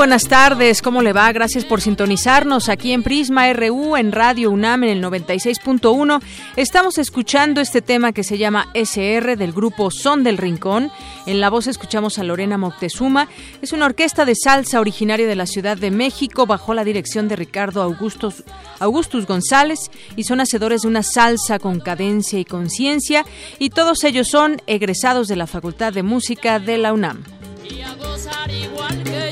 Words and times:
Buenas 0.00 0.28
tardes, 0.28 0.80
¿cómo 0.80 1.02
le 1.02 1.12
va? 1.12 1.30
Gracias 1.30 1.66
por 1.66 1.82
sintonizarnos 1.82 2.70
aquí 2.70 2.92
en 2.92 3.02
Prisma 3.02 3.52
RU 3.52 3.98
en 3.98 4.12
Radio 4.12 4.50
UNAM 4.50 4.84
en 4.84 4.88
el 4.96 5.04
96.1. 5.04 6.22
Estamos 6.56 6.96
escuchando 6.96 7.60
este 7.60 7.82
tema 7.82 8.12
que 8.12 8.24
se 8.24 8.38
llama 8.38 8.70
SR 8.72 9.36
del 9.36 9.52
grupo 9.52 9.90
Son 9.90 10.24
del 10.24 10.38
Rincón. 10.38 10.90
En 11.26 11.38
la 11.42 11.50
voz 11.50 11.66
escuchamos 11.66 12.18
a 12.18 12.24
Lorena 12.24 12.56
Moctezuma. 12.56 13.28
Es 13.60 13.74
una 13.74 13.84
orquesta 13.84 14.24
de 14.24 14.36
salsa 14.36 14.80
originaria 14.80 15.26
de 15.26 15.36
la 15.36 15.44
Ciudad 15.44 15.76
de 15.76 15.90
México 15.90 16.46
bajo 16.46 16.72
la 16.72 16.84
dirección 16.84 17.28
de 17.28 17.36
Ricardo 17.36 17.82
Augustus, 17.82 19.26
González 19.26 19.90
y 20.16 20.24
son 20.24 20.40
hacedores 20.40 20.80
de 20.80 20.88
una 20.88 21.02
salsa 21.02 21.58
con 21.58 21.78
cadencia 21.78 22.38
y 22.38 22.46
conciencia 22.46 23.26
y 23.58 23.68
todos 23.68 24.02
ellos 24.04 24.28
son 24.28 24.62
egresados 24.66 25.28
de 25.28 25.36
la 25.36 25.46
Facultad 25.46 25.92
de 25.92 26.02
Música 26.02 26.58
de 26.58 26.78
la 26.78 26.94
UNAM 26.94 27.22
y 27.70 27.82
a 27.82 27.94
gozar 27.94 28.50
igual 28.50 29.02
que 29.04 29.29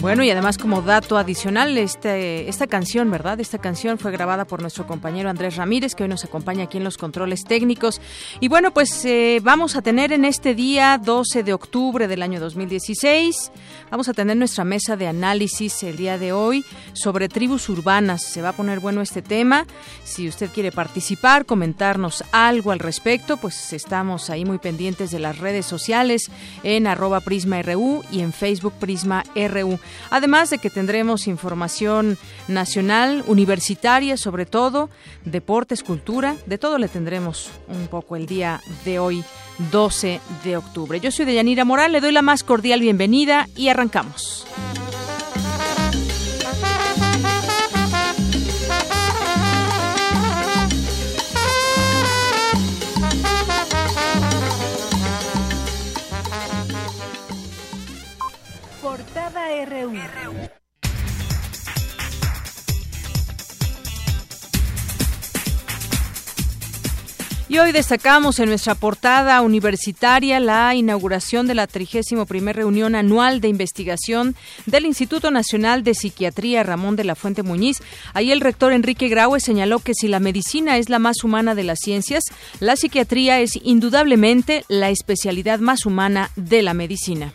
Bueno, 0.00 0.24
y 0.24 0.30
además 0.30 0.56
como 0.56 0.80
dato 0.80 1.18
adicional, 1.18 1.76
este, 1.76 2.48
esta 2.48 2.66
canción, 2.66 3.10
¿verdad? 3.10 3.38
Esta 3.38 3.58
canción 3.58 3.98
fue 3.98 4.10
grabada 4.10 4.46
por 4.46 4.62
nuestro 4.62 4.86
compañero 4.86 5.28
Andrés 5.28 5.56
Ramírez, 5.56 5.94
que 5.94 6.04
hoy 6.04 6.08
nos 6.08 6.24
acompaña 6.24 6.64
aquí 6.64 6.78
en 6.78 6.84
los 6.84 6.96
controles 6.96 7.44
técnicos. 7.44 8.00
Y 8.40 8.48
bueno, 8.48 8.72
pues 8.72 9.04
eh, 9.04 9.40
vamos 9.42 9.76
a 9.76 9.82
tener 9.82 10.12
en 10.12 10.24
este 10.24 10.54
día 10.54 10.96
12 10.96 11.42
de 11.42 11.52
octubre 11.52 12.08
del 12.08 12.22
año 12.22 12.40
2016, 12.40 13.52
vamos 13.90 14.08
a 14.08 14.14
tener 14.14 14.38
nuestra 14.38 14.64
mesa 14.64 14.96
de 14.96 15.06
análisis 15.06 15.82
el 15.82 15.98
día 15.98 16.16
de 16.16 16.32
hoy 16.32 16.64
sobre 16.94 17.28
tribus 17.28 17.68
urbanas. 17.68 18.22
Se 18.22 18.40
va 18.40 18.48
a 18.50 18.56
poner 18.56 18.80
bueno 18.80 19.02
este 19.02 19.20
tema. 19.20 19.66
Si 20.04 20.26
usted 20.26 20.48
quiere 20.48 20.72
participar, 20.72 21.44
comentarnos 21.44 22.24
algo 22.32 22.72
al 22.72 22.78
respecto, 22.78 23.36
pues 23.36 23.74
estamos 23.74 24.30
ahí 24.30 24.46
muy 24.46 24.56
pendientes 24.56 25.10
de 25.10 25.18
las 25.18 25.36
redes 25.36 25.66
sociales 25.66 26.30
en 26.62 26.86
arroba 26.86 27.20
Prisma 27.20 27.60
RU 27.60 28.02
y 28.10 28.20
en 28.20 28.32
Facebook 28.32 28.72
Prisma 28.80 29.24
RU. 29.36 29.78
Además 30.08 30.50
de 30.50 30.58
que 30.58 30.70
tendremos 30.70 31.26
información 31.26 32.16
nacional, 32.48 33.24
universitaria 33.26 34.16
sobre 34.16 34.46
todo, 34.46 34.88
deportes, 35.24 35.82
cultura, 35.82 36.36
de 36.46 36.58
todo 36.58 36.78
le 36.78 36.88
tendremos 36.88 37.50
un 37.68 37.88
poco 37.88 38.16
el 38.16 38.26
día 38.26 38.60
de 38.84 38.98
hoy, 38.98 39.24
12 39.70 40.20
de 40.44 40.56
octubre. 40.56 41.00
Yo 41.00 41.10
soy 41.10 41.26
Deyanira 41.26 41.64
Moral, 41.64 41.92
le 41.92 42.00
doy 42.00 42.12
la 42.12 42.22
más 42.22 42.44
cordial 42.44 42.80
bienvenida 42.80 43.48
y 43.56 43.68
arrancamos. 43.68 44.46
Y 67.50 67.58
hoy 67.58 67.72
destacamos 67.72 68.38
en 68.38 68.48
nuestra 68.48 68.76
portada 68.76 69.40
universitaria 69.42 70.38
la 70.38 70.72
inauguración 70.76 71.48
de 71.48 71.56
la 71.56 71.66
31 71.66 72.52
reunión 72.52 72.94
anual 72.94 73.40
de 73.40 73.48
investigación 73.48 74.36
del 74.66 74.86
Instituto 74.86 75.32
Nacional 75.32 75.82
de 75.82 75.94
Psiquiatría 75.94 76.62
Ramón 76.62 76.94
de 76.94 77.02
la 77.02 77.16
Fuente 77.16 77.42
Muñiz. 77.42 77.78
Ahí 78.14 78.30
el 78.30 78.40
rector 78.40 78.72
Enrique 78.72 79.08
Graue 79.08 79.40
señaló 79.40 79.80
que 79.80 79.94
si 79.94 80.06
la 80.06 80.20
medicina 80.20 80.78
es 80.78 80.88
la 80.88 81.00
más 81.00 81.24
humana 81.24 81.56
de 81.56 81.64
las 81.64 81.80
ciencias, 81.80 82.22
la 82.60 82.76
psiquiatría 82.76 83.40
es 83.40 83.58
indudablemente 83.64 84.64
la 84.68 84.90
especialidad 84.90 85.58
más 85.58 85.86
humana 85.86 86.30
de 86.36 86.62
la 86.62 86.72
medicina. 86.72 87.34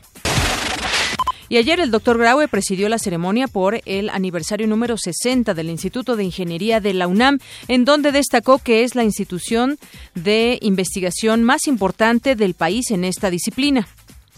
Y 1.56 1.58
ayer 1.58 1.80
el 1.80 1.90
doctor 1.90 2.18
Graue 2.18 2.50
presidió 2.50 2.90
la 2.90 3.00
ceremonia 3.00 3.48
por 3.48 3.82
el 3.86 4.10
aniversario 4.10 4.68
número 4.68 4.98
60 4.98 5.54
del 5.54 5.70
Instituto 5.70 6.18
de 6.18 6.26
Ingeniería 6.26 6.82
de 6.82 6.94
la 6.94 7.08
UNAM, 7.08 7.40
en 7.70 7.86
donde 7.86 8.12
destacó 8.12 8.60
que 8.60 8.84
es 8.84 8.94
la 8.94 9.06
institución 9.06 9.80
de 10.16 10.60
investigación 10.62 11.46
más 11.46 11.68
importante 11.68 12.36
del 12.36 12.56
país 12.56 12.92
en 12.92 13.06
esta 13.06 13.30
disciplina. 13.30 13.88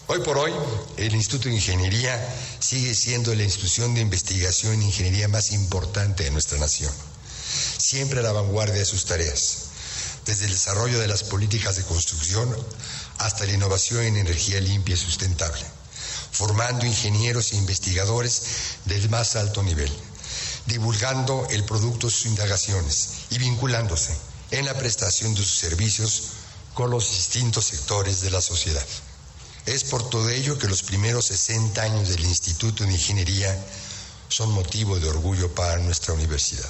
Hoy 0.06 0.20
por 0.20 0.38
hoy, 0.38 0.52
el 0.98 1.16
Instituto 1.16 1.50
de 1.50 1.56
Ingeniería 1.56 2.24
sigue 2.60 2.94
siendo 2.94 3.34
la 3.34 3.42
institución 3.42 3.96
de 3.96 4.02
investigación 4.02 4.76
en 4.76 4.84
ingeniería 4.84 5.28
más 5.28 5.54
importante 5.54 6.24
de 6.24 6.30
nuestra 6.30 6.60
nación, 6.60 6.94
siempre 7.80 8.20
a 8.20 8.22
la 8.22 8.32
vanguardia 8.32 8.76
de 8.78 8.86
sus 8.86 9.06
tareas, 9.06 9.70
desde 10.28 10.46
el 10.46 10.52
desarrollo 10.52 11.00
de 11.00 11.08
las 11.08 11.24
políticas 11.24 11.78
de 11.78 11.84
construcción 11.84 12.56
hasta 13.18 13.48
la 13.48 13.54
innovación 13.54 14.04
en 14.04 14.18
energía 14.18 14.62
limpia 14.62 14.94
y 14.94 14.98
sustentable 15.00 15.77
formando 16.38 16.86
ingenieros 16.86 17.52
e 17.52 17.56
investigadores 17.56 18.42
del 18.86 19.10
más 19.10 19.36
alto 19.36 19.64
nivel, 19.64 19.92
divulgando 20.68 21.48
el 21.50 21.64
producto 21.64 22.06
de 22.06 22.14
sus 22.14 22.28
indagaciones 22.28 23.10
y 23.32 23.40
vinculándose 23.40 24.16
en 24.52 24.66
la 24.66 24.78
prestación 24.78 25.34
de 25.34 25.42
sus 25.42 25.58
servicios 25.58 26.24
con 26.76 26.92
los 26.92 27.10
distintos 27.10 27.66
sectores 27.66 28.22
de 28.22 28.30
la 28.30 28.42
sociedad. 28.42 28.86
Es 29.66 29.84
por 29.86 30.08
todo 30.12 30.30
ello 30.30 30.60
que 30.60 30.68
los 30.68 30.84
primeros 30.84 31.26
60 31.26 31.82
años 31.82 32.10
del 32.10 32.24
Instituto 32.24 32.84
de 32.84 32.92
Ingeniería 32.94 33.58
son 34.30 34.52
motivo 34.52 35.00
de 35.00 35.10
orgullo 35.10 35.54
para 35.56 35.80
nuestra 35.80 36.14
universidad 36.14 36.70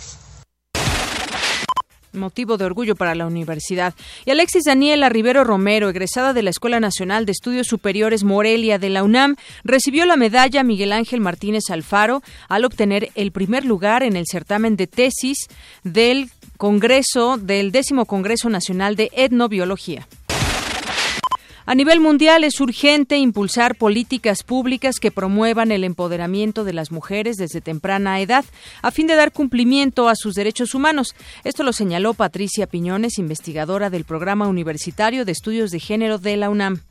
motivo 2.17 2.57
de 2.57 2.65
orgullo 2.65 2.95
para 2.95 3.15
la 3.15 3.25
universidad. 3.25 3.93
Y 4.25 4.31
Alexis 4.31 4.63
Daniela 4.65 5.09
Rivero 5.09 5.43
Romero, 5.43 5.89
egresada 5.89 6.33
de 6.33 6.43
la 6.43 6.49
Escuela 6.49 6.79
Nacional 6.79 7.25
de 7.25 7.31
Estudios 7.31 7.67
Superiores 7.67 8.23
Morelia 8.23 8.79
de 8.79 8.89
la 8.89 9.03
UNAM, 9.03 9.35
recibió 9.63 10.05
la 10.05 10.17
medalla 10.17 10.63
Miguel 10.63 10.91
Ángel 10.91 11.21
Martínez 11.21 11.69
Alfaro 11.69 12.21
al 12.49 12.65
obtener 12.65 13.09
el 13.15 13.31
primer 13.31 13.65
lugar 13.65 14.03
en 14.03 14.15
el 14.15 14.25
certamen 14.29 14.75
de 14.75 14.87
tesis 14.87 15.47
del 15.83 16.29
Congreso 16.57 17.37
del 17.37 17.71
décimo 17.71 18.05
Congreso 18.05 18.49
Nacional 18.49 18.95
de 18.95 19.11
Etnobiología. 19.13 20.07
A 21.69 21.75
nivel 21.75 21.99
mundial 21.99 22.45
es 22.45 22.61
urgente 22.61 23.17
impulsar 23.17 23.75
políticas 23.75 24.43
públicas 24.43 25.01
que 25.01 25.11
promuevan 25.11 25.73
el 25.73 25.83
empoderamiento 25.83 26.63
de 26.63 26.71
las 26.71 26.93
mujeres 26.93 27.35
desde 27.35 27.59
temprana 27.59 28.21
edad, 28.21 28.45
a 28.81 28.89
fin 28.89 29.05
de 29.05 29.15
dar 29.15 29.33
cumplimiento 29.33 30.07
a 30.07 30.15
sus 30.15 30.33
derechos 30.33 30.73
humanos. 30.73 31.13
Esto 31.43 31.63
lo 31.63 31.73
señaló 31.73 32.13
Patricia 32.13 32.67
Piñones, 32.67 33.17
investigadora 33.17 33.89
del 33.89 34.05
Programa 34.05 34.47
Universitario 34.47 35.25
de 35.25 35.33
Estudios 35.33 35.69
de 35.71 35.81
Género 35.81 36.19
de 36.19 36.37
la 36.37 36.49
UNAM. 36.49 36.83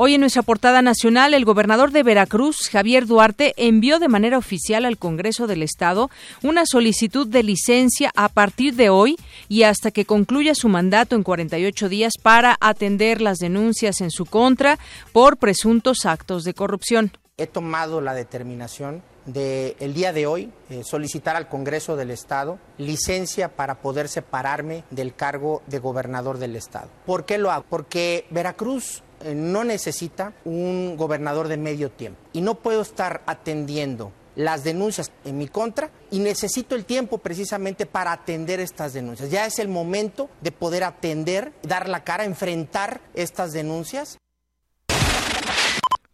Hoy 0.00 0.14
en 0.14 0.20
nuestra 0.20 0.42
portada 0.42 0.80
nacional, 0.80 1.34
el 1.34 1.44
gobernador 1.44 1.90
de 1.90 2.04
Veracruz, 2.04 2.68
Javier 2.70 3.04
Duarte, 3.04 3.52
envió 3.56 3.98
de 3.98 4.06
manera 4.06 4.38
oficial 4.38 4.84
al 4.84 4.96
Congreso 4.96 5.48
del 5.48 5.60
Estado 5.60 6.08
una 6.40 6.66
solicitud 6.66 7.26
de 7.26 7.42
licencia 7.42 8.12
a 8.14 8.28
partir 8.28 8.76
de 8.76 8.90
hoy 8.90 9.16
y 9.48 9.64
hasta 9.64 9.90
que 9.90 10.04
concluya 10.04 10.54
su 10.54 10.68
mandato 10.68 11.16
en 11.16 11.24
48 11.24 11.88
días 11.88 12.12
para 12.22 12.56
atender 12.60 13.20
las 13.20 13.38
denuncias 13.38 14.00
en 14.00 14.12
su 14.12 14.24
contra 14.24 14.78
por 15.12 15.36
presuntos 15.36 16.06
actos 16.06 16.44
de 16.44 16.54
corrupción. 16.54 17.10
He 17.36 17.48
tomado 17.48 18.00
la 18.00 18.14
determinación 18.14 19.02
de 19.26 19.74
el 19.80 19.94
día 19.94 20.12
de 20.12 20.26
hoy 20.28 20.52
eh, 20.70 20.84
solicitar 20.84 21.34
al 21.34 21.48
Congreso 21.48 21.96
del 21.96 22.12
Estado 22.12 22.60
licencia 22.78 23.48
para 23.56 23.80
poder 23.80 24.06
separarme 24.06 24.84
del 24.92 25.16
cargo 25.16 25.60
de 25.66 25.80
gobernador 25.80 26.38
del 26.38 26.54
Estado. 26.54 26.88
¿Por 27.04 27.24
qué 27.24 27.36
lo 27.36 27.50
hago? 27.50 27.64
Porque 27.68 28.26
Veracruz 28.30 29.02
no 29.34 29.64
necesita 29.64 30.32
un 30.44 30.96
gobernador 30.96 31.48
de 31.48 31.56
medio 31.56 31.90
tiempo 31.90 32.20
y 32.32 32.40
no 32.40 32.56
puedo 32.56 32.82
estar 32.82 33.22
atendiendo 33.26 34.12
las 34.38 34.62
denuncias 34.62 35.10
en 35.24 35.36
mi 35.36 35.48
contra 35.48 35.90
y 36.12 36.20
necesito 36.20 36.76
el 36.76 36.84
tiempo 36.84 37.18
precisamente 37.18 37.86
para 37.86 38.12
atender 38.12 38.60
estas 38.60 38.92
denuncias. 38.92 39.30
Ya 39.30 39.46
es 39.46 39.58
el 39.58 39.66
momento 39.66 40.30
de 40.40 40.52
poder 40.52 40.84
atender, 40.84 41.52
dar 41.62 41.88
la 41.88 42.04
cara, 42.04 42.24
enfrentar 42.24 43.00
estas 43.14 43.52
denuncias. 43.52 44.16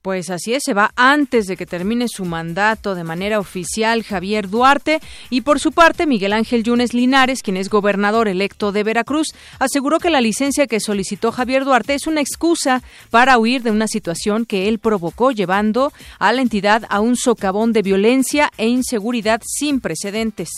Pues 0.05 0.29
así 0.29 0.53
es, 0.53 0.63
se 0.63 0.75
va 0.75 0.93
antes 0.97 1.47
de 1.47 1.57
que 1.57 1.65
termine 1.65 2.09
su 2.09 2.27
mandato 2.27 2.95
de 2.95 3.05
manera 3.05 3.39
oficial 3.39 4.03
Javier 4.03 4.51
Duarte 4.51 5.01
y 5.31 5.41
por 5.41 5.61
su 5.61 5.73
parte 5.73 6.07
Miguel 6.07 6.35
Ángel 6.35 6.63
Yunes 6.63 6.93
Linares, 6.93 7.41
quien 7.41 7.57
es 7.57 7.71
gobernador 7.71 8.29
electo 8.29 8.71
de 8.71 8.83
Veracruz, 8.83 9.29
aseguró 9.59 10.01
que 10.01 10.11
la 10.11 10.21
licencia 10.21 10.67
que 10.67 10.79
solicitó 10.79 11.33
Javier 11.33 11.65
Duarte 11.65 11.95
es 11.95 12.07
una 12.07 12.21
excusa 12.21 12.83
para 13.09 13.39
huir 13.39 13.63
de 13.63 13.71
una 13.71 13.89
situación 13.89 14.45
que 14.45 14.69
él 14.69 14.79
provocó 14.79 15.31
llevando 15.31 15.91
a 16.19 16.35
la 16.35 16.43
entidad 16.43 16.85
a 16.91 17.01
un 17.01 17.17
socavón 17.17 17.73
de 17.73 17.81
violencia 17.81 18.51
e 18.59 18.69
inseguridad 18.69 19.41
sin 19.43 19.81
precedentes. 19.81 20.51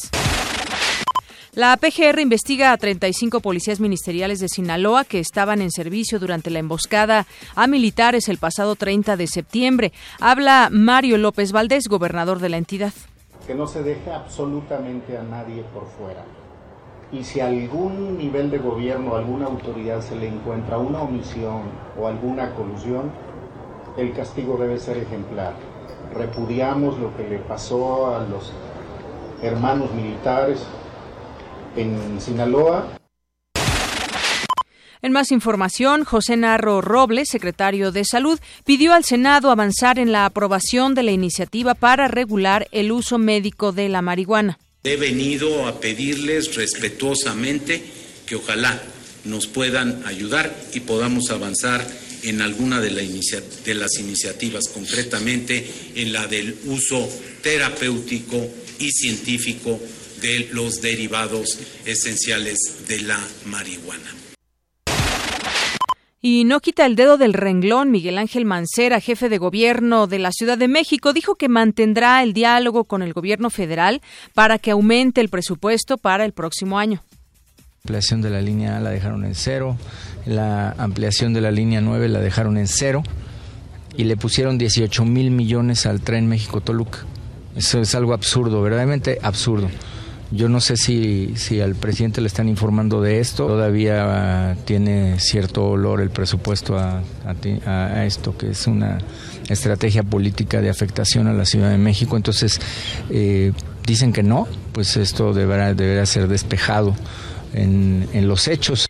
La 1.57 1.75
PGR 1.79 2.21
investiga 2.21 2.71
a 2.71 2.77
35 2.77 3.41
policías 3.41 3.81
ministeriales 3.81 4.41
de 4.41 4.49
Sinaloa 4.51 5.05
que 5.05 5.21
estaban 5.21 5.63
en 5.63 5.71
servicio 5.71 6.19
durante 6.19 6.51
la 6.51 6.59
emboscada 6.59 7.25
a 7.55 7.67
militares 7.67 8.29
el 8.29 8.37
pasado 8.37 8.77
30 8.77 9.17
de 9.17 9.27
septiembre. 9.27 9.93
Habla 10.21 10.69
Mario 10.71 11.17
López 11.17 11.53
Valdés, 11.53 11.89
gobernador 11.89 12.41
de 12.41 12.51
la 12.51 12.59
entidad. 12.59 12.93
Que 13.47 13.55
no 13.55 13.67
se 13.67 13.83
deje 13.83 14.13
absolutamente 14.13 15.17
a 15.17 15.23
nadie 15.23 15.63
por 15.73 15.87
fuera. 15.87 16.27
Y 17.11 17.25
si 17.25 17.41
a 17.41 17.47
algún 17.47 18.19
nivel 18.19 18.51
de 18.51 18.59
gobierno, 18.59 19.17
alguna 19.17 19.47
autoridad 19.47 20.03
se 20.03 20.15
le 20.15 20.29
encuentra 20.29 20.77
una 20.77 21.01
omisión 21.01 21.63
o 21.99 22.07
alguna 22.07 22.55
colusión, 22.55 23.11
el 23.97 24.13
castigo 24.13 24.59
debe 24.59 24.79
ser 24.79 24.99
ejemplar. 24.99 25.55
Repudiamos 26.15 26.99
lo 26.99 27.17
que 27.17 27.27
le 27.27 27.39
pasó 27.39 28.15
a 28.15 28.25
los 28.25 28.53
hermanos 29.41 29.91
militares, 29.95 30.67
en 31.77 32.21
Sinaloa. 32.21 32.99
En 35.03 35.13
más 35.13 35.31
información, 35.31 36.05
José 36.05 36.37
Narro 36.37 36.81
Robles, 36.81 37.29
secretario 37.29 37.93
de 37.93 38.05
Salud, 38.05 38.41
pidió 38.65 38.93
al 38.93 39.05
Senado 39.05 39.51
avanzar 39.51 39.99
en 39.99 40.11
la 40.11 40.25
aprobación 40.25 40.95
de 40.95 41.03
la 41.03 41.13
iniciativa 41.13 41.75
para 41.75 42.09
regular 42.09 42.67
el 42.73 42.91
uso 42.91 43.19
médico 43.19 43.73
de 43.73 43.89
la 43.89 44.03
marihuana. 44.03 44.59
He 44.83 44.97
venido 44.97 45.67
a 45.67 45.81
pedirles 45.81 46.55
respetuosamente 46.55 47.83
que 48.27 48.37
ojalá 48.37 48.83
nos 49.25 49.47
puedan 49.47 50.03
ayudar 50.07 50.55
y 50.73 50.81
podamos 50.81 51.31
avanzar 51.31 51.87
en 52.23 52.41
alguna 52.41 52.81
de, 52.81 52.91
de 52.91 53.75
las 53.75 53.99
iniciativas, 53.99 54.69
concretamente 54.73 55.65
en 55.95 56.13
la 56.13 56.27
del 56.27 56.57
uso 56.67 57.09
terapéutico 57.43 58.49
y 58.79 58.91
científico 58.91 59.79
de 60.21 60.49
los 60.53 60.81
derivados 60.81 61.59
esenciales 61.85 62.87
de 62.89 63.01
la 63.03 63.19
marihuana. 63.47 64.15
Y 66.29 66.45
no 66.45 66.61
quita 66.61 66.87
el 66.87 66.97
dedo 66.97 67.19
del 67.19 67.35
renglón, 67.35 67.93
Miguel 67.93 68.19
Ángel 68.19 68.45
Mancera, 68.47 69.01
jefe 69.01 69.29
de 69.29 69.39
gobierno 69.39 70.09
de 70.09 70.19
la 70.19 70.33
Ciudad 70.33 70.59
de 70.59 70.67
México, 70.67 71.13
dijo 71.13 71.37
que 71.37 71.49
mantendrá 71.49 72.23
el 72.23 72.33
diálogo 72.33 72.85
con 72.85 73.03
el 73.03 73.13
gobierno 73.13 73.49
federal 73.49 74.03
para 74.35 74.59
que 74.59 74.73
aumente 74.73 75.21
el 75.21 75.29
presupuesto 75.29 75.99
para 75.99 76.25
el 76.25 76.33
próximo 76.33 76.81
año. 76.81 77.05
La 77.85 77.91
ampliación 77.91 78.23
de 78.23 78.31
la 78.31 78.41
línea 78.41 78.79
A 78.79 78.81
la 78.81 78.91
dejaron 78.91 79.25
en 79.25 79.37
cero, 79.37 79.77
la 80.25 80.73
ampliación 80.73 81.33
de 81.33 81.43
la 81.43 81.53
línea 81.53 81.81
9 81.81 82.09
la 82.09 82.19
dejaron 82.19 82.59
en 82.59 82.67
cero 82.67 83.05
y 83.97 84.05
le 84.05 84.17
pusieron 84.17 84.59
18 84.59 85.05
mil 85.05 85.31
millones 85.31 85.87
al 85.87 86.01
tren 86.01 86.27
México-Toluca. 86.27 87.07
Eso 87.55 87.81
es 87.81 87.95
algo 87.95 88.13
absurdo, 88.13 88.61
verdaderamente 88.63 89.21
absurdo. 89.23 89.71
Yo 90.37 90.49
no 90.49 90.61
sé 90.61 90.77
si, 90.77 91.33
si 91.37 91.61
al 91.61 91.75
presidente 91.75 92.21
le 92.21 92.27
están 92.27 92.49
informando 92.49 93.01
de 93.01 93.21
esto. 93.21 93.47
Todavía 93.47 94.51
ah, 94.51 94.55
tiene 94.65 95.19
cierto 95.19 95.67
olor 95.67 96.01
el 96.01 96.11
presupuesto 96.11 96.79
a, 96.79 97.03
esto, 98.05 98.37
que 98.37 98.51
es 98.51 98.67
una 98.67 98.99
estrategia 99.49 100.03
política 100.03 100.61
de 100.61 100.69
afectación 100.69 101.27
a 101.27 101.33
la 101.33 101.45
Ciudad 101.45 101.71
de 101.71 101.79
México. 101.79 102.17
Entonces, 102.17 102.61
eh, 103.11 103.53
dicen 103.87 104.13
que 104.13 104.23
no, 104.23 104.47
pues 104.73 104.97
esto 104.97 105.33
deberá, 105.33 105.75
deberá 105.75 106.05
ser 106.07 106.29
despejado 106.29 106.95
en 107.55 108.29
los 108.29 108.49
hechos. 108.49 108.86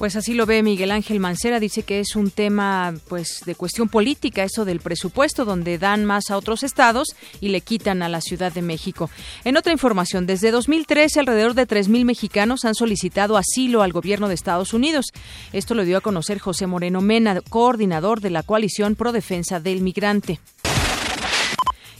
Pues 0.00 0.16
así 0.16 0.32
lo 0.32 0.46
ve 0.46 0.62
Miguel 0.62 0.92
Ángel 0.92 1.20
Mancera, 1.20 1.60
dice 1.60 1.82
que 1.82 2.00
es 2.00 2.16
un 2.16 2.30
tema 2.30 2.94
pues 3.10 3.42
de 3.44 3.54
cuestión 3.54 3.90
política 3.90 4.44
eso 4.44 4.64
del 4.64 4.80
presupuesto 4.80 5.44
donde 5.44 5.76
dan 5.76 6.06
más 6.06 6.30
a 6.30 6.38
otros 6.38 6.62
estados 6.62 7.08
y 7.38 7.50
le 7.50 7.60
quitan 7.60 8.02
a 8.02 8.08
la 8.08 8.22
Ciudad 8.22 8.50
de 8.50 8.62
México. 8.62 9.10
En 9.44 9.58
otra 9.58 9.72
información, 9.72 10.24
desde 10.24 10.52
2013 10.52 11.20
alrededor 11.20 11.52
de 11.52 11.66
3000 11.66 12.06
mexicanos 12.06 12.64
han 12.64 12.74
solicitado 12.74 13.36
asilo 13.36 13.82
al 13.82 13.92
gobierno 13.92 14.28
de 14.28 14.36
Estados 14.36 14.72
Unidos. 14.72 15.04
Esto 15.52 15.74
lo 15.74 15.84
dio 15.84 15.98
a 15.98 16.00
conocer 16.00 16.38
José 16.38 16.66
Moreno 16.66 17.02
Mena, 17.02 17.42
coordinador 17.42 18.22
de 18.22 18.30
la 18.30 18.42
coalición 18.42 18.94
Pro 18.94 19.12
Defensa 19.12 19.60
del 19.60 19.82
Migrante. 19.82 20.40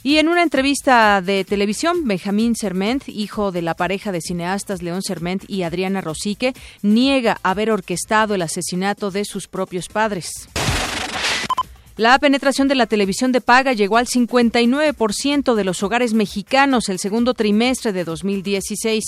Y 0.03 0.17
en 0.17 0.29
una 0.29 0.41
entrevista 0.41 1.21
de 1.21 1.45
televisión, 1.45 2.07
Benjamín 2.07 2.55
Serment, 2.55 3.07
hijo 3.07 3.51
de 3.51 3.61
la 3.61 3.75
pareja 3.75 4.11
de 4.11 4.19
cineastas 4.19 4.81
León 4.81 5.03
Serment 5.03 5.43
y 5.47 5.61
Adriana 5.61 6.01
Rosique, 6.01 6.55
niega 6.81 7.37
haber 7.43 7.69
orquestado 7.69 8.33
el 8.33 8.41
asesinato 8.41 9.11
de 9.11 9.25
sus 9.25 9.47
propios 9.47 9.89
padres. 9.89 10.49
La 11.97 12.17
penetración 12.17 12.67
de 12.67 12.73
la 12.73 12.87
televisión 12.87 13.31
de 13.31 13.41
paga 13.41 13.73
llegó 13.73 13.97
al 13.97 14.07
59% 14.07 15.53
de 15.53 15.63
los 15.63 15.83
hogares 15.83 16.15
mexicanos 16.15 16.89
el 16.89 16.97
segundo 16.97 17.35
trimestre 17.35 17.93
de 17.93 18.03
2016. 18.03 19.03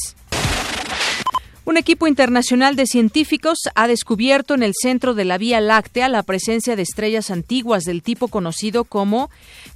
Un 1.65 1.77
equipo 1.77 2.07
internacional 2.07 2.75
de 2.75 2.85
científicos 2.85 3.57
ha 3.73 3.87
descubierto 3.87 4.53
en 4.53 4.63
el 4.63 4.73
centro 4.77 5.13
de 5.13 5.23
la 5.23 5.37
Vía 5.37 5.61
Láctea 5.61 6.09
la 6.09 6.21
presencia 6.21 6.75
de 6.75 6.81
estrellas 6.81 7.31
antiguas 7.31 7.85
del 7.85 8.03
tipo 8.03 8.27
conocido 8.27 8.83
como, 8.83 9.29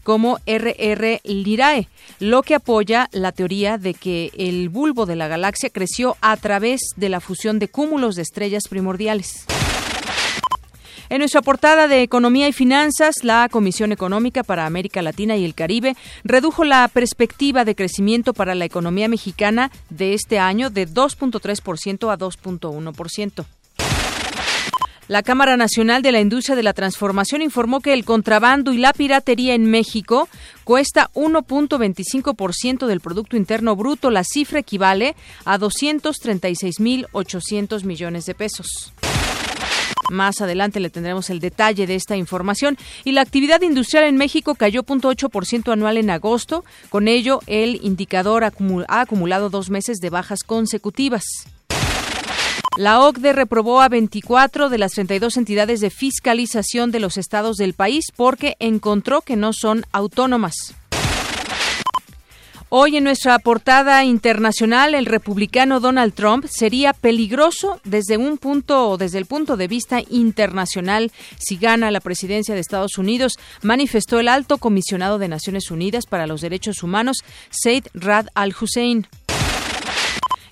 como 0.03 0.38
RR 0.46 1.22
Lirae, 1.24 1.88
lo 2.20 2.44
que 2.44 2.56
apoya 2.56 3.08
la 3.13 3.32
teoría 3.32 3.77
de 3.77 3.94
que 3.94 4.32
el 4.38 4.67
bulbo 4.67 5.06
de 5.06 5.15
la 5.15 5.29
galaxia 5.29 5.70
creció 5.70 6.17
a 6.20 6.36
través 6.36 6.82
de 6.98 7.08
la 7.08 7.22
fusión 7.22 7.58
de 7.58 7.70
cúmulos 7.70 8.15
de 8.15 8.24
estrellas 8.24 8.63
primordiales. 8.70 9.46
En 11.10 11.20
nuestra 11.20 11.42
portada 11.42 11.88
de 11.88 12.02
Economía 12.02 12.48
y 12.48 12.54
Finanzas, 12.54 13.24
la 13.24 13.48
Comisión 13.50 13.92
Económica 13.92 14.44
para 14.44 14.66
América 14.66 15.02
Latina 15.02 15.38
y 15.38 15.46
el 15.46 15.56
Caribe 15.56 15.96
redujo 16.24 16.66
la 16.66 16.88
perspectiva 16.90 17.64
de 17.64 17.76
crecimiento 17.76 18.34
para 18.34 18.56
la 18.56 18.66
economía 18.66 19.08
mexicana 19.08 19.72
de 19.90 20.14
este 20.14 20.40
año 20.40 20.70
de 20.70 20.88
2.3% 20.88 22.12
a 22.12 22.18
2.1%. 22.18 23.46
La 25.08 25.24
Cámara 25.24 25.56
Nacional 25.56 26.02
de 26.02 26.12
la 26.12 26.20
Industria 26.20 26.58
de 26.58 26.64
la 26.64 26.74
Transformación 26.74 27.42
informó 27.42 27.80
que 27.80 27.94
el 27.94 28.04
contrabando 28.04 28.74
y 28.74 28.78
la 28.78 28.92
piratería 28.92 29.54
en 29.54 29.72
México 29.72 30.28
cuesta 30.66 31.10
1.25% 31.14 32.88
del 32.88 33.00
Producto 33.00 33.38
Interno 33.38 33.78
Bruto. 33.78 34.12
La 34.12 34.26
cifra 34.26 34.60
equivale 34.60 35.16
a 35.46 35.58
236.800 35.58 37.86
millones 37.86 38.26
de 38.26 38.36
pesos. 38.36 38.92
Más 40.10 40.42
adelante 40.42 40.80
le 40.80 40.90
tendremos 40.90 41.30
el 41.30 41.40
detalle 41.40 41.88
de 41.88 41.96
esta 41.96 42.16
información. 42.16 42.78
Y 43.04 43.12
la 43.12 43.22
actividad 43.22 43.62
industrial 43.62 44.06
en 44.06 44.18
México 44.18 44.56
cayó 44.56 44.84
0.8% 44.84 45.72
anual 45.72 45.98
en 45.98 46.10
agosto. 46.10 46.64
Con 46.90 47.08
ello, 47.08 47.42
el 47.48 47.80
indicador 47.84 48.44
ha 48.44 49.02
acumulado 49.02 49.50
dos 49.50 49.70
meses 49.70 49.98
de 49.98 50.10
bajas 50.10 50.44
consecutivas. 50.44 51.24
La 52.78 53.02
OCDE 53.02 53.34
reprobó 53.34 53.82
a 53.82 53.90
24 53.90 54.70
de 54.70 54.78
las 54.78 54.92
32 54.92 55.38
entidades 55.38 55.80
de 55.80 55.90
fiscalización 55.90 56.92
de 56.92 57.00
los 57.00 57.18
estados 57.18 57.58
del 57.58 57.74
país 57.74 58.06
porque 58.16 58.56
encontró 58.60 59.22
que 59.22 59.36
no 59.36 59.52
son 59.52 59.84
autónomas. 59.92 60.76
Hoy 62.69 62.97
en 62.97 63.05
nuestra 63.05 63.39
portada 63.39 64.03
internacional, 64.03 64.93
el 64.93 65.05
republicano 65.05 65.79
Donald 65.79 66.13
Trump 66.13 66.45
sería 66.50 66.91
peligroso 66.91 67.79
desde 67.86 68.17
un 68.17 68.38
punto 68.38 68.89
o 68.89 68.97
desde 68.97 69.19
el 69.19 69.25
punto 69.25 69.55
de 69.55 69.69
vista 69.69 70.01
internacional 70.09 71.13
si 71.38 71.55
gana 71.55 71.91
la 71.91 72.01
presidencia 72.01 72.55
de 72.55 72.59
Estados 72.59 72.97
Unidos, 72.97 73.38
manifestó 73.62 74.19
el 74.19 74.27
alto 74.27 74.57
comisionado 74.57 75.17
de 75.17 75.29
Naciones 75.29 75.71
Unidas 75.71 76.05
para 76.07 76.27
los 76.27 76.41
Derechos 76.41 76.83
Humanos, 76.83 77.19
Said 77.51 77.86
Rad 77.93 78.27
al-Hussein. 78.36 79.07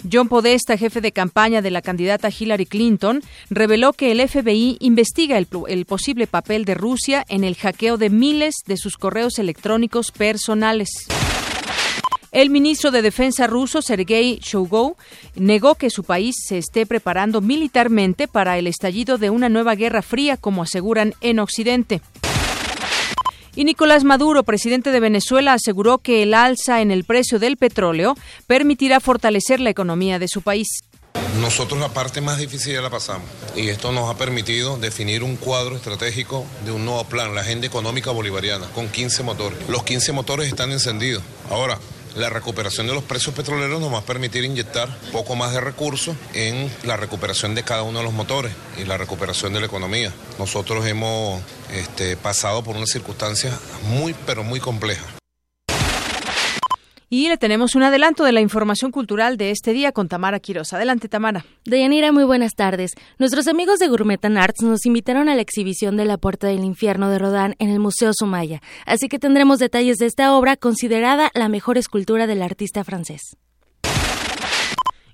John 0.09 0.29
Podesta, 0.29 0.77
jefe 0.77 1.01
de 1.01 1.11
campaña 1.11 1.61
de 1.61 1.71
la 1.71 1.81
candidata 1.81 2.29
Hillary 2.29 2.65
Clinton, 2.65 3.23
reveló 3.49 3.91
que 3.91 4.13
el 4.13 4.25
FBI 4.25 4.77
investiga 4.79 5.37
el, 5.37 5.49
el, 5.67 5.85
posible 5.85 6.27
papel 6.27 6.63
de 6.63 6.75
Rusia 6.75 7.25
en 7.27 7.43
el 7.43 7.55
hackeo 7.55 7.97
de 7.97 8.09
miles 8.09 8.55
de 8.65 8.77
sus 8.77 8.95
correos 8.95 9.37
electrónicos 9.37 10.11
personales. 10.11 11.07
El 12.31 12.49
ministro 12.49 12.91
de 12.91 13.01
Defensa 13.01 13.47
ruso, 13.47 13.81
Sergei 13.81 14.39
Shoigu, 14.41 14.97
negó 15.35 15.75
que 15.75 15.89
su 15.89 16.03
país 16.03 16.35
se 16.45 16.57
esté 16.57 16.85
preparando 16.85 17.39
militarmente 17.39 18.27
para 18.27 18.57
el 18.57 18.67
estallido 18.67 19.17
de 19.17 19.29
una 19.29 19.47
nueva 19.47 19.75
guerra 19.75 20.01
fría, 20.01 20.35
como 20.35 20.61
aseguran 20.61 21.13
en 21.21 21.39
Occidente. 21.39 22.01
Y 23.55 23.63
Nicolás 23.63 24.03
Maduro, 24.03 24.43
presidente 24.43 24.91
de 24.91 24.99
Venezuela, 24.99 25.53
aseguró 25.53 25.99
que 25.99 26.23
el 26.23 26.33
alza 26.33 26.81
en 26.81 26.91
el 26.91 27.05
precio 27.05 27.39
del 27.39 27.55
petróleo 27.55 28.17
permitirá 28.47 28.99
fortalecer 28.99 29.61
la 29.61 29.69
economía 29.69 30.19
de 30.19 30.27
su 30.27 30.41
país. 30.41 30.67
Nosotros 31.39 31.79
la 31.79 31.93
parte 31.93 32.19
más 32.19 32.37
difícil 32.37 32.73
ya 32.73 32.81
la 32.81 32.89
pasamos 32.89 33.29
y 33.55 33.69
esto 33.69 33.91
nos 33.91 34.09
ha 34.09 34.17
permitido 34.17 34.77
definir 34.77 35.23
un 35.23 35.37
cuadro 35.37 35.75
estratégico 35.75 36.45
de 36.65 36.71
un 36.71 36.83
nuevo 36.83 37.03
plan, 37.05 37.33
la 37.33 37.41
agenda 37.41 37.65
económica 37.67 38.11
bolivariana, 38.11 38.67
con 38.75 38.89
15 38.89 39.23
motores. 39.23 39.59
Los 39.69 39.83
15 39.83 40.11
motores 40.11 40.47
están 40.47 40.71
encendidos. 40.71 41.23
Ahora, 41.49 41.77
la 42.15 42.29
recuperación 42.29 42.87
de 42.87 42.93
los 42.93 43.03
precios 43.03 43.35
petroleros 43.35 43.81
nos 43.81 43.93
va 43.93 43.99
a 43.99 44.05
permitir 44.05 44.45
inyectar 44.45 44.87
poco 45.11 45.35
más 45.35 45.51
de 45.53 45.59
recursos 45.59 46.15
en 46.33 46.71
la 46.83 46.95
recuperación 46.95 47.55
de 47.55 47.63
cada 47.63 47.83
uno 47.83 47.99
de 47.99 48.05
los 48.05 48.13
motores 48.13 48.53
y 48.77 48.85
la 48.85 48.97
recuperación 48.97 49.53
de 49.53 49.59
la 49.59 49.65
economía. 49.65 50.13
Nosotros 50.39 50.85
hemos 50.85 51.41
este, 51.71 52.15
pasado 52.15 52.63
por 52.63 52.75
unas 52.77 52.89
circunstancias 52.89 53.59
muy, 53.83 54.15
pero 54.25 54.43
muy 54.43 54.59
complejas. 54.59 55.24
Y 57.09 57.29
le 57.29 57.37
tenemos 57.37 57.75
un 57.75 57.83
adelanto 57.83 58.23
de 58.23 58.31
la 58.31 58.41
información 58.41 58.91
cultural 58.91 59.37
de 59.37 59.51
este 59.51 59.73
día 59.73 59.91
con 59.91 60.07
Tamara 60.07 60.39
Quiroz. 60.39 60.73
Adelante, 60.73 61.07
Tamara. 61.07 61.45
Deyanira, 61.63 62.11
muy 62.11 62.23
buenas 62.23 62.53
tardes. 62.55 62.91
Nuestros 63.19 63.47
amigos 63.47 63.79
de 63.79 63.87
Gourmetan 63.87 64.37
Arts 64.37 64.63
nos 64.63 64.85
invitaron 64.85 65.29
a 65.29 65.35
la 65.35 65.41
exhibición 65.41 65.97
de 65.97 66.05
La 66.05 66.17
Puerta 66.17 66.47
del 66.47 66.63
Infierno 66.63 67.09
de 67.09 67.19
Rodán 67.19 67.55
en 67.59 67.69
el 67.69 67.79
Museo 67.79 68.11
Sumaya. 68.13 68.61
Así 68.85 69.07
que 69.07 69.19
tendremos 69.19 69.59
detalles 69.59 69.97
de 69.97 70.07
esta 70.07 70.35
obra, 70.35 70.57
considerada 70.57 71.29
la 71.33 71.47
mejor 71.47 71.77
escultura 71.77 72.27
del 72.27 72.41
artista 72.41 72.83
francés. 72.83 73.37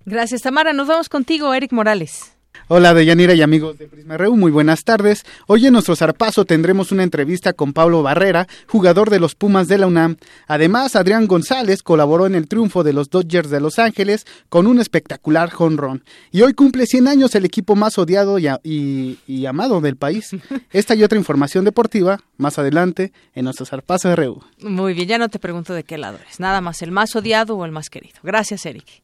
Gracias, 0.05 0.41
Tamara. 0.41 0.73
Nos 0.73 0.87
vamos 0.87 1.09
contigo, 1.09 1.53
Eric 1.53 1.73
Morales. 1.73 2.35
Hola 2.67 2.93
Deyanira 2.93 3.33
y 3.33 3.41
amigos 3.41 3.77
de 3.77 3.87
Prisma 3.87 4.17
RU, 4.17 4.37
muy 4.37 4.49
buenas 4.49 4.85
tardes. 4.85 5.25
Hoy 5.47 5.67
en 5.67 5.73
nuestro 5.73 5.95
zarpazo 5.95 6.45
tendremos 6.45 6.93
una 6.93 7.03
entrevista 7.03 7.51
con 7.51 7.73
Pablo 7.73 8.01
Barrera, 8.01 8.47
jugador 8.67 9.09
de 9.09 9.19
los 9.19 9.35
Pumas 9.35 9.67
de 9.67 9.77
la 9.77 9.87
UNAM. 9.87 10.15
Además, 10.47 10.95
Adrián 10.95 11.27
González 11.27 11.83
colaboró 11.83 12.27
en 12.27 12.35
el 12.35 12.47
triunfo 12.47 12.83
de 12.83 12.93
los 12.93 13.09
Dodgers 13.09 13.49
de 13.49 13.59
Los 13.59 13.77
Ángeles 13.77 14.25
con 14.47 14.67
un 14.67 14.79
espectacular 14.79 15.51
jonrón. 15.51 16.05
Y 16.31 16.43
hoy 16.43 16.53
cumple 16.53 16.85
100 16.85 17.09
años 17.09 17.35
el 17.35 17.43
equipo 17.43 17.75
más 17.75 17.97
odiado 17.97 18.39
y, 18.39 18.47
y, 18.63 19.19
y 19.27 19.45
amado 19.47 19.81
del 19.81 19.97
país. 19.97 20.29
Esta 20.71 20.95
y 20.95 21.03
otra 21.03 21.17
información 21.17 21.65
deportiva 21.65 22.21
más 22.37 22.57
adelante 22.57 23.11
en 23.35 23.43
nuestro 23.43 23.65
zarpazo 23.65 24.15
RU. 24.15 24.41
Muy 24.61 24.93
bien, 24.93 25.09
ya 25.09 25.17
no 25.17 25.27
te 25.27 25.39
pregunto 25.39 25.73
de 25.73 25.83
qué 25.83 25.97
lado 25.97 26.19
eres, 26.21 26.39
nada 26.39 26.61
más 26.61 26.81
el 26.81 26.91
más 26.91 27.15
odiado 27.15 27.57
o 27.57 27.65
el 27.65 27.71
más 27.71 27.89
querido. 27.89 28.15
Gracias, 28.23 28.65
Eric. 28.65 29.00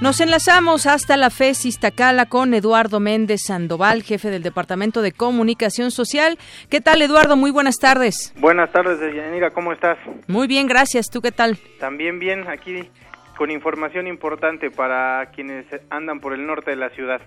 Nos 0.00 0.20
enlazamos 0.20 0.86
hasta 0.86 1.16
la 1.16 1.28
FES 1.28 1.64
Iztacala 1.64 2.26
con 2.26 2.54
Eduardo 2.54 3.00
Méndez 3.00 3.40
Sandoval, 3.44 4.04
jefe 4.04 4.30
del 4.30 4.44
Departamento 4.44 5.02
de 5.02 5.10
Comunicación 5.10 5.90
Social. 5.90 6.38
¿Qué 6.70 6.80
tal, 6.80 7.02
Eduardo? 7.02 7.36
Muy 7.36 7.50
buenas 7.50 7.78
tardes. 7.80 8.32
Buenas 8.38 8.70
tardes, 8.70 9.00
Yanira. 9.12 9.50
¿Cómo 9.50 9.72
estás? 9.72 9.98
Muy 10.28 10.46
bien, 10.46 10.68
gracias. 10.68 11.10
¿Tú 11.10 11.20
qué 11.20 11.32
tal? 11.32 11.58
También 11.80 12.20
bien, 12.20 12.46
aquí 12.46 12.88
con 13.36 13.50
información 13.50 14.06
importante 14.06 14.70
para 14.70 15.32
quienes 15.34 15.66
andan 15.90 16.20
por 16.20 16.32
el 16.32 16.46
norte 16.46 16.70
de 16.70 16.76
la 16.76 16.90
ciudad. 16.90 17.20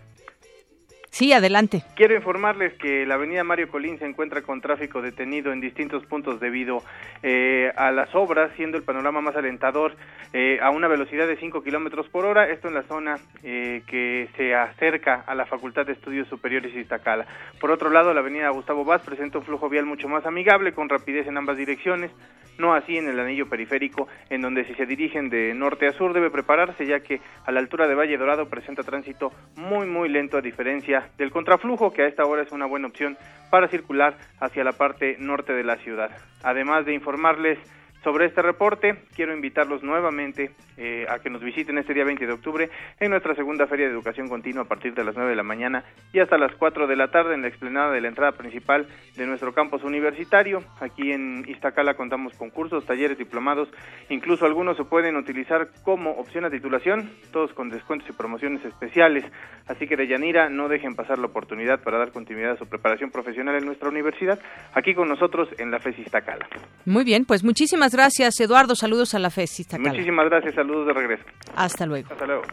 Sí, 1.12 1.34
adelante. 1.34 1.84
Quiero 1.98 2.16
informarles 2.16 2.74
que 2.78 3.06
la 3.06 3.16
avenida 3.16 3.44
Mario 3.44 3.68
Colín 3.68 4.00
se 4.00 4.06
encuentra 4.06 4.44
con 4.44 4.62
tráfico 4.62 5.02
detenido 5.02 5.52
en 5.52 5.60
distintos 5.60 6.06
puntos 6.06 6.40
debido 6.40 6.84
eh, 7.22 7.70
a 7.76 7.92
las 7.92 8.16
obras, 8.16 8.50
siendo 8.56 8.78
el 8.78 8.84
panorama 8.84 9.20
más 9.20 9.36
alentador 9.36 9.98
eh, 10.32 10.60
a 10.62 10.70
una 10.70 10.88
velocidad 10.88 11.28
de 11.28 11.36
5 11.36 11.64
kilómetros 11.64 12.08
por 12.08 12.24
hora. 12.24 12.48
Esto 12.50 12.70
en 12.70 12.76
la 12.76 12.84
zona 12.84 13.18
eh, 13.44 13.84
que 13.88 14.30
se 14.38 14.56
acerca 14.56 15.26
a 15.28 15.36
la 15.36 15.46
Facultad 15.46 15.86
de 15.86 15.92
Estudios 15.92 16.30
Superiores 16.30 16.74
Iztacala. 16.74 17.28
Por 17.60 17.72
otro 17.72 17.90
lado, 17.90 18.14
la 18.14 18.22
avenida 18.22 18.50
Gustavo 18.50 18.86
Vaz 18.86 19.02
presenta 19.02 19.40
un 19.40 19.44
flujo 19.44 19.68
vial 19.68 19.86
mucho 19.86 20.08
más 20.08 20.26
amigable, 20.26 20.72
con 20.72 20.88
rapidez 20.88 21.28
en 21.28 21.38
ambas 21.38 21.58
direcciones. 21.58 22.12
No 22.58 22.74
así 22.74 22.98
en 22.98 23.08
el 23.10 23.20
anillo 23.20 23.50
periférico, 23.50 24.08
en 24.30 24.42
donde 24.42 24.66
si 24.66 24.76
se 24.76 24.86
dirigen 24.86 25.30
de 25.30 25.54
norte 25.54 25.88
a 25.88 25.94
sur 25.94 26.14
debe 26.14 26.30
prepararse, 26.30 26.86
ya 26.86 27.00
que 27.00 27.20
a 27.46 27.52
la 27.52 27.60
altura 27.60 27.88
de 27.88 27.96
Valle 27.96 28.18
Dorado 28.18 28.50
presenta 28.50 28.84
tránsito 28.84 29.32
muy, 29.56 29.88
muy 29.88 30.10
lento, 30.10 30.38
a 30.38 30.42
diferencia 30.42 31.01
del 31.18 31.32
contraflujo, 31.32 31.92
que 31.94 32.04
a 32.04 32.08
esta 32.08 32.26
hora 32.26 32.42
es 32.42 32.52
una 32.52 32.66
buena 32.66 32.88
opción 32.88 33.18
para 33.50 33.68
circular 33.68 34.18
hacia 34.40 34.64
la 34.64 34.74
parte 34.74 35.18
norte 35.20 35.54
de 35.54 35.64
la 35.64 35.78
ciudad. 35.78 36.12
Además 36.44 36.86
de 36.86 36.94
informarles 36.94 37.60
sobre 38.04 38.26
este 38.26 38.42
reporte, 38.42 39.04
quiero 39.16 39.34
invitarlos 39.34 39.84
nuevamente 39.84 40.52
eh, 40.78 41.06
a 41.08 41.20
que 41.20 41.30
nos 41.30 41.42
visiten 41.44 41.78
este 41.78 41.94
día 41.94 42.04
20 42.04 42.26
de 42.26 42.34
octubre 42.34 42.70
en 43.00 43.12
nuestra 43.12 43.36
segunda 43.36 43.68
Feria 43.68 43.86
de 43.86 43.94
Educación 43.94 44.28
Continua 44.28 44.64
a 44.64 44.68
partir 44.68 44.96
de 44.96 45.04
las 45.04 45.16
9 45.16 45.30
de 45.30 45.36
la 45.36 45.44
mañana 45.44 45.84
y 46.12 46.20
hasta 46.20 46.38
las 46.38 46.56
4 46.56 46.88
de 46.88 46.96
la 46.96 47.12
tarde 47.12 47.36
en 47.36 47.44
la 47.44 47.48
explanada 47.48 47.92
de 47.92 48.02
la 48.02 48.08
entrada 48.08 48.32
principal 48.32 48.88
de 49.16 49.28
nuestro 49.28 49.54
campus 49.54 49.84
universitario. 49.84 50.64
Aquí 50.80 51.12
en 51.12 51.46
Iztacala 51.48 51.94
contamos 51.94 52.34
con 52.34 52.50
cursos, 52.50 52.86
talleres, 52.86 53.18
diplomados, 53.18 53.70
incluso 54.10 54.46
algunos 54.46 54.78
se 54.78 54.84
pueden 54.84 55.16
utilizar 55.16 55.70
como 55.84 56.12
opción 56.12 56.46
a 56.46 56.50
titulación, 56.50 57.12
todos 57.32 57.54
con 57.54 57.70
descuentos 57.70 58.10
y 58.10 58.14
promociones 58.14 58.66
especiales. 58.66 59.26
Así 59.68 59.88
que 59.88 59.96
de 59.96 60.08
Yanira, 60.08 60.50
no 60.50 60.68
dejen 60.68 60.96
pasar 60.96 61.20
la 61.20 61.28
oportunidad 61.28 61.82
para 61.84 62.00
dar 62.00 62.12
continuidad 62.12 62.54
a 62.54 62.58
su 62.58 62.66
preparación 62.66 63.12
profesional 63.12 63.56
en 63.56 63.66
nuestra 63.66 63.90
universidad, 63.90 64.40
aquí 64.74 64.96
con 64.96 65.08
nosotros 65.08 65.50
en 65.60 65.70
la 65.70 65.80
FES 65.80 66.00
Iztacala. 66.00 66.48
Muy 66.86 67.04
bien, 67.04 67.26
pues 67.26 67.44
muchísimas 67.44 67.91
gracias, 67.94 68.40
Eduardo. 68.40 68.76
Saludos 68.76 69.14
a 69.14 69.20
la 69.20 69.30
FES 69.30 69.62
Iztacala. 69.62 69.90
Muchísimas 69.90 70.30
gracias, 70.30 70.56
saludos 70.56 70.88
de 70.88 70.94
regreso. 70.94 71.24
Hasta 71.56 71.86
luego. 71.86 72.08
Hasta 72.12 72.26
luego. 72.26 72.44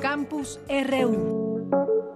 Campus 0.00 0.60
RU. 0.68 2.13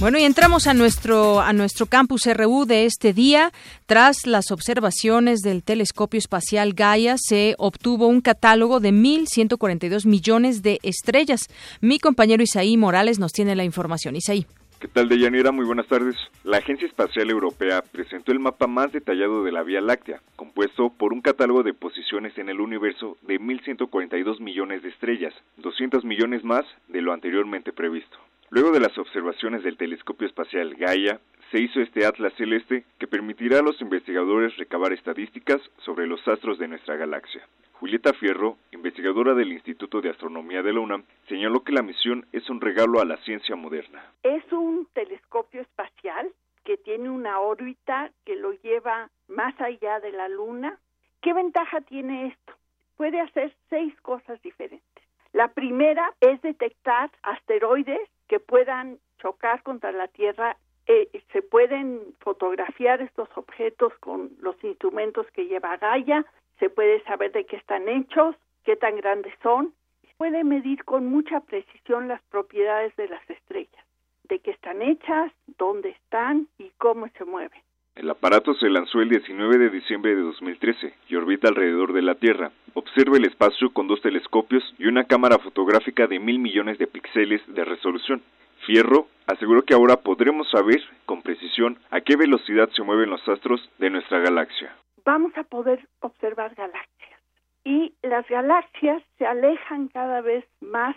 Bueno, 0.00 0.16
y 0.16 0.22
entramos 0.22 0.68
a 0.68 0.74
nuestro, 0.74 1.40
a 1.40 1.52
nuestro 1.52 1.86
campus 1.86 2.26
RU 2.32 2.66
de 2.66 2.84
este 2.84 3.12
día. 3.12 3.50
Tras 3.86 4.28
las 4.28 4.52
observaciones 4.52 5.40
del 5.40 5.64
telescopio 5.64 6.18
espacial 6.18 6.72
Gaia, 6.72 7.16
se 7.18 7.56
obtuvo 7.58 8.06
un 8.06 8.20
catálogo 8.20 8.78
de 8.78 8.92
1.142 8.92 10.06
millones 10.06 10.62
de 10.62 10.78
estrellas. 10.84 11.40
Mi 11.80 11.98
compañero 11.98 12.44
Isaí 12.44 12.76
Morales 12.76 13.18
nos 13.18 13.32
tiene 13.32 13.56
la 13.56 13.64
información. 13.64 14.14
Isaí. 14.14 14.46
¿Qué 14.78 14.86
tal, 14.86 15.08
Deyanira? 15.08 15.50
Muy 15.50 15.66
buenas 15.66 15.88
tardes. 15.88 16.14
La 16.44 16.58
Agencia 16.58 16.86
Espacial 16.86 17.28
Europea 17.30 17.82
presentó 17.82 18.30
el 18.30 18.38
mapa 18.38 18.68
más 18.68 18.92
detallado 18.92 19.42
de 19.42 19.50
la 19.50 19.64
Vía 19.64 19.80
Láctea, 19.80 20.20
compuesto 20.36 20.90
por 20.90 21.12
un 21.12 21.22
catálogo 21.22 21.64
de 21.64 21.74
posiciones 21.74 22.38
en 22.38 22.48
el 22.48 22.60
universo 22.60 23.18
de 23.22 23.40
1.142 23.40 24.38
millones 24.38 24.84
de 24.84 24.90
estrellas, 24.90 25.34
200 25.56 26.04
millones 26.04 26.44
más 26.44 26.64
de 26.86 27.02
lo 27.02 27.12
anteriormente 27.12 27.72
previsto. 27.72 28.16
Luego 28.50 28.70
de 28.70 28.80
las 28.80 28.96
observaciones 28.96 29.62
del 29.62 29.76
telescopio 29.76 30.26
espacial 30.26 30.74
Gaia, 30.74 31.20
se 31.50 31.60
hizo 31.60 31.80
este 31.80 32.06
atlas 32.06 32.32
celeste 32.34 32.84
que 32.98 33.06
permitirá 33.06 33.58
a 33.58 33.62
los 33.62 33.80
investigadores 33.82 34.56
recabar 34.56 34.92
estadísticas 34.92 35.60
sobre 35.84 36.06
los 36.06 36.26
astros 36.26 36.58
de 36.58 36.68
nuestra 36.68 36.96
galaxia. 36.96 37.46
Julieta 37.72 38.14
Fierro, 38.14 38.56
investigadora 38.72 39.34
del 39.34 39.52
Instituto 39.52 40.00
de 40.00 40.10
Astronomía 40.10 40.62
de 40.62 40.72
la 40.72 40.80
UNAM, 40.80 41.04
señaló 41.28 41.62
que 41.62 41.72
la 41.72 41.82
misión 41.82 42.26
es 42.32 42.48
un 42.48 42.60
regalo 42.60 43.00
a 43.00 43.04
la 43.04 43.18
ciencia 43.18 43.54
moderna. 43.54 44.02
Es 44.22 44.50
un 44.50 44.88
telescopio 44.94 45.60
espacial 45.60 46.30
que 46.64 46.78
tiene 46.78 47.10
una 47.10 47.40
órbita 47.40 48.10
que 48.24 48.36
lo 48.36 48.52
lleva 48.52 49.10
más 49.28 49.58
allá 49.60 50.00
de 50.00 50.12
la 50.12 50.28
Luna. 50.28 50.78
¿Qué 51.20 51.34
ventaja 51.34 51.82
tiene 51.82 52.28
esto? 52.28 52.54
Puede 52.96 53.20
hacer 53.20 53.54
seis 53.68 53.94
cosas 54.00 54.40
diferentes. 54.42 55.04
La 55.32 55.48
primera 55.48 56.14
es 56.20 56.40
detectar 56.42 57.10
asteroides 57.22 58.08
que 58.28 58.40
puedan 58.40 58.98
chocar 59.18 59.62
contra 59.62 59.92
la 59.92 60.08
Tierra. 60.08 60.56
Eh, 60.86 61.22
se 61.32 61.42
pueden 61.42 62.14
fotografiar 62.20 63.02
estos 63.02 63.28
objetos 63.36 63.92
con 64.00 64.30
los 64.40 64.56
instrumentos 64.64 65.26
que 65.32 65.46
lleva 65.46 65.76
Gaia, 65.76 66.24
se 66.58 66.70
puede 66.70 67.02
saber 67.04 67.32
de 67.32 67.44
qué 67.44 67.56
están 67.56 67.88
hechos, 67.88 68.36
qué 68.64 68.76
tan 68.76 68.96
grandes 68.96 69.34
son, 69.42 69.74
puede 70.18 70.44
medir 70.44 70.84
con 70.84 71.06
mucha 71.06 71.40
precisión 71.40 72.08
las 72.08 72.20
propiedades 72.24 72.94
de 72.96 73.08
las 73.08 73.30
estrellas, 73.30 73.84
de 74.24 74.40
qué 74.40 74.50
están 74.50 74.82
hechas, 74.82 75.32
dónde 75.58 75.90
están 75.90 76.48
y 76.58 76.70
cómo 76.76 77.08
se 77.16 77.24
mueven. 77.24 77.62
El 77.98 78.08
aparato 78.10 78.54
se 78.54 78.70
lanzó 78.70 79.00
el 79.00 79.08
19 79.08 79.58
de 79.58 79.70
diciembre 79.70 80.14
de 80.14 80.22
2013 80.22 80.94
y 81.08 81.16
orbita 81.16 81.48
alrededor 81.48 81.92
de 81.92 82.02
la 82.02 82.14
Tierra. 82.14 82.52
Observa 82.74 83.16
el 83.16 83.24
espacio 83.24 83.72
con 83.72 83.88
dos 83.88 84.00
telescopios 84.00 84.62
y 84.78 84.86
una 84.86 85.02
cámara 85.02 85.36
fotográfica 85.40 86.06
de 86.06 86.20
mil 86.20 86.38
millones 86.38 86.78
de 86.78 86.86
píxeles 86.86 87.42
de 87.48 87.64
resolución. 87.64 88.22
Fierro 88.64 89.08
aseguró 89.26 89.64
que 89.64 89.74
ahora 89.74 89.96
podremos 89.96 90.48
saber 90.48 90.80
con 91.06 91.22
precisión 91.22 91.76
a 91.90 92.00
qué 92.00 92.14
velocidad 92.14 92.68
se 92.70 92.84
mueven 92.84 93.10
los 93.10 93.28
astros 93.28 93.68
de 93.78 93.90
nuestra 93.90 94.20
galaxia. 94.20 94.76
Vamos 95.04 95.36
a 95.36 95.42
poder 95.42 95.88
observar 95.98 96.54
galaxias 96.54 97.20
y 97.64 97.94
las 98.02 98.28
galaxias 98.28 99.02
se 99.18 99.26
alejan 99.26 99.88
cada 99.88 100.20
vez 100.20 100.44
más 100.60 100.94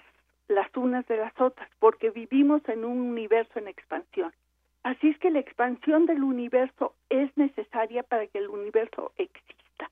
las 0.48 0.70
unas 0.78 1.08
de 1.08 1.18
las 1.18 1.34
otras 1.42 1.68
porque 1.80 2.12
vivimos 2.12 2.62
en 2.70 2.86
un 2.86 3.00
universo 3.02 3.58
en 3.58 3.70
expansión. 3.70 4.32
Así 4.84 5.10
es 5.10 5.18
que 5.20 5.30
la 5.30 5.40
expansión 5.40 6.06
del 6.08 6.24
universo 6.24 6.94
es 7.10 7.30
necesaria 7.38 8.02
para 8.04 8.26
que 8.28 8.40
el 8.40 8.50
universo 8.50 9.12
exista. 9.18 9.92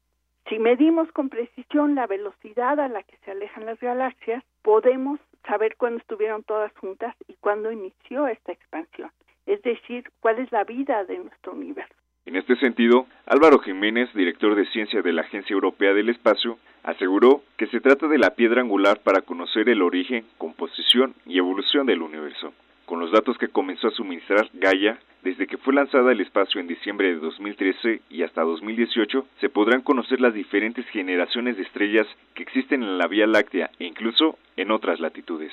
Si 0.49 0.57
medimos 0.57 1.11
con 1.11 1.29
precisión 1.29 1.93
la 1.93 2.07
velocidad 2.07 2.79
a 2.79 2.87
la 2.87 3.03
que 3.03 3.15
se 3.23 3.31
alejan 3.31 3.67
las 3.67 3.79
galaxias, 3.79 4.43
podemos 4.63 5.19
saber 5.47 5.75
cuándo 5.77 5.99
estuvieron 5.99 6.43
todas 6.43 6.75
juntas 6.77 7.15
y 7.27 7.35
cuándo 7.35 7.71
inició 7.71 8.27
esta 8.27 8.51
expansión, 8.51 9.11
es 9.45 9.61
decir, 9.61 10.09
cuál 10.21 10.39
es 10.39 10.51
la 10.51 10.63
vida 10.63 11.03
de 11.03 11.19
nuestro 11.19 11.53
universo. 11.53 11.93
En 12.25 12.35
este 12.35 12.55
sentido, 12.55 13.05
Álvaro 13.27 13.59
Jiménez, 13.59 14.11
director 14.13 14.55
de 14.55 14.65
ciencia 14.67 15.01
de 15.03 15.13
la 15.13 15.21
Agencia 15.21 15.53
Europea 15.53 15.93
del 15.93 16.09
Espacio, 16.09 16.57
aseguró 16.83 17.43
que 17.57 17.67
se 17.67 17.79
trata 17.79 18.07
de 18.07 18.17
la 18.17 18.31
piedra 18.31 18.61
angular 18.61 19.01
para 19.03 19.21
conocer 19.21 19.69
el 19.69 19.83
origen, 19.83 20.25
composición 20.37 21.13
y 21.25 21.37
evolución 21.37 21.85
del 21.85 22.01
universo 22.01 22.53
con 22.89 22.99
los 22.99 23.11
datos 23.11 23.37
que 23.37 23.49
comenzó 23.49 23.87
a 23.87 23.91
suministrar 23.91 24.49
Gaia 24.51 24.97
desde 25.21 25.45
que 25.45 25.57
fue 25.57 25.75
lanzada 25.75 26.09
al 26.09 26.21
espacio 26.21 26.59
en 26.59 26.65
diciembre 26.65 27.09
de 27.09 27.19
2013 27.19 28.01
y 28.09 28.23
hasta 28.23 28.41
2018, 28.41 29.27
se 29.39 29.49
podrán 29.49 29.81
conocer 29.81 30.19
las 30.19 30.33
diferentes 30.33 30.87
generaciones 30.87 31.55
de 31.55 31.61
estrellas 31.61 32.07
que 32.33 32.41
existen 32.41 32.81
en 32.81 32.97
la 32.97 33.05
Vía 33.05 33.27
Láctea 33.27 33.69
e 33.77 33.85
incluso 33.85 34.39
en 34.57 34.71
otras 34.71 34.99
latitudes. 34.99 35.51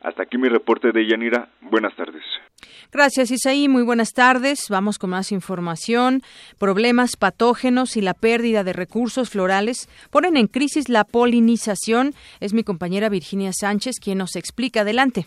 Hasta 0.00 0.22
aquí 0.22 0.38
mi 0.38 0.48
reporte 0.48 0.92
de 0.92 1.08
Yanira. 1.08 1.48
Buenas 1.60 1.96
tardes. 1.96 2.22
Gracias, 2.92 3.32
Isaí. 3.32 3.66
Muy 3.66 3.82
buenas 3.82 4.12
tardes. 4.12 4.66
Vamos 4.68 4.98
con 4.98 5.10
más 5.10 5.32
información. 5.32 6.22
Problemas 6.56 7.16
patógenos 7.16 7.96
y 7.96 8.00
la 8.00 8.14
pérdida 8.14 8.62
de 8.62 8.72
recursos 8.72 9.30
florales 9.30 9.88
ponen 10.12 10.36
en 10.36 10.46
crisis 10.46 10.88
la 10.88 11.02
polinización. 11.02 12.14
Es 12.38 12.54
mi 12.54 12.62
compañera 12.62 13.08
Virginia 13.08 13.50
Sánchez 13.52 13.96
quien 14.00 14.18
nos 14.18 14.36
explica. 14.36 14.82
Adelante. 14.82 15.26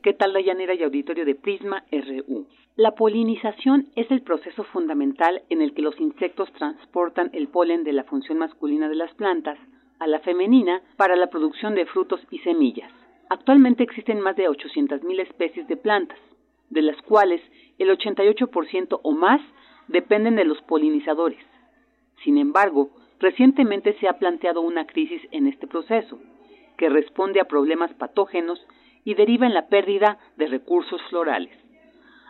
¿Qué 0.00 0.12
tal, 0.12 0.32
Dayanera 0.32 0.74
y 0.74 0.84
auditorio 0.84 1.24
de 1.24 1.34
Prisma 1.34 1.82
RU? 1.90 2.46
La 2.76 2.92
polinización 2.92 3.88
es 3.96 4.08
el 4.12 4.22
proceso 4.22 4.62
fundamental 4.62 5.42
en 5.50 5.60
el 5.60 5.74
que 5.74 5.82
los 5.82 5.98
insectos 5.98 6.52
transportan 6.52 7.30
el 7.32 7.48
polen 7.48 7.82
de 7.82 7.92
la 7.92 8.04
función 8.04 8.38
masculina 8.38 8.88
de 8.88 8.94
las 8.94 9.12
plantas 9.14 9.58
a 9.98 10.06
la 10.06 10.20
femenina 10.20 10.82
para 10.96 11.16
la 11.16 11.26
producción 11.26 11.74
de 11.74 11.84
frutos 11.86 12.20
y 12.30 12.38
semillas. 12.38 12.92
Actualmente 13.28 13.82
existen 13.82 14.20
más 14.20 14.36
de 14.36 14.48
800.000 14.48 15.20
especies 15.20 15.66
de 15.66 15.76
plantas, 15.76 16.18
de 16.70 16.82
las 16.82 17.02
cuales 17.02 17.42
el 17.78 17.88
88% 17.90 19.00
o 19.02 19.10
más 19.10 19.40
dependen 19.88 20.36
de 20.36 20.44
los 20.44 20.62
polinizadores. 20.62 21.44
Sin 22.22 22.38
embargo, 22.38 22.90
recientemente 23.18 23.98
se 23.98 24.06
ha 24.06 24.18
planteado 24.20 24.60
una 24.60 24.86
crisis 24.86 25.22
en 25.32 25.48
este 25.48 25.66
proceso, 25.66 26.20
que 26.76 26.88
responde 26.88 27.40
a 27.40 27.48
problemas 27.48 27.92
patógenos 27.94 28.64
y 29.08 29.14
deriva 29.14 29.46
en 29.46 29.54
la 29.54 29.68
pérdida 29.68 30.18
de 30.36 30.48
recursos 30.48 31.00
florales. 31.08 31.56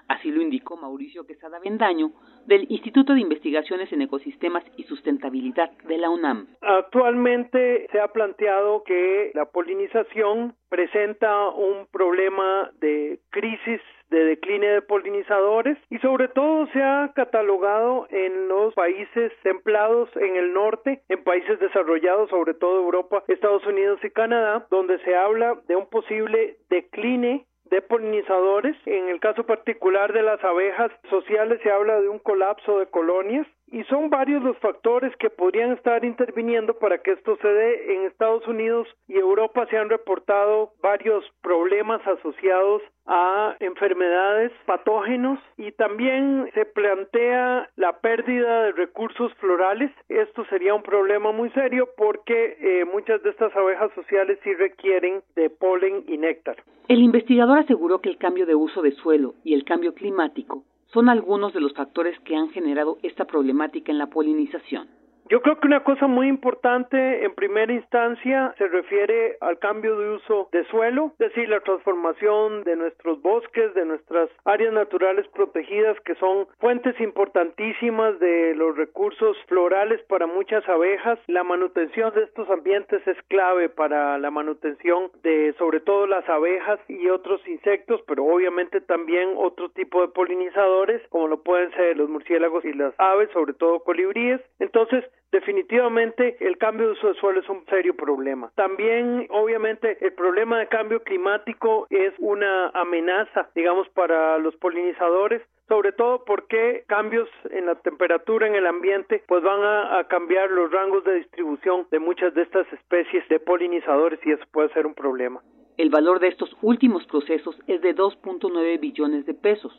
Así 0.07 0.31
lo 0.31 0.41
indicó 0.41 0.77
Mauricio 0.77 1.27
Quesada 1.27 1.59
Bendaño 1.59 2.13
del 2.47 2.67
Instituto 2.71 3.15
de 3.15 3.21
Investigaciones 3.21 3.93
en 3.93 4.03
Ecosistemas 4.03 4.63
y 4.77 4.85
Sustentabilidad 4.85 5.73
de 5.89 5.99
la 5.99 6.09
UNAM. 6.09 6.47
Actualmente 6.61 7.89
se 7.91 7.99
ha 7.99 8.07
planteado 8.07 8.85
que 8.85 9.33
la 9.35 9.47
polinización 9.47 10.55
presenta 10.69 11.49
un 11.49 11.89
problema 11.91 12.71
de 12.81 13.19
crisis 13.31 13.81
de 14.11 14.25
decline 14.25 14.67
de 14.67 14.83
polinizadores 14.83 15.79
y 15.91 15.99
sobre 15.99 16.29
todo 16.29 16.67
se 16.69 16.83
ha 16.83 17.13
catalogado 17.15 18.07
en 18.11 18.49
los 18.49 18.75
países 18.75 19.33
templados 19.43 20.09
en 20.17 20.37
el 20.37 20.53
norte, 20.53 21.03
en 21.09 21.25
países 21.25 21.59
desarrollados, 21.61 22.31
sobre 22.31 22.55
todo 22.55 22.83
Europa, 22.83 23.25
Estados 23.29 23.67
Unidos 23.67 24.01
y 24.03 24.11
Canadá, 24.11 24.67
donde 24.71 24.99
se 25.01 25.15
habla 25.15 25.59
de 25.67 25.77
un 25.77 25.87
posible 25.87 26.57
decline 26.71 27.47
de 27.71 27.83
polinizadores. 27.83 28.77
En 28.87 29.09
el 29.09 29.21
caso 29.21 29.45
particular 29.45 30.13
de 30.13 30.23
las 30.23 30.43
abejas 30.43 30.91
sociales 31.11 31.61
se 31.63 31.71
habla 31.71 32.01
de 32.01 32.09
un 32.09 32.19
colapso 32.19 32.79
de 32.79 32.87
colonias 32.87 33.47
y 33.67 33.85
son 33.85 34.09
varios 34.09 34.43
los 34.43 34.57
factores 34.59 35.15
que 35.17 35.31
podrían 35.31 35.73
estar 35.73 36.05
interviniendo 36.05 36.79
para 36.79 36.99
que 36.99 37.13
esto 37.13 37.37
se 37.41 37.49
dé. 37.49 37.95
En 37.95 38.07
Estados 38.07 38.47
Unidos 38.47 38.89
y 39.07 39.19
Europa 39.19 39.67
se 39.71 39.77
han 39.77 39.91
reportado 39.91 40.73
varios 40.83 41.25
problemas 41.43 42.01
asociados 42.07 42.83
a 43.09 43.57
enfermedades, 43.59 44.53
patógenos 44.67 45.39
y 45.57 45.73
también 45.73 46.51
se 46.53 46.67
plantea 46.67 47.69
la 47.77 48.01
pérdida 48.01 48.65
de 48.65 48.73
recursos 48.73 49.33
florales. 49.41 49.91
Esto 50.09 50.45
sería 50.51 50.75
un 50.75 50.83
problema 50.83 51.33
muy 51.33 51.51
serio 51.51 51.89
porque 51.97 52.57
eh, 52.61 52.85
muchas 52.85 53.23
de 53.23 53.31
estas 53.31 53.55
abejas 53.57 53.91
sociales 53.95 54.39
sí 54.45 54.53
requieren 54.55 55.23
de 55.35 55.49
polen 55.49 56.05
y 56.07 56.19
néctar. 56.19 56.63
El 56.89 57.01
investigador 57.01 57.59
aseguró 57.59 58.01
que 58.01 58.11
el 58.11 58.19
cambio 58.19 58.45
de 58.45 58.55
uso 58.55 58.83
de 58.83 58.93
suelo 58.93 59.35
y 59.43 59.55
el 59.55 59.65
cambio 59.65 59.95
climático 59.95 60.63
son 60.93 61.09
algunos 61.09 61.53
de 61.55 61.61
los 61.61 61.75
factores 61.75 62.19
que 62.21 62.37
han 62.37 62.51
generado 62.51 62.99
esta 63.03 63.25
problemática 63.25 63.91
en 63.91 63.99
la 63.99 64.07
polinización. 64.07 64.89
Yo 65.31 65.43
creo 65.43 65.61
que 65.61 65.67
una 65.67 65.85
cosa 65.85 66.07
muy 66.07 66.27
importante 66.27 67.23
en 67.23 67.35
primera 67.35 67.71
instancia 67.71 68.55
se 68.57 68.67
refiere 68.67 69.37
al 69.43 69.59
cambio 69.59 69.99
de 69.99 70.09
uso 70.15 70.49
de 70.53 70.65
suelo, 70.69 71.13
es 71.13 71.19
decir, 71.19 71.51
la 71.51 71.61
transformación 71.61 72.65
de 72.65 72.77
nuestros 72.77 73.21
bosques, 73.21 73.75
de 73.75 73.85
nuestras 73.85 74.31
áreas 74.47 74.73
naturales 74.73 75.29
protegidas 75.29 76.01
que 76.07 76.15
son 76.15 76.47
fuentes 76.61 76.99
importantísimas 76.99 78.19
de 78.21 78.55
los 78.55 78.75
recursos 78.75 79.37
florales 79.49 80.01
para 80.09 80.27
muchas 80.27 80.67
abejas. 80.67 81.19
La 81.27 81.45
manutención 81.45 82.15
de 82.15 82.23
estos 82.23 82.49
ambientes 82.49 83.07
es 83.07 83.19
clave 83.29 83.69
para 83.69 84.17
la 84.17 84.31
manutención 84.31 85.11
de 85.23 85.55
sobre 85.59 85.81
todo 85.81 86.07
las 86.07 86.27
abejas 86.27 86.81
y 86.89 87.07
otros 87.11 87.47
insectos, 87.47 88.01
pero 88.07 88.25
obviamente 88.25 88.81
también 88.81 89.35
otro 89.37 89.69
tipo 89.69 90.01
de 90.01 90.09
polinizadores 90.09 91.03
como 91.11 91.29
lo 91.29 91.43
pueden 91.43 91.71
ser 91.73 91.99
los 91.99 92.09
murciélagos 92.09 92.65
y 92.65 92.73
las 92.73 92.95
aves, 92.97 93.29
sobre 93.33 93.53
todo 93.53 93.81
colibríes. 93.81 94.41
Entonces, 94.59 95.05
definitivamente 95.33 96.37
el 96.41 96.59
cambio 96.59 96.87
de 96.87 96.93
uso 96.93 97.09
de 97.09 97.15
suelo 97.15 97.41
es 97.41 97.49
un 97.49 97.65
serio 97.67 97.95
problema. 97.95 98.51
También, 98.55 99.27
obviamente, 99.31 99.99
el 100.01 100.13
problema 100.13 100.59
de 100.59 100.69
cambio 100.69 101.03
climático 101.03 101.87
es 101.91 102.13
una 102.19 102.69
amenaza, 102.71 103.49
digamos, 103.55 103.89
para 103.91 104.39
los 104.39 104.57
polinizadores 104.57 105.43
sobre 105.69 105.93
todo 105.93 106.25
porque 106.25 106.85
cambios 106.87 107.29
en 107.51 107.67
la 107.67 107.75
temperatura 107.75 108.47
en 108.47 108.55
el 108.55 108.67
ambiente 108.67 109.23
pues 109.29 109.43
van 109.43 109.61
a, 109.63 109.99
a, 109.99 110.05
cambiar 110.09 110.51
los 110.51 110.73
rangos 110.73 111.05
de 111.05 111.17
distribución 111.17 111.87
de 111.91 111.99
muchas 111.99 112.33
de 112.33 112.41
estas 112.41 112.67
especies 112.73 113.29
de 113.29 113.39
polinizadores 113.39 114.19
y 114.25 114.33
eso 114.33 114.45
puede 114.51 114.73
ser 114.73 114.87
un 114.87 114.95
problema. 114.95 115.43
El 115.77 115.91
valor 115.91 116.21
de 116.21 116.29
estos 116.29 116.51
últimos 116.63 117.07
procesos 117.07 117.57
es 117.67 117.83
de 117.83 117.95
2.9 117.95 118.81
billones 118.81 119.27
de 119.27 119.35
pesos, 119.35 119.73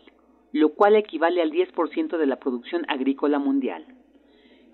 lo 0.53 0.69
cual 0.69 0.95
equivale 0.95 1.41
al 1.41 1.51
10% 1.51 2.17
de 2.17 2.25
la 2.25 2.37
producción 2.37 2.85
agrícola 2.87 3.39
mundial. 3.39 3.85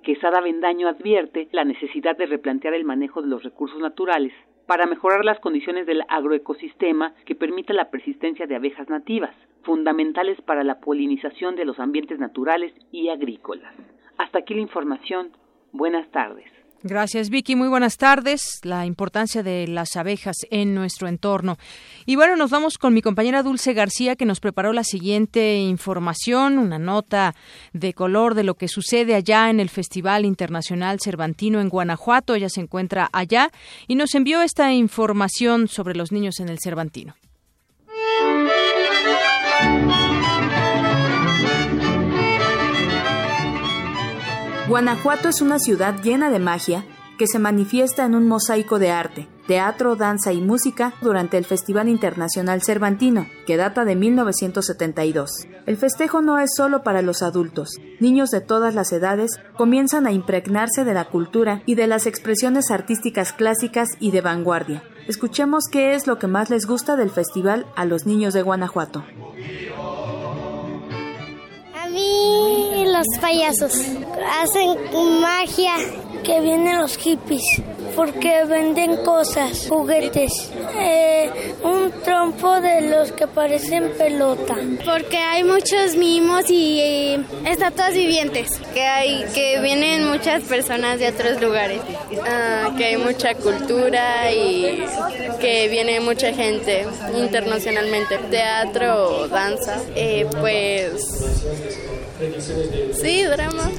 Quesada 0.06 0.39
Vendaño 0.39 0.88
advierte 0.88 1.50
la 1.52 1.63
necesidad 1.63 2.15
de 2.15 2.28
replantear 2.28 2.76
el 2.76 2.86
manejo 2.86 3.24
de 3.24 3.28
los 3.28 3.41
recursos 3.41 3.80
naturales 3.80 4.32
para 4.68 4.86
mejorar 4.86 5.26
las 5.26 5.39
condiciones 5.39 5.88
del 5.88 6.04
agroecosistema 6.08 7.15
que 7.26 7.34
permita 7.34 7.74
la 7.74 7.89
persistencia 7.89 8.46
de 8.46 8.56
abejas 8.56 8.88
nativas, 8.88 9.36
fundamentales 9.63 10.39
para 10.41 10.63
la 10.63 10.80
polinización 10.80 11.56
de 11.56 11.65
los 11.65 11.80
ambientes 11.80 12.20
naturales 12.20 12.72
y 12.91 13.10
agrícolas. 13.10 13.74
Hasta 14.20 14.38
aquí 14.38 14.54
la 14.54 14.62
información. 14.62 15.32
Buenas 15.72 16.08
tardes. 16.12 16.64
Gracias, 16.84 17.30
Vicky. 17.30 17.56
Muy 17.56 17.68
buenas 17.68 17.98
tardes. 17.98 18.60
La 18.64 18.86
importancia 18.86 19.42
de 19.42 19.68
las 19.68 19.96
abejas 19.96 20.36
en 20.52 20.76
nuestro 20.76 21.08
entorno. 21.08 21.58
Y 22.06 22.16
bueno, 22.16 22.36
nos 22.36 22.52
vamos 22.52 22.78
con 22.78 22.94
mi 22.94 23.02
compañera 23.02 23.42
Dulce 23.42 23.74
García, 23.74 24.16
que 24.16 24.26
nos 24.26 24.40
preparó 24.40 24.72
la 24.72 24.84
siguiente 24.84 25.58
información, 25.58 26.60
una 26.60 26.78
nota 26.78 27.34
de 27.74 27.94
color 27.94 28.36
de 28.36 28.44
lo 28.44 28.54
que 28.54 28.68
sucede 28.68 29.16
allá 29.16 29.50
en 29.50 29.60
el 29.60 29.70
Festival 29.70 30.26
Internacional 30.26 31.00
Cervantino 31.00 31.60
en 31.60 31.70
Guanajuato. 31.70 32.36
Ella 32.36 32.50
se 32.50 32.62
encuentra 32.62 33.10
allá 33.12 33.50
y 33.88 33.96
nos 33.96 34.14
envió 34.14 34.44
esta 34.44 34.72
información 34.72 35.68
sobre 35.68 35.96
los 35.96 36.12
niños 36.12 36.40
en 36.40 36.50
el 36.50 36.60
Cervantino. 36.60 37.16
Guanajuato 44.67 45.30
es 45.30 45.41
una 45.41 45.60
ciudad 45.60 46.01
llena 46.01 46.32
de 46.32 46.39
magia 46.39 46.86
que 47.19 47.28
se 47.28 47.38
manifiesta 47.38 48.04
en 48.04 48.15
un 48.15 48.28
mosaico 48.28 48.80
de 48.80 48.89
arte, 48.89 49.28
teatro, 49.45 49.95
danza 49.95 50.34
y 50.34 50.41
música 50.41 50.95
durante 51.01 51.38
el 51.38 51.45
Festival 51.45 51.88
Internacional 51.88 52.63
Cervantino, 52.63 53.28
que 53.45 53.58
data 53.58 53.86
de 53.86 53.95
1972. 53.95 55.30
El 55.67 55.78
festejo 55.78 56.21
no 56.21 56.39
es 56.39 56.49
solo 56.58 56.82
para 56.82 57.04
los 57.04 57.21
adultos. 57.21 57.80
Niños 57.99 58.32
de 58.32 58.41
todas 58.41 58.73
las 58.73 58.91
edades 58.91 59.39
comienzan 59.56 60.08
a 60.08 60.12
impregnarse 60.12 60.84
de 60.84 60.95
la 60.95 61.06
cultura 61.06 61.62
y 61.67 61.75
de 61.75 61.86
las 61.86 62.08
expresiones 62.08 62.71
artísticas 62.71 63.34
clásicas 63.34 63.89
y 63.99 64.10
de 64.10 64.21
vanguardia. 64.21 64.84
Escuchemos 65.08 65.65
qué 65.71 65.93
es 65.93 66.08
lo 66.08 66.17
que 66.17 66.25
más 66.25 66.49
les 66.49 66.65
gusta 66.65 66.95
del 66.95 67.12
festival 67.12 67.67
a 67.75 67.86
los 67.86 68.08
niños 68.08 68.34
de 68.34 68.41
Guanajuato. 68.41 69.04
Mí 71.95 72.86
los 72.91 73.08
payasos. 73.21 73.71
Hacen 74.41 74.91
magia 75.21 75.75
que 76.26 76.42
vienen 76.42 76.80
los 76.80 76.98
hippies 76.98 77.62
porque 77.96 78.44
venden 78.46 78.98
cosas, 78.98 79.68
juguetes, 79.70 80.52
eh, 80.78 81.30
un 81.64 81.92
trompo 82.04 82.60
de 82.60 82.82
los 82.90 83.12
que 83.14 83.28
parecen 83.28 83.92
pelota. 83.98 84.56
Porque 84.84 85.18
hay 85.18 85.44
muchos 85.44 85.96
mimos 85.96 86.50
y 86.50 86.80
eh, 86.82 87.24
estatuas 87.46 87.94
vivientes. 87.94 88.60
Que 88.74 88.82
hay, 88.82 89.26
que 89.34 89.62
vienen 89.62 90.10
muchas 90.10 90.44
personas 90.44 91.00
de 91.00 91.10
otros 91.10 91.42
lugares. 91.42 91.80
Ah, 92.28 92.74
que 92.78 92.86
hay 92.86 92.98
mucha 92.98 93.34
cultura 93.36 94.32
y 94.32 94.84
que 95.40 95.70
viene 95.70 96.00
mucha 96.02 96.34
gente 96.34 96.86
internacionalmente. 97.18 98.18
Teatro, 98.30 99.28
danza, 99.30 99.82
eh, 99.96 100.28
pues 100.42 101.02
sí, 103.02 103.24
drama. 103.24 103.72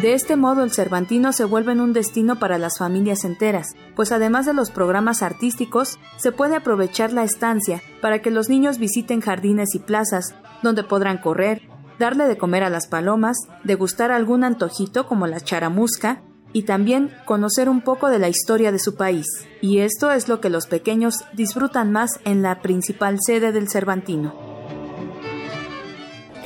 De 0.00 0.14
este 0.14 0.36
modo 0.36 0.62
el 0.62 0.70
Cervantino 0.70 1.32
se 1.32 1.44
vuelve 1.44 1.72
un 1.72 1.92
destino 1.92 2.38
para 2.38 2.58
las 2.58 2.78
familias 2.78 3.24
enteras, 3.24 3.74
pues 3.96 4.12
además 4.12 4.46
de 4.46 4.54
los 4.54 4.70
programas 4.70 5.22
artísticos, 5.22 5.98
se 6.18 6.30
puede 6.30 6.54
aprovechar 6.54 7.12
la 7.12 7.24
estancia 7.24 7.82
para 8.00 8.20
que 8.22 8.30
los 8.30 8.48
niños 8.48 8.78
visiten 8.78 9.20
jardines 9.20 9.74
y 9.74 9.80
plazas, 9.80 10.36
donde 10.62 10.84
podrán 10.84 11.18
correr, 11.18 11.62
darle 11.98 12.28
de 12.28 12.38
comer 12.38 12.62
a 12.62 12.70
las 12.70 12.86
palomas, 12.86 13.36
degustar 13.64 14.12
algún 14.12 14.44
antojito 14.44 15.08
como 15.08 15.26
la 15.26 15.40
charamusca, 15.40 16.22
y 16.52 16.62
también 16.62 17.10
conocer 17.24 17.68
un 17.68 17.80
poco 17.80 18.08
de 18.08 18.18
la 18.18 18.28
historia 18.28 18.72
de 18.72 18.78
su 18.78 18.94
país. 18.94 19.26
Y 19.60 19.80
esto 19.80 20.10
es 20.10 20.28
lo 20.28 20.40
que 20.40 20.48
los 20.48 20.66
pequeños 20.66 21.16
disfrutan 21.34 21.92
más 21.92 22.20
en 22.24 22.42
la 22.42 22.62
principal 22.62 23.18
sede 23.20 23.52
del 23.52 23.68
Cervantino. 23.68 24.57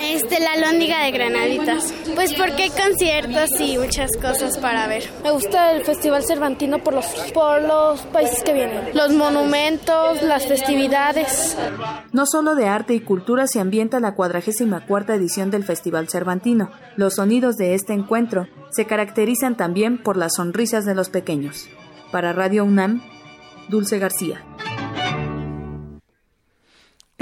Este, 0.02 0.40
la 0.40 0.56
lóndiga 0.56 1.04
de 1.04 1.12
Granaditas. 1.12 1.94
Pues 2.14 2.34
porque 2.34 2.64
hay 2.64 2.70
conciertos 2.70 3.50
y 3.60 3.78
muchas 3.78 4.16
cosas 4.16 4.58
para 4.58 4.86
ver. 4.86 5.04
Me 5.22 5.30
gusta 5.30 5.72
el 5.72 5.84
Festival 5.84 6.24
Cervantino 6.24 6.82
por 6.82 6.94
los, 6.94 7.06
por 7.32 7.62
los 7.62 8.00
países 8.02 8.42
que 8.42 8.52
vienen. 8.52 8.90
Los 8.94 9.12
monumentos, 9.12 10.22
las 10.22 10.46
festividades. 10.46 11.56
No 12.12 12.26
solo 12.26 12.54
de 12.54 12.66
arte 12.66 12.94
y 12.94 13.00
cultura 13.00 13.46
se 13.46 13.60
ambienta 13.60 14.00
la 14.00 14.14
44 14.14 15.14
edición 15.14 15.50
del 15.50 15.64
Festival 15.64 16.08
Cervantino. 16.08 16.70
Los 16.96 17.14
sonidos 17.14 17.56
de 17.56 17.74
este 17.74 17.92
encuentro 17.92 18.48
se 18.70 18.86
caracterizan 18.86 19.56
también 19.56 20.02
por 20.02 20.16
las 20.16 20.34
sonrisas 20.34 20.84
de 20.84 20.94
los 20.94 21.10
pequeños. 21.10 21.68
Para 22.10 22.32
Radio 22.32 22.64
UNAM, 22.64 23.02
Dulce 23.68 23.98
García. 23.98 24.44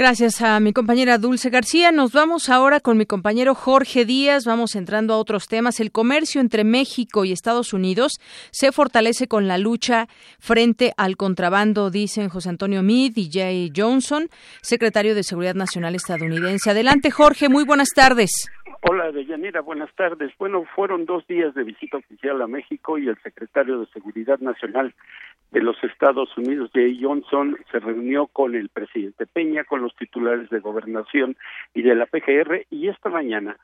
Gracias 0.01 0.41
a 0.41 0.59
mi 0.59 0.73
compañera 0.73 1.19
Dulce 1.19 1.51
García. 1.51 1.91
Nos 1.91 2.11
vamos 2.11 2.49
ahora 2.49 2.79
con 2.79 2.97
mi 2.97 3.05
compañero 3.05 3.53
Jorge 3.53 4.03
Díaz. 4.03 4.45
Vamos 4.47 4.75
entrando 4.75 5.13
a 5.13 5.17
otros 5.17 5.47
temas. 5.47 5.79
El 5.79 5.91
comercio 5.91 6.41
entre 6.41 6.63
México 6.63 7.23
y 7.23 7.31
Estados 7.31 7.71
Unidos 7.71 8.13
se 8.49 8.71
fortalece 8.71 9.27
con 9.27 9.47
la 9.47 9.59
lucha 9.59 10.07
frente 10.39 10.93
al 10.97 11.17
contrabando, 11.17 11.91
dicen 11.91 12.29
José 12.29 12.49
Antonio 12.49 12.81
Meade 12.81 13.21
y 13.21 13.29
Jay 13.31 13.71
Johnson, 13.77 14.27
secretario 14.63 15.13
de 15.13 15.21
Seguridad 15.21 15.53
Nacional 15.53 15.93
estadounidense. 15.93 16.71
Adelante, 16.71 17.11
Jorge. 17.11 17.47
Muy 17.47 17.63
buenas 17.63 17.89
tardes. 17.95 18.49
Hola, 18.89 19.11
Deyanira, 19.11 19.61
buenas 19.61 19.93
tardes. 19.93 20.31
Bueno, 20.39 20.65
fueron 20.75 21.05
dos 21.05 21.27
días 21.27 21.53
de 21.53 21.63
visita 21.63 21.97
oficial 21.97 22.41
a 22.41 22.47
México 22.47 22.97
y 22.97 23.07
el 23.07 23.21
secretario 23.21 23.79
de 23.79 23.85
Seguridad 23.93 24.39
Nacional 24.39 24.95
de 25.51 25.61
los 25.61 25.81
Estados 25.83 26.35
Unidos, 26.37 26.71
Jay 26.73 26.97
Johnson, 27.01 27.57
se 27.71 27.79
reunió 27.79 28.27
con 28.27 28.55
el 28.55 28.69
presidente 28.69 29.27
Peña, 29.27 29.65
con 29.65 29.81
los 29.81 29.95
titulares 29.95 30.49
de 30.49 30.59
gobernación 30.59 31.35
y 31.73 31.81
de 31.81 31.93
la 31.95 32.05
PGR, 32.05 32.65
y 32.69 32.87
esta 32.87 33.09
mañana 33.09 33.57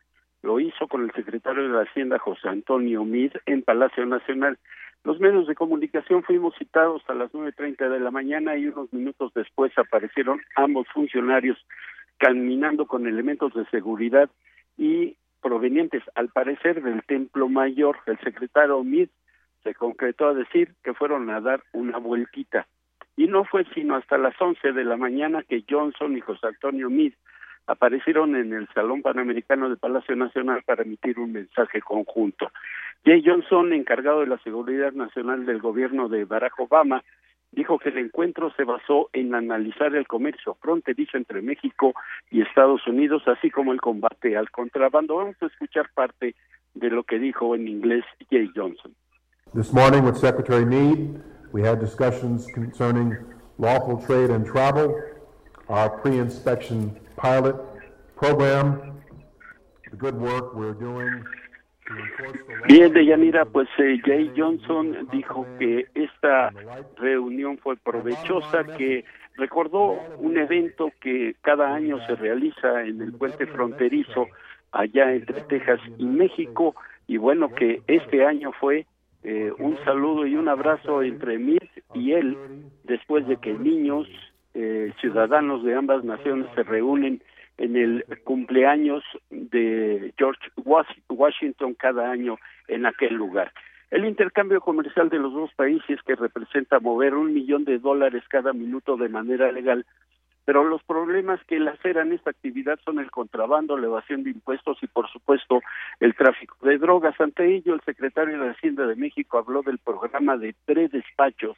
lo 0.43 0.59
hizo 0.59 0.87
con 0.87 1.03
el 1.03 1.11
secretario 1.13 1.63
de 1.63 1.69
la 1.69 1.83
Hacienda, 1.83 2.19
José 2.19 2.49
Antonio 2.49 3.03
Mid, 3.05 3.31
en 3.45 3.63
Palacio 3.63 4.05
Nacional. 4.05 4.57
Los 5.03 5.19
medios 5.19 5.47
de 5.47 5.55
comunicación 5.55 6.23
fuimos 6.23 6.55
citados 6.57 7.01
a 7.07 7.13
las 7.13 7.33
nueve 7.33 7.53
treinta 7.53 7.87
de 7.87 7.99
la 7.99 8.11
mañana 8.11 8.57
y 8.57 8.67
unos 8.67 8.91
minutos 8.91 9.31
después 9.33 9.71
aparecieron 9.77 10.41
ambos 10.55 10.87
funcionarios 10.93 11.57
caminando 12.17 12.85
con 12.85 13.07
elementos 13.07 13.53
de 13.53 13.65
seguridad 13.67 14.29
y 14.77 15.15
provenientes, 15.41 16.03
al 16.15 16.29
parecer, 16.29 16.83
del 16.83 17.03
Templo 17.03 17.47
Mayor. 17.47 17.97
El 18.05 18.19
secretario 18.19 18.83
Mid 18.83 19.07
se 19.67 19.75
concretó 19.75 20.29
a 20.29 20.33
decir 20.33 20.75
que 20.81 20.93
fueron 20.93 21.29
a 21.29 21.41
dar 21.41 21.61
una 21.73 21.97
vueltita. 21.97 22.67
Y 23.17 23.27
no 23.27 23.43
fue 23.43 23.65
sino 23.73 23.95
hasta 23.95 24.17
las 24.17 24.39
once 24.39 24.71
de 24.71 24.85
la 24.85 24.95
mañana 24.95 25.43
que 25.43 25.65
Johnson 25.69 26.15
y 26.15 26.21
José 26.21 26.47
Antonio 26.47 26.89
Meade 26.89 27.17
aparecieron 27.65 28.37
en 28.37 28.53
el 28.53 28.69
Salón 28.73 29.01
Panamericano 29.01 29.69
de 29.69 29.75
Palacio 29.75 30.15
Nacional 30.15 30.63
para 30.65 30.83
emitir 30.83 31.19
un 31.19 31.33
mensaje 31.33 31.81
conjunto. 31.81 32.49
Jay 33.03 33.21
Johnson, 33.25 33.73
encargado 33.73 34.21
de 34.21 34.27
la 34.27 34.37
seguridad 34.37 34.93
nacional 34.93 35.45
del 35.45 35.59
gobierno 35.59 36.07
de 36.07 36.23
Barack 36.23 36.57
Obama, 36.61 37.03
dijo 37.51 37.77
que 37.77 37.89
el 37.89 37.97
encuentro 37.97 38.53
se 38.55 38.63
basó 38.63 39.09
en 39.11 39.35
analizar 39.35 39.93
el 39.95 40.07
comercio 40.07 40.53
fronterizo 40.61 41.17
entre 41.17 41.41
México 41.41 41.93
y 42.31 42.41
Estados 42.41 42.87
Unidos, 42.87 43.23
así 43.27 43.51
como 43.51 43.73
el 43.73 43.81
combate 43.81 44.37
al 44.37 44.49
contrabando. 44.49 45.17
Vamos 45.17 45.35
a 45.41 45.47
escuchar 45.47 45.89
parte 45.93 46.35
de 46.73 46.89
lo 46.89 47.03
que 47.03 47.19
dijo 47.19 47.53
en 47.53 47.67
inglés 47.67 48.05
Jay 48.29 48.49
Johnson. 48.55 48.95
This 49.53 49.73
morning 49.73 50.03
with 50.03 50.17
Secretary 50.17 50.65
Meade, 50.65 51.21
we 51.51 51.61
had 51.61 51.79
discussions 51.79 52.45
concerning 52.53 53.17
lawful 53.57 53.97
trade 54.05 54.29
and 54.29 54.45
travel, 54.45 55.01
our 55.69 55.89
pre-inspection 55.89 56.99
pilot 57.15 57.55
program, 58.15 59.01
the 59.89 59.97
good 59.97 60.15
work 60.15 60.53
we're 60.53 60.73
doing 60.73 61.23
Bien, 62.67 62.91
Deyanira, 62.91 63.45
pues 63.45 63.69
eh, 63.77 63.97
Jay 64.03 64.31
Johnson 64.35 65.07
dijo 65.11 65.45
que 65.57 65.87
esta 65.95 66.51
reunión 66.97 67.57
fue 67.59 67.77
provechosa, 67.77 68.65
que 68.77 69.05
recordó 69.37 69.97
un 70.17 70.37
evento 70.37 70.91
que 70.99 71.35
cada 71.41 71.73
año 71.73 72.05
se 72.05 72.15
realiza 72.15 72.83
en 72.83 73.01
el 73.01 73.13
puente 73.13 73.47
fronterizo 73.47 74.27
allá 74.73 75.13
entre 75.13 75.41
Texas 75.41 75.79
y 75.97 76.05
México, 76.05 76.75
y 77.07 77.15
bueno, 77.15 77.53
que 77.53 77.81
este 77.87 78.25
año 78.25 78.51
fue 78.59 78.85
eh, 79.23 79.51
un 79.57 79.77
saludo 79.83 80.25
y 80.25 80.35
un 80.35 80.47
abrazo 80.47 81.03
entre 81.03 81.37
mí 81.37 81.57
y 81.93 82.13
él 82.13 82.37
después 82.83 83.27
de 83.27 83.37
que 83.37 83.53
niños, 83.53 84.07
eh, 84.53 84.93
ciudadanos 85.01 85.63
de 85.63 85.75
ambas 85.75 86.03
naciones 86.03 86.47
se 86.55 86.63
reúnen 86.63 87.21
en 87.57 87.75
el 87.75 88.05
cumpleaños 88.23 89.03
de 89.29 90.13
George 90.17 90.41
Washington 91.09 91.73
cada 91.73 92.11
año 92.11 92.37
en 92.67 92.85
aquel 92.85 93.15
lugar. 93.15 93.51
El 93.89 94.05
intercambio 94.05 94.59
comercial 94.61 95.09
de 95.09 95.17
los 95.17 95.33
dos 95.33 95.53
países 95.55 96.01
que 96.05 96.15
representa 96.15 96.79
mover 96.79 97.15
un 97.15 97.33
millón 97.33 97.63
de 97.63 97.79
dólares 97.79 98.23
cada 98.27 98.53
minuto 98.53 98.97
de 98.97 99.09
manera 99.09 99.51
legal 99.51 99.85
pero 100.47 100.63
los 100.63 100.81
problemas 100.83 101.41
que 101.45 101.59
laceran 101.59 102.13
esta 102.13 102.29
actividad 102.29 102.79
son 102.85 102.99
el 102.99 103.11
contrabando, 103.11 103.77
la 103.77 103.87
evasión 103.87 104.23
de 104.23 104.29
impuestos 104.29 104.77
y, 104.81 104.87
por 104.87 105.09
supuesto, 105.09 105.59
el 105.99 106.15
tráfico 106.15 106.55
de 106.61 106.77
drogas. 106.77 107.19
Ante 107.19 107.53
ello, 107.53 107.73
el 107.73 107.81
secretario 107.81 108.39
de 108.41 108.51
Hacienda 108.51 108.87
de 108.87 108.95
México 108.95 109.39
habló 109.39 109.61
del 109.61 109.77
programa 109.77 110.37
de 110.37 110.55
tres 110.63 110.89
despachos 110.91 111.57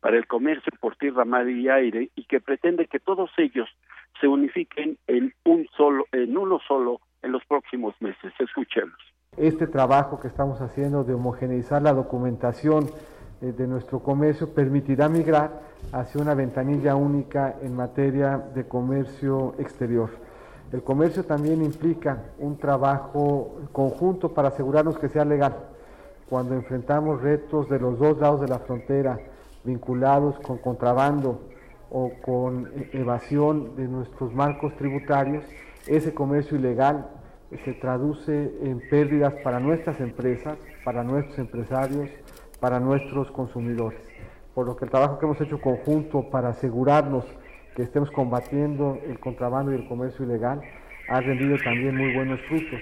para 0.00 0.16
el 0.16 0.26
comercio 0.26 0.72
por 0.80 0.96
tierra, 0.96 1.24
mar 1.24 1.48
y 1.48 1.68
aire 1.68 2.10
y 2.16 2.24
que 2.24 2.40
pretende 2.40 2.88
que 2.88 2.98
todos 2.98 3.30
ellos 3.36 3.68
se 4.20 4.26
unifiquen 4.26 4.98
en 5.06 5.32
un 5.44 5.68
solo, 5.76 6.06
en 6.10 6.36
uno 6.36 6.58
solo 6.66 7.02
en 7.22 7.30
los 7.30 7.44
próximos 7.44 7.94
meses. 8.00 8.32
Escuchemos. 8.40 8.98
Este 9.36 9.68
trabajo 9.68 10.18
que 10.18 10.26
estamos 10.26 10.60
haciendo 10.60 11.04
de 11.04 11.14
homogeneizar 11.14 11.82
la 11.82 11.92
documentación 11.92 12.86
de 13.40 13.66
nuestro 13.66 14.00
comercio 14.00 14.48
permitirá 14.50 15.08
migrar 15.08 15.60
hacia 15.92 16.20
una 16.20 16.34
ventanilla 16.34 16.96
única 16.96 17.56
en 17.62 17.76
materia 17.76 18.38
de 18.54 18.64
comercio 18.66 19.54
exterior. 19.58 20.10
El 20.72 20.82
comercio 20.82 21.24
también 21.24 21.62
implica 21.62 22.24
un 22.38 22.56
trabajo 22.56 23.60
conjunto 23.72 24.32
para 24.34 24.48
asegurarnos 24.48 24.98
que 24.98 25.08
sea 25.08 25.24
legal. 25.24 25.54
Cuando 26.28 26.54
enfrentamos 26.54 27.20
retos 27.20 27.68
de 27.68 27.78
los 27.78 27.98
dos 27.98 28.18
lados 28.18 28.40
de 28.40 28.48
la 28.48 28.58
frontera 28.58 29.18
vinculados 29.62 30.38
con 30.40 30.58
contrabando 30.58 31.40
o 31.90 32.10
con 32.24 32.70
evasión 32.92 33.76
de 33.76 33.86
nuestros 33.86 34.34
marcos 34.34 34.74
tributarios, 34.76 35.44
ese 35.86 36.12
comercio 36.12 36.56
ilegal 36.56 37.08
se 37.64 37.72
traduce 37.74 38.52
en 38.62 38.80
pérdidas 38.90 39.34
para 39.44 39.60
nuestras 39.60 40.00
empresas, 40.00 40.58
para 40.84 41.04
nuestros 41.04 41.38
empresarios, 41.38 42.10
para 42.64 42.80
nuestros 42.80 43.30
consumidores. 43.32 44.00
Por 44.54 44.66
lo 44.66 44.74
que 44.74 44.86
el 44.86 44.90
trabajo 44.90 45.18
que 45.18 45.26
hemos 45.26 45.38
hecho 45.38 45.60
conjunto 45.60 46.30
para 46.30 46.48
asegurarnos 46.48 47.26
que 47.76 47.82
estemos 47.82 48.10
combatiendo 48.10 48.98
el 49.06 49.20
contrabando 49.20 49.70
y 49.70 49.74
el 49.74 49.86
comercio 49.86 50.24
ilegal 50.24 50.62
ha 51.10 51.20
rendido 51.20 51.58
también 51.62 51.94
muy 51.94 52.14
buenos 52.14 52.40
frutos. 52.48 52.80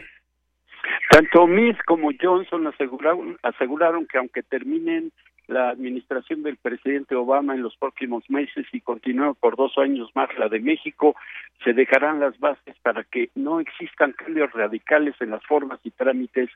Tanto 1.10 1.48
Miss 1.48 1.76
como 1.84 2.10
Johnson 2.22 2.68
aseguraron, 2.68 3.36
aseguraron 3.42 4.06
que 4.06 4.18
aunque 4.18 4.44
terminen 4.44 5.10
la 5.48 5.70
administración 5.70 6.42
del 6.42 6.56
presidente 6.56 7.14
Obama 7.14 7.54
en 7.54 7.62
los 7.62 7.76
próximos 7.76 8.28
meses 8.30 8.66
y 8.72 8.80
continúe 8.80 9.34
por 9.34 9.56
dos 9.56 9.76
años 9.78 10.10
más 10.14 10.28
la 10.38 10.48
de 10.48 10.60
México, 10.60 11.14
se 11.64 11.72
dejarán 11.72 12.20
las 12.20 12.38
bases 12.38 12.76
para 12.82 13.04
que 13.04 13.30
no 13.34 13.60
existan 13.60 14.12
cambios 14.12 14.52
radicales 14.52 15.14
en 15.20 15.30
las 15.30 15.44
formas 15.44 15.80
y 15.84 15.90
trámites 15.90 16.50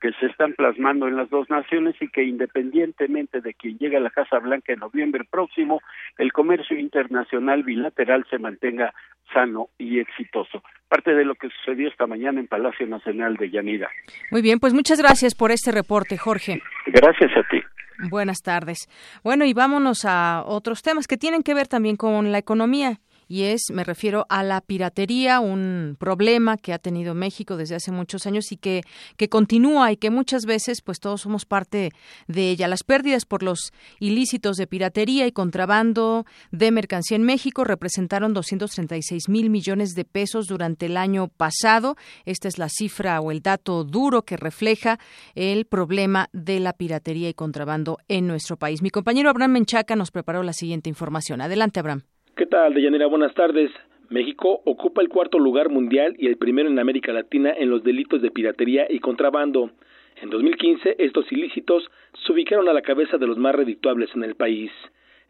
que 0.00 0.12
se 0.20 0.26
están 0.26 0.54
plasmando 0.54 1.08
en 1.08 1.16
las 1.16 1.30
dos 1.30 1.48
naciones 1.50 1.94
y 2.00 2.08
que 2.08 2.24
independientemente 2.24 3.40
de 3.40 3.54
quien 3.54 3.78
llegue 3.78 3.96
a 3.96 4.00
la 4.00 4.10
Casa 4.10 4.38
Blanca 4.38 4.72
en 4.72 4.80
noviembre 4.80 5.24
próximo, 5.28 5.80
el 6.18 6.32
comercio 6.32 6.78
internacional 6.78 7.62
bilateral 7.62 8.26
se 8.30 8.38
mantenga 8.38 8.92
sano 9.32 9.68
y 9.78 9.98
exitoso. 9.98 10.62
Parte 10.88 11.14
de 11.14 11.24
lo 11.24 11.34
que 11.34 11.48
sucedió 11.48 11.88
esta 11.88 12.06
mañana 12.06 12.40
en 12.40 12.46
Palacio 12.46 12.86
Nacional 12.86 13.36
de 13.36 13.50
Yanira. 13.50 13.88
Muy 14.30 14.42
bien, 14.42 14.58
pues 14.58 14.74
muchas 14.74 15.00
gracias 15.00 15.34
por 15.34 15.50
este 15.50 15.72
reporte, 15.72 16.18
Jorge. 16.18 16.60
Gracias 16.86 17.30
a 17.36 17.42
ti. 17.48 17.62
Buenas 18.10 18.42
tardes. 18.42 18.88
Bueno, 19.22 19.44
y 19.44 19.52
vámonos 19.52 20.04
a 20.04 20.44
otros 20.46 20.82
temas 20.82 21.06
que 21.06 21.16
tienen 21.16 21.42
que 21.42 21.54
ver 21.54 21.68
también 21.68 21.96
con 21.96 22.32
la 22.32 22.38
economía 22.38 23.00
y 23.32 23.44
es, 23.44 23.70
me 23.72 23.82
refiero 23.82 24.26
a 24.28 24.42
la 24.42 24.60
piratería, 24.60 25.40
un 25.40 25.96
problema 25.98 26.58
que 26.58 26.74
ha 26.74 26.78
tenido 26.78 27.14
México 27.14 27.56
desde 27.56 27.76
hace 27.76 27.90
muchos 27.90 28.26
años 28.26 28.52
y 28.52 28.58
que, 28.58 28.82
que 29.16 29.30
continúa 29.30 29.90
y 29.90 29.96
que 29.96 30.10
muchas 30.10 30.44
veces 30.44 30.82
pues 30.82 31.00
todos 31.00 31.22
somos 31.22 31.46
parte 31.46 31.92
de 32.28 32.50
ella. 32.50 32.68
Las 32.68 32.84
pérdidas 32.84 33.24
por 33.24 33.42
los 33.42 33.72
ilícitos 34.00 34.58
de 34.58 34.66
piratería 34.66 35.26
y 35.26 35.32
contrabando 35.32 36.26
de 36.50 36.72
mercancía 36.72 37.16
en 37.16 37.22
México 37.22 37.64
representaron 37.64 38.34
236 38.34 39.30
mil 39.30 39.48
millones 39.48 39.94
de 39.94 40.04
pesos 40.04 40.46
durante 40.46 40.84
el 40.84 40.98
año 40.98 41.28
pasado. 41.28 41.96
Esta 42.26 42.48
es 42.48 42.58
la 42.58 42.68
cifra 42.68 43.18
o 43.22 43.30
el 43.30 43.40
dato 43.40 43.84
duro 43.84 44.26
que 44.26 44.36
refleja 44.36 44.98
el 45.34 45.64
problema 45.64 46.28
de 46.34 46.60
la 46.60 46.74
piratería 46.74 47.30
y 47.30 47.34
contrabando 47.34 47.96
en 48.08 48.26
nuestro 48.26 48.58
país. 48.58 48.82
Mi 48.82 48.90
compañero 48.90 49.30
Abraham 49.30 49.52
Menchaca 49.52 49.96
nos 49.96 50.10
preparó 50.10 50.42
la 50.42 50.52
siguiente 50.52 50.90
información. 50.90 51.40
Adelante, 51.40 51.80
Abraham. 51.80 52.11
¿Qué 52.34 52.46
tal, 52.46 52.72
Deyanira? 52.72 53.06
Buenas 53.08 53.34
tardes. 53.34 53.70
México 54.08 54.62
ocupa 54.64 55.02
el 55.02 55.10
cuarto 55.10 55.38
lugar 55.38 55.68
mundial 55.68 56.16
y 56.18 56.28
el 56.28 56.38
primero 56.38 56.70
en 56.70 56.78
América 56.78 57.12
Latina 57.12 57.52
en 57.54 57.68
los 57.68 57.84
delitos 57.84 58.22
de 58.22 58.30
piratería 58.30 58.86
y 58.88 59.00
contrabando. 59.00 59.70
En 60.16 60.30
2015, 60.30 60.96
estos 60.98 61.30
ilícitos 61.30 61.90
se 62.24 62.32
ubicaron 62.32 62.70
a 62.70 62.72
la 62.72 62.80
cabeza 62.80 63.18
de 63.18 63.26
los 63.26 63.36
más 63.36 63.54
redictuables 63.54 64.08
en 64.14 64.24
el 64.24 64.34
país. 64.34 64.70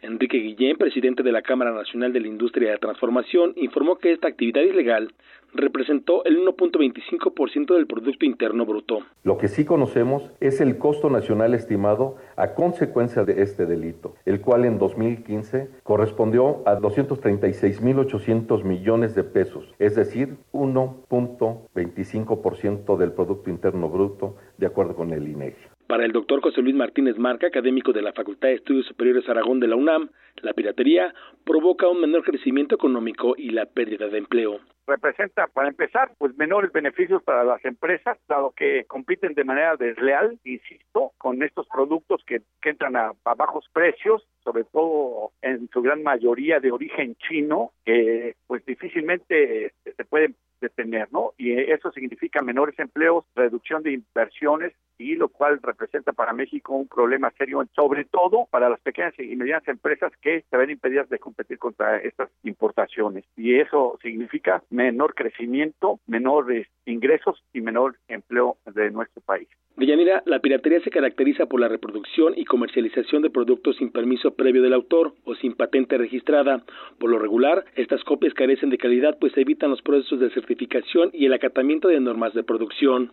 Enrique 0.00 0.38
Guillén, 0.38 0.76
presidente 0.76 1.24
de 1.24 1.32
la 1.32 1.42
Cámara 1.42 1.72
Nacional 1.72 2.12
de 2.12 2.20
la 2.20 2.28
Industria 2.28 2.70
de 2.70 2.78
Transformación, 2.78 3.52
informó 3.56 3.96
que 3.96 4.12
esta 4.12 4.28
actividad 4.28 4.62
ilegal 4.62 5.12
representó 5.54 6.24
el 6.24 6.38
1.25% 6.38 7.74
del 7.74 7.86
Producto 7.86 8.24
Interno 8.24 8.64
Bruto. 8.66 9.00
Lo 9.22 9.38
que 9.38 9.46
sí 9.48 9.64
conocemos 9.64 10.30
es 10.40 10.60
el 10.60 10.78
costo 10.78 11.10
nacional 11.10 11.54
estimado 11.54 12.16
a 12.36 12.54
consecuencia 12.54 13.24
de 13.24 13.42
este 13.42 13.66
delito, 13.66 14.14
el 14.24 14.40
cual 14.40 14.64
en 14.64 14.78
2015 14.78 15.68
correspondió 15.82 16.62
a 16.66 16.78
236.800 16.78 18.64
millones 18.64 19.14
de 19.14 19.24
pesos, 19.24 19.74
es 19.78 19.94
decir, 19.94 20.36
1.25% 20.52 22.96
del 22.96 23.12
Producto 23.12 23.50
Interno 23.50 23.88
Bruto, 23.88 24.36
de 24.58 24.66
acuerdo 24.66 24.94
con 24.94 25.12
el 25.12 25.28
INEGI. 25.28 25.56
Para 25.86 26.04
el 26.06 26.12
doctor 26.12 26.40
José 26.40 26.62
Luis 26.62 26.74
Martínez 26.74 27.18
Marca, 27.18 27.48
académico 27.48 27.92
de 27.92 28.00
la 28.00 28.14
Facultad 28.14 28.48
de 28.48 28.54
Estudios 28.54 28.86
Superiores 28.86 29.28
Aragón 29.28 29.60
de 29.60 29.66
la 29.66 29.76
UNAM, 29.76 30.08
la 30.40 30.54
piratería 30.54 31.12
provoca 31.44 31.86
un 31.88 32.00
menor 32.00 32.22
crecimiento 32.22 32.74
económico 32.74 33.34
y 33.36 33.50
la 33.50 33.66
pérdida 33.66 34.08
de 34.08 34.16
empleo 34.16 34.60
representa, 34.86 35.46
para 35.46 35.68
empezar, 35.68 36.12
pues 36.18 36.36
menores 36.36 36.72
beneficios 36.72 37.22
para 37.22 37.44
las 37.44 37.64
empresas, 37.64 38.18
dado 38.28 38.52
que 38.52 38.84
compiten 38.84 39.34
de 39.34 39.44
manera 39.44 39.76
desleal, 39.76 40.38
insisto, 40.44 41.12
con 41.18 41.42
estos 41.42 41.66
productos 41.68 42.22
que, 42.26 42.42
entran 42.64 42.96
a, 42.96 43.12
bajos 43.24 43.68
precios, 43.72 44.26
sobre 44.44 44.64
todo 44.64 45.32
en 45.42 45.68
su 45.72 45.82
gran 45.82 46.02
mayoría 46.02 46.60
de 46.60 46.70
origen 46.70 47.16
chino, 47.16 47.72
que 47.84 48.36
pues 48.46 48.64
difícilmente 48.64 49.72
se 49.84 50.04
pueden 50.04 50.36
detener, 50.62 51.08
¿no? 51.12 51.32
Y 51.36 51.52
eso 51.52 51.92
significa 51.92 52.40
menores 52.40 52.78
empleos, 52.78 53.26
reducción 53.34 53.82
de 53.82 53.92
inversiones 53.92 54.72
y 54.96 55.16
lo 55.16 55.28
cual 55.28 55.60
representa 55.62 56.12
para 56.12 56.32
México 56.32 56.74
un 56.74 56.88
problema 56.88 57.30
serio, 57.36 57.62
sobre 57.74 58.04
todo 58.04 58.46
para 58.50 58.70
las 58.70 58.80
pequeñas 58.80 59.14
y 59.18 59.36
medianas 59.36 59.66
empresas 59.68 60.12
que 60.22 60.44
se 60.48 60.56
ven 60.56 60.70
impedidas 60.70 61.08
de 61.08 61.18
competir 61.18 61.58
contra 61.58 61.98
estas 61.98 62.30
importaciones. 62.44 63.24
Y 63.36 63.56
eso 63.56 63.98
significa 64.00 64.62
menor 64.82 65.14
crecimiento, 65.14 66.00
menores 66.06 66.66
ingresos 66.86 67.42
y 67.52 67.60
menor 67.60 67.96
empleo 68.08 68.56
de 68.74 68.90
nuestro 68.90 69.22
país. 69.22 69.48
Deyanira, 69.76 70.22
la 70.26 70.40
piratería 70.40 70.80
se 70.80 70.90
caracteriza 70.90 71.46
por 71.46 71.60
la 71.60 71.68
reproducción 71.68 72.34
y 72.36 72.44
comercialización 72.44 73.22
de 73.22 73.30
productos 73.30 73.76
sin 73.76 73.90
permiso 73.90 74.34
previo 74.34 74.60
del 74.60 74.74
autor 74.74 75.14
o 75.24 75.34
sin 75.36 75.54
patente 75.54 75.96
registrada. 75.96 76.62
Por 76.98 77.10
lo 77.10 77.18
regular, 77.18 77.64
estas 77.76 78.02
copias 78.04 78.34
carecen 78.34 78.70
de 78.70 78.78
calidad 78.78 79.16
pues 79.20 79.36
evitan 79.36 79.70
los 79.70 79.82
procesos 79.82 80.20
de 80.20 80.30
certificación 80.30 81.10
y 81.12 81.26
el 81.26 81.32
acatamiento 81.32 81.88
de 81.88 82.00
normas 82.00 82.34
de 82.34 82.42
producción. 82.42 83.12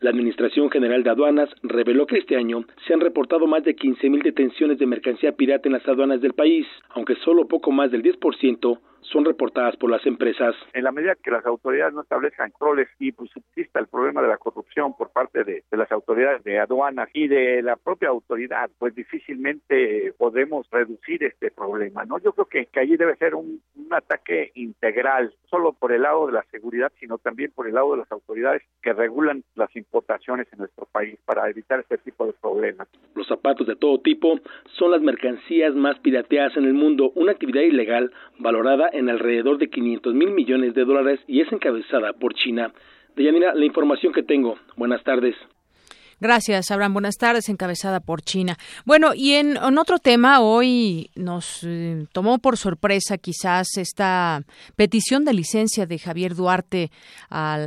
La 0.00 0.10
Administración 0.10 0.70
General 0.70 1.02
de 1.04 1.10
Aduanas 1.10 1.48
reveló 1.62 2.06
que 2.06 2.18
este 2.18 2.36
año 2.36 2.64
se 2.86 2.92
han 2.92 3.00
reportado 3.00 3.46
más 3.46 3.62
de 3.62 3.76
15.000 3.76 4.22
detenciones 4.22 4.78
de 4.78 4.86
mercancía 4.86 5.32
pirata 5.32 5.68
en 5.68 5.74
las 5.74 5.88
aduanas 5.88 6.20
del 6.20 6.34
país, 6.34 6.66
aunque 6.90 7.14
solo 7.24 7.46
poco 7.46 7.70
más 7.70 7.90
del 7.92 8.02
10% 8.02 8.78
son 9.12 9.24
reportadas 9.24 9.76
por 9.76 9.90
las 9.90 10.04
empresas. 10.06 10.54
En 10.72 10.84
la 10.84 10.92
medida 10.92 11.14
que 11.14 11.30
las 11.30 11.44
autoridades 11.46 11.94
no 11.94 12.02
establezcan 12.02 12.50
controles 12.50 12.88
y 12.98 13.12
pues 13.12 13.30
exista 13.36 13.80
el 13.80 13.86
problema 13.86 14.22
de 14.22 14.28
la 14.28 14.38
corrupción 14.38 14.96
por 14.96 15.10
parte 15.10 15.44
de, 15.44 15.62
las 15.70 15.90
autoridades 15.92 16.42
de 16.44 16.58
aduanas 16.58 17.08
y 17.12 17.28
de 17.28 17.62
la 17.62 17.76
propia 17.76 18.08
autoridad, 18.08 18.70
pues 18.78 18.94
difícilmente 18.94 20.12
podemos 20.16 20.68
reducir 20.70 21.24
este 21.24 21.50
problema, 21.50 22.04
¿no? 22.04 22.18
Yo 22.18 22.32
creo 22.32 22.46
que, 22.46 22.66
que 22.66 22.80
allí 22.80 22.96
debe 22.96 23.16
ser 23.16 23.34
un, 23.34 23.60
un 23.76 23.94
ataque 23.94 24.52
integral, 24.54 25.34
solo 25.50 25.72
por 25.72 25.92
el 25.92 26.02
lado 26.02 26.26
de 26.26 26.32
la 26.32 26.44
seguridad, 26.50 26.92
sino 27.00 27.18
también 27.18 27.50
por 27.52 27.66
el 27.66 27.74
lado 27.74 27.92
de 27.92 27.98
las 27.98 28.12
autoridades 28.12 28.62
que 28.82 28.92
regulan 28.92 29.44
las 29.54 29.74
importaciones 29.76 30.46
en 30.52 30.60
nuestro 30.60 30.86
país 30.86 31.18
para 31.24 31.48
evitar 31.48 31.80
este 31.80 31.98
tipo 31.98 32.26
de 32.26 32.32
problemas. 32.34 32.88
Los 33.14 33.26
zapatos 33.26 33.66
de 33.66 33.76
todo 33.76 33.98
tipo 33.98 34.38
son 34.78 34.90
las 34.90 35.02
mercancías 35.02 35.74
más 35.74 35.98
pirateadas 36.00 36.56
en 36.56 36.64
el 36.64 36.74
mundo, 36.74 37.12
una 37.14 37.32
actividad 37.32 37.62
ilegal 37.62 38.12
valorada 38.38 38.88
en 38.94 39.10
alrededor 39.10 39.58
de 39.58 39.68
500 39.68 40.14
mil 40.14 40.30
millones 40.30 40.74
de 40.74 40.84
dólares 40.84 41.20
y 41.26 41.40
es 41.40 41.52
encabezada 41.52 42.12
por 42.12 42.34
China. 42.34 42.72
Deyanira, 43.16 43.54
la 43.54 43.64
información 43.64 44.12
que 44.12 44.22
tengo. 44.22 44.56
Buenas 44.76 45.02
tardes. 45.04 45.34
Gracias, 46.20 46.70
Abraham. 46.70 46.94
Buenas 46.94 47.16
tardes, 47.16 47.48
encabezada 47.48 48.00
por 48.00 48.22
China. 48.22 48.56
Bueno, 48.84 49.12
y 49.14 49.32
en, 49.32 49.58
otro 49.78 49.98
tema, 49.98 50.40
hoy 50.40 51.10
nos 51.16 51.64
eh, 51.64 52.06
tomó 52.12 52.38
por 52.38 52.56
sorpresa 52.56 53.18
quizás 53.18 53.76
esta 53.76 54.42
petición 54.76 55.24
de 55.24 55.34
licencia 55.34 55.86
de 55.86 55.98
Javier 55.98 56.34
Duarte. 56.34 56.90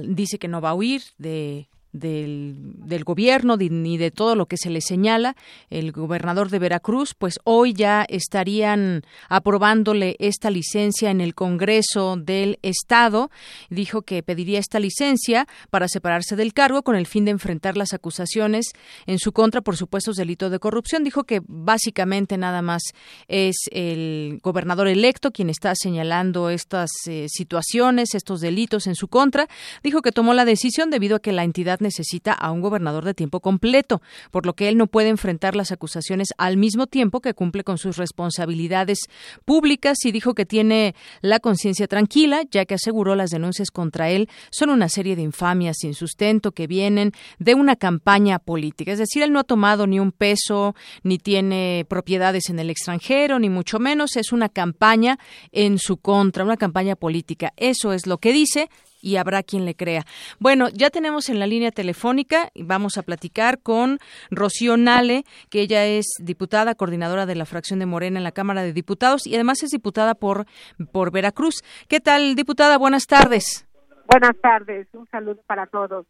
dice 0.04 0.40
que 0.40 0.48
no 0.48 0.62
va 0.62 0.72
a 0.72 0.76
huir 0.76 1.02
de 1.18 1.68
del, 2.00 3.04
gobierno 3.04 3.58
ni 3.58 3.98
de 3.98 4.12
todo 4.12 4.36
lo 4.36 4.48
que 4.48 4.58
se 4.58 4.70
le 4.70 4.82
señala, 4.82 5.36
el 5.70 5.92
gobernador 5.92 6.50
de 6.50 6.60
Veracruz, 6.60 7.14
pues 7.14 7.40
hoy 7.44 7.74
ya 7.74 8.06
estarían 8.10 9.04
aprobándole 9.30 10.16
esta 10.20 10.50
licencia 10.50 11.12
en 11.12 11.22
el 11.22 11.36
Congreso 11.36 12.18
del 12.18 12.60
Estado. 12.62 13.30
Dijo 13.70 14.02
que 14.02 14.24
pediría 14.24 14.60
esta 14.60 14.80
licencia 14.80 15.48
para 15.70 15.88
separarse 15.88 16.36
del 16.36 16.54
cargo 16.54 16.84
con 16.84 16.96
el 16.96 17.08
fin 17.08 17.26
de 17.26 17.32
enfrentar 17.32 17.78
las 17.78 17.94
acusaciones 17.94 18.72
en 19.06 19.20
su 19.20 19.32
contra 19.32 19.62
por 19.62 19.78
supuestos 19.78 20.16
delitos 20.16 20.52
de 20.52 20.60
corrupción. 20.60 21.04
Dijo 21.04 21.24
que 21.24 21.42
básicamente 21.48 22.38
nada 22.38 22.62
más 22.62 22.82
es 23.28 23.56
el 23.72 24.40
gobernador 24.44 24.88
electo 24.88 25.32
quien 25.32 25.50
está 25.50 25.74
señalando 25.76 26.50
estas 26.50 26.90
eh, 27.08 27.28
situaciones, 27.30 28.16
estos 28.16 28.42
delitos 28.42 28.88
en 28.88 28.96
su 28.96 29.08
contra. 29.08 29.48
Dijo 29.84 30.02
que 30.02 30.12
tomó 30.12 30.34
la 30.34 30.46
decisión 30.46 30.90
debido 30.90 31.18
a 31.18 31.20
que 31.20 31.32
la 31.32 31.44
entidad 31.44 31.80
necesita 31.88 32.34
a 32.34 32.52
un 32.52 32.62
gobernador 32.62 33.06
de 33.06 33.14
tiempo 33.14 33.40
completo, 33.40 34.02
por 34.32 34.46
lo 34.46 34.54
que 34.54 34.70
él 34.70 34.78
no 34.78 34.88
puede 34.88 35.10
enfrentar 35.10 35.56
las 35.56 35.72
acusaciones 35.72 36.30
al 36.38 36.58
mismo 36.58 36.86
tiempo 36.88 37.22
que 37.22 37.34
cumple 37.34 37.64
con 37.64 37.78
sus 37.78 37.98
responsabilidades 37.98 39.00
públicas 39.46 39.98
y 40.06 40.12
dijo 40.12 40.34
que 40.34 40.46
tiene 40.46 40.96
la 41.22 41.40
conciencia 41.40 41.88
tranquila, 41.88 42.44
ya 42.52 42.66
que 42.66 42.76
aseguró 42.76 43.16
las 43.16 43.32
denuncias 43.32 43.72
contra 43.72 44.10
él 44.10 44.30
son 44.52 44.70
una 44.70 44.90
serie 44.90 45.16
de 45.16 45.22
infamias 45.22 45.78
sin 45.80 45.94
sustento 45.94 46.52
que 46.52 46.68
vienen 46.68 47.12
de 47.40 47.56
una 47.56 47.76
campaña 47.76 48.40
política. 48.40 48.92
Es 48.92 49.00
decir, 49.00 49.24
él 49.24 49.32
no 49.32 49.40
ha 49.40 49.44
tomado 49.44 49.88
ni 49.88 50.00
un 50.00 50.12
peso, 50.12 50.76
ni 51.04 51.18
tiene 51.18 51.86
propiedades 51.88 52.50
en 52.50 52.60
el 52.60 52.70
extranjero, 52.70 53.40
ni 53.40 53.50
mucho 53.50 53.80
menos. 53.80 54.16
Es 54.16 54.32
una 54.32 54.50
campaña 54.50 55.20
en 55.52 55.80
su 55.80 55.98
contra, 55.98 56.44
una 56.44 56.58
campaña 56.58 56.96
política. 56.96 57.54
Eso 57.58 57.94
es 57.94 58.08
lo 58.08 58.18
que 58.18 58.34
dice 58.34 58.70
y 59.08 59.16
habrá 59.16 59.42
quien 59.42 59.64
le 59.64 59.74
crea. 59.74 60.04
Bueno, 60.38 60.68
ya 60.68 60.90
tenemos 60.90 61.30
en 61.30 61.40
la 61.40 61.48
línea 61.48 61.72
telefónica 61.72 62.50
y 62.54 62.64
vamos 62.64 62.98
a 62.98 63.04
platicar 63.04 63.60
con 63.60 64.00
Rocío 64.30 64.76
Nale, 64.76 65.24
que 65.50 65.62
ella 65.62 65.86
es 65.86 66.08
diputada, 66.20 66.76
coordinadora 66.76 67.26
de 67.26 67.36
la 67.36 67.46
fracción 67.46 67.80
de 67.80 67.86
Morena 67.86 68.18
en 68.18 68.26
la 68.26 68.34
Cámara 68.34 68.64
de 68.64 68.74
Diputados 68.74 69.26
y 69.26 69.36
además 69.36 69.64
es 69.64 69.70
diputada 69.70 70.14
por, 70.14 70.46
por 70.92 71.12
Veracruz. 71.12 71.64
¿Qué 71.88 72.02
tal, 72.02 72.36
diputada? 72.36 72.78
Buenas 72.78 73.06
tardes. 73.08 73.66
Buenas 74.10 74.36
tardes, 74.42 74.88
un 74.94 75.08
saludo 75.08 75.42
para 75.48 75.68
todos. 75.68 76.06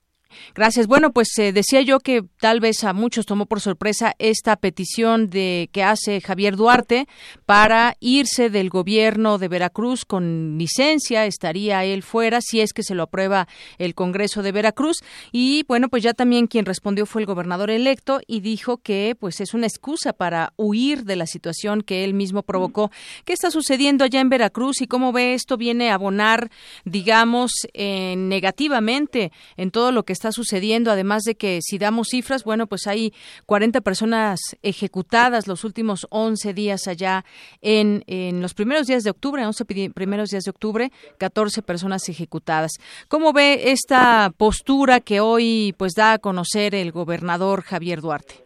Gracias. 0.55 0.87
Bueno, 0.87 1.11
pues 1.11 1.29
eh, 1.37 1.51
decía 1.51 1.81
yo 1.81 1.99
que 1.99 2.23
tal 2.39 2.59
vez 2.59 2.83
a 2.83 2.93
muchos 2.93 3.25
tomó 3.25 3.45
por 3.45 3.61
sorpresa 3.61 4.13
esta 4.19 4.55
petición 4.55 5.29
de 5.29 5.69
que 5.71 5.83
hace 5.83 6.21
Javier 6.21 6.55
Duarte 6.55 7.07
para 7.45 7.95
irse 7.99 8.49
del 8.49 8.69
gobierno 8.69 9.37
de 9.37 9.47
Veracruz 9.47 10.05
con 10.05 10.57
licencia, 10.57 11.25
estaría 11.25 11.83
él 11.83 12.03
fuera 12.03 12.41
si 12.41 12.61
es 12.61 12.73
que 12.73 12.83
se 12.83 12.95
lo 12.95 13.03
aprueba 13.03 13.47
el 13.77 13.95
Congreso 13.95 14.43
de 14.43 14.51
Veracruz 14.51 14.97
y 15.31 15.63
bueno, 15.67 15.89
pues 15.89 16.03
ya 16.03 16.13
también 16.13 16.47
quien 16.47 16.65
respondió 16.65 17.05
fue 17.05 17.21
el 17.21 17.25
gobernador 17.25 17.69
electo 17.69 18.21
y 18.27 18.41
dijo 18.41 18.77
que 18.77 19.15
pues 19.19 19.41
es 19.41 19.53
una 19.53 19.67
excusa 19.67 20.13
para 20.13 20.53
huir 20.57 21.03
de 21.03 21.15
la 21.15 21.27
situación 21.27 21.81
que 21.81 22.03
él 22.03 22.13
mismo 22.13 22.43
provocó. 22.43 22.91
¿Qué 23.25 23.33
está 23.33 23.51
sucediendo 23.51 24.03
allá 24.03 24.21
en 24.21 24.29
Veracruz 24.29 24.81
y 24.81 24.87
cómo 24.87 25.11
ve 25.11 25.33
esto 25.33 25.57
viene 25.57 25.91
a 25.91 25.95
abonar, 25.95 26.49
digamos, 26.85 27.51
eh, 27.73 28.15
negativamente 28.17 29.31
en 29.55 29.71
todo 29.71 29.91
lo 29.91 30.03
que 30.03 30.13
está 30.17 30.31
sucediendo, 30.31 30.91
además 30.91 31.23
de 31.23 31.35
que 31.35 31.59
si 31.61 31.77
damos 31.77 32.07
cifras, 32.09 32.43
bueno, 32.43 32.67
pues 32.67 32.87
hay 32.87 33.13
40 33.45 33.81
personas 33.81 34.39
ejecutadas 34.63 35.47
los 35.47 35.63
últimos 35.63 36.07
11 36.09 36.53
días 36.53 36.87
allá 36.87 37.23
en, 37.61 38.03
en 38.07 38.41
los 38.41 38.53
primeros 38.53 38.87
días 38.87 39.03
de 39.03 39.11
octubre, 39.11 39.45
11 39.45 39.65
primeros 39.93 40.29
días 40.29 40.43
de 40.43 40.49
octubre, 40.51 40.91
14 41.19 41.61
personas 41.61 42.09
ejecutadas. 42.09 42.71
¿Cómo 43.07 43.31
ve 43.31 43.71
esta 43.71 44.31
postura 44.35 44.99
que 44.99 45.19
hoy 45.19 45.75
pues 45.77 45.93
da 45.93 46.13
a 46.13 46.19
conocer 46.19 46.73
el 46.73 46.91
gobernador 46.91 47.61
Javier 47.61 48.01
Duarte? 48.01 48.45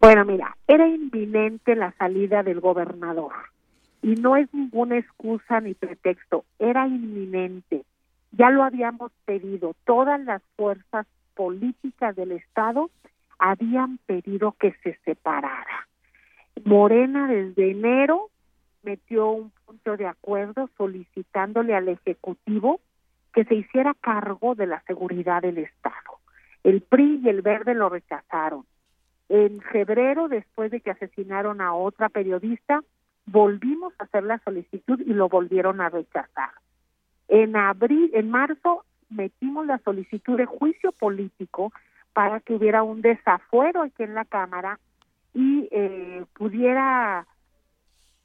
Bueno, 0.00 0.24
mira, 0.24 0.56
era 0.66 0.88
inminente 0.88 1.76
la 1.76 1.92
salida 1.98 2.42
del 2.42 2.60
gobernador 2.60 3.32
y 4.02 4.14
no 4.14 4.36
es 4.36 4.52
ninguna 4.54 4.96
excusa 4.96 5.60
ni 5.60 5.74
pretexto, 5.74 6.44
era 6.58 6.86
inminente. 6.86 7.84
Ya 8.32 8.50
lo 8.50 8.62
habíamos 8.62 9.12
pedido, 9.24 9.74
todas 9.84 10.20
las 10.20 10.42
fuerzas 10.56 11.06
políticas 11.34 12.14
del 12.16 12.32
Estado 12.32 12.90
habían 13.38 13.98
pedido 14.06 14.52
que 14.52 14.72
se 14.82 14.98
separara. 15.04 15.88
Morena 16.64 17.26
desde 17.26 17.70
enero 17.70 18.30
metió 18.82 19.30
un 19.30 19.52
punto 19.64 19.96
de 19.96 20.06
acuerdo 20.06 20.68
solicitándole 20.76 21.74
al 21.74 21.88
Ejecutivo 21.88 22.80
que 23.32 23.44
se 23.44 23.54
hiciera 23.54 23.94
cargo 23.94 24.54
de 24.54 24.66
la 24.66 24.82
seguridad 24.82 25.42
del 25.42 25.58
Estado. 25.58 26.18
El 26.64 26.82
PRI 26.82 27.20
y 27.24 27.28
el 27.28 27.42
Verde 27.42 27.74
lo 27.74 27.88
rechazaron. 27.88 28.64
En 29.28 29.60
febrero, 29.60 30.28
después 30.28 30.70
de 30.70 30.80
que 30.80 30.90
asesinaron 30.90 31.60
a 31.60 31.72
otra 31.72 32.08
periodista, 32.08 32.82
volvimos 33.26 33.94
a 33.98 34.04
hacer 34.04 34.24
la 34.24 34.38
solicitud 34.40 35.00
y 35.00 35.14
lo 35.14 35.28
volvieron 35.28 35.80
a 35.80 35.88
rechazar. 35.88 36.50
En 37.30 37.54
abril, 37.54 38.10
en 38.12 38.28
marzo 38.28 38.84
metimos 39.08 39.64
la 39.64 39.78
solicitud 39.78 40.36
de 40.36 40.46
juicio 40.46 40.90
político 40.90 41.72
para 42.12 42.40
que 42.40 42.54
hubiera 42.54 42.82
un 42.82 43.02
desafuero 43.02 43.82
aquí 43.82 44.02
en 44.02 44.14
la 44.14 44.24
Cámara 44.24 44.80
y 45.32 45.68
eh, 45.70 46.24
pudiera 46.34 47.28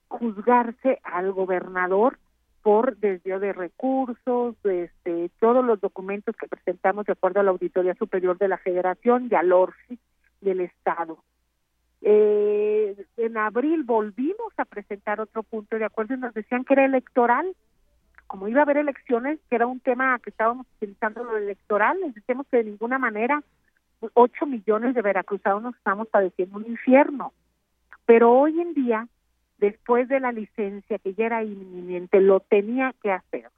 juzgarse 0.08 1.00
al 1.04 1.32
gobernador 1.34 2.18
por 2.64 2.98
desvío 2.98 3.40
de 3.40 3.54
recursos, 3.54 4.56
este, 4.64 5.30
todos 5.40 5.64
los 5.64 5.80
documentos 5.80 6.36
que 6.36 6.48
presentamos 6.48 7.06
de 7.06 7.14
acuerdo 7.14 7.42
a 7.42 7.44
la 7.44 7.52
Auditoría 7.52 7.94
Superior 7.94 8.40
de 8.40 8.48
la 8.48 8.58
Federación 8.58 9.28
y 9.30 9.36
al 9.36 9.52
ORFI 9.52 10.00
del 10.42 10.62
Estado. 10.62 11.20
Eh, 12.02 13.06
en 13.18 13.38
abril 13.38 13.84
volvimos 13.84 14.52
a 14.58 14.66
presentar 14.66 15.22
otro 15.22 15.44
punto 15.44 15.78
de 15.78 15.86
acuerdo 15.86 16.16
y 16.16 16.18
nos 16.18 16.34
decían 16.34 16.64
que 16.64 16.74
era 16.74 16.86
electoral 16.86 17.56
como 18.28 18.48
iba 18.48 18.62
a 18.62 18.64
haber 18.64 18.78
elecciones, 18.78 19.40
que 19.50 19.56
era 19.56 19.68
un 19.68 19.80
tema 19.80 20.20
que 20.20 20.30
estábamos 20.30 20.68
utilizando 20.78 21.24
lo 21.24 21.38
electoral, 21.38 22.00
les 22.02 22.16
decimos 22.16 22.48
que 22.50 22.58
de 22.58 22.66
ninguna 22.66 22.98
manera 22.98 23.44
8 24.14 24.46
millones 24.46 24.94
de 24.94 25.02
veracruzanos 25.02 25.64
nos 25.64 25.76
estamos 25.76 26.08
padeciendo 26.08 26.58
un 26.58 26.66
infierno. 26.66 27.34
Pero 28.06 28.32
hoy 28.32 28.60
en 28.60 28.74
día, 28.74 29.08
después 29.58 30.08
de 30.08 30.20
la 30.20 30.32
licencia 30.32 31.00
que 31.00 31.14
ya 31.14 31.26
era 31.26 31.44
inminente, 31.44 32.20
lo 32.22 32.40
tenía 32.40 32.94
que 33.02 33.12
hacer. 33.12 33.50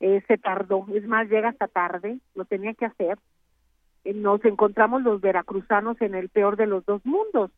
Eh, 0.00 0.22
se 0.28 0.36
tardó, 0.36 0.86
es 0.94 1.06
más, 1.06 1.28
llega 1.28 1.48
hasta 1.48 1.68
tarde, 1.68 2.18
lo 2.34 2.44
tenía 2.44 2.74
que 2.74 2.84
hacer. 2.84 3.18
Eh, 4.04 4.12
nos 4.12 4.44
encontramos 4.44 5.02
los 5.02 5.20
veracruzanos 5.20 6.00
en 6.02 6.14
el 6.14 6.28
peor 6.28 6.56
de 6.56 6.66
los 6.66 6.84
dos 6.84 7.04
mundos, 7.06 7.50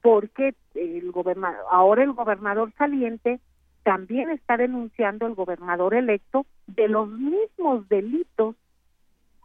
porque 0.00 0.54
el 0.74 1.12
gobernador, 1.12 1.60
ahora 1.70 2.02
el 2.02 2.12
gobernador 2.12 2.72
saliente 2.78 3.40
también 3.82 4.30
está 4.30 4.56
denunciando 4.56 5.26
el 5.26 5.34
gobernador 5.34 5.94
electo 5.94 6.46
de 6.66 6.88
los 6.88 7.08
mismos 7.08 7.88
delitos 7.88 8.56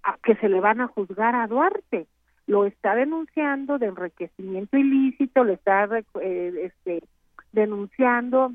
a 0.03 0.17
que 0.23 0.35
se 0.35 0.49
le 0.49 0.59
van 0.59 0.81
a 0.81 0.87
juzgar 0.87 1.35
a 1.35 1.47
Duarte. 1.47 2.07
Lo 2.45 2.65
está 2.65 2.95
denunciando 2.95 3.77
de 3.77 3.87
enriquecimiento 3.87 4.77
ilícito, 4.77 5.43
le 5.43 5.53
está 5.53 5.87
eh, 6.21 6.53
este, 6.63 7.03
denunciando 7.51 8.53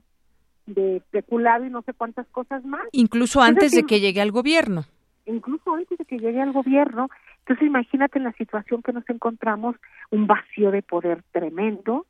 de 0.67 1.03
peculado 1.11 1.65
y 1.67 1.71
no 1.71 1.83
sé 1.83 1.93
cuántas 1.93 2.27
cosas 2.29 2.65
más. 2.65 2.83
Incluso 2.93 3.43
antes 3.43 3.73
de 3.73 3.83
que 3.83 4.01
llegue 4.01 4.21
al 4.21 4.31
gobierno. 4.31 4.85
Incluso 5.27 5.75
antes 5.75 5.99
de 5.99 6.05
que 6.05 6.19
llegue 6.19 6.41
al 6.41 6.53
gobierno. 6.53 7.09
Entonces 7.41 7.67
imagínate 7.67 8.21
la 8.21 8.33
situación 8.33 8.83
que 8.83 8.93
nos 8.93 9.09
encontramos, 9.11 9.77
un 10.11 10.27
vacío 10.27 10.71
de 10.71 10.83
poder 10.83 11.23
tremendo, 11.33 12.07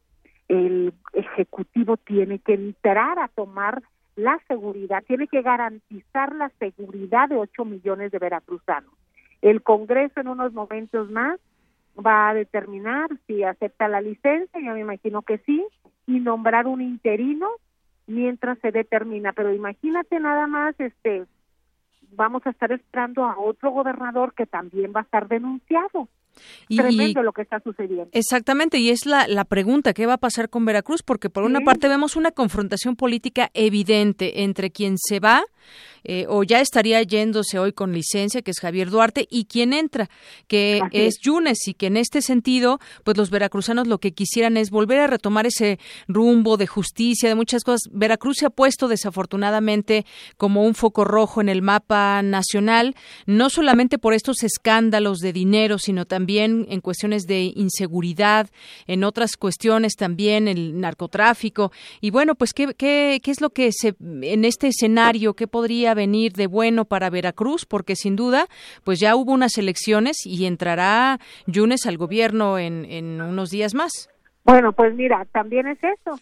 el 0.52 0.92
Ejecutivo 1.14 1.96
tiene 1.96 2.38
que 2.38 2.52
entrar 2.52 3.18
a 3.18 3.28
tomar 3.28 3.82
la 4.16 4.38
seguridad, 4.46 5.02
tiene 5.06 5.26
que 5.26 5.40
garantizar 5.40 6.34
la 6.34 6.50
seguridad 6.58 7.30
de 7.30 7.36
8 7.36 7.64
millones 7.64 8.12
de 8.12 8.18
veracruzanos. 8.18 8.92
El 9.40 9.62
Congreso 9.62 10.20
en 10.20 10.28
unos 10.28 10.52
momentos 10.52 11.10
más 11.10 11.40
va 11.98 12.28
a 12.28 12.34
determinar 12.34 13.08
si 13.26 13.42
acepta 13.42 13.88
la 13.88 14.02
licencia, 14.02 14.60
yo 14.60 14.74
me 14.74 14.80
imagino 14.80 15.22
que 15.22 15.38
sí, 15.38 15.64
y 16.06 16.20
nombrar 16.20 16.66
un 16.66 16.82
interino 16.82 17.48
mientras 18.06 18.58
se 18.58 18.72
determina. 18.72 19.32
Pero 19.32 19.54
imagínate 19.54 20.20
nada 20.20 20.46
más, 20.46 20.78
este, 20.78 21.24
vamos 22.10 22.46
a 22.46 22.50
estar 22.50 22.70
esperando 22.72 23.24
a 23.24 23.38
otro 23.38 23.70
gobernador 23.70 24.34
que 24.34 24.44
también 24.44 24.92
va 24.94 25.00
a 25.00 25.04
estar 25.04 25.28
denunciado. 25.28 26.08
Y, 26.68 26.76
Tremendo 26.76 27.22
lo 27.22 27.32
que 27.32 27.42
está 27.42 27.60
sucediendo. 27.60 28.08
Exactamente, 28.12 28.78
y 28.78 28.90
es 28.90 29.06
la, 29.06 29.28
la 29.28 29.44
pregunta, 29.44 29.92
¿qué 29.92 30.06
va 30.06 30.14
a 30.14 30.18
pasar 30.18 30.48
con 30.48 30.64
Veracruz? 30.64 31.02
Porque 31.02 31.30
por 31.30 31.44
una 31.44 31.60
parte 31.60 31.88
vemos 31.88 32.16
una 32.16 32.30
confrontación 32.30 32.96
política 32.96 33.50
evidente 33.54 34.42
entre 34.42 34.70
quien 34.70 34.96
se 34.98 35.20
va 35.20 35.44
eh, 36.04 36.26
o 36.28 36.42
ya 36.42 36.60
estaría 36.60 37.02
yéndose 37.02 37.58
hoy 37.58 37.72
con 37.72 37.92
licencia, 37.92 38.42
que 38.42 38.50
es 38.50 38.60
Javier 38.60 38.90
Duarte, 38.90 39.26
y 39.30 39.44
quien 39.44 39.72
entra, 39.72 40.10
que 40.46 40.80
es 40.92 41.18
Yunes, 41.20 41.68
y 41.68 41.74
que 41.74 41.86
en 41.86 41.96
este 41.96 42.22
sentido, 42.22 42.80
pues 43.04 43.16
los 43.16 43.30
veracruzanos 43.30 43.86
lo 43.86 43.98
que 43.98 44.12
quisieran 44.12 44.56
es 44.56 44.70
volver 44.70 45.00
a 45.00 45.06
retomar 45.06 45.46
ese 45.46 45.78
rumbo 46.08 46.56
de 46.56 46.66
justicia, 46.66 47.28
de 47.28 47.34
muchas 47.34 47.62
cosas. 47.64 47.82
Veracruz 47.92 48.38
se 48.38 48.46
ha 48.46 48.50
puesto 48.50 48.88
desafortunadamente 48.88 50.04
como 50.36 50.64
un 50.64 50.74
foco 50.74 51.04
rojo 51.04 51.40
en 51.40 51.48
el 51.48 51.62
mapa 51.62 52.22
nacional, 52.22 52.96
no 53.26 53.50
solamente 53.50 53.98
por 53.98 54.14
estos 54.14 54.42
escándalos 54.42 55.18
de 55.18 55.32
dinero, 55.32 55.78
sino 55.78 56.04
también 56.04 56.66
en 56.68 56.80
cuestiones 56.80 57.26
de 57.26 57.52
inseguridad, 57.54 58.50
en 58.86 59.04
otras 59.04 59.36
cuestiones 59.36 59.94
también 59.94 60.48
el 60.48 60.80
narcotráfico. 60.80 61.72
Y 62.00 62.10
bueno, 62.10 62.34
pues 62.34 62.52
qué, 62.52 62.74
qué, 62.74 63.20
qué 63.22 63.30
es 63.30 63.40
lo 63.40 63.50
que 63.50 63.70
se 63.72 63.94
en 64.00 64.44
este 64.44 64.68
escenario, 64.68 65.34
qué 65.34 65.46
podría 65.52 65.94
venir 65.94 66.32
de 66.32 66.48
bueno 66.48 66.84
para 66.84 67.10
Veracruz? 67.10 67.64
Porque 67.66 67.94
sin 67.94 68.16
duda, 68.16 68.46
pues 68.82 68.98
ya 68.98 69.14
hubo 69.14 69.32
unas 69.32 69.56
elecciones 69.58 70.26
y 70.26 70.46
entrará 70.46 71.20
Yunes 71.46 71.86
al 71.86 71.98
gobierno 71.98 72.58
en, 72.58 72.84
en 72.86 73.20
unos 73.20 73.50
días 73.50 73.74
más. 73.74 74.08
Bueno, 74.44 74.72
pues 74.72 74.94
mira, 74.94 75.24
también 75.26 75.68
es 75.68 75.78
eso. 75.84 76.18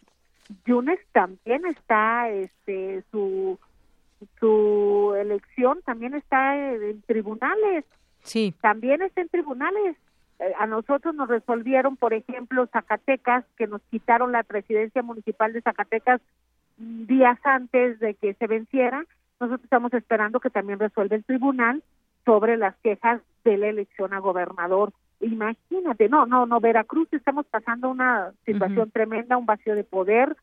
Yunes 0.67 0.99
también 1.13 1.65
está, 1.67 2.29
este, 2.29 3.03
su, 3.11 3.59
su 4.39 5.15
elección 5.19 5.81
también 5.83 6.15
está 6.15 6.57
en 6.57 7.01
tribunales. 7.03 7.85
sí. 8.23 8.55
también 8.61 9.03
está 9.03 9.21
en 9.21 9.29
tribunales. 9.29 9.97
Eh, 10.41 10.53
a 10.59 10.67
nosotros 10.67 11.15
nos 11.15 11.29
resolvieron, 11.29 11.97
por 11.97 12.15
ejemplo, 12.15 12.67
Zacatecas, 12.73 13.45
que 13.57 13.67
nos 13.67 13.83
quitaron 13.91 14.33
la 14.33 14.43
presidencia 14.43 15.03
municipal 15.03 15.53
de 15.53 15.63
Zacatecas 15.63 16.21
mm, 16.79 17.05
días 17.07 17.39
antes 17.45 18.01
de 18.01 18.15
que 18.15 18.35
se 18.35 18.47
venciera. 18.47 19.05
Nosotros 19.41 19.65
estamos 19.65 19.93
esperando 19.95 20.39
que 20.39 20.51
también 20.51 20.79
resuelva 20.79 21.17
el 21.17 21.25
tribunal 21.25 21.83
sobre 22.27 22.59
las 22.59 22.77
quejas 22.77 23.23
de 23.43 23.57
la 23.57 23.69
elección 23.69 24.13
a 24.13 24.19
gobernador. 24.19 24.93
Imagínate, 25.21 26.11
no, 26.11 26.27
no, 26.27 26.45
no, 26.45 26.61
Veracruz 26.61 27.09
estamos 27.13 27.47
pasando 27.47 27.89
una 27.89 28.33
situación 28.45 28.91
tremenda, 28.91 29.39
un 29.39 29.47
vacío 29.47 29.75
de 29.75 29.85
poder, 29.85 30.37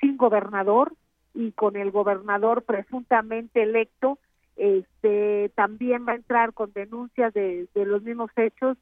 sin 0.00 0.16
gobernador 0.16 0.92
y 1.34 1.52
con 1.52 1.76
el 1.76 1.90
gobernador 1.90 2.62
presuntamente 2.62 3.62
electo, 3.62 4.18
este 4.56 5.52
también 5.54 6.06
va 6.06 6.12
a 6.12 6.16
entrar 6.16 6.52
con 6.52 6.72
denuncias 6.72 7.32
de, 7.34 7.68
de 7.74 7.86
los 7.86 8.02
mismos 8.02 8.30
hechos. 8.36 8.76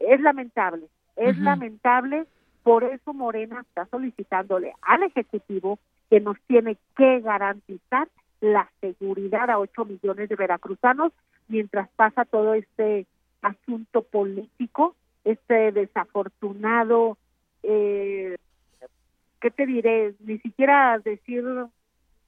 Es 0.00 0.20
lamentable, 0.20 0.86
es 1.16 1.38
lamentable, 1.38 2.26
por 2.62 2.84
eso 2.84 3.12
Morena 3.12 3.60
está 3.60 3.86
solicitándole 3.86 4.72
al 4.82 5.02
Ejecutivo 5.02 5.78
que 6.08 6.20
nos 6.20 6.40
tiene 6.48 6.76
que 6.96 7.20
garantizar 7.20 8.08
la 8.40 8.70
seguridad 8.80 9.50
a 9.50 9.58
8 9.58 9.84
millones 9.84 10.28
de 10.28 10.36
veracruzanos 10.36 11.12
mientras 11.48 11.88
pasa 11.90 12.24
todo 12.24 12.54
este 12.54 13.06
asunto 13.42 14.02
político, 14.02 14.94
este 15.24 15.72
desafortunado, 15.72 17.18
eh, 17.62 18.36
¿qué 19.40 19.50
te 19.50 19.66
diré? 19.66 20.14
Ni 20.20 20.38
siquiera 20.38 20.98
decir 20.98 21.44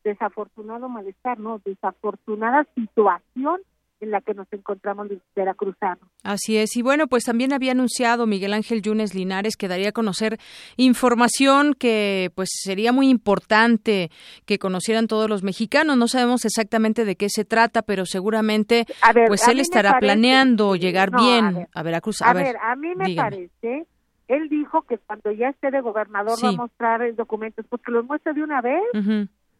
desafortunado 0.04 0.88
malestar, 0.88 1.38
no, 1.38 1.60
desafortunada 1.64 2.66
situación 2.74 3.60
en 4.02 4.10
la 4.10 4.20
que 4.20 4.34
nos 4.34 4.52
encontramos 4.52 5.08
los 5.08 5.18
veracruzanos. 5.34 6.04
Así 6.24 6.58
es. 6.58 6.76
Y 6.76 6.82
bueno, 6.82 7.06
pues 7.06 7.24
también 7.24 7.52
había 7.52 7.72
anunciado 7.72 8.26
Miguel 8.26 8.52
Ángel 8.52 8.82
Yunes 8.82 9.14
Linares 9.14 9.56
que 9.56 9.68
daría 9.68 9.90
a 9.90 9.92
conocer 9.92 10.38
información 10.76 11.74
que 11.74 12.30
pues 12.34 12.50
sería 12.52 12.92
muy 12.92 13.08
importante 13.08 14.10
que 14.44 14.58
conocieran 14.58 15.06
todos 15.06 15.30
los 15.30 15.42
mexicanos. 15.42 15.96
No 15.96 16.08
sabemos 16.08 16.44
exactamente 16.44 17.04
de 17.04 17.16
qué 17.16 17.28
se 17.28 17.44
trata, 17.44 17.82
pero 17.82 18.04
seguramente 18.04 18.86
pues 19.28 19.46
él 19.46 19.60
estará 19.60 19.98
planeando 20.00 20.74
llegar 20.74 21.10
bien 21.10 21.68
a, 21.72 21.82
Veracruz. 21.82 22.22
A, 22.22 22.32
ver, 22.32 22.56
a 22.60 22.74
mí 22.74 22.94
me 22.96 23.14
parece, 23.14 23.86
él 24.28 24.48
dijo 24.48 24.82
que 24.82 24.98
cuando 24.98 25.30
ya 25.30 25.50
esté 25.50 25.70
de 25.70 25.80
gobernador 25.80 26.38
va 26.44 26.48
a 26.48 26.52
mostrar 26.52 27.14
documentos, 27.14 27.64
pues 27.68 27.80
que 27.82 27.92
los 27.92 28.04
muestre 28.04 28.34
de 28.34 28.42
una 28.42 28.60
vez. 28.60 28.82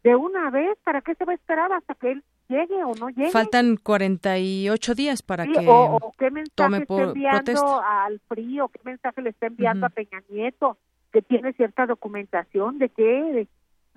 De 0.02 0.16
una 0.16 0.50
vez, 0.50 0.76
¿para 0.82 1.00
qué 1.00 1.14
se 1.14 1.24
va 1.24 1.30
a 1.30 1.36
esperar 1.36 1.72
hasta 1.72 1.94
que 1.94 2.10
él 2.10 2.24
llegue 2.52 2.84
o 2.84 2.94
no 2.94 3.08
llegue. 3.08 3.30
Faltan 3.30 3.76
48 3.76 4.94
días 4.94 5.22
para 5.22 5.46
que 5.46 5.64
o, 5.66 6.12
qué 6.18 6.30
mensaje 6.30 6.76
está 6.82 7.02
enviando 7.02 7.82
al 7.82 8.20
PRI 8.28 8.60
o 8.60 8.68
qué 8.68 8.80
mensaje 8.84 9.22
le 9.22 9.30
está 9.30 9.46
enviando 9.46 9.86
a 9.86 9.88
Peña 9.88 10.22
Nieto 10.28 10.76
que 11.12 11.22
tiene 11.22 11.52
cierta 11.52 11.86
documentación 11.86 12.78
de 12.78 12.88
que 12.88 13.48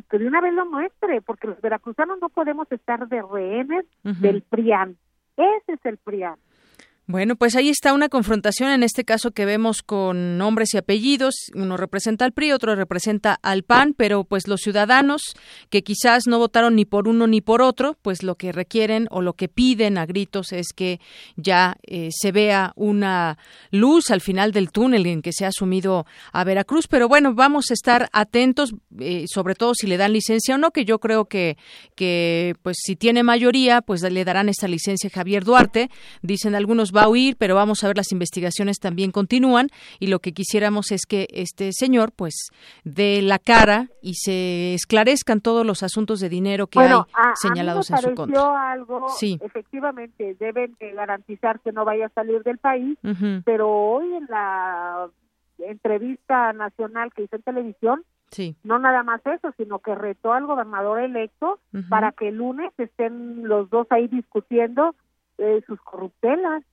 que 0.10 0.20
de 0.20 0.28
una 0.28 0.42
vez 0.42 0.54
lo 0.54 0.66
muestre, 0.66 1.22
porque 1.22 1.48
los 1.48 1.60
veracruzanos 1.62 2.20
no 2.22 2.30
podemos 2.30 2.72
estar 2.72 3.08
de 3.08 3.22
rehenes 3.22 3.86
del 4.04 4.42
PRIAN. 4.42 4.98
Ese 5.38 5.74
es 5.74 5.86
el 5.86 5.98
PRIAN. 5.98 6.36
Bueno, 7.08 7.36
pues 7.36 7.56
ahí 7.56 7.70
está 7.70 7.94
una 7.94 8.10
confrontación 8.10 8.72
en 8.72 8.82
este 8.82 9.06
caso 9.06 9.30
que 9.30 9.46
vemos 9.46 9.84
con 9.84 10.40
nombres 10.40 10.74
y 10.74 10.78
apellidos. 10.78 11.36
Uno 11.54 11.78
representa 11.78 12.26
al 12.26 12.32
PRI, 12.32 12.52
otro 12.52 12.74
representa 12.74 13.38
al 13.44 13.62
PAN, 13.62 13.94
pero 13.96 14.24
pues 14.24 14.48
los 14.48 14.62
ciudadanos 14.62 15.22
que 15.70 15.84
quizás 15.84 16.26
no 16.26 16.40
votaron 16.40 16.76
ni 16.76 16.84
por 16.84 17.08
uno 17.08 17.28
ni 17.28 17.42
por 17.42 17.62
otro, 17.62 17.96
pues 18.02 18.24
lo 18.24 18.34
que 18.38 18.52
requieren 18.52 19.08
o 19.12 19.22
lo 19.22 19.34
que 19.34 19.48
piden 19.48 20.00
a 20.00 20.08
gritos 20.08 20.52
es 20.52 20.74
que 20.76 21.00
ya 21.36 21.78
eh, 21.84 22.10
se 22.12 22.32
vea 22.32 22.74
una 22.76 23.38
luz 23.70 24.10
al 24.10 24.22
final 24.22 24.52
del 24.52 24.72
túnel 24.72 25.06
en 25.06 25.22
que 25.22 25.32
se 25.32 25.46
ha 25.46 25.50
asumido 25.50 26.08
a 26.34 26.44
Veracruz. 26.44 26.88
Pero 26.88 27.08
bueno, 27.08 27.36
vamos 27.36 27.70
a 27.70 27.76
estar 27.76 28.10
atentos, 28.14 28.74
eh, 29.00 29.26
sobre 29.32 29.54
todo 29.54 29.76
si 29.76 29.86
le 29.86 29.98
dan 29.98 30.12
licencia 30.12 30.56
o 30.56 30.58
no, 30.58 30.72
que 30.72 30.86
yo 30.86 30.98
creo 30.98 31.26
que, 31.26 31.56
que 31.94 32.56
pues 32.64 32.78
si 32.82 32.96
tiene 32.96 33.22
mayoría, 33.22 33.84
pues 33.84 34.02
le 34.02 34.26
darán 34.26 34.50
esta 34.50 34.68
licencia 34.68 35.08
a 35.08 35.16
Javier 35.16 35.44
Duarte. 35.44 35.92
Dicen 36.24 36.56
algunos 36.56 36.95
va 36.96 37.04
a 37.04 37.10
huir, 37.10 37.36
pero 37.38 37.56
vamos 37.56 37.84
a 37.84 37.88
ver 37.88 37.98
las 37.98 38.12
investigaciones 38.12 38.80
también 38.80 39.12
continúan 39.12 39.68
y 40.00 40.08
lo 40.08 40.20
que 40.20 40.34
quisiéramos 40.34 40.92
es 40.92 41.06
que 41.06 41.28
este 41.32 41.72
señor 41.72 42.12
pues 42.16 42.50
dé 42.84 43.22
la 43.22 43.40
cara 43.40 43.90
y 44.02 44.16
se 44.16 44.74
esclarezcan 44.74 45.42
todos 45.42 45.66
los 45.66 45.84
asuntos 45.84 46.20
de 46.20 46.30
dinero 46.30 46.68
que 46.68 46.80
hay 46.80 46.92
señalados 47.36 47.92
en 47.92 47.98
su 47.98 48.16
contra. 48.16 48.72
algo, 48.72 49.10
sí. 49.10 49.38
efectivamente 49.42 50.36
deben 50.40 50.76
garantizar 50.80 51.60
que 51.60 51.72
no 51.72 51.86
vaya 51.86 52.08
a 52.08 52.10
salir 52.10 52.44
del 52.44 52.58
país, 52.58 52.98
pero 53.44 53.70
hoy 53.70 54.14
en 54.16 54.26
la 54.30 55.08
entrevista 55.60 56.54
nacional 56.54 57.12
que 57.14 57.24
hizo 57.24 57.36
en 57.36 57.42
televisión 57.42 58.04
Sí. 58.32 58.56
No 58.64 58.80
nada 58.80 59.04
más 59.04 59.22
eso, 59.26 59.52
sino 59.58 59.80
que 59.80 59.96
retó 59.96 60.34
al 60.34 60.46
gobernador 60.46 61.00
electo 61.00 61.60
para 61.90 62.12
que 62.12 62.30
el 62.30 62.36
lunes 62.36 62.74
estén 62.78 63.48
los 63.48 63.70
dos 63.70 63.88
ahí 63.92 64.08
discutiendo 64.08 64.96
eh, 65.38 65.62
sus 65.68 65.80
corruptelas. 65.82 66.64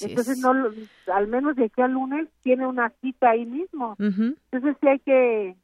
Entonces, 0.00 0.38
no, 0.38 0.52
al 1.12 1.28
menos 1.28 1.56
de 1.56 1.64
aquí 1.64 1.82
al 1.82 1.92
lunes 1.92 2.28
tiene 2.42 2.66
una 2.66 2.92
cita 3.00 3.30
ahí 3.30 3.44
mismo. 3.44 3.96
Entonces, 3.98 4.76
sí 4.80 4.88
hay 4.88 4.98
que... 5.00 5.56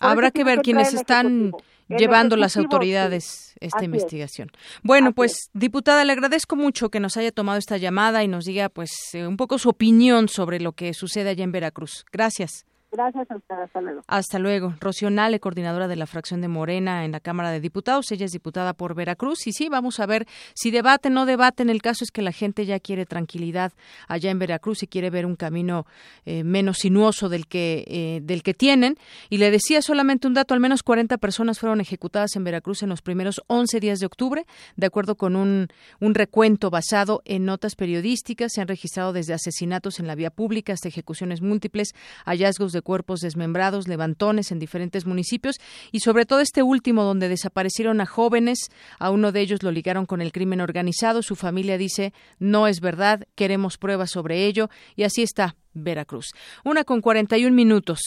Habrá 0.00 0.30
que 0.30 0.44
ver 0.44 0.60
quiénes 0.60 0.94
están 0.94 1.52
llevando 1.88 2.36
las 2.36 2.56
autoridades 2.56 3.56
esta 3.60 3.84
investigación. 3.84 4.50
Bueno, 4.82 5.12
pues 5.12 5.50
diputada, 5.52 6.04
le 6.04 6.12
agradezco 6.12 6.54
mucho 6.54 6.90
que 6.90 7.00
nos 7.00 7.16
haya 7.16 7.32
tomado 7.32 7.58
esta 7.58 7.76
llamada 7.76 8.22
y 8.22 8.28
nos 8.28 8.44
diga 8.44 8.68
pues 8.68 8.92
eh, 9.14 9.26
un 9.26 9.36
poco 9.36 9.58
su 9.58 9.70
opinión 9.70 10.28
sobre 10.28 10.60
lo 10.60 10.72
que 10.72 10.94
sucede 10.94 11.30
allá 11.30 11.42
en 11.42 11.52
Veracruz. 11.52 12.04
Gracias. 12.12 12.67
Gracias 12.90 13.30
a 13.30 13.36
usted, 13.36 13.54
hasta 13.54 13.80
luego. 13.82 14.00
Hasta 14.06 14.38
luego. 14.38 14.74
Rocío 14.80 15.10
Nale, 15.10 15.40
coordinadora 15.40 15.88
de 15.88 15.96
la 15.96 16.06
fracción 16.06 16.40
de 16.40 16.48
Morena 16.48 17.04
en 17.04 17.12
la 17.12 17.20
Cámara 17.20 17.50
de 17.50 17.60
Diputados. 17.60 18.10
Ella 18.12 18.24
es 18.24 18.32
diputada 18.32 18.72
por 18.72 18.94
Veracruz. 18.94 19.46
Y 19.46 19.52
sí, 19.52 19.68
vamos 19.68 20.00
a 20.00 20.06
ver 20.06 20.26
si 20.54 20.70
debaten 20.70 21.12
o 21.12 21.20
no 21.20 21.26
debaten. 21.26 21.68
El 21.68 21.82
caso 21.82 22.02
es 22.04 22.10
que 22.10 22.22
la 22.22 22.32
gente 22.32 22.64
ya 22.64 22.80
quiere 22.80 23.04
tranquilidad 23.04 23.72
allá 24.08 24.30
en 24.30 24.38
Veracruz 24.38 24.82
y 24.82 24.86
quiere 24.86 25.10
ver 25.10 25.26
un 25.26 25.36
camino 25.36 25.86
eh, 26.24 26.44
menos 26.44 26.78
sinuoso 26.78 27.28
del 27.28 27.46
que, 27.46 27.84
eh, 27.88 28.20
del 28.22 28.42
que 28.42 28.54
tienen. 28.54 28.96
Y 29.28 29.36
le 29.36 29.50
decía 29.50 29.82
solamente 29.82 30.26
un 30.26 30.32
dato, 30.32 30.54
al 30.54 30.60
menos 30.60 30.82
40 30.82 31.18
personas 31.18 31.58
fueron 31.58 31.82
ejecutadas 31.82 32.36
en 32.36 32.44
Veracruz 32.44 32.82
en 32.82 32.88
los 32.88 33.02
primeros 33.02 33.42
11 33.48 33.80
días 33.80 33.98
de 33.98 34.06
octubre, 34.06 34.46
de 34.76 34.86
acuerdo 34.86 35.16
con 35.16 35.36
un, 35.36 35.68
un 36.00 36.14
recuento 36.14 36.70
basado 36.70 37.20
en 37.26 37.44
notas 37.44 37.74
periodísticas. 37.74 38.52
Se 38.54 38.62
han 38.62 38.68
registrado 38.68 39.12
desde 39.12 39.34
asesinatos 39.34 40.00
en 40.00 40.06
la 40.06 40.14
vía 40.14 40.30
pública 40.30 40.72
hasta 40.72 40.88
ejecuciones 40.88 41.42
múltiples, 41.42 41.94
hallazgos 42.24 42.72
de 42.72 42.77
cuerpos 42.82 43.20
desmembrados, 43.20 43.88
levantones 43.88 44.52
en 44.52 44.58
diferentes 44.58 45.06
municipios 45.06 45.56
y 45.92 46.00
sobre 46.00 46.26
todo 46.26 46.40
este 46.40 46.62
último 46.62 47.04
donde 47.04 47.28
desaparecieron 47.28 48.00
a 48.00 48.06
jóvenes, 48.06 48.58
a 48.98 49.10
uno 49.10 49.32
de 49.32 49.40
ellos 49.40 49.62
lo 49.62 49.70
ligaron 49.70 50.06
con 50.06 50.20
el 50.20 50.32
crimen 50.32 50.60
organizado, 50.60 51.22
su 51.22 51.36
familia 51.36 51.78
dice 51.78 52.12
no 52.38 52.66
es 52.66 52.80
verdad, 52.80 53.26
queremos 53.34 53.78
pruebas 53.78 54.10
sobre 54.10 54.46
ello 54.46 54.68
y 54.96 55.04
así 55.04 55.22
está 55.22 55.56
Veracruz. 55.74 56.32
Una 56.64 56.84
con 56.84 57.00
41 57.00 57.54
minutos. 57.54 58.00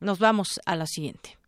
Nos 0.00 0.18
vamos 0.18 0.60
a 0.64 0.76
la 0.76 0.86
siguiente. 0.86 1.39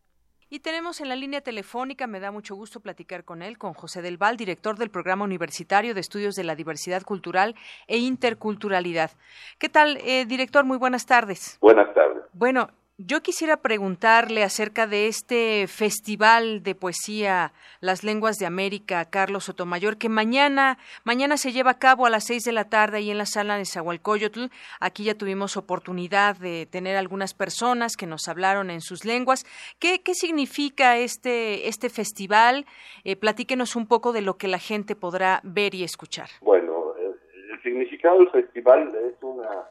Y 0.53 0.61
tenemos 0.61 1.00
en 1.00 1.09
la 1.09 1.16
línea 1.16 1.40
telefónica, 1.40 2.07
me 2.07 2.20
da 2.20 2.30
mucho 2.30 2.55
gusto 2.55 2.78
platicar 2.78 3.24
con 3.24 3.40
él, 3.40 3.57
con 3.57 3.72
José 3.72 4.03
del 4.03 4.18
Val, 4.18 4.36
director 4.36 4.76
del 4.76 4.90
Programa 4.90 5.24
Universitario 5.24 5.94
de 5.94 6.00
Estudios 6.03 6.34
de 6.34 6.44
la 6.44 6.55
Diversidad 6.55 7.05
Cultural 7.05 7.55
e 7.86 7.96
Interculturalidad. 7.96 9.12
¿Qué 9.59 9.70
tal, 9.70 9.96
eh, 10.05 10.26
director? 10.26 10.66
Muy 10.66 10.76
buenas 10.76 11.07
tardes. 11.07 11.57
Buenas 11.62 11.94
tardes. 11.94 12.24
Bueno, 12.34 12.68
yo 13.07 13.22
quisiera 13.22 13.57
preguntarle 13.57 14.42
acerca 14.42 14.86
de 14.86 15.07
este 15.07 15.66
festival 15.66 16.62
de 16.62 16.74
poesía 16.74 17.53
Las 17.80 18.05
Lenguas 18.05 18.36
de 18.38 18.46
América, 18.46 19.05
Carlos 19.07 19.44
Sotomayor, 19.44 19.96
que 19.96 20.09
mañana, 20.09 20.78
mañana 21.05 21.36
se 21.36 21.53
lleva 21.53 21.72
a 21.72 21.78
cabo 21.78 22.07
a 22.07 22.11
las 22.11 22.24
seis 22.24 22.44
de 22.44 22.53
la 22.53 22.68
tarde 22.68 22.98
ahí 22.98 23.11
en 23.11 23.18
la 23.18 23.26
sala 23.26 23.57
de 23.57 23.64
Zahualcoyotl. 23.64 24.46
Aquí 24.80 25.05
ya 25.05 25.14
tuvimos 25.14 25.57
oportunidad 25.57 26.36
de 26.36 26.66
tener 26.66 26.96
algunas 26.96 27.34
personas 27.34 27.96
que 27.96 28.07
nos 28.07 28.28
hablaron 28.28 28.70
en 28.70 28.80
sus 28.80 29.05
lenguas. 29.05 29.44
¿Qué, 29.78 30.03
qué 30.03 30.14
significa 30.14 30.98
este, 30.98 31.68
este 31.68 31.88
festival? 31.88 32.66
Eh, 33.05 33.16
platíquenos 33.16 33.76
un 33.76 33.86
poco 33.86 34.12
de 34.12 34.22
lo 34.22 34.36
que 34.36 34.48
la 34.48 34.59
gente 34.59 34.94
podrá 34.94 35.40
ver 35.42 35.74
y 35.74 35.84
escuchar. 35.84 36.28
Bueno, 36.40 36.94
el 36.96 37.62
significado 37.62 38.18
del 38.18 38.30
festival 38.30 38.94
es 38.94 39.22
una 39.22 39.68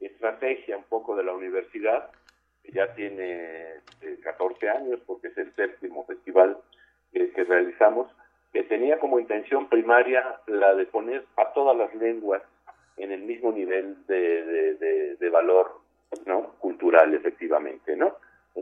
estrategia 0.00 0.76
un 0.76 0.84
poco 0.84 1.14
de 1.16 1.24
la 1.24 1.32
universidad 1.32 2.10
ya 2.72 2.94
tiene 2.94 3.80
14 4.22 4.66
eh, 4.66 4.68
años, 4.68 5.00
porque 5.06 5.28
es 5.28 5.38
el 5.38 5.52
séptimo 5.54 6.04
festival 6.06 6.58
que, 7.12 7.44
realizamos, 7.44 8.10
que 8.52 8.62
tenía 8.64 8.98
como 8.98 9.18
intención 9.18 9.68
primaria 9.68 10.40
la 10.46 10.74
de 10.74 10.86
poner 10.86 11.24
a 11.36 11.52
todas 11.52 11.76
las 11.76 11.94
lenguas 11.94 12.42
en 12.96 13.12
el 13.12 13.22
mismo 13.22 13.52
nivel 13.52 13.96
de, 14.06 15.16
de, 15.18 15.30
valor 15.30 15.80
no 16.26 16.54
cultural, 16.58 17.14
efectivamente, 17.14 17.96
¿no? 17.96 18.16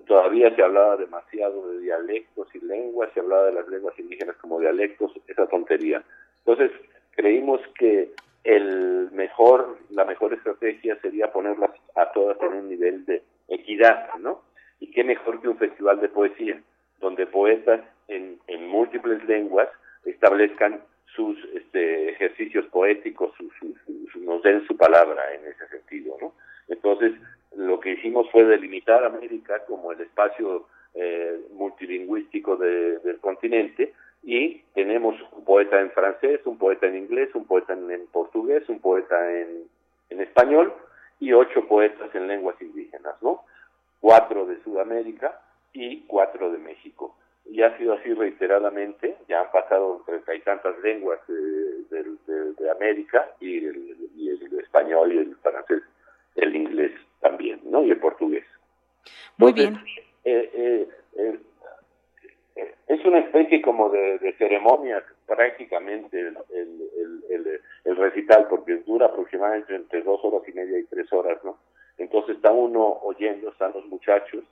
Todavía 0.07 0.55
se 0.55 0.63
hablaba 0.63 0.97
demasiado 0.97 1.73
de 1.73 1.81
dialectos 1.81 2.55
y 2.55 2.61
lenguas, 2.61 3.11
se 3.15 3.21
hablaba 3.21 3.47
de 3.47 3.53
las 3.53 3.69
lenguas 3.69 3.99
indígenas 3.99 4.37
como 4.37 4.61
dialectos, 4.61 5.13
esa 5.27 5.47
tontería. 5.47 6.05
Entonces, 6.45 6.71
creímos 7.13 7.61
que 7.79 8.13
el 8.45 9.11
mejor, 9.13 9.79
la 9.91 10.05
mejor 10.05 10.35
estrategia 10.35 11.01
sería 11.01 11.33
ponerlas 11.33 11.71
a 11.95 12.13
todas 12.13 12.41
en 12.41 12.55
un 12.55 12.69
nivel 12.69 13.05
de 13.07 13.23
equidad, 13.49 14.15
¿no? 14.19 14.43
Y 14.81 14.91
qué 14.91 15.05
mejor 15.05 15.41
que 15.41 15.49
un 15.49 15.59
festival 15.59 16.01
de 16.01 16.09
poesía, 16.09 16.63
donde 17.01 17.27
poetas 17.27 17.81
en, 18.09 18.39
en 18.47 18.69
múltiples 18.69 19.25
lenguas 19.25 19.69
establezcan 20.05 20.81
sus 21.15 21.37
este, 21.55 22.11
ejercicios 22.11 22.67
poéticos, 22.67 23.33
nos 24.21 24.43
den 24.43 24.67
su 24.67 24.77
palabra 24.77 25.35
en 25.35 25.47
ese 25.47 25.67
sentido, 25.69 26.17
¿no? 26.21 26.33
Entonces, 26.69 27.13
lo 27.57 27.81
que 27.81 27.93
hicimos 27.93 28.31
fue 28.31 28.45
delimitar 28.45 29.05
América 29.05 29.65
como 29.67 29.93
el 29.93 30.01
espacio 30.01 30.67
eh, 30.95 31.41
multilingüístico 31.53 32.57
del 32.57 33.19
continente 33.21 33.93
y 34.23 34.63
tenemos 34.75 35.15
un 35.33 35.45
poeta 35.45 35.81
en 35.81 35.91
francés, 35.91 36.41
un 36.45 36.59
poeta 36.59 36.87
en 36.87 36.97
inglés, 36.97 37.31
un 37.35 37.47
poeta 37.47 37.73
en, 37.73 38.07
portugués, 38.13 38.69
un 38.69 38.81
poeta 38.81 39.17
en, 39.33 39.69
español 40.21 40.73
y 41.21 41.33
ocho 41.33 41.67
poetas 41.67 42.15
en 42.15 42.29
lenguas 42.29 42.61
indígenas, 42.61 43.15
¿no? 43.23 43.45
Cuatro 44.01 44.47
de 44.47 44.63
Sudamérica 44.63 45.41
y 45.73 46.01
cuatro 46.07 46.51
de 46.53 46.59
México. 46.59 47.17
Y 47.47 47.63
ha 47.63 47.77
sido 47.79 47.95
así 47.95 48.13
reiteradamente, 48.13 49.17
ya 49.29 49.41
han 49.41 49.51
pasado 49.51 50.03
treinta 50.07 50.35
y 50.35 50.41
tantas 50.41 50.79
lenguas 50.81 51.19
de, 51.27 52.05
de, 52.59 52.71
América 52.71 53.33
y 53.41 53.65
el, 53.65 53.97
y 54.15 54.29
el, 54.29 54.61
español 54.61 55.13
y 55.13 55.19
el 55.19 55.37
francés, 55.37 55.83
el 56.37 56.55
inglés 56.55 56.93
también, 57.21 57.61
¿no? 57.65 57.83
Y 57.83 57.91
el 57.91 57.99
portugués. 57.99 58.45
Muy 59.39 59.53
bien. 59.53 59.79
Eh, 60.25 60.51
eh, 60.53 60.89
eh 61.17 61.39
es 62.89 63.05
una 63.05 63.19
especie 63.19 63.61
como 63.63 63.91
de, 63.91 64.35
ceremonia 64.39 65.05
prácticamente 65.27 66.19
el, 66.19 66.37
recital, 67.99 68.47
porque 68.49 68.77
dura 68.87 69.07
aproximadamente 69.07 69.75
entre 69.75 70.03
dos 70.03 70.21
horas 70.25 70.43
y 70.49 70.53
media 70.53 70.79
y 70.79 70.85
tres 70.85 71.13
horas, 71.13 71.39
¿no? 71.45 71.59
Entonces 71.99 72.37
está 72.37 72.53
uno 72.53 72.99
oyendo, 73.03 73.51
están 73.51 73.73
los 73.75 73.85
muchachos, 73.87 74.45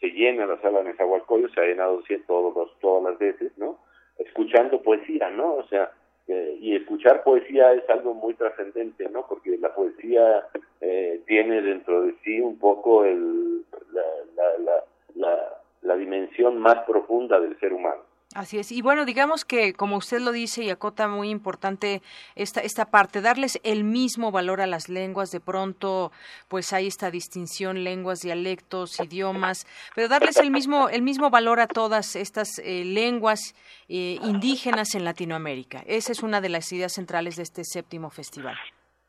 se 0.00 0.08
llena 0.08 0.46
la 0.46 0.60
sala 0.60 0.78
de 0.78 0.90
Nezahualcóyotl, 0.90 1.54
se 1.54 1.60
ha 1.60 1.64
llenado 1.64 2.02
todos 2.26 2.78
todas 2.80 3.04
las 3.04 3.18
veces, 3.18 3.52
¿no? 3.58 3.78
Escuchando 4.18 4.82
poesía, 4.82 5.30
¿no? 5.30 5.54
O 5.54 5.66
sea, 5.68 5.92
eh, 6.28 6.56
y 6.60 6.76
escuchar 6.76 7.24
poesía 7.24 7.72
es 7.72 7.88
algo 7.90 8.14
muy 8.14 8.34
trascendente, 8.34 9.08
¿no? 9.08 9.26
Porque 9.26 9.58
la 9.58 9.74
poesía 9.74 10.46
eh, 10.80 11.20
tiene 11.26 11.60
dentro 11.62 12.02
de 12.02 12.14
sí 12.24 12.40
un 12.40 12.58
poco 12.58 13.04
el, 13.04 13.64
la, 13.92 14.02
la, 14.36 14.84
la 15.14 15.62
la 15.82 15.96
dimensión 15.96 16.58
más 16.58 16.78
profunda 16.86 17.38
del 17.40 17.58
ser 17.58 17.72
humano. 17.72 18.02
Así 18.34 18.58
es. 18.58 18.72
Y 18.72 18.82
bueno, 18.82 19.04
digamos 19.04 19.44
que, 19.44 19.74
como 19.74 19.96
usted 19.96 20.20
lo 20.20 20.32
dice 20.32 20.62
y 20.62 20.70
acota 20.70 21.08
muy 21.08 21.30
importante 21.30 22.00
esta, 22.34 22.60
esta 22.60 22.86
parte, 22.86 23.20
darles 23.20 23.60
el 23.62 23.84
mismo 23.84 24.30
valor 24.30 24.60
a 24.60 24.66
las 24.66 24.88
lenguas. 24.88 25.30
De 25.30 25.40
pronto, 25.40 26.12
pues 26.48 26.72
hay 26.72 26.86
esta 26.86 27.10
distinción, 27.10 27.84
lenguas, 27.84 28.20
dialectos, 28.20 28.98
idiomas, 29.00 29.66
pero 29.94 30.08
darles 30.08 30.38
el 30.38 30.50
mismo, 30.50 30.88
el 30.88 31.02
mismo 31.02 31.30
valor 31.30 31.60
a 31.60 31.66
todas 31.66 32.16
estas 32.16 32.58
eh, 32.58 32.84
lenguas 32.84 33.54
eh, 33.88 34.18
indígenas 34.22 34.94
en 34.94 35.04
Latinoamérica. 35.04 35.82
Esa 35.86 36.12
es 36.12 36.22
una 36.22 36.40
de 36.40 36.48
las 36.48 36.72
ideas 36.72 36.92
centrales 36.92 37.36
de 37.36 37.42
este 37.42 37.64
séptimo 37.64 38.10
festival. 38.10 38.56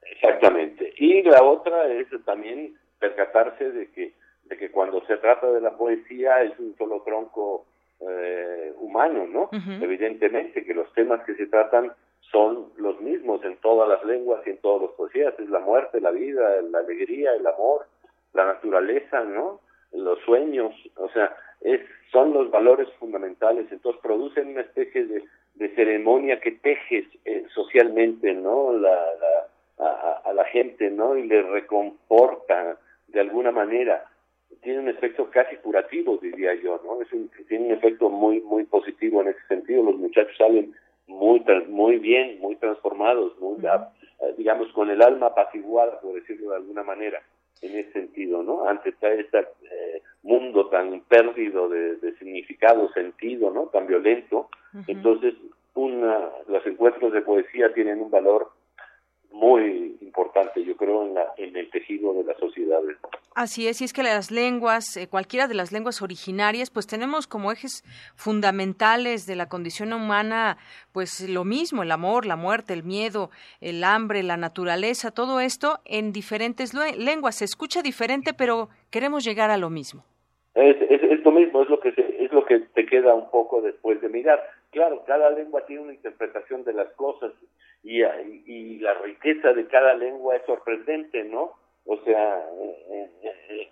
Exactamente. 0.01 0.93
Y 0.97 1.21
la 1.23 1.43
otra 1.43 1.87
es 1.87 2.07
también 2.25 2.77
percatarse 2.99 3.71
de 3.71 3.91
que 3.91 4.13
de 4.45 4.57
que 4.57 4.71
cuando 4.71 5.05
se 5.05 5.17
trata 5.17 5.49
de 5.51 5.61
la 5.61 5.77
poesía 5.77 6.41
es 6.43 6.57
un 6.59 6.75
solo 6.77 7.01
tronco 7.03 7.65
eh, 7.99 8.73
humano, 8.77 9.27
¿no? 9.27 9.49
Evidentemente 9.81 10.63
que 10.63 10.73
los 10.73 10.91
temas 10.93 11.23
que 11.25 11.35
se 11.35 11.47
tratan 11.47 11.91
son 12.31 12.69
los 12.77 12.99
mismos 13.01 13.43
en 13.45 13.57
todas 13.57 13.87
las 13.87 14.03
lenguas 14.03 14.41
y 14.45 14.51
en 14.51 14.57
todas 14.57 14.83
las 14.83 14.91
poesías, 14.91 15.33
es 15.39 15.49
la 15.49 15.59
muerte, 15.59 16.01
la 16.01 16.11
vida, 16.11 16.61
la 16.63 16.79
alegría, 16.79 17.33
el 17.35 17.45
amor, 17.45 17.85
la 18.33 18.45
naturaleza, 18.45 19.23
¿no? 19.23 19.59
Los 19.91 20.19
sueños, 20.21 20.73
o 20.95 21.07
sea, 21.09 21.35
es, 21.61 21.81
son 22.11 22.33
los 22.33 22.49
valores 22.49 22.89
fundamentales, 22.99 23.71
entonces 23.71 24.01
producen 24.01 24.49
una 24.49 24.61
especie 24.61 25.05
de, 25.05 25.23
de 25.55 25.75
ceremonia 25.75 26.39
que 26.39 26.51
tejes 26.51 27.05
eh, 27.25 27.45
socialmente, 27.53 28.33
¿no? 28.33 28.73
La, 28.73 28.89
la, 28.89 29.85
a, 29.85 30.21
a, 30.25 30.33
la 30.33 30.45
gente, 30.45 30.89
¿no? 30.89 31.15
Y 31.15 31.27
le 31.27 31.41
reconforta 31.43 32.77
de 33.07 33.19
alguna 33.19 33.51
manera 33.51 34.05
tiene 34.61 34.79
un 34.79 34.89
efecto 34.89 35.29
casi 35.29 35.55
curativo, 35.57 36.17
diría 36.21 36.53
yo, 36.55 36.81
¿no? 36.83 37.01
Es 37.01 37.09
tiene 37.47 37.67
un 37.67 37.71
efecto 37.71 38.09
muy 38.09 38.41
muy 38.41 38.63
positivo 38.65 39.21
en 39.21 39.29
ese 39.29 39.45
sentido. 39.47 39.83
Los 39.83 39.97
muchachos 39.97 40.35
salen 40.37 40.73
muy 41.07 41.43
muy 41.69 41.97
bien, 41.99 42.39
muy 42.39 42.55
transformados, 42.55 43.37
muy, 43.39 43.57
eh, 43.65 44.33
digamos, 44.37 44.71
con 44.73 44.89
el 44.89 45.01
alma 45.01 45.27
apaciguada, 45.27 45.99
por 45.99 46.13
decirlo 46.13 46.51
de 46.51 46.57
alguna 46.57 46.83
manera, 46.83 47.21
en 47.61 47.77
ese 47.77 47.91
sentido, 47.91 48.43
¿no? 48.43 48.67
Ante 48.67 48.89
este 48.89 49.39
eh, 49.39 50.01
mundo 50.23 50.67
tan 50.69 51.01
perdido 51.01 51.69
de, 51.69 51.95
de, 51.97 52.15
significado, 52.17 52.91
sentido, 52.93 53.51
¿no? 53.51 53.67
Tan 53.67 53.87
violento. 53.87 54.49
Entonces, 54.87 55.35
una, 55.75 56.29
los 56.47 56.65
encuentros 56.65 57.13
de 57.13 57.21
poesía 57.21 57.73
tienen 57.73 58.01
un 58.01 58.09
valor 58.09 58.49
muy 59.33 59.97
importante, 60.01 60.63
yo 60.63 60.77
creo, 60.77 61.05
en, 61.05 61.15
la, 61.15 61.33
en 61.37 61.55
el 61.55 61.69
tejido 61.69 62.13
de 62.13 62.23
las 62.23 62.37
sociedades. 62.37 62.97
Así 63.35 63.67
es, 63.67 63.81
y 63.81 63.85
es 63.85 63.93
que 63.93 64.03
las 64.03 64.29
lenguas, 64.29 64.95
eh, 64.95 65.07
cualquiera 65.09 65.47
de 65.47 65.55
las 65.55 65.71
lenguas 65.71 66.03
originarias, 66.03 66.69
pues 66.69 66.85
tenemos 66.85 67.25
como 67.25 67.51
ejes 67.51 67.83
fundamentales 68.15 69.25
de 69.25 69.35
la 69.35 69.49
condición 69.49 69.91
humana, 69.91 70.57
pues 70.91 71.27
lo 71.27 71.43
mismo, 71.43 71.81
el 71.81 71.91
amor, 71.91 72.27
la 72.27 72.35
muerte, 72.35 72.73
el 72.73 72.83
miedo, 72.83 73.31
el 73.59 73.83
hambre, 73.83 74.21
la 74.21 74.37
naturaleza, 74.37 75.09
todo 75.09 75.39
esto 75.39 75.79
en 75.85 76.13
diferentes 76.13 76.73
lenguas. 76.73 77.35
Se 77.35 77.45
escucha 77.45 77.81
diferente, 77.81 78.33
pero 78.37 78.69
queremos 78.91 79.23
llegar 79.25 79.49
a 79.49 79.57
lo 79.57 79.71
mismo. 79.71 80.05
Es, 80.53 80.77
es, 80.87 81.23
lo 81.25 81.31
mismo, 81.31 81.63
es 81.63 81.69
lo 81.69 81.79
que 81.79 81.89
es 81.89 82.31
lo 82.31 82.45
que 82.45 82.59
te 82.59 82.85
queda 82.85 83.15
un 83.15 83.31
poco 83.31 83.61
después 83.61 83.99
de 84.01 84.09
mirar. 84.09 84.39
Claro, 84.69 85.03
cada 85.07 85.31
lengua 85.31 85.65
tiene 85.65 85.81
una 85.81 85.93
interpretación 85.93 86.63
de 86.63 86.73
las 86.73 86.91
cosas 86.93 87.31
y, 87.83 88.01
y 88.01 88.79
la 88.79 88.93
riqueza 88.95 89.53
de 89.53 89.67
cada 89.67 89.93
lengua 89.95 90.35
es 90.37 90.45
sorprendente, 90.45 91.23
¿no? 91.25 91.51
O 91.85 91.97
sea, 92.03 92.43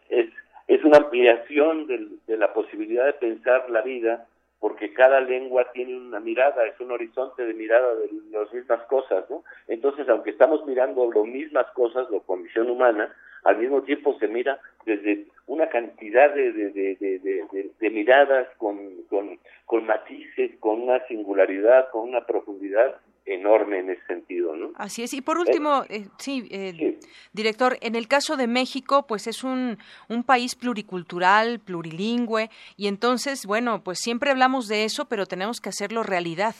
es, 0.09 0.29
es 0.67 0.83
una 0.83 0.97
ampliación 0.97 1.87
de, 1.87 2.07
de 2.27 2.37
la 2.37 2.53
posibilidad 2.53 3.05
de 3.05 3.13
pensar 3.13 3.69
la 3.69 3.81
vida 3.81 4.27
porque 4.59 4.93
cada 4.93 5.19
lengua 5.21 5.71
tiene 5.73 5.97
una 5.97 6.19
mirada, 6.19 6.67
es 6.67 6.79
un 6.79 6.91
horizonte 6.91 7.43
de 7.43 7.53
mirada 7.55 7.95
de 7.95 8.09
las 8.31 8.53
mismas 8.53 8.83
cosas, 8.83 9.27
¿no? 9.27 9.43
Entonces, 9.67 10.07
aunque 10.07 10.29
estamos 10.29 10.63
mirando 10.67 11.11
las 11.11 11.25
mismas 11.25 11.65
cosas, 11.71 12.11
la 12.11 12.19
condición 12.19 12.69
humana, 12.69 13.11
al 13.43 13.57
mismo 13.57 13.81
tiempo 13.81 14.15
se 14.19 14.27
mira 14.27 14.59
desde 14.85 15.25
una 15.47 15.67
cantidad 15.69 16.31
de, 16.35 16.51
de, 16.51 16.69
de, 16.71 17.71
de 17.79 17.89
miradas 17.89 18.47
con, 18.57 18.77
con, 19.09 19.39
con 19.65 19.85
matices, 19.87 20.51
con 20.59 20.81
una 20.81 20.99
singularidad, 21.07 21.89
con 21.89 22.07
una 22.07 22.25
profundidad 22.27 22.97
enorme 23.25 23.79
en 23.79 23.89
ese 23.89 24.05
sentido, 24.05 24.55
¿no? 24.55 24.71
Así 24.75 25.03
es. 25.03 25.13
Y 25.13 25.21
por 25.21 25.37
último, 25.37 25.83
eh, 25.89 26.07
sí, 26.17 26.47
eh, 26.51 26.99
director, 27.33 27.77
en 27.81 27.95
el 27.95 28.07
caso 28.07 28.37
de 28.37 28.47
México, 28.47 29.05
pues 29.07 29.27
es 29.27 29.43
un, 29.43 29.77
un 30.09 30.23
país 30.23 30.55
pluricultural, 30.55 31.59
plurilingüe, 31.59 32.49
y 32.77 32.87
entonces, 32.87 33.45
bueno, 33.45 33.83
pues 33.83 33.99
siempre 33.99 34.31
hablamos 34.31 34.67
de 34.67 34.85
eso, 34.85 35.05
pero 35.05 35.25
tenemos 35.25 35.61
que 35.61 35.69
hacerlo 35.69 36.03
realidad. 36.03 36.55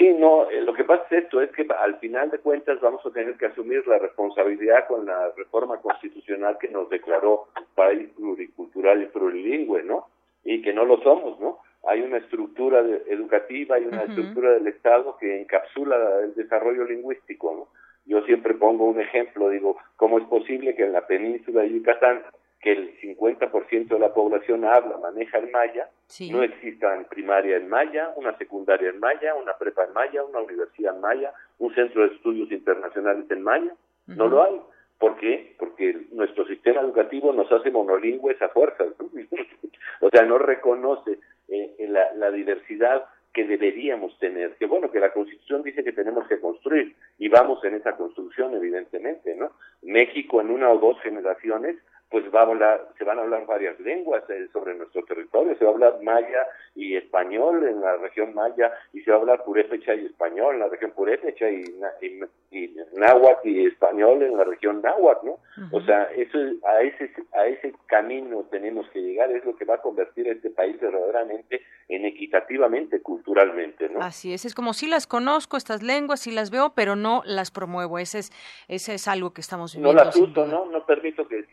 Sí, 0.00 0.08
no, 0.14 0.48
eh, 0.48 0.62
lo 0.62 0.72
que 0.72 0.84
pasa 0.84 1.04
es 1.10 1.24
esto, 1.24 1.42
es 1.42 1.50
que 1.50 1.66
al 1.78 1.98
final 1.98 2.30
de 2.30 2.38
cuentas 2.38 2.80
vamos 2.80 3.04
a 3.04 3.10
tener 3.10 3.36
que 3.36 3.46
asumir 3.46 3.86
la 3.86 3.98
responsabilidad 3.98 4.86
con 4.88 5.04
la 5.04 5.30
reforma 5.36 5.78
constitucional 5.78 6.56
que 6.58 6.68
nos 6.68 6.88
declaró 6.88 7.48
país 7.74 8.08
pluricultural 8.16 9.02
y 9.02 9.06
plurilingüe, 9.06 9.82
¿no? 9.82 10.06
Y 10.42 10.62
que 10.62 10.72
no 10.72 10.86
lo 10.86 11.02
somos, 11.02 11.38
¿no? 11.38 11.58
Hay 11.86 12.02
una 12.02 12.18
estructura 12.18 12.80
educativa, 12.80 13.76
hay 13.76 13.86
una 13.86 14.02
estructura 14.02 14.52
del 14.52 14.66
Estado 14.66 15.16
que 15.18 15.40
encapsula 15.40 16.20
el 16.22 16.34
desarrollo 16.34 16.84
lingüístico. 16.84 17.54
¿no? 17.54 17.80
Yo 18.06 18.22
siempre 18.26 18.54
pongo 18.54 18.84
un 18.84 19.00
ejemplo, 19.00 19.48
digo, 19.48 19.76
¿cómo 19.96 20.18
es 20.18 20.24
posible 20.26 20.74
que 20.74 20.84
en 20.84 20.92
la 20.92 21.06
península 21.06 21.62
de 21.62 21.70
Yucatán, 21.70 22.22
que 22.60 22.72
el 22.72 23.00
50% 23.00 23.88
de 23.88 23.98
la 23.98 24.12
población 24.12 24.66
habla, 24.66 24.98
maneja 24.98 25.38
el 25.38 25.50
maya, 25.50 25.88
no 26.30 26.42
exista 26.42 26.94
en 26.94 27.06
primaria 27.06 27.56
en 27.56 27.68
maya, 27.68 28.12
una 28.16 28.36
secundaria 28.36 28.90
en 28.90 29.00
maya, 29.00 29.34
una 29.34 29.56
prepa 29.56 29.84
en 29.84 29.94
maya, 29.94 30.22
una 30.24 30.40
universidad 30.40 30.94
en 30.94 31.00
maya, 31.00 31.32
un 31.58 31.74
centro 31.74 32.02
de 32.02 32.14
estudios 32.14 32.52
internacionales 32.52 33.24
en 33.30 33.42
maya? 33.42 33.74
No 34.06 34.28
lo 34.28 34.42
hay. 34.42 34.60
¿Por 34.98 35.16
qué? 35.16 35.54
Porque 35.58 36.08
nuestro 36.12 36.44
sistema 36.46 36.82
educativo 36.82 37.32
nos 37.32 37.50
hace 37.50 37.70
monolingües 37.70 38.40
a 38.42 38.48
fuerzas. 38.48 38.88
o 40.00 40.10
sea, 40.10 40.26
no 40.26 40.36
reconoce 40.36 41.18
eh, 41.50 41.86
la, 41.88 42.12
la, 42.14 42.30
diversidad 42.30 43.04
que 43.32 43.44
deberíamos 43.44 44.18
tener. 44.18 44.56
Que 44.56 44.66
bueno, 44.66 44.90
que 44.90 45.00
la 45.00 45.12
Constitución 45.12 45.62
dice 45.62 45.84
que 45.84 45.92
tenemos 45.92 46.26
que 46.28 46.40
construir 46.40 46.94
y 47.18 47.28
vamos 47.28 47.62
en 47.64 47.74
esa 47.74 47.96
construcción, 47.96 48.54
evidentemente, 48.54 49.34
¿no? 49.34 49.52
México 49.82 50.40
en 50.40 50.50
una 50.50 50.70
o 50.70 50.78
dos 50.78 51.00
generaciones 51.00 51.76
pues 52.10 52.24
va 52.34 52.40
a 52.40 52.42
hablar, 52.42 52.88
se 52.98 53.04
van 53.04 53.18
a 53.18 53.22
hablar 53.22 53.46
varias 53.46 53.78
lenguas 53.78 54.24
eh, 54.28 54.48
sobre 54.52 54.74
nuestro 54.74 55.04
territorio, 55.04 55.56
se 55.56 55.64
va 55.64 55.70
a 55.70 55.74
hablar 55.74 56.02
maya 56.02 56.46
y 56.74 56.96
español 56.96 57.66
en 57.66 57.80
la 57.80 57.96
región 57.98 58.34
maya 58.34 58.72
y 58.92 59.00
se 59.02 59.10
va 59.12 59.18
a 59.18 59.20
hablar 59.20 59.44
purépecha 59.44 59.94
y 59.94 60.06
español 60.06 60.54
en 60.54 60.60
la 60.60 60.68
región 60.68 60.90
purépecha 60.90 61.48
y, 61.48 61.62
y, 62.00 62.20
y, 62.50 62.76
náhuatl 62.94 63.48
y 63.48 63.66
español 63.66 64.22
en 64.22 64.36
la 64.36 64.44
región 64.44 64.82
náhuatl, 64.82 65.26
¿no? 65.26 65.38
O 65.70 65.80
sea, 65.82 66.04
eso 66.16 66.38
a 66.66 66.82
ese 66.82 67.12
a 67.32 67.46
ese 67.46 67.74
camino 67.86 68.44
tenemos 68.50 68.88
que 68.90 69.00
llegar, 69.00 69.30
es 69.30 69.44
lo 69.44 69.54
que 69.56 69.64
va 69.64 69.74
a 69.74 69.82
convertir 69.82 70.28
a 70.28 70.32
este 70.32 70.50
país 70.50 70.80
verdaderamente 70.80 71.62
en 71.88 72.06
equitativamente 72.06 73.02
culturalmente, 73.02 73.88
¿no? 73.88 74.00
Así 74.00 74.32
es, 74.32 74.44
es 74.44 74.54
como 74.54 74.72
si 74.74 74.88
las 74.88 75.06
conozco 75.06 75.56
estas 75.56 75.82
lenguas, 75.82 76.20
si 76.20 76.32
las 76.32 76.50
veo, 76.50 76.72
pero 76.74 76.96
no 76.96 77.22
las 77.24 77.52
promuevo, 77.52 77.98
ese 78.00 78.18
es 78.18 78.32
ese 78.66 78.94
es 78.94 79.06
algo 79.06 79.32
que 79.32 79.40
estamos 79.40 79.74
viviendo. 79.74 79.96
No 79.96 80.04
las 80.04 80.16
uso, 80.16 80.46
¿no? 80.46 80.66
No 80.66 80.84
permito 80.86 81.28
que, 81.28 81.44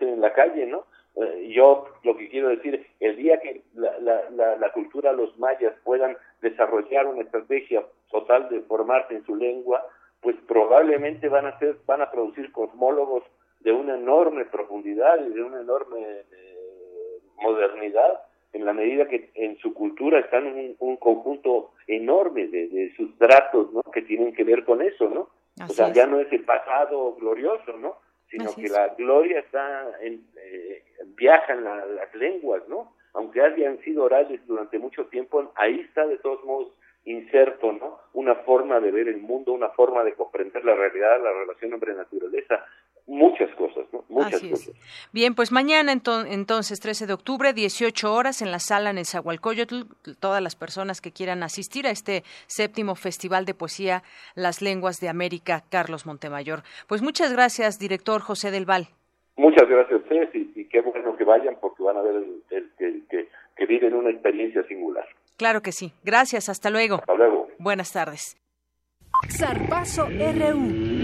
en 0.00 0.20
la 0.20 0.32
calle, 0.32 0.66
¿no? 0.66 0.84
Eh, 1.16 1.50
yo 1.52 1.86
lo 2.04 2.16
que 2.16 2.28
quiero 2.28 2.48
decir, 2.48 2.86
el 3.00 3.16
día 3.16 3.40
que 3.40 3.62
la, 3.74 3.98
la, 4.00 4.56
la, 4.56 4.72
cultura, 4.72 5.12
los 5.12 5.36
mayas 5.38 5.74
puedan 5.82 6.16
desarrollar 6.40 7.06
una 7.06 7.22
estrategia 7.22 7.84
total 8.10 8.48
de 8.48 8.60
formarse 8.62 9.14
en 9.14 9.24
su 9.24 9.34
lengua, 9.34 9.84
pues 10.20 10.36
probablemente 10.46 11.28
van 11.28 11.46
a 11.46 11.58
ser, 11.58 11.76
van 11.86 12.02
a 12.02 12.10
producir 12.10 12.52
cosmólogos 12.52 13.24
de 13.60 13.72
una 13.72 13.96
enorme 13.96 14.44
profundidad 14.44 15.18
y 15.26 15.30
de 15.30 15.42
una 15.42 15.60
enorme 15.60 16.00
eh, 16.00 17.18
modernidad, 17.42 18.22
en 18.52 18.64
la 18.64 18.72
medida 18.72 19.08
que 19.08 19.30
en 19.34 19.58
su 19.58 19.74
cultura 19.74 20.18
están 20.20 20.76
un, 20.78 20.96
conjunto 20.96 21.72
enorme 21.86 22.48
de, 22.48 22.68
de 22.68 22.94
sustratos 22.96 23.72
¿no? 23.72 23.82
que 23.92 24.02
tienen 24.02 24.34
que 24.34 24.44
ver 24.44 24.64
con 24.64 24.82
eso, 24.82 25.08
¿no? 25.08 25.28
o 25.62 25.72
sea, 25.72 25.92
ya 25.92 26.06
no 26.06 26.20
es 26.20 26.32
el 26.32 26.44
pasado 26.44 27.14
glorioso, 27.16 27.76
¿no? 27.76 27.96
Sino 28.30 28.54
que 28.54 28.68
la 28.68 28.88
gloria 28.94 29.40
está 29.40 29.90
en, 30.00 30.24
eh, 30.36 30.82
viaja 31.16 31.52
en 31.52 31.64
las 31.64 32.14
lenguas, 32.14 32.66
¿no? 32.68 32.94
Aunque 33.12 33.42
hayan 33.42 33.80
sido 33.80 34.04
orales 34.04 34.40
durante 34.46 34.78
mucho 34.78 35.06
tiempo, 35.06 35.52
ahí 35.56 35.80
está 35.80 36.06
de 36.06 36.18
todos 36.18 36.44
modos 36.44 36.72
inserto, 37.04 37.72
¿no? 37.72 37.98
Una 38.12 38.36
forma 38.36 38.78
de 38.80 38.90
ver 38.90 39.08
el 39.08 39.18
mundo, 39.18 39.52
una 39.52 39.70
forma 39.70 40.04
de 40.04 40.14
comprender 40.14 40.64
la 40.64 40.74
realidad, 40.74 41.22
la 41.22 41.32
relación 41.32 41.72
hombre-naturaleza, 41.72 42.64
muchas 43.10 43.50
cosas, 43.56 43.84
¿no? 43.92 44.04
Muchas 44.08 44.40
cosas. 44.40 44.70
Bien, 45.12 45.34
pues 45.34 45.50
mañana 45.50 45.92
entonces, 45.92 46.80
13 46.80 47.06
de 47.06 47.12
octubre, 47.12 47.52
18 47.52 48.12
horas 48.12 48.40
en 48.40 48.52
la 48.52 48.60
sala 48.60 48.90
en 48.90 48.98
el 48.98 49.04
Zahualcoyotl, 49.04 49.82
todas 50.20 50.40
las 50.42 50.54
personas 50.54 51.00
que 51.00 51.10
quieran 51.10 51.42
asistir 51.42 51.86
a 51.86 51.90
este 51.90 52.22
séptimo 52.46 52.94
Festival 52.94 53.44
de 53.44 53.54
Poesía 53.54 54.02
Las 54.36 54.62
Lenguas 54.62 55.00
de 55.00 55.08
América, 55.08 55.64
Carlos 55.70 56.06
Montemayor. 56.06 56.60
Pues 56.86 57.02
muchas 57.02 57.32
gracias, 57.32 57.78
director 57.78 58.20
José 58.20 58.50
del 58.50 58.64
Val. 58.64 58.88
Muchas 59.36 59.68
gracias 59.68 59.92
a 59.92 60.02
ustedes 60.02 60.30
y, 60.34 60.64
qué 60.66 60.80
bueno 60.80 61.16
que 61.16 61.24
vayan 61.24 61.56
porque 61.60 61.82
van 61.82 61.96
a 61.96 62.02
ver 62.02 62.14
el, 62.50 62.70
que, 62.78 63.28
que 63.56 63.66
viven 63.66 63.94
una 63.94 64.10
experiencia 64.10 64.62
singular. 64.68 65.06
Claro 65.36 65.62
que 65.62 65.72
sí. 65.72 65.92
Gracias, 66.04 66.48
hasta 66.48 66.70
luego. 66.70 66.96
Hasta 66.96 67.14
luego. 67.14 67.48
Buenas 67.58 67.92
tardes. 67.92 68.36
Zarpazo 69.28 70.06
RU. 70.06 70.99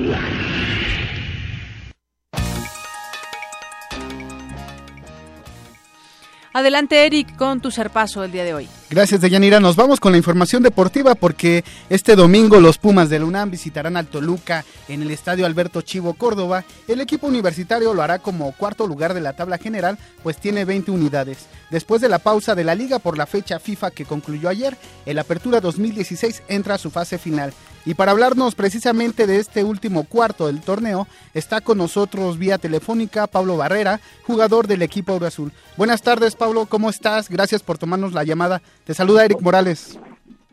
Adelante, 6.57 7.04
Eric, 7.04 7.36
con 7.36 7.61
tu 7.61 7.70
zarpazo 7.70 8.24
el 8.24 8.32
día 8.32 8.42
de 8.42 8.54
hoy. 8.54 8.66
Gracias, 8.89 9.20
Deyanira. 9.20 9.59
Nos 9.59 9.74
vamos 9.74 9.99
con 9.99 10.12
la 10.12 10.18
información 10.18 10.62
deportiva 10.62 11.16
porque 11.16 11.64
este 11.91 12.14
domingo 12.14 12.61
los 12.61 12.78
Pumas 12.78 13.11
de 13.11 13.18
la 13.18 13.24
UNAM 13.24 13.51
visitarán 13.51 13.97
al 13.97 14.07
Toluca 14.07 14.64
en 14.87 15.03
el 15.03 15.11
Estadio 15.11 15.45
Alberto 15.45 15.82
Chivo 15.82 16.14
Córdoba. 16.14 16.64
El 16.87 17.01
equipo 17.01 17.26
universitario 17.26 17.93
lo 17.95 18.03
hará 18.03 18.20
como 18.20 18.53
cuarto 18.53 18.87
lugar 18.87 19.12
de 19.12 19.20
la 19.20 19.32
tabla 19.32 19.59
general, 19.59 19.99
pues 20.22 20.37
tiene 20.37 20.64
20 20.64 20.93
unidades. 20.93 21.47
Después 21.68 22.01
de 22.01 22.09
la 22.09 22.20
pausa 22.20 22.55
de 22.55 22.62
la 22.62 22.76
liga 22.76 23.01
por 23.01 23.18
la 23.18 23.26
fecha 23.26 23.59
FIFA 23.59 23.91
que 23.91 24.05
concluyó 24.05 24.49
ayer, 24.49 24.76
el 25.05 25.18
Apertura 25.18 25.61
2016 25.61 26.45
entra 26.47 26.76
a 26.76 26.78
su 26.78 26.93
fase 26.93 27.18
final. 27.18 27.53
Y 27.87 27.95
para 27.95 28.11
hablarnos 28.11 28.57
precisamente 28.57 29.28
de 29.28 29.39
este 29.39 29.62
último 29.62 30.03
cuarto 30.03 30.49
del 30.49 30.61
torneo, 30.61 31.07
está 31.34 31.61
con 31.61 31.78
nosotros 31.78 32.37
vía 32.37 32.59
telefónica 32.59 33.28
Pablo 33.28 33.57
Barrera, 33.57 34.01
jugador 34.26 34.66
del 34.66 34.82
equipo 34.82 35.24
Azul. 35.24 35.53
Buenas 35.76 36.03
tardes, 36.03 36.34
Pablo, 36.34 36.66
¿cómo 36.66 36.91
estás? 36.91 37.28
Gracias 37.28 37.62
por 37.62 37.78
tomarnos 37.78 38.12
la 38.12 38.24
llamada. 38.24 38.61
Te 38.87 38.95
saluda 38.95 39.24
Eric 39.24 39.43
Morales. 39.43 40.01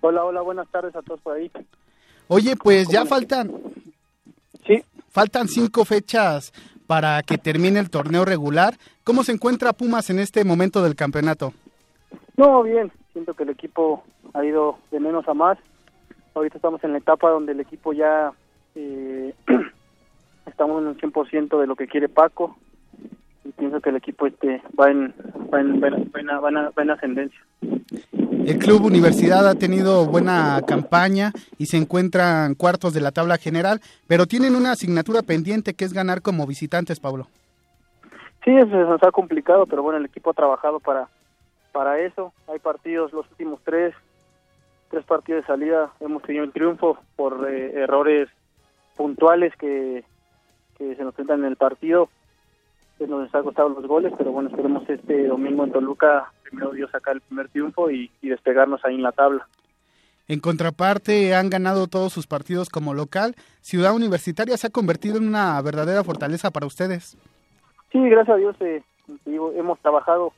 Hola, 0.02 0.26
hola, 0.26 0.42
buenas 0.42 0.68
tardes 0.70 0.94
a 0.96 1.02
todos 1.02 1.22
por 1.22 1.38
ahí. 1.38 1.50
Oye, 2.28 2.56
pues 2.56 2.90
ya 2.90 3.06
faltan. 3.06 3.52
Sí. 4.66 4.84
Faltan 5.10 5.48
cinco 5.48 5.86
fechas 5.86 6.52
para 6.88 7.22
que 7.24 7.38
termine 7.38 7.80
el 7.80 7.90
torneo 7.90 8.26
regular. 8.26 8.74
¿Cómo 9.04 9.24
se 9.24 9.32
encuentra 9.32 9.72
Pumas 9.72 10.10
en 10.10 10.20
este 10.20 10.44
momento 10.44 10.82
del 10.82 10.96
campeonato? 10.96 11.54
No, 12.36 12.64
bien. 12.64 12.92
Siento 13.14 13.36
que 13.36 13.44
el 13.44 13.52
equipo 13.52 14.04
ha 14.34 14.44
ido 14.44 14.80
de 14.92 15.00
menos 15.00 15.28
a 15.28 15.34
más 15.34 15.58
ahorita 16.36 16.58
estamos 16.58 16.84
en 16.84 16.94
la 16.94 16.98
etapa 16.98 17.30
donde 17.30 17.52
el 17.52 17.60
equipo 17.60 17.94
ya 17.94 18.34
eh, 18.76 19.34
estamos 20.46 20.82
en 20.82 20.90
el 20.90 20.98
100% 20.98 21.60
de 21.60 21.68
lo 21.68 21.76
que 21.76 21.88
quiere 21.88 22.10
Paco 22.10 22.58
y 23.46 23.52
pienso 23.52 23.82
que 23.82 23.90
el 23.90 23.98
equipo 23.98 24.28
este 24.28 24.62
va 24.80 24.90
en, 24.90 25.14
va 25.54 25.60
en, 25.60 25.80
buena, 25.80 26.94
ascendencia. 26.94 27.40
El 28.46 28.58
club 28.58 28.86
Universidad 28.86 29.48
ha 29.48 29.56
tenido 29.56 30.06
buena 30.06 30.62
campaña 30.68 31.32
y 31.58 31.68
se 31.68 31.78
encuentran 31.78 32.56
cuartos 32.56 32.94
de 32.94 33.02
la 33.02 33.12
tabla 33.12 33.38
general, 33.38 33.82
pero 34.08 34.26
tienen 34.26 34.56
una 34.56 34.72
asignatura 34.72 35.22
pendiente 35.22 35.74
que 35.74 35.86
es 35.86 35.94
ganar 35.94 36.22
como 36.22 36.48
visitantes, 36.48 37.00
Pablo. 37.00 37.28
Sí, 38.44 38.52
eso 38.52 38.76
nos 38.76 39.02
ha 39.04 39.12
complicado, 39.12 39.66
pero 39.66 39.84
bueno, 39.84 40.00
el 40.00 40.06
equipo 40.06 40.32
ha 40.32 40.34
trabajado 40.34 40.80
para, 40.80 41.08
para 41.72 42.00
eso. 42.00 42.34
Hay 42.52 42.60
partidos, 42.60 43.14
los 43.14 43.30
últimos 43.32 43.62
tres, 43.64 43.94
tres 44.90 45.06
partidos 45.06 45.44
de 45.44 45.48
salida 45.48 45.92
hemos 46.02 46.24
tenido 46.24 46.44
el 46.44 46.52
triunfo 46.52 46.98
por 47.16 47.50
eh, 47.50 47.72
errores 47.76 48.30
puntuales 48.98 49.54
que, 49.56 50.04
que 50.78 50.96
se 50.96 51.04
nos 51.04 51.14
presentan 51.14 51.40
en 51.42 51.46
el 51.46 51.56
partido 51.56 52.10
que 53.06 53.12
nos 53.12 53.34
ha 53.34 53.44
costado 53.44 53.70
los 53.70 53.86
goles 53.86 54.14
pero 54.18 54.32
bueno 54.32 54.50
esperemos 54.50 54.88
este 54.90 55.28
domingo 55.28 55.64
en 55.64 55.72
Toluca 55.72 56.32
primero 56.44 56.72
Dios 56.72 56.92
sacar 56.92 57.16
el 57.16 57.22
primer 57.22 57.50
triunfo 57.50 57.90
y, 57.92 58.10
despegarnos 58.22 58.84
ahí 58.86 58.96
en 58.96 59.04
la 59.04 59.12
tabla 59.12 59.48
en 60.30 60.40
contraparte, 60.40 61.36
han 61.36 61.50
ganado 61.50 61.88
todos 61.88 62.14
sus 62.14 62.28
partidos 62.28 62.70
como 62.70 62.94
local. 62.94 63.36
Ciudad 63.60 63.94
Universitaria 63.94 64.56
se 64.56 64.68
ha 64.68 64.70
convertido 64.70 65.18
en 65.18 65.28
una 65.28 65.62
verdadera 65.62 66.02
fortaleza 66.02 66.50
para 66.50 66.66
ustedes. 66.66 67.18
Sí, 67.92 68.00
gracias 68.00 68.36
a 68.36 68.40
Dios 68.40 68.56
eh, 68.62 68.82
hemos 69.26 69.80
trabajado 69.80 70.32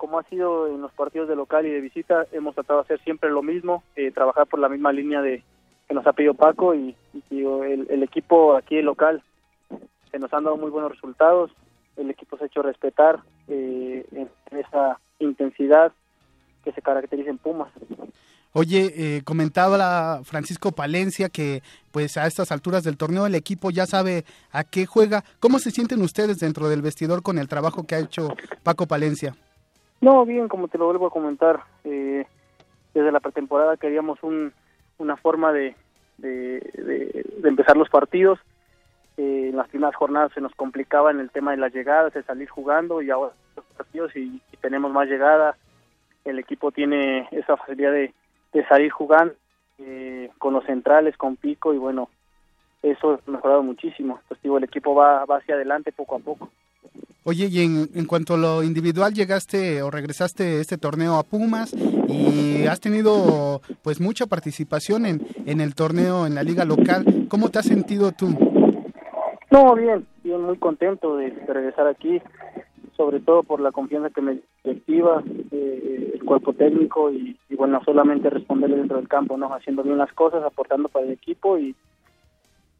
como 0.00 0.18
ha 0.18 0.22
sido 0.22 0.66
en 0.66 0.80
los 0.80 0.92
partidos 0.92 1.28
de 1.28 1.36
local 1.36 1.66
y 1.66 1.70
de 1.70 1.82
visita, 1.82 2.24
hemos 2.32 2.54
tratado 2.54 2.80
de 2.80 2.84
hacer 2.84 3.00
siempre 3.00 3.28
lo 3.28 3.42
mismo, 3.42 3.82
eh, 3.96 4.10
trabajar 4.10 4.46
por 4.46 4.58
la 4.58 4.70
misma 4.70 4.92
línea 4.92 5.20
de 5.20 5.42
que 5.86 5.94
nos 5.94 6.06
ha 6.06 6.14
pedido 6.14 6.32
Paco 6.32 6.74
y, 6.74 6.96
el, 7.30 8.02
equipo 8.02 8.56
aquí 8.56 8.80
local 8.80 9.22
se 10.10 10.18
nos 10.18 10.32
han 10.32 10.44
dado 10.44 10.56
muy 10.56 10.70
buenos 10.70 10.92
resultados, 10.92 11.50
el 11.96 12.10
equipo 12.10 12.36
se 12.36 12.44
ha 12.44 12.46
hecho 12.46 12.62
respetar 12.62 13.20
eh, 13.48 14.06
en, 14.12 14.30
esa 14.58 14.98
intensidad 15.18 15.92
que 16.64 16.72
se 16.72 16.82
caracteriza 16.82 17.30
en 17.30 17.38
Pumas. 17.38 17.70
Oye, 18.52 18.92
eh, 18.96 19.22
comentaba 19.24 19.78
la 19.78 20.22
Francisco 20.24 20.72
Palencia 20.72 21.28
que 21.28 21.62
pues 21.92 22.16
a 22.16 22.26
estas 22.26 22.50
alturas 22.50 22.82
del 22.82 22.96
torneo 22.96 23.26
el 23.26 23.36
equipo 23.36 23.70
ya 23.70 23.86
sabe 23.86 24.24
a 24.50 24.64
qué 24.64 24.86
juega. 24.86 25.22
¿Cómo 25.38 25.58
se 25.60 25.70
sienten 25.70 26.02
ustedes 26.02 26.40
dentro 26.40 26.68
del 26.68 26.82
vestidor 26.82 27.22
con 27.22 27.38
el 27.38 27.48
trabajo 27.48 27.86
que 27.86 27.94
ha 27.94 28.00
hecho 28.00 28.28
Paco 28.64 28.86
Palencia? 28.86 29.36
No, 30.00 30.24
bien, 30.24 30.48
como 30.48 30.66
te 30.68 30.78
lo 30.78 30.86
vuelvo 30.86 31.06
a 31.06 31.10
comentar, 31.10 31.62
eh, 31.84 32.26
desde 32.94 33.12
la 33.12 33.20
pretemporada 33.20 33.76
queríamos 33.76 34.18
un, 34.22 34.52
una 34.98 35.16
forma 35.16 35.52
de, 35.52 35.76
de, 36.18 37.24
empezar 37.44 37.76
los 37.76 37.88
partidos. 37.88 38.38
Eh, 39.20 39.50
en 39.50 39.56
las 39.56 39.68
primeras 39.68 39.94
jornadas 39.96 40.32
se 40.32 40.40
nos 40.40 40.54
complicaba 40.54 41.10
en 41.10 41.20
el 41.20 41.30
tema 41.30 41.50
de 41.50 41.58
las 41.58 41.74
llegadas, 41.74 42.14
de 42.14 42.22
salir 42.22 42.48
jugando 42.48 43.02
y 43.02 43.10
ahora 43.10 43.34
los 43.54 43.66
partidos 43.76 44.16
y, 44.16 44.40
tenemos 44.62 44.90
más 44.90 45.08
llegadas. 45.08 45.56
El 46.24 46.38
equipo 46.38 46.72
tiene 46.72 47.28
esa 47.30 47.58
facilidad 47.58 47.92
de, 47.92 48.14
salir 48.66 48.90
jugando 48.90 49.34
eh, 49.78 50.30
con 50.38 50.54
los 50.54 50.64
centrales, 50.64 51.18
con 51.18 51.36
Pico 51.36 51.74
y 51.74 51.78
bueno, 51.78 52.08
eso 52.82 53.20
ha 53.26 53.30
mejorado 53.30 53.62
muchísimo. 53.62 54.20
Pues 54.26 54.40
digo, 54.42 54.56
el 54.56 54.64
equipo 54.64 54.94
va, 54.94 55.26
va 55.26 55.36
hacia 55.36 55.54
adelante 55.54 55.92
poco 55.92 56.16
a 56.16 56.20
poco. 56.20 56.50
Oye, 57.24 57.48
y 57.50 57.60
en, 57.60 58.06
cuanto 58.06 58.34
a 58.34 58.38
lo 58.38 58.62
individual, 58.62 59.12
llegaste 59.12 59.82
o 59.82 59.90
regresaste 59.90 60.60
este 60.60 60.78
torneo 60.78 61.16
a 61.16 61.24
Pumas 61.24 61.74
y 61.74 62.66
has 62.66 62.80
tenido 62.80 63.60
pues 63.82 64.00
mucha 64.00 64.24
participación 64.24 65.04
en, 65.04 65.26
en 65.44 65.60
el 65.60 65.74
torneo 65.74 66.26
en 66.26 66.34
la 66.34 66.42
liga 66.42 66.64
local. 66.64 67.26
¿Cómo 67.28 67.50
te 67.50 67.58
has 67.58 67.66
sentido 67.66 68.12
tú? 68.12 68.49
No, 69.50 69.74
bien, 69.74 70.06
bien, 70.22 70.42
muy 70.42 70.56
contento 70.58 71.16
de, 71.16 71.30
regresar 71.30 71.88
aquí, 71.88 72.22
sobre 72.96 73.18
todo 73.18 73.42
por 73.42 73.60
la 73.60 73.72
confianza 73.72 74.10
que 74.10 74.20
me 74.20 74.38
activa 74.64 75.22
eh, 75.50 76.12
el 76.14 76.24
cuerpo 76.24 76.52
técnico 76.52 77.10
y, 77.10 77.36
y, 77.48 77.56
bueno, 77.56 77.82
solamente 77.84 78.30
responderle 78.30 78.76
dentro 78.76 78.98
del 78.98 79.08
campo, 79.08 79.36
¿no? 79.36 79.52
Haciendo 79.52 79.82
bien 79.82 79.98
las 79.98 80.12
cosas, 80.12 80.44
aportando 80.44 80.88
para 80.88 81.06
el 81.06 81.12
equipo 81.12 81.58
y, 81.58 81.74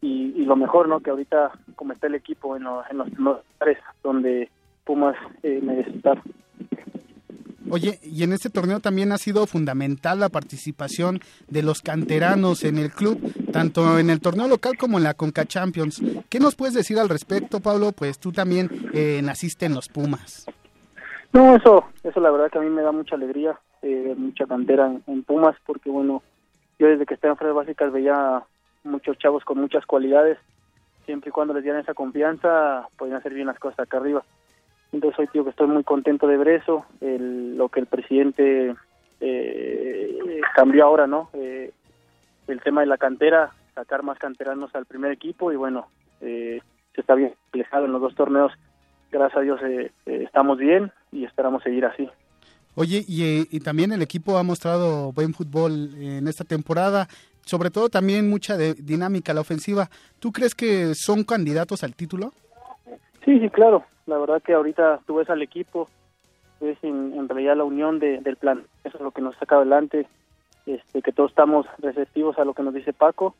y, 0.01 0.45
lo 0.45 0.57
mejor, 0.57 0.89
¿no? 0.89 1.01
Que 1.01 1.11
ahorita 1.11 1.53
como 1.77 1.93
está 1.93 2.07
el 2.07 2.14
equipo 2.14 2.57
en, 2.57 2.64
los, 2.64 2.85
en 2.91 2.99
los, 2.99 3.41
tres 3.59 3.79
donde 4.03 4.49
Pumas 4.85 5.16
eh, 5.43 5.61
merece 5.62 5.91
estar. 5.91 6.23
Oye, 7.68 7.98
y 8.02 8.22
en 8.22 8.32
este 8.32 8.48
torneo 8.48 8.80
también 8.80 9.12
ha 9.12 9.18
sido 9.18 9.46
fundamental 9.46 10.20
la 10.20 10.30
participación 10.30 11.20
de 11.48 11.62
los 11.62 11.82
canteranos 11.82 12.64
en 12.64 12.78
el 12.78 12.90
club, 12.90 13.20
tanto 13.52 13.98
en 13.98 14.08
el 14.08 14.20
torneo 14.20 14.48
local 14.48 14.78
como 14.78 14.96
en 14.96 15.04
la 15.04 15.14
Conca 15.14 15.44
Champions. 15.44 16.02
¿Qué 16.30 16.40
nos 16.40 16.54
puedes 16.54 16.74
decir 16.74 16.98
al 16.98 17.08
respecto, 17.08 17.61
Pablo? 17.61 17.92
Pues 17.92 18.18
tú 18.18 18.32
también 18.32 18.70
eh, 18.94 19.20
naciste 19.22 19.66
en 19.66 19.74
los 19.74 19.88
Pumas. 19.88 20.46
No, 21.32 21.54
eso, 21.54 21.84
eso 22.02 22.20
la 22.20 22.30
verdad 22.30 22.50
que 22.50 22.58
a 22.58 22.62
mí 22.62 22.70
me 22.70 22.82
da 22.82 22.92
mucha 22.92 23.14
alegría, 23.14 23.61
eh, 23.82 24.14
mucha 24.16 24.46
cantera 24.46 24.90
en, 25.06 25.22
Pumas, 25.22 25.56
porque 25.66 25.90
bueno, 25.90 26.22
yo 26.78 26.88
desde 26.88 27.06
que 27.06 27.14
estaba 27.14 27.32
en 27.32 27.38
Fuerzas 27.38 27.56
Básicas 27.56 27.92
veía 27.92 28.42
muchos 28.84 29.18
chavos 29.18 29.44
con 29.44 29.58
muchas 29.58 29.84
cualidades, 29.86 30.38
siempre 31.04 31.28
y 31.28 31.32
cuando 31.32 31.54
les 31.54 31.62
dieran 31.62 31.82
esa 31.82 31.94
confianza, 31.94 32.88
podían 32.96 33.18
hacer 33.18 33.34
bien 33.34 33.46
las 33.46 33.58
cosas 33.58 33.80
acá 33.80 33.98
arriba. 33.98 34.24
Entonces 34.93 35.20
hoy 35.20 35.26
tío 35.28 35.45
que 35.45 35.51
estoy 35.51 35.68
muy 35.68 35.84
contento 35.84 36.26
de 36.26 36.36
ver 36.36 36.49
eso, 36.49 36.84
lo 37.01 37.68
que 37.68 37.80
el 37.80 37.86
presidente 37.86 38.74
eh, 39.20 40.41
cambió 40.55 40.84
ahora, 40.84 41.07
¿no? 41.07 41.30
Eh, 41.34 41.72
el 42.49 42.61
tema 42.61 42.80
de 42.80 42.86
la 42.88 42.99
cantera, 42.99 43.53
sacar 43.74 44.03
más 44.03 44.18
canteranos 44.18 44.74
al 44.74 44.86
primer 44.86 45.12
equipo 45.12 45.53
y 45.53 45.57
bueno, 45.57 45.86
eh, 46.20 46.61
se 46.95 47.01
está 47.01 47.14
bien 47.14 47.34
reflejado 47.53 47.86
en 47.86 47.93
los 47.93 48.01
dos 48.01 48.14
torneos. 48.14 48.53
Gracias 49.11 49.38
a 49.38 49.41
Dios 49.41 49.61
eh, 49.62 49.91
eh, 50.07 50.22
estamos 50.24 50.59
bien 50.59 50.93
y 51.12 51.24
esperamos 51.24 51.62
seguir 51.62 51.84
así. 51.84 52.09
Oye, 52.76 53.05
y, 53.07 53.49
y, 53.51 53.61
también 53.61 53.93
el 53.93 54.01
equipo 54.01 54.38
ha 54.38 54.45
mostrado 54.45 55.12
buen 55.12 55.34
fútbol 55.34 55.91
en 55.99 56.28
esta 56.28 56.45
temporada, 56.45 57.09
sobre 57.45 57.70
todo 57.70 57.88
también 57.88 58.30
mucha 58.30 58.57
de, 58.57 58.74
dinámica 58.74 59.34
la 59.34 59.41
ofensiva. 59.41 59.91
¿Tú 60.20 60.30
crees 60.30 60.55
que 60.55 60.95
son 60.95 61.24
candidatos 61.24 61.82
al 61.82 61.97
título? 61.97 62.32
Sí, 63.24 63.41
sí, 63.41 63.51
claro. 63.51 63.84
La 64.11 64.18
verdad 64.18 64.42
que 64.42 64.54
ahorita 64.54 65.02
tú 65.06 65.14
ves 65.14 65.30
al 65.30 65.40
equipo, 65.40 65.88
es 66.61 66.76
en, 66.82 67.28
realidad 67.28 67.56
la 67.56 67.62
unión 67.62 68.00
del 68.00 68.36
plan. 68.36 68.64
Eso 68.82 68.96
es 68.96 69.02
lo 69.04 69.12
que 69.12 69.22
nos 69.22 69.36
saca 69.36 69.54
adelante, 69.54 70.08
este, 70.66 71.00
que 71.00 71.12
todos 71.12 71.30
estamos 71.30 71.64
receptivos 71.78 72.36
a 72.36 72.44
lo 72.44 72.52
que 72.52 72.64
nos 72.64 72.74
dice 72.74 72.92
Paco 72.92 73.36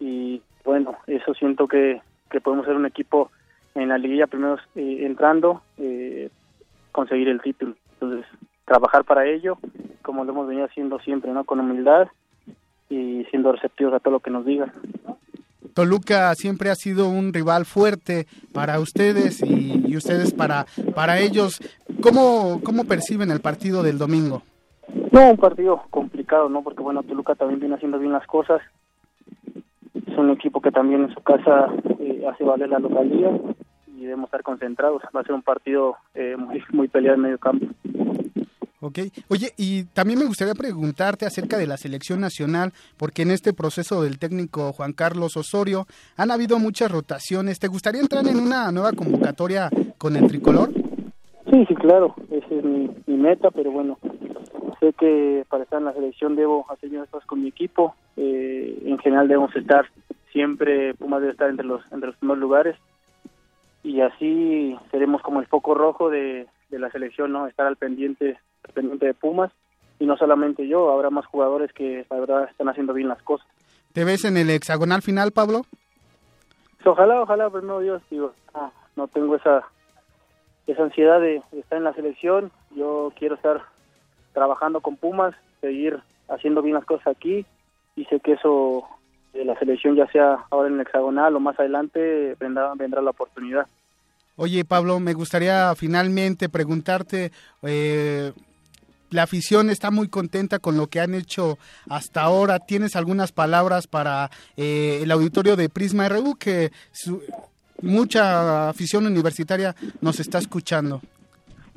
y 0.00 0.40
bueno, 0.64 0.96
eso 1.06 1.34
siento 1.34 1.68
que, 1.68 2.00
que 2.30 2.40
podemos 2.40 2.64
ser 2.64 2.74
un 2.74 2.86
equipo 2.86 3.30
en 3.74 3.90
la 3.90 3.98
liguilla 3.98 4.26
primero 4.26 4.56
eh, 4.76 5.00
entrando, 5.02 5.60
eh, 5.76 6.30
conseguir 6.90 7.28
el 7.28 7.42
título. 7.42 7.74
Entonces, 7.92 8.24
trabajar 8.64 9.04
para 9.04 9.26
ello, 9.26 9.58
como 10.00 10.24
lo 10.24 10.32
hemos 10.32 10.48
venido 10.48 10.64
haciendo 10.64 11.00
siempre, 11.00 11.32
¿no? 11.32 11.44
Con 11.44 11.60
humildad 11.60 12.08
y 12.88 13.24
siendo 13.30 13.52
receptivos 13.52 13.92
a 13.92 14.00
todo 14.00 14.12
lo 14.12 14.20
que 14.20 14.30
nos 14.30 14.46
digan. 14.46 14.72
Toluca 15.74 16.34
siempre 16.34 16.70
ha 16.70 16.74
sido 16.74 17.08
un 17.08 17.32
rival 17.32 17.64
fuerte 17.64 18.26
para 18.52 18.78
ustedes 18.80 19.42
y, 19.42 19.96
ustedes 19.96 20.32
para, 20.32 20.66
para 20.94 21.18
ellos. 21.18 21.60
¿Cómo, 22.00 22.60
¿Cómo 22.64 22.84
perciben 22.84 23.30
el 23.30 23.40
partido 23.40 23.82
del 23.82 23.98
domingo? 23.98 24.42
No, 25.12 25.30
un 25.30 25.36
partido 25.36 25.82
complicado, 25.90 26.48
¿no? 26.48 26.62
Porque 26.62 26.82
bueno, 26.82 27.02
Toluca 27.02 27.34
también 27.34 27.60
viene 27.60 27.74
haciendo 27.76 27.98
bien 27.98 28.12
las 28.12 28.26
cosas. 28.26 28.60
Es 30.06 30.18
un 30.18 30.30
equipo 30.30 30.60
que 30.60 30.70
también 30.70 31.04
en 31.04 31.14
su 31.14 31.20
casa 31.22 31.68
eh, 32.00 32.24
hace 32.30 32.44
valer 32.44 32.68
la 32.68 32.78
localidad 32.78 33.32
y 33.96 34.02
debemos 34.04 34.26
estar 34.26 34.42
concentrados. 34.42 35.02
Va 35.14 35.20
a 35.20 35.24
ser 35.24 35.34
un 35.34 35.42
partido 35.42 35.96
eh, 36.14 36.36
muy, 36.36 36.62
muy 36.72 36.88
peleado 36.88 37.16
en 37.16 37.22
medio 37.22 37.38
campo. 37.38 37.66
Ok. 38.84 38.98
Oye, 39.30 39.48
y 39.56 39.84
también 39.84 40.18
me 40.18 40.26
gustaría 40.26 40.54
preguntarte 40.54 41.24
acerca 41.24 41.56
de 41.56 41.66
la 41.66 41.78
selección 41.78 42.20
nacional, 42.20 42.74
porque 42.98 43.22
en 43.22 43.30
este 43.30 43.54
proceso 43.54 44.02
del 44.02 44.18
técnico 44.18 44.74
Juan 44.74 44.92
Carlos 44.92 45.38
Osorio 45.38 45.86
han 46.18 46.30
habido 46.30 46.58
muchas 46.58 46.92
rotaciones. 46.92 47.58
¿Te 47.58 47.68
gustaría 47.68 48.02
entrar 48.02 48.26
en 48.28 48.38
una 48.38 48.70
nueva 48.72 48.92
convocatoria 48.92 49.70
con 49.96 50.16
el 50.16 50.26
tricolor? 50.26 50.68
Sí, 51.50 51.64
sí, 51.66 51.74
claro. 51.76 52.14
Esa 52.30 52.54
es 52.54 52.62
mi, 52.62 52.90
meta, 53.06 53.50
pero 53.50 53.70
bueno, 53.70 53.98
sé 54.80 54.92
que 54.92 55.46
para 55.48 55.64
estar 55.64 55.78
en 55.78 55.86
la 55.86 55.94
selección 55.94 56.36
debo 56.36 56.70
hacer 56.70 56.90
bien 56.90 57.06
cosas 57.06 57.26
con 57.26 57.40
mi 57.40 57.48
equipo. 57.48 57.94
Eh, 58.18 58.82
en 58.84 58.98
general 58.98 59.28
debemos 59.28 59.56
estar 59.56 59.86
siempre, 60.30 60.92
Pumas 60.92 61.22
debe 61.22 61.32
estar 61.32 61.48
entre 61.48 61.64
los, 61.64 61.80
entre 61.90 62.08
los 62.08 62.16
primeros 62.16 62.38
lugares 62.38 62.76
y 63.82 64.02
así 64.02 64.76
seremos 64.90 65.22
como 65.22 65.40
el 65.40 65.46
foco 65.46 65.74
rojo 65.74 66.10
de, 66.10 66.46
de 66.68 66.78
la 66.78 66.90
selección, 66.90 67.32
¿no? 67.32 67.46
Estar 67.46 67.66
al 67.66 67.76
pendiente 67.76 68.36
pendiente 68.72 69.06
de 69.06 69.14
Pumas 69.14 69.52
y 69.98 70.06
no 70.06 70.16
solamente 70.16 70.66
yo, 70.66 70.90
habrá 70.90 71.10
más 71.10 71.26
jugadores 71.26 71.72
que 71.72 72.04
la 72.10 72.18
verdad 72.18 72.48
están 72.50 72.68
haciendo 72.68 72.92
bien 72.92 73.08
las 73.08 73.22
cosas. 73.22 73.46
¿Te 73.92 74.04
ves 74.04 74.24
en 74.24 74.36
el 74.36 74.50
hexagonal 74.50 75.02
final, 75.02 75.32
Pablo? 75.32 75.62
Ojalá, 76.84 77.22
ojalá, 77.22 77.48
pero 77.48 77.62
no, 77.64 77.80
Dios, 77.80 78.02
digo, 78.10 78.32
no, 78.96 79.08
tengo 79.08 79.36
esa 79.36 79.64
esa 80.66 80.82
ansiedad 80.82 81.20
de, 81.20 81.42
estar 81.52 81.78
en 81.78 81.84
la 81.84 81.94
selección. 81.94 82.50
Yo 82.74 83.12
quiero 83.18 83.34
estar 83.34 83.62
trabajando 84.32 84.80
con 84.80 84.96
Pumas, 84.96 85.34
seguir 85.60 86.00
haciendo 86.28 86.62
bien 86.62 86.74
las 86.74 86.84
cosas 86.84 87.06
aquí 87.06 87.44
y 87.96 88.04
sé 88.06 88.20
que 88.20 88.32
eso 88.32 88.84
de 89.32 89.44
la 89.44 89.58
selección, 89.58 89.96
ya 89.96 90.06
sea 90.08 90.44
ahora 90.50 90.68
en 90.68 90.74
el 90.74 90.80
hexagonal 90.80 91.36
o 91.36 91.40
más 91.40 91.58
adelante, 91.58 92.36
vendrá, 92.38 92.72
vendrá 92.74 93.02
la 93.02 93.10
oportunidad. 93.10 93.66
Oye, 94.36 94.64
Pablo, 94.64 94.98
me 95.00 95.12
gustaría 95.12 95.74
finalmente 95.76 96.48
preguntarte, 96.48 97.30
eh, 97.62 98.32
la 99.10 99.22
afición 99.22 99.70
está 99.70 99.90
muy 99.90 100.08
contenta 100.08 100.58
con 100.58 100.76
lo 100.76 100.88
que 100.88 101.00
han 101.00 101.14
hecho 101.14 101.58
hasta 101.88 102.22
ahora. 102.22 102.58
¿Tienes 102.58 102.96
algunas 102.96 103.32
palabras 103.32 103.86
para 103.86 104.30
eh, 104.56 105.00
el 105.02 105.10
auditorio 105.10 105.56
de 105.56 105.68
Prisma 105.68 106.08
RU 106.08 106.34
que 106.36 106.70
mucha 107.82 108.68
afición 108.68 109.06
universitaria 109.06 109.74
nos 110.00 110.20
está 110.20 110.38
escuchando? 110.38 111.00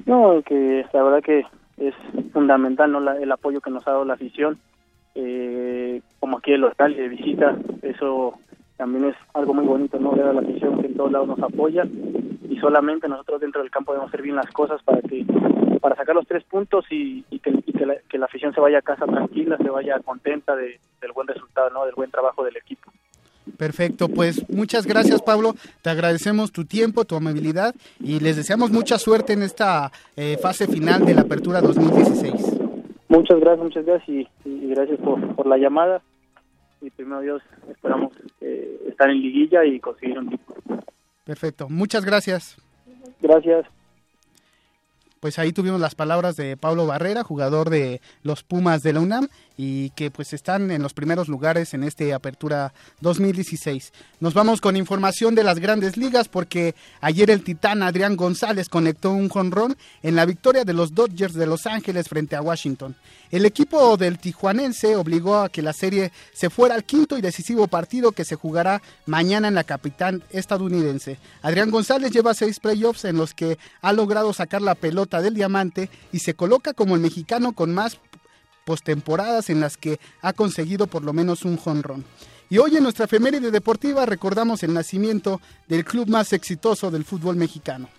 No, 0.05 0.41
que 0.45 0.85
la 0.93 1.03
verdad 1.03 1.23
que 1.23 1.45
es 1.77 1.93
fundamental 2.33 2.91
¿no? 2.91 3.11
el 3.11 3.31
apoyo 3.31 3.61
que 3.61 3.69
nos 3.69 3.87
ha 3.87 3.91
dado 3.91 4.05
la 4.05 4.13
afición, 4.13 4.57
eh, 5.15 6.01
como 6.19 6.37
aquí 6.37 6.53
el 6.53 6.61
local 6.61 6.95
de 6.95 7.07
visita, 7.07 7.57
eso 7.81 8.39
también 8.77 9.05
es 9.05 9.15
algo 9.33 9.53
muy 9.53 9.65
bonito, 9.65 9.99
¿no? 9.99 10.11
Ver 10.11 10.27
a 10.27 10.33
la 10.33 10.41
afición 10.41 10.79
que 10.79 10.87
en 10.87 10.95
todos 10.95 11.11
lados 11.11 11.27
nos 11.27 11.39
apoya 11.39 11.85
y 12.49 12.57
solamente 12.59 13.07
nosotros 13.07 13.41
dentro 13.41 13.61
del 13.61 13.71
campo 13.71 13.91
debemos 13.91 14.09
hacer 14.09 14.21
bien 14.21 14.35
las 14.35 14.51
cosas 14.51 14.81
para 14.83 15.01
que 15.01 15.25
para 15.87 15.95
sacar 15.95 16.15
los 16.15 16.27
tres 16.27 16.43
puntos 16.43 16.83
y, 16.89 17.23
que, 17.39 18.17
la, 18.17 18.25
afición 18.25 18.53
se 18.53 18.59
vaya 18.59 18.79
a 18.79 18.81
casa 18.81 19.05
tranquila, 19.05 19.55
se 19.55 19.69
vaya 19.69 19.97
contenta 20.03 20.53
de, 20.53 20.81
del 20.99 21.13
buen 21.13 21.29
resultado, 21.29 21.69
¿no? 21.69 21.85
Del 21.85 21.95
buen 21.95 22.11
trabajo 22.11 22.43
del 22.43 22.57
equipo. 22.57 22.91
Perfecto, 23.57 24.09
pues 24.09 24.49
muchas 24.49 24.85
gracias 24.85 25.21
Pablo, 25.21 25.53
te 25.81 25.89
agradecemos 25.89 26.51
tu 26.51 26.65
tiempo, 26.65 27.05
tu 27.05 27.15
amabilidad 27.15 27.73
y 28.01 28.19
les 28.19 28.35
deseamos 28.35 28.69
mucha 28.69 28.97
suerte 28.97 29.31
en 29.31 29.43
esta 29.43 29.89
eh, 30.17 30.37
fase 30.41 30.67
final 30.67 31.05
de 31.05 31.13
la 31.13 31.21
Apertura 31.21 31.61
2016. 31.61 32.33
Muchas 33.07 33.39
gracias, 33.39 33.63
muchas 33.63 33.85
gracias 33.85 34.27
y, 34.43 34.67
gracias 34.67 34.99
por, 34.99 35.35
por 35.35 35.47
la 35.47 35.57
llamada 35.57 36.01
y 36.81 36.89
primero 36.89 37.21
Dios 37.21 37.41
esperamos 37.71 38.11
eh, 38.41 38.77
estar 38.89 39.09
en 39.09 39.21
liguilla 39.21 39.63
y 39.63 39.79
conseguir 39.79 40.19
un 40.19 40.31
título. 40.31 40.83
Perfecto, 41.23 41.69
muchas 41.69 42.03
gracias. 42.03 42.57
Gracias. 43.21 43.65
Pues 45.19 45.39
ahí 45.39 45.51
tuvimos 45.51 45.81
las 45.81 45.95
palabras 45.95 46.35
de 46.35 46.57
Pablo 46.57 46.85
Barrera, 46.85 47.23
jugador 47.23 47.71
de 47.71 48.01
los 48.21 48.43
Pumas 48.43 48.83
de 48.83 48.93
la 48.93 48.99
UNAM 48.99 49.27
y 49.57 49.89
que 49.91 50.11
pues 50.11 50.33
están 50.33 50.69
en 50.69 50.83
los 50.83 50.93
primeros 50.93 51.27
lugares 51.27 51.73
en 51.73 51.83
este 51.83 52.13
Apertura 52.13 52.73
2016. 53.01 53.91
Nos 54.19 54.35
vamos 54.35 54.61
con 54.61 54.77
información 54.77 55.33
de 55.33 55.43
las 55.43 55.57
grandes 55.57 55.97
ligas 55.97 56.27
porque 56.27 56.75
ayer 57.01 57.31
el 57.31 57.43
titán 57.43 57.81
Adrián 57.81 58.15
González 58.15 58.69
conectó 58.69 59.11
un 59.11 59.29
jonrón 59.29 59.75
en 60.03 60.15
la 60.15 60.25
victoria 60.25 60.63
de 60.63 60.73
los 60.73 60.93
Dodgers 60.93 61.33
de 61.33 61.47
Los 61.47 61.65
Ángeles 61.65 62.07
frente 62.07 62.35
a 62.35 62.41
Washington. 62.43 62.95
El 63.31 63.45
equipo 63.45 63.97
del 63.97 64.19
tijuanense 64.19 64.95
obligó 64.95 65.37
a 65.39 65.49
que 65.49 65.61
la 65.61 65.73
serie 65.73 66.11
se 66.33 66.49
fuera 66.49 66.75
al 66.75 66.83
quinto 66.83 67.17
y 67.17 67.21
decisivo 67.21 67.67
partido 67.67 68.11
que 68.11 68.23
se 68.23 68.35
jugará 68.35 68.81
mañana 69.05 69.47
en 69.47 69.55
la 69.55 69.63
capital 69.63 70.23
estadounidense. 70.29 71.17
Adrián 71.41 71.71
González 71.71 72.11
lleva 72.11 72.35
seis 72.35 72.59
playoffs 72.59 73.05
en 73.05 73.17
los 73.17 73.33
que 73.33 73.57
ha 73.81 73.91
logrado 73.91 74.31
sacar 74.31 74.61
la 74.61 74.75
pelota 74.75 75.06
del 75.07 75.33
diamante 75.33 75.89
y 76.11 76.19
se 76.19 76.33
coloca 76.33 76.73
como 76.73 76.95
el 76.95 77.01
mexicano 77.01 77.53
con 77.53 77.73
más 77.73 77.97
postemporadas 78.65 79.49
en 79.49 79.61
las 79.61 79.77
que 79.77 79.99
ha 80.21 80.33
conseguido 80.33 80.87
por 80.87 81.03
lo 81.03 81.13
menos 81.13 81.45
un 81.45 81.57
jonrón. 81.57 82.03
Y 82.49 82.59
hoy 82.59 82.75
en 82.75 82.83
nuestra 82.83 83.05
efeméride 83.05 83.49
deportiva 83.49 84.05
recordamos 84.05 84.63
el 84.63 84.73
nacimiento 84.73 85.41
del 85.67 85.85
club 85.85 86.09
más 86.09 86.33
exitoso 86.33 86.91
del 86.91 87.05
fútbol 87.05 87.37
mexicano. 87.37 87.89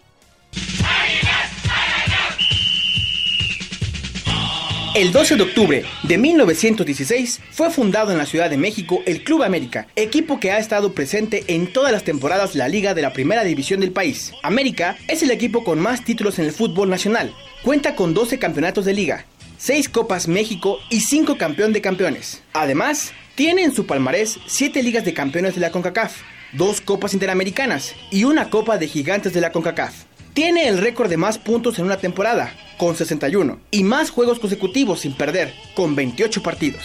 El 4.98 5.12
12 5.12 5.36
de 5.36 5.42
octubre 5.44 5.84
de 6.02 6.18
1916 6.18 7.40
fue 7.52 7.70
fundado 7.70 8.10
en 8.10 8.18
la 8.18 8.26
Ciudad 8.26 8.50
de 8.50 8.56
México 8.56 9.00
el 9.06 9.22
Club 9.22 9.44
América, 9.44 9.86
equipo 9.94 10.40
que 10.40 10.50
ha 10.50 10.58
estado 10.58 10.92
presente 10.92 11.44
en 11.46 11.72
todas 11.72 11.92
las 11.92 12.02
temporadas 12.02 12.52
de 12.52 12.58
la 12.58 12.68
liga 12.68 12.94
de 12.94 13.02
la 13.02 13.12
primera 13.12 13.44
división 13.44 13.78
del 13.78 13.92
país. 13.92 14.32
América 14.42 14.98
es 15.06 15.22
el 15.22 15.30
equipo 15.30 15.62
con 15.62 15.78
más 15.78 16.04
títulos 16.04 16.40
en 16.40 16.46
el 16.46 16.50
fútbol 16.50 16.90
nacional. 16.90 17.32
Cuenta 17.62 17.94
con 17.94 18.12
12 18.12 18.40
campeonatos 18.40 18.86
de 18.86 18.92
liga, 18.92 19.24
6 19.58 19.88
Copas 19.88 20.26
México 20.26 20.80
y 20.90 21.02
5 21.02 21.38
Campeón 21.38 21.72
de 21.72 21.80
Campeones. 21.80 22.42
Además, 22.52 23.12
tiene 23.36 23.62
en 23.62 23.72
su 23.72 23.86
palmarés 23.86 24.40
7 24.48 24.82
Ligas 24.82 25.04
de 25.04 25.14
Campeones 25.14 25.54
de 25.54 25.60
la 25.60 25.70
CONCACAF, 25.70 26.22
2 26.54 26.80
Copas 26.80 27.14
Interamericanas 27.14 27.94
y 28.10 28.24
una 28.24 28.50
Copa 28.50 28.78
de 28.78 28.88
Gigantes 28.88 29.32
de 29.32 29.42
la 29.42 29.52
CONCACAF. 29.52 30.07
Tiene 30.38 30.68
el 30.68 30.78
récord 30.78 31.10
de 31.10 31.16
más 31.16 31.36
puntos 31.36 31.80
en 31.80 31.86
una 31.86 31.96
temporada, 31.96 32.54
con 32.76 32.94
61, 32.94 33.58
y 33.72 33.82
más 33.82 34.10
juegos 34.10 34.38
consecutivos 34.38 35.00
sin 35.00 35.12
perder, 35.14 35.52
con 35.74 35.96
28 35.96 36.44
partidos. 36.44 36.80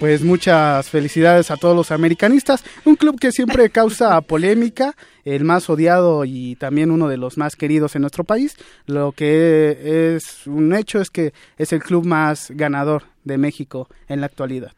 Pues 0.00 0.22
muchas 0.22 0.90
felicidades 0.90 1.52
a 1.52 1.56
todos 1.56 1.76
los 1.76 1.92
americanistas, 1.92 2.64
un 2.84 2.96
club 2.96 3.20
que 3.20 3.30
siempre 3.30 3.70
causa 3.70 4.20
polémica, 4.22 4.96
el 5.24 5.44
más 5.44 5.70
odiado 5.70 6.24
y 6.24 6.56
también 6.56 6.90
uno 6.90 7.06
de 7.06 7.16
los 7.16 7.38
más 7.38 7.54
queridos 7.54 7.94
en 7.94 8.00
nuestro 8.00 8.24
país. 8.24 8.56
Lo 8.86 9.12
que 9.12 10.16
es 10.16 10.48
un 10.48 10.74
hecho 10.74 11.00
es 11.00 11.10
que 11.10 11.32
es 11.58 11.72
el 11.72 11.80
club 11.80 12.04
más 12.04 12.50
ganador 12.50 13.04
de 13.22 13.38
México 13.38 13.88
en 14.08 14.20
la 14.20 14.26
actualidad. 14.26 14.72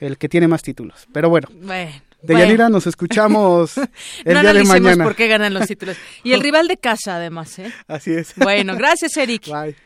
El 0.00 0.16
que 0.16 0.28
tiene 0.28 0.48
más 0.48 0.62
títulos. 0.62 1.06
Pero 1.12 1.28
bueno. 1.28 1.48
De 2.22 2.34
Yanira 2.34 2.68
nos 2.68 2.86
escuchamos 2.86 3.76
el 4.24 4.34
no 4.34 4.40
día 4.40 4.52
de 4.52 4.64
mañana. 4.64 5.04
por 5.04 5.14
qué 5.14 5.28
ganan 5.28 5.54
los 5.54 5.66
títulos. 5.66 5.96
Y 6.24 6.32
el 6.32 6.40
rival 6.42 6.66
de 6.66 6.76
casa, 6.76 7.16
además, 7.16 7.58
¿eh? 7.58 7.72
Así 7.86 8.12
es. 8.12 8.34
Bueno, 8.36 8.76
gracias, 8.76 9.16
Eric. 9.16 9.46
Bye. 9.46 9.76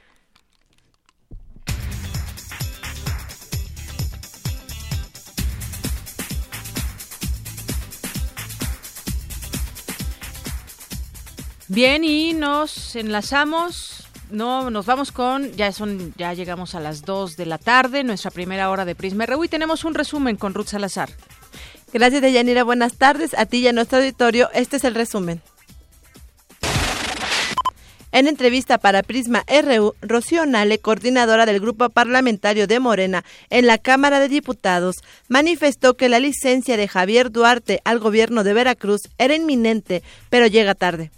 Bien, 11.68 12.02
y 12.02 12.32
nos 12.32 12.96
enlazamos. 12.96 14.08
No, 14.30 14.70
nos 14.70 14.86
vamos 14.86 15.12
con, 15.12 15.52
ya 15.52 15.72
son, 15.72 16.12
ya 16.16 16.34
llegamos 16.34 16.74
a 16.74 16.80
las 16.80 17.02
2 17.02 17.36
de 17.36 17.46
la 17.46 17.58
tarde, 17.58 18.02
nuestra 18.04 18.30
primera 18.30 18.70
hora 18.70 18.84
de 18.84 18.94
Prisma 18.94 19.26
RU 19.26 19.44
y 19.44 19.48
tenemos 19.48 19.84
un 19.84 19.94
resumen 19.94 20.36
con 20.36 20.54
Ruth 20.54 20.68
Salazar. 20.68 21.10
Gracias, 21.92 22.22
Deyanira. 22.22 22.62
Buenas 22.62 22.96
tardes. 22.96 23.34
A 23.38 23.46
ti 23.46 23.58
y 23.58 23.68
a 23.68 23.72
nuestro 23.72 23.98
auditorio, 23.98 24.48
este 24.54 24.76
es 24.76 24.84
el 24.84 24.94
resumen. 24.94 25.40
En 28.12 28.26
entrevista 28.26 28.78
para 28.78 29.04
Prisma 29.04 29.44
RU, 29.46 29.94
Rocío 30.02 30.44
Nale, 30.44 30.80
coordinadora 30.80 31.46
del 31.46 31.60
Grupo 31.60 31.90
Parlamentario 31.90 32.66
de 32.66 32.80
Morena 32.80 33.22
en 33.50 33.68
la 33.68 33.78
Cámara 33.78 34.18
de 34.18 34.28
Diputados, 34.28 34.96
manifestó 35.28 35.96
que 35.96 36.08
la 36.08 36.18
licencia 36.18 36.76
de 36.76 36.88
Javier 36.88 37.30
Duarte 37.30 37.80
al 37.84 38.00
gobierno 38.00 38.42
de 38.42 38.52
Veracruz 38.52 39.02
era 39.16 39.36
inminente, 39.36 40.02
pero 40.28 40.48
llega 40.48 40.74
tarde. 40.74 41.10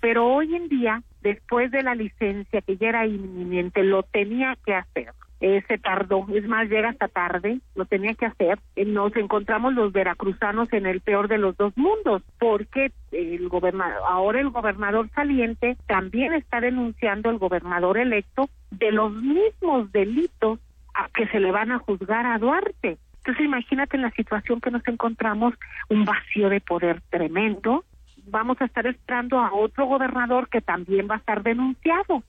Pero 0.00 0.26
hoy 0.26 0.56
en 0.56 0.68
día, 0.68 1.04
después 1.22 1.70
de 1.70 1.84
la 1.84 1.94
licencia 1.94 2.60
que 2.62 2.76
ya 2.76 2.88
era 2.88 3.06
inminente, 3.06 3.84
lo 3.84 4.02
tenía 4.02 4.58
que 4.66 4.74
hacer. 4.74 5.12
Eh, 5.44 5.60
se 5.66 5.76
tardó, 5.76 6.24
es 6.32 6.46
más, 6.46 6.68
llega 6.68 6.90
hasta 6.90 7.08
tarde, 7.08 7.58
lo 7.74 7.84
tenía 7.84 8.14
que 8.14 8.26
hacer. 8.26 8.60
Eh, 8.76 8.84
nos 8.84 9.14
encontramos 9.16 9.74
los 9.74 9.92
veracruzanos 9.92 10.72
en 10.72 10.86
el 10.86 11.00
peor 11.00 11.26
de 11.26 11.38
los 11.38 11.56
dos 11.56 11.76
mundos, 11.76 12.22
porque 12.38 12.92
el 13.10 13.48
gobernador, 13.48 14.02
ahora 14.08 14.38
el 14.38 14.50
gobernador 14.50 15.10
saliente 15.16 15.76
también 15.88 16.32
está 16.32 16.60
denunciando 16.60 17.28
al 17.28 17.38
gobernador 17.38 17.98
electo 17.98 18.50
de 18.70 18.92
los 18.92 19.12
mismos 19.12 19.90
delitos 19.90 20.60
a 20.94 21.08
que 21.08 21.26
se 21.26 21.40
le 21.40 21.50
van 21.50 21.72
a 21.72 21.80
juzgar 21.80 22.24
a 22.24 22.38
Duarte. 22.38 22.98
Entonces 23.16 23.44
imagínate 23.44 23.96
en 23.96 24.02
la 24.02 24.12
situación 24.12 24.60
que 24.60 24.70
nos 24.70 24.86
encontramos, 24.86 25.54
un 25.88 26.04
vacío 26.04 26.50
de 26.50 26.60
poder 26.60 27.00
tremendo, 27.10 27.84
vamos 28.26 28.60
a 28.60 28.66
estar 28.66 28.86
esperando 28.86 29.40
a 29.40 29.52
otro 29.52 29.86
gobernador 29.86 30.48
que 30.48 30.60
también 30.60 31.08
va 31.10 31.16
a 31.16 31.18
estar 31.18 31.42
denunciado. 31.42 32.22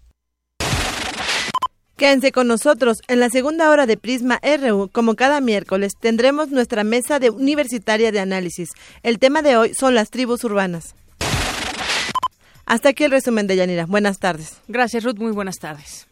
Quédense 1.97 2.31
con 2.31 2.47
nosotros. 2.47 3.01
En 3.07 3.19
la 3.19 3.29
segunda 3.29 3.69
hora 3.69 3.85
de 3.85 3.97
Prisma 3.97 4.39
RU, 4.41 4.89
como 4.91 5.15
cada 5.15 5.41
miércoles, 5.41 5.93
tendremos 5.99 6.49
nuestra 6.49 6.83
mesa 6.83 7.19
de 7.19 7.29
universitaria 7.29 8.11
de 8.11 8.19
análisis. 8.19 8.69
El 9.03 9.19
tema 9.19 9.41
de 9.41 9.57
hoy 9.57 9.73
son 9.73 9.93
las 9.95 10.09
tribus 10.09 10.43
urbanas. 10.43 10.95
Hasta 12.65 12.89
aquí 12.89 13.03
el 13.03 13.11
resumen 13.11 13.45
de 13.47 13.55
Yanira. 13.55 13.85
Buenas 13.85 14.19
tardes. 14.19 14.57
Gracias, 14.67 15.03
Ruth. 15.03 15.17
Muy 15.17 15.31
buenas 15.31 15.57
tardes. 15.57 16.07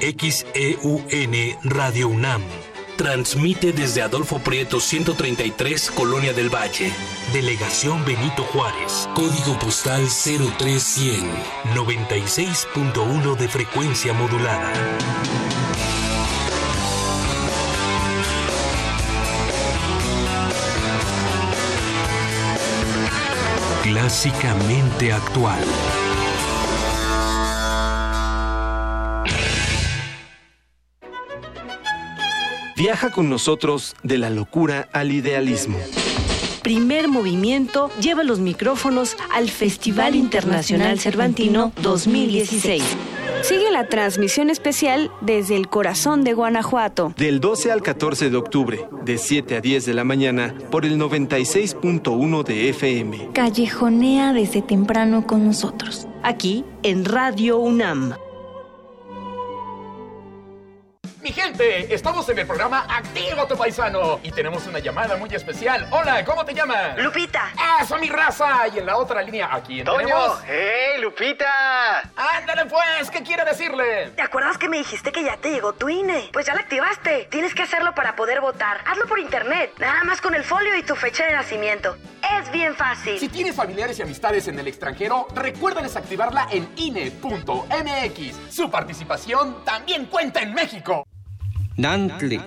XEUN 0.00 1.06
Radio 1.64 2.08
UNAM. 2.08 2.42
Transmite 2.96 3.72
desde 3.72 4.02
Adolfo 4.02 4.38
Prieto 4.38 4.78
133, 4.78 5.90
Colonia 5.92 6.32
del 6.32 6.48
Valle. 6.54 6.92
Delegación 7.32 8.04
Benito 8.04 8.42
Juárez. 8.44 9.08
Código 9.14 9.58
postal 9.58 10.06
03100. 10.06 11.30
96.1 11.74 13.36
de 13.36 13.48
frecuencia 13.48 14.12
modulada. 14.12 14.72
Clásicamente 23.82 25.12
actual. 25.12 25.64
Viaja 32.76 33.10
con 33.10 33.28
nosotros 33.28 33.94
de 34.02 34.18
la 34.18 34.30
locura 34.30 34.88
al 34.92 35.12
idealismo. 35.12 35.78
Primer 36.62 37.08
movimiento 37.08 37.90
lleva 38.00 38.22
los 38.22 38.38
micrófonos 38.38 39.16
al 39.34 39.50
Festival 39.50 40.14
Internacional 40.14 40.98
Cervantino 41.00 41.72
2016. 41.82 42.82
Sigue 43.42 43.72
la 43.72 43.88
transmisión 43.88 44.48
especial 44.48 45.10
desde 45.20 45.56
el 45.56 45.68
corazón 45.68 46.22
de 46.22 46.32
Guanajuato. 46.32 47.12
Del 47.16 47.40
12 47.40 47.72
al 47.72 47.82
14 47.82 48.30
de 48.30 48.36
octubre, 48.36 48.86
de 49.04 49.18
7 49.18 49.56
a 49.56 49.60
10 49.60 49.84
de 49.84 49.94
la 49.94 50.04
mañana, 50.04 50.54
por 50.70 50.86
el 50.86 50.98
96.1 50.98 52.44
de 52.44 52.68
FM. 52.68 53.30
Callejonea 53.34 54.32
desde 54.32 54.62
temprano 54.62 55.26
con 55.26 55.44
nosotros. 55.44 56.06
Aquí 56.22 56.64
en 56.84 57.04
Radio 57.04 57.58
UNAM. 57.58 58.14
Mi 61.22 61.30
gente, 61.30 61.94
estamos 61.94 62.28
en 62.30 62.40
el 62.40 62.48
programa 62.48 62.84
Activa 62.88 63.46
tu 63.46 63.56
Paisano 63.56 64.18
y 64.24 64.32
tenemos 64.32 64.66
una 64.66 64.80
llamada 64.80 65.16
muy 65.16 65.32
especial. 65.32 65.86
Hola, 65.92 66.24
¿cómo 66.24 66.44
te 66.44 66.52
llamas? 66.52 66.98
Lupita. 66.98 67.52
¡Eso, 67.80 67.96
mi 67.98 68.08
raza! 68.08 68.66
Y 68.66 68.80
en 68.80 68.86
la 68.86 68.96
otra 68.96 69.22
línea, 69.22 69.48
aquí 69.54 69.84
Toño. 69.84 69.98
tenemos... 69.98 70.40
¡Hey, 70.44 71.00
Lupita! 71.00 72.00
¡Ándale 72.16 72.66
pues! 72.66 73.08
¿Qué 73.12 73.22
quiere 73.22 73.44
decirle? 73.44 74.10
¿Te 74.16 74.22
acuerdas 74.22 74.58
que 74.58 74.68
me 74.68 74.78
dijiste 74.78 75.12
que 75.12 75.22
ya 75.22 75.36
te 75.36 75.52
llegó 75.52 75.74
tu 75.74 75.88
INE? 75.88 76.30
Pues 76.32 76.46
ya 76.46 76.54
la 76.54 76.62
activaste. 76.62 77.28
Tienes 77.30 77.54
que 77.54 77.62
hacerlo 77.62 77.94
para 77.94 78.16
poder 78.16 78.40
votar. 78.40 78.80
Hazlo 78.84 79.06
por 79.06 79.20
internet, 79.20 79.74
nada 79.78 80.02
más 80.02 80.20
con 80.20 80.34
el 80.34 80.42
folio 80.42 80.76
y 80.76 80.82
tu 80.82 80.96
fecha 80.96 81.24
de 81.24 81.34
nacimiento. 81.34 81.96
Es 82.36 82.50
bien 82.50 82.74
fácil. 82.74 83.20
Si 83.20 83.28
tienes 83.28 83.54
familiares 83.54 83.96
y 84.00 84.02
amistades 84.02 84.48
en 84.48 84.58
el 84.58 84.66
extranjero, 84.66 85.28
recuerda 85.36 85.82
desactivarla 85.82 86.48
en 86.50 86.68
INE.mx. 86.74 88.52
Su 88.52 88.68
participación 88.72 89.64
también 89.64 90.06
cuenta 90.06 90.40
en 90.42 90.52
México. 90.52 91.04
Nantli, 91.76 92.40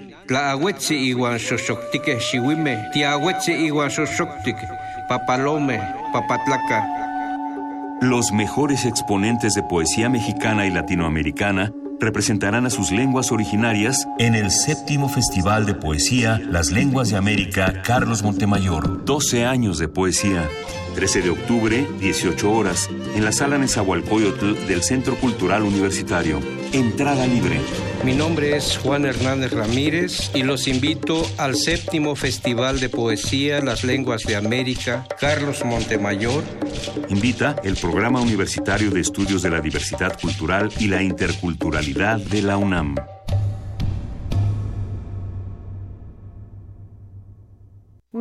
xoxoctic, 3.89 4.55
papalome, 5.09 5.79
papatlaca. 6.13 6.85
Los 8.01 8.31
mejores 8.31 8.85
exponentes 8.85 9.53
de 9.53 9.63
poesía 9.63 10.09
mexicana 10.09 10.67
y 10.67 10.71
latinoamericana 10.71 11.71
representarán 11.99 12.65
a 12.65 12.69
sus 12.69 12.91
lenguas 12.91 13.31
originarias 13.31 14.07
en 14.19 14.35
el 14.35 14.51
séptimo 14.51 15.09
Festival 15.09 15.65
de 15.65 15.73
Poesía 15.73 16.39
Las 16.43 16.71
Lenguas 16.71 17.09
de 17.09 17.17
América 17.17 17.81
Carlos 17.83 18.21
Montemayor. 18.21 19.05
12 19.05 19.45
años 19.45 19.79
de 19.79 19.87
poesía. 19.87 20.47
13 20.95 21.21
de 21.23 21.29
octubre, 21.29 21.87
18 21.99 22.51
horas, 22.51 22.89
en 23.15 23.25
la 23.25 23.33
sala 23.33 23.57
Nezahualcóyotl 23.57 24.65
del 24.65 24.81
Centro 24.81 25.15
Cultural 25.17 25.63
Universitario. 25.63 26.39
Entrada 26.71 27.27
libre. 27.27 27.59
Mi 28.05 28.13
nombre 28.13 28.55
es 28.55 28.77
Juan 28.77 29.05
Hernández 29.05 29.51
Ramírez 29.51 30.31
y 30.33 30.43
los 30.43 30.67
invito 30.67 31.29
al 31.37 31.55
séptimo 31.55 32.15
Festival 32.15 32.79
de 32.79 32.87
Poesía 32.87 33.61
Las 33.61 33.83
Lenguas 33.83 34.23
de 34.23 34.37
América 34.37 35.05
Carlos 35.19 35.65
Montemayor. 35.65 36.43
Invita 37.09 37.57
el 37.63 37.75
Programa 37.75 38.21
Universitario 38.21 38.89
de 38.89 39.01
Estudios 39.01 39.41
de 39.41 39.49
la 39.49 39.59
Diversidad 39.59 40.17
Cultural 40.19 40.71
y 40.79 40.87
la 40.87 41.03
Interculturalidad 41.03 42.19
de 42.19 42.41
la 42.41 42.57
UNAM. 42.57 42.95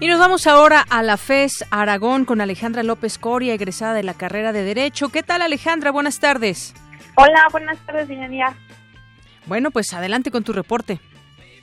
Y 0.00 0.08
nos 0.08 0.18
vamos 0.18 0.48
ahora 0.48 0.84
a 0.90 1.04
la 1.04 1.16
FES 1.16 1.64
Aragón 1.70 2.24
con 2.24 2.40
Alejandra 2.40 2.82
López 2.82 3.18
Coria, 3.18 3.54
egresada 3.54 3.94
de 3.94 4.02
la 4.02 4.14
carrera 4.14 4.52
de 4.52 4.64
Derecho. 4.64 5.10
¿Qué 5.10 5.22
tal 5.22 5.42
Alejandra? 5.42 5.92
Buenas 5.92 6.18
tardes. 6.18 6.74
Hola, 7.14 7.46
buenas 7.52 7.78
tardes, 7.86 8.08
señoría. 8.08 8.52
Bueno, 9.46 9.70
pues 9.70 9.92
adelante 9.92 10.32
con 10.32 10.42
tu 10.42 10.52
reporte. 10.52 10.98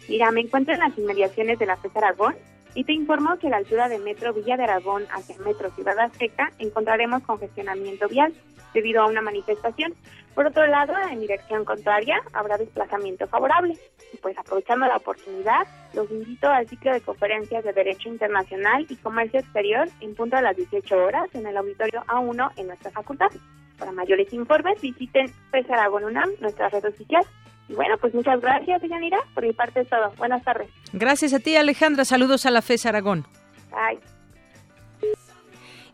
Mira, 0.07 0.31
me 0.31 0.39
encuentro 0.39 0.73
en 0.73 0.79
las 0.79 0.97
inmediaciones 0.97 1.59
de 1.59 1.65
la 1.65 1.75
FES 1.75 1.95
Aragón 1.97 2.35
y 2.75 2.83
te 2.83 2.93
informo 2.93 3.37
que 3.37 3.47
a 3.47 3.51
la 3.51 3.57
altura 3.57 3.89
de 3.89 3.99
Metro 3.99 4.33
Villa 4.33 4.57
de 4.57 4.63
Aragón 4.63 5.05
hacia 5.11 5.37
Metro 5.39 5.69
Ciudad 5.71 5.99
Azteca 5.99 6.51
encontraremos 6.59 7.23
congestionamiento 7.23 8.07
vial 8.07 8.33
debido 8.73 9.01
a 9.01 9.07
una 9.07 9.21
manifestación. 9.21 9.93
Por 10.35 10.47
otro 10.47 10.65
lado, 10.67 10.93
en 11.11 11.19
dirección 11.19 11.65
contraria 11.65 12.21
habrá 12.33 12.57
desplazamiento 12.57 13.27
favorable. 13.27 13.77
Y 14.13 14.17
pues 14.17 14.37
aprovechando 14.37 14.85
la 14.85 14.97
oportunidad, 14.97 15.67
los 15.93 16.09
invito 16.11 16.47
al 16.47 16.67
ciclo 16.67 16.93
de 16.93 17.01
conferencias 17.01 17.63
de 17.63 17.73
Derecho 17.73 18.09
Internacional 18.09 18.85
y 18.87 18.95
Comercio 18.97 19.39
Exterior 19.39 19.87
en 20.01 20.15
punto 20.15 20.37
a 20.37 20.41
las 20.41 20.55
18 20.55 20.95
horas 20.97 21.33
en 21.33 21.45
el 21.47 21.57
auditorio 21.57 22.03
A1 22.07 22.51
en 22.57 22.67
nuestra 22.67 22.91
facultad. 22.91 23.29
Para 23.77 23.91
mayores 23.91 24.31
informes 24.33 24.79
visiten 24.81 25.33
FES 25.51 25.69
Aragón 25.71 26.03
UNAM, 26.03 26.29
nuestra 26.41 26.69
red 26.69 26.85
oficial. 26.85 27.25
Y 27.69 27.75
bueno, 27.75 27.95
pues 28.01 28.13
muchas 28.13 28.41
gracias, 28.41 28.81
Yanira. 28.81 29.19
Por 29.33 29.45
mi 29.45 29.53
parte 29.53 29.81
es 29.81 29.89
todo. 29.89 30.11
Buenas 30.17 30.43
tardes. 30.43 30.69
Gracias 30.91 31.33
a 31.33 31.39
ti, 31.39 31.55
Alejandra. 31.55 32.03
Saludos 32.03 32.45
a 32.45 32.51
la 32.51 32.61
FES 32.61 32.87
Aragón. 32.87 33.25
Bye. 33.71 34.18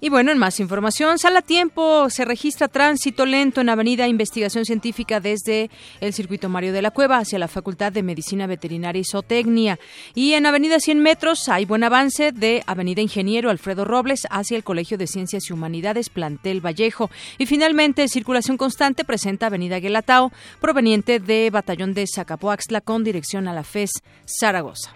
Y 0.05 0.09
bueno, 0.09 0.31
en 0.31 0.37
más 0.37 0.59
información, 0.59 1.17
sala 1.17 1.41
tiempo, 1.41 2.11
se 2.11 2.25
registra 2.25 2.67
tránsito 2.67 3.25
lento 3.25 3.61
en 3.61 3.69
Avenida 3.69 4.07
Investigación 4.07 4.63
Científica 4.63 5.19
desde 5.19 5.71
el 5.99 6.13
Circuito 6.13 6.47
Mario 6.47 6.73
de 6.73 6.83
la 6.83 6.91
Cueva 6.91 7.17
hacia 7.17 7.39
la 7.39 7.47
Facultad 7.47 7.91
de 7.91 8.03
Medicina 8.03 8.45
Veterinaria 8.45 8.99
y 8.99 9.03
Zootecnia. 9.03 9.79
Y 10.13 10.33
en 10.33 10.45
Avenida 10.45 10.79
100 10.79 10.99
metros 10.99 11.49
hay 11.49 11.65
buen 11.65 11.83
avance 11.83 12.31
de 12.31 12.61
Avenida 12.67 13.01
Ingeniero 13.01 13.49
Alfredo 13.49 13.83
Robles 13.83 14.27
hacia 14.29 14.55
el 14.55 14.63
Colegio 14.63 14.99
de 14.99 15.07
Ciencias 15.07 15.49
y 15.49 15.53
Humanidades 15.53 16.09
Plantel 16.09 16.63
Vallejo. 16.63 17.09
Y 17.39 17.47
finalmente, 17.47 18.07
circulación 18.07 18.57
constante 18.57 19.05
presenta 19.05 19.47
Avenida 19.47 19.79
Guelatao, 19.79 20.31
proveniente 20.61 21.19
de 21.19 21.49
Batallón 21.49 21.95
de 21.95 22.05
Zacapoaxtla 22.05 22.81
con 22.81 23.03
dirección 23.03 23.47
a 23.47 23.53
la 23.53 23.63
FES 23.63 24.03
Zaragoza. 24.27 24.93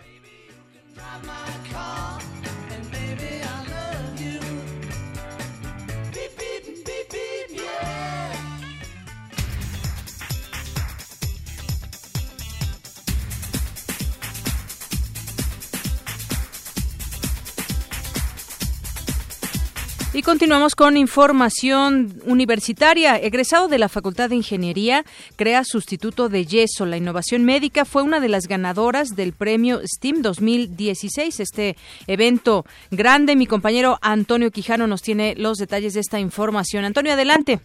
Y 20.12 20.24
continuamos 20.24 20.76
con 20.76 20.98
información 20.98 22.14
universitaria. 22.26 23.18
Egresado 23.18 23.68
de 23.68 23.78
la 23.78 23.90
Facultad 23.90 24.30
de 24.30 24.38
Ingeniería, 24.38 25.04
crea 25.36 25.64
sustituto 25.64 26.30
de 26.30 26.48
yeso. 26.48 26.88
La 26.88 26.98
innovación 26.98 27.46
médica 27.46 27.86
fue 27.86 28.02
una 28.02 28.20
de 28.20 28.28
las 28.28 28.48
ganadoras 28.48 29.10
del 29.10 29.34
premio 29.34 29.82
STEAM 29.86 30.24
2016. 30.24 31.40
Este 31.40 31.76
evento 32.08 32.66
grande, 32.90 33.36
mi 33.36 33.46
compañero 33.46 34.00
Antonio 34.02 34.50
Quijano 34.50 34.88
nos 34.88 35.04
tiene 35.04 35.36
los 35.38 35.60
detalles 35.60 35.94
de 35.94 36.00
esta 36.00 36.20
información. 36.20 36.86
Antonio, 36.86 37.14
adelante. 37.14 37.60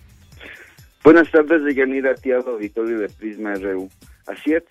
Buenas 1.03 1.31
tardes, 1.31 1.65
Deyanira 1.65 2.15
Tiago, 2.15 2.51
auditorio 2.51 2.99
de 2.99 3.09
Prisma 3.09 3.55
RU. 3.55 3.89
Así 4.27 4.53
es, 4.53 4.65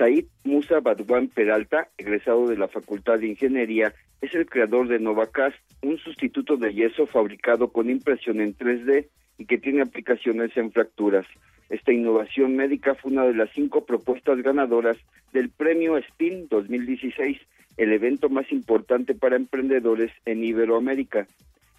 Said 0.00 0.24
Musa 0.44 0.80
Badwan 0.80 1.28
Peralta, 1.28 1.88
egresado 1.98 2.48
de 2.48 2.56
la 2.56 2.68
Facultad 2.68 3.18
de 3.18 3.26
Ingeniería, 3.26 3.92
es 4.22 4.34
el 4.34 4.46
creador 4.46 4.88
de 4.88 4.98
Novacast, 4.98 5.58
un 5.82 5.98
sustituto 5.98 6.56
de 6.56 6.72
yeso 6.72 7.06
fabricado 7.06 7.68
con 7.68 7.90
impresión 7.90 8.40
en 8.40 8.56
3D 8.56 9.08
y 9.36 9.44
que 9.44 9.58
tiene 9.58 9.82
aplicaciones 9.82 10.56
en 10.56 10.72
fracturas. 10.72 11.26
Esta 11.68 11.92
innovación 11.92 12.56
médica 12.56 12.94
fue 12.94 13.12
una 13.12 13.26
de 13.26 13.34
las 13.34 13.50
cinco 13.50 13.84
propuestas 13.84 14.40
ganadoras 14.40 14.96
del 15.34 15.50
Premio 15.50 16.00
SPIN 16.00 16.48
2016, 16.48 17.38
el 17.76 17.92
evento 17.92 18.30
más 18.30 18.50
importante 18.52 19.14
para 19.14 19.36
emprendedores 19.36 20.12
en 20.24 20.42
Iberoamérica. 20.42 21.26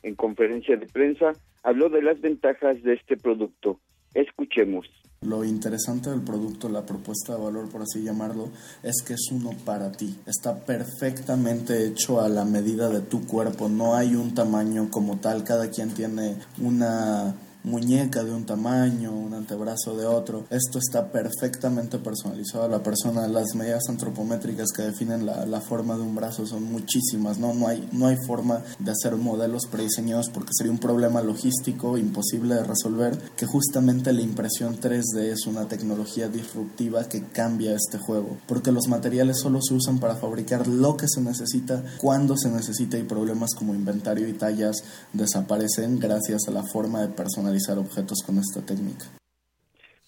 En 0.03 0.13
conferencia 0.13 0.77
de 0.77 0.85
prensa 0.85 1.33
habló 1.63 1.89
de 1.89 2.03
las 2.03 2.21
ventajas 2.21 2.83
de 2.83 2.93
este 2.93 3.17
producto. 3.17 3.79
Escuchemos. 4.13 4.87
Lo 5.21 5.45
interesante 5.45 6.09
del 6.09 6.21
producto, 6.21 6.67
la 6.67 6.83
propuesta 6.83 7.35
de 7.35 7.43
valor, 7.43 7.69
por 7.69 7.83
así 7.83 8.01
llamarlo, 8.01 8.49
es 8.81 9.03
que 9.05 9.13
es 9.13 9.29
uno 9.31 9.51
para 9.65 9.91
ti. 9.91 10.17
Está 10.25 10.65
perfectamente 10.65 11.85
hecho 11.85 12.19
a 12.21 12.27
la 12.27 12.43
medida 12.43 12.89
de 12.89 13.01
tu 13.01 13.27
cuerpo. 13.27 13.69
No 13.69 13.95
hay 13.95 14.15
un 14.15 14.33
tamaño 14.33 14.89
como 14.89 15.17
tal. 15.17 15.43
Cada 15.43 15.69
quien 15.69 15.93
tiene 15.93 16.37
una 16.59 17.35
muñeca 17.63 18.23
de 18.23 18.33
un 18.33 18.45
tamaño, 18.45 19.11
un 19.11 19.33
antebrazo 19.33 19.95
de 19.95 20.05
otro. 20.05 20.45
Esto 20.49 20.79
está 20.79 21.11
perfectamente 21.11 21.99
personalizado 21.99 22.65
a 22.65 22.67
la 22.67 22.83
persona. 22.83 23.27
Las 23.27 23.55
medidas 23.55 23.83
antropométricas 23.89 24.71
que 24.75 24.83
definen 24.83 25.25
la, 25.25 25.45
la, 25.45 25.61
forma 25.61 25.95
de 25.95 26.01
un 26.01 26.15
brazo 26.15 26.45
son 26.47 26.63
muchísimas, 26.63 27.37
¿no? 27.37 27.53
No 27.53 27.67
hay, 27.67 27.87
no 27.91 28.07
hay 28.07 28.17
forma 28.25 28.63
de 28.79 28.91
hacer 28.91 29.15
modelos 29.15 29.67
prediseñados 29.67 30.29
porque 30.29 30.51
sería 30.53 30.71
un 30.71 30.79
problema 30.79 31.21
logístico 31.21 31.97
imposible 31.97 32.55
de 32.55 32.63
resolver, 32.63 33.17
que 33.35 33.45
justamente 33.45 34.11
la 34.11 34.21
impresión 34.21 34.79
3D 34.79 35.31
es 35.31 35.45
una 35.45 35.67
tecnología 35.67 36.27
disruptiva 36.27 37.07
que 37.07 37.23
cambia 37.27 37.75
este 37.75 37.97
juego, 37.99 38.37
porque 38.47 38.71
los 38.71 38.87
materiales 38.87 39.39
solo 39.39 39.59
se 39.61 39.75
usan 39.75 39.99
para 39.99 40.15
fabricar 40.15 40.67
lo 40.67 40.97
que 40.97 41.07
se 41.07 41.21
necesita, 41.21 41.83
cuando 41.99 42.35
se 42.37 42.49
necesita 42.49 42.97
y 42.97 43.03
problemas 43.03 43.51
como 43.53 43.75
inventario 43.75 44.27
y 44.27 44.33
tallas 44.33 44.83
desaparecen 45.13 45.99
gracias 45.99 46.47
a 46.47 46.51
la 46.51 46.63
forma 46.63 47.01
de 47.01 47.09
personalizar 47.09 47.50
objetos 47.77 48.19
con 48.25 48.37
esta 48.37 48.61
técnica. 48.65 49.05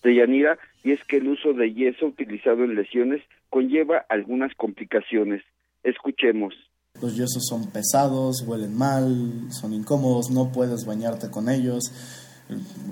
Deyanira, 0.03 0.57
y 0.83 0.91
es 0.91 1.03
que 1.05 1.17
el 1.17 1.29
uso 1.29 1.53
de 1.53 1.73
yeso 1.73 2.07
utilizado 2.07 2.63
en 2.63 2.75
lesiones 2.75 3.21
conlleva 3.49 4.05
algunas 4.09 4.53
complicaciones. 4.55 5.43
Escuchemos. 5.83 6.53
Los 7.01 7.15
yesos 7.15 7.45
son 7.47 7.71
pesados, 7.71 8.43
huelen 8.45 8.75
mal, 8.75 9.47
son 9.51 9.73
incómodos, 9.73 10.29
no 10.29 10.51
puedes 10.51 10.85
bañarte 10.85 11.29
con 11.29 11.49
ellos. 11.49 11.91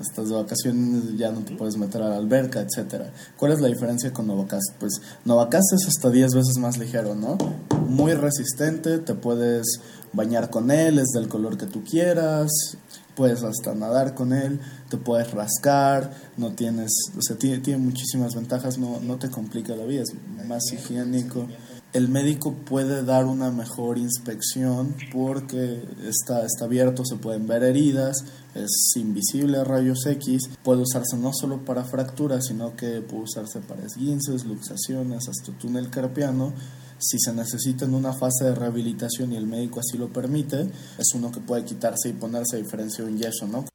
Estás 0.02 0.30
de 0.30 0.36
vacaciones, 0.36 1.18
ya 1.18 1.32
no 1.32 1.42
te 1.42 1.54
puedes 1.56 1.78
meter 1.78 2.02
a 2.02 2.10
la 2.10 2.18
alberca, 2.18 2.62
etcétera. 2.62 3.12
¿Cuál 3.38 3.52
es 3.52 3.62
la 3.62 3.68
diferencia 3.68 4.12
con 4.14 4.28
Novacast? 4.28 4.78
Pues 4.80 5.02
Novacast 5.26 5.74
es 5.74 5.88
hasta 5.88 6.10
10 6.10 6.34
veces 6.34 6.58
más 6.58 6.78
ligero, 6.78 7.14
¿no? 7.14 7.38
Muy 7.88 8.14
resistente, 8.14 9.00
te 9.00 9.14
puedes 9.14 9.82
bañar 10.14 10.50
con 10.50 10.72
él, 10.72 10.98
es 10.98 11.10
del 11.14 11.28
color 11.28 11.58
que 11.58 11.66
tú 11.66 11.84
quieras, 11.84 12.78
puedes 13.22 13.44
hasta 13.44 13.76
nadar 13.76 14.16
con 14.16 14.34
él, 14.34 14.60
te 14.90 14.98
puedes 14.98 15.30
rascar, 15.30 16.12
no 16.38 16.54
tienes, 16.54 16.90
o 17.16 17.22
sea, 17.22 17.38
tiene, 17.38 17.60
tiene 17.60 17.78
muchísimas 17.80 18.34
ventajas, 18.34 18.80
no, 18.80 19.00
no 19.00 19.18
te 19.20 19.30
complica 19.30 19.76
la 19.76 19.86
vida, 19.86 20.02
es 20.02 20.48
más 20.48 20.64
higiénico. 20.74 21.48
el 21.94 22.10
médico 22.10 22.56
puede 22.66 23.04
dar 23.04 23.26
una 23.26 23.52
mejor 23.52 24.00
inspección 24.00 24.96
porque 25.14 25.84
está, 26.04 26.44
está 26.48 26.66
abierto, 26.66 27.06
se 27.06 27.18
pueden 27.18 27.46
ver 27.46 27.62
heridas, 27.62 28.26
es 28.56 28.94
invisible 28.96 29.60
a 29.60 29.66
rayos 29.66 30.04
X, 30.08 30.50
puede 30.64 30.82
usarse 30.82 31.16
no 31.16 31.32
solo 31.32 31.64
para 31.64 31.84
fracturas, 31.84 32.46
sino 32.48 32.76
que 32.76 33.02
puede 33.02 33.26
usarse 33.26 33.60
para 33.60 33.86
esguinces, 33.86 34.46
luxaciones, 34.46 35.30
hasta 35.30 35.56
túnel 35.60 35.92
carpiano. 35.92 36.54
Si 37.02 37.18
se 37.20 37.34
necesita 37.34 37.86
en 37.86 37.96
una 37.96 38.14
fase 38.14 38.46
de 38.46 38.56
rehabilitación 38.56 39.34
y 39.34 39.38
el 39.38 39.48
médico 39.48 39.80
así 39.80 39.98
lo 39.98 40.08
permite, 40.10 40.62
es 41.00 41.14
uno 41.16 41.32
que 41.32 41.40
puede 41.40 41.66
quitarse 41.66 42.10
y 42.10 42.14
ponerse 42.14 42.58
a 42.58 42.60
diferencia 42.60 43.04
de 43.04 43.12
un 43.12 43.18
yeso, 43.18 43.48
¿no? 43.48 43.66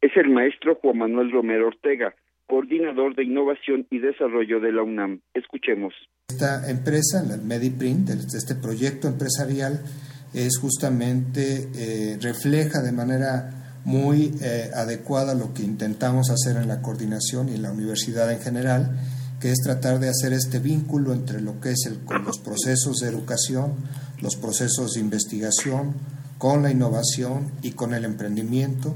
Es 0.00 0.16
el 0.16 0.30
maestro 0.30 0.76
Juan 0.76 0.98
Manuel 0.98 1.30
Romero 1.30 1.68
Ortega, 1.68 2.14
coordinador 2.46 3.14
de 3.14 3.24
innovación 3.24 3.86
y 3.90 3.98
desarrollo 3.98 4.58
de 4.58 4.72
la 4.72 4.82
UNAM. 4.82 5.20
Escuchemos. 5.34 5.92
Esta 6.28 6.68
empresa, 6.70 7.22
el 7.22 7.42
MediPrint, 7.42 8.08
este 8.10 8.54
proyecto 8.54 9.06
empresarial, 9.06 9.84
es 10.32 10.58
justamente 10.58 11.68
eh, 11.74 12.18
refleja 12.20 12.80
de 12.80 12.92
manera 12.92 13.80
muy 13.84 14.32
eh, 14.40 14.70
adecuada 14.74 15.34
lo 15.34 15.52
que 15.52 15.62
intentamos 15.62 16.30
hacer 16.30 16.56
en 16.60 16.68
la 16.68 16.80
coordinación 16.80 17.48
y 17.48 17.54
en 17.56 17.62
la 17.62 17.72
universidad 17.72 18.32
en 18.32 18.40
general, 18.40 18.96
que 19.42 19.50
es 19.50 19.58
tratar 19.58 19.98
de 19.98 20.08
hacer 20.08 20.32
este 20.32 20.60
vínculo 20.60 21.12
entre 21.12 21.42
lo 21.42 21.58
que 21.60 21.70
es 21.70 21.90
el, 21.90 22.06
con 22.06 22.24
los 22.24 22.38
procesos 22.38 23.02
de 23.02 23.10
educación, 23.10 23.74
los 24.22 24.36
procesos 24.36 24.94
de 24.94 25.00
investigación, 25.00 25.98
con 26.38 26.62
la 26.62 26.70
innovación 26.70 27.50
y 27.60 27.74
con 27.74 27.92
el 27.92 28.04
emprendimiento. 28.04 28.94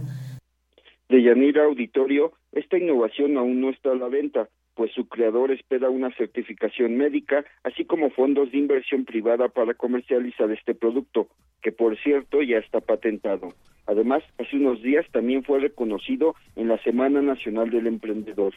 De 1.09 1.21
Yanira 1.21 1.65
Auditorio, 1.65 2.31
esta 2.53 2.79
innovación 2.79 3.37
aún 3.37 3.61
no 3.61 3.71
está 3.71 3.91
a 3.91 3.97
la 3.97 4.07
venta, 4.07 4.49
pues 4.77 4.93
su 4.93 5.09
creador 5.09 5.51
espera 5.51 5.91
una 5.91 6.15
certificación 6.15 6.97
médica, 6.97 7.45
así 7.65 7.85
como 7.85 8.11
fondos 8.11 8.53
de 8.53 8.59
inversión 8.59 9.05
privada 9.05 9.49
para 9.49 9.75
comercializar 9.75 10.53
este 10.53 10.77
producto, 10.77 11.27
que 11.61 11.73
por 11.73 11.99
cierto 11.99 12.41
ya 12.41 12.59
está 12.59 12.81
patentado. 12.81 13.49
Además, 13.87 14.23
hace 14.39 14.57
unos 14.57 14.81
días 14.81 15.07
también 15.11 15.43
fue 15.43 15.59
reconocido 15.59 16.37
en 16.55 16.69
la 16.69 16.79
Semana 16.85 17.21
Nacional 17.21 17.71
del 17.71 17.89
Emprendedor. 17.89 18.55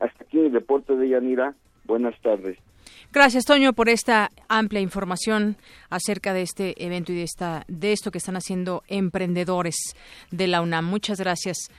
Hasta 0.00 0.24
aquí 0.24 0.38
el 0.38 0.52
reporte 0.52 0.96
de 0.96 1.08
Yanira. 1.08 1.54
Buenas 1.84 2.20
tardes. 2.20 2.58
Gracias, 3.10 3.44
Toño, 3.44 3.72
por 3.72 3.88
esta 3.88 4.30
amplia 4.48 4.80
información 4.80 5.56
acerca 5.88 6.34
de 6.34 6.42
este 6.42 6.84
evento 6.84 7.12
y 7.12 7.16
de 7.16 7.22
esta 7.22 7.64
de 7.66 7.92
esto 7.92 8.10
que 8.10 8.18
están 8.18 8.36
haciendo 8.36 8.82
emprendedores 8.86 9.76
de 10.30 10.46
la 10.46 10.60
UNAM. 10.60 10.84
Muchas 10.84 11.18
gracias. 11.18 11.70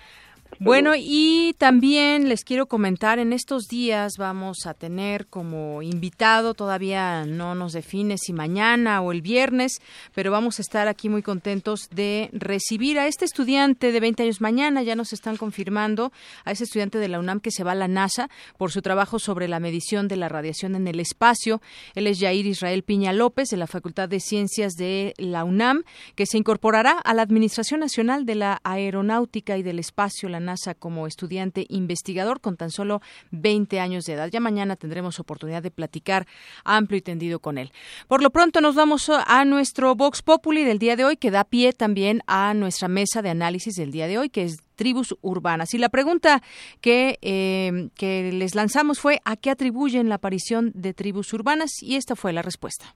Bueno, 0.57 0.93
y 0.97 1.55
también 1.57 2.27
les 2.27 2.43
quiero 2.43 2.65
comentar, 2.65 3.17
en 3.19 3.31
estos 3.31 3.67
días 3.67 4.13
vamos 4.17 4.65
a 4.65 4.73
tener 4.73 5.27
como 5.27 5.81
invitado, 5.81 6.53
todavía 6.53 7.25
no 7.25 7.55
nos 7.55 7.71
define 7.71 8.17
si 8.17 8.33
mañana 8.33 8.99
o 9.01 9.11
el 9.11 9.21
viernes, 9.21 9.79
pero 10.13 10.31
vamos 10.31 10.59
a 10.59 10.61
estar 10.61 10.87
aquí 10.87 11.07
muy 11.07 11.21
contentos 11.21 11.87
de 11.91 12.29
recibir 12.33 12.99
a 12.99 13.07
este 13.07 13.23
estudiante 13.23 13.93
de 13.93 13.99
20 13.99 14.23
años 14.23 14.41
mañana, 14.41 14.83
ya 14.83 14.95
nos 14.95 15.13
están 15.13 15.37
confirmando, 15.37 16.11
a 16.43 16.51
ese 16.51 16.65
estudiante 16.65 16.97
de 16.97 17.07
la 17.07 17.19
UNAM 17.19 17.39
que 17.39 17.51
se 17.51 17.63
va 17.63 17.71
a 17.71 17.75
la 17.75 17.87
NASA 17.87 18.29
por 18.57 18.71
su 18.71 18.81
trabajo 18.81 19.19
sobre 19.19 19.47
la 19.47 19.61
medición 19.61 20.07
de 20.07 20.17
la 20.17 20.27
radiación 20.27 20.75
en 20.75 20.87
el 20.87 20.99
espacio. 20.99 21.61
Él 21.95 22.07
es 22.07 22.19
Jair 22.19 22.45
Israel 22.45 22.83
Piña 22.83 23.13
López, 23.13 23.49
de 23.49 23.57
la 23.57 23.67
Facultad 23.67 24.09
de 24.09 24.19
Ciencias 24.19 24.73
de 24.73 25.13
la 25.17 25.43
UNAM, 25.43 25.83
que 26.15 26.25
se 26.25 26.37
incorporará 26.37 26.99
a 26.99 27.13
la 27.13 27.21
Administración 27.21 27.79
Nacional 27.79 28.25
de 28.25 28.35
la 28.35 28.59
Aeronáutica 28.63 29.57
y 29.57 29.63
del 29.63 29.79
Espacio, 29.79 30.27
NASA 30.39 30.73
como 30.73 31.07
estudiante 31.07 31.65
investigador 31.69 32.41
con 32.41 32.57
tan 32.57 32.71
solo 32.71 33.01
20 33.31 33.79
años 33.79 34.05
de 34.05 34.13
edad. 34.13 34.29
Ya 34.31 34.39
mañana 34.39 34.75
tendremos 34.75 35.19
oportunidad 35.19 35.63
de 35.63 35.71
platicar 35.71 36.27
amplio 36.63 36.97
y 36.97 37.01
tendido 37.01 37.39
con 37.39 37.57
él. 37.57 37.71
Por 38.07 38.21
lo 38.21 38.29
pronto 38.29 38.61
nos 38.61 38.75
vamos 38.75 39.09
a 39.09 39.45
nuestro 39.45 39.95
Vox 39.95 40.21
Populi 40.21 40.63
del 40.63 40.79
día 40.79 40.95
de 40.95 41.05
hoy 41.05 41.17
que 41.17 41.31
da 41.31 41.43
pie 41.43 41.73
también 41.73 42.21
a 42.27 42.53
nuestra 42.53 42.87
mesa 42.87 43.21
de 43.21 43.29
análisis 43.29 43.75
del 43.75 43.91
día 43.91 44.07
de 44.07 44.17
hoy 44.17 44.29
que 44.29 44.43
es 44.43 44.57
tribus 44.79 45.13
urbanas. 45.19 45.73
Y 45.73 45.77
la 45.77 45.89
pregunta 45.89 46.41
que, 46.79 47.19
eh, 47.21 47.89
que 47.95 48.31
les 48.31 48.55
lanzamos 48.55 49.01
fue 49.01 49.19
¿a 49.25 49.35
qué 49.35 49.51
atribuyen 49.51 50.07
la 50.07 50.15
aparición 50.15 50.71
de 50.73 50.93
tribus 50.93 51.33
urbanas? 51.33 51.69
Y 51.81 51.97
esta 51.97 52.15
fue 52.15 52.31
la 52.31 52.41
respuesta. 52.41 52.95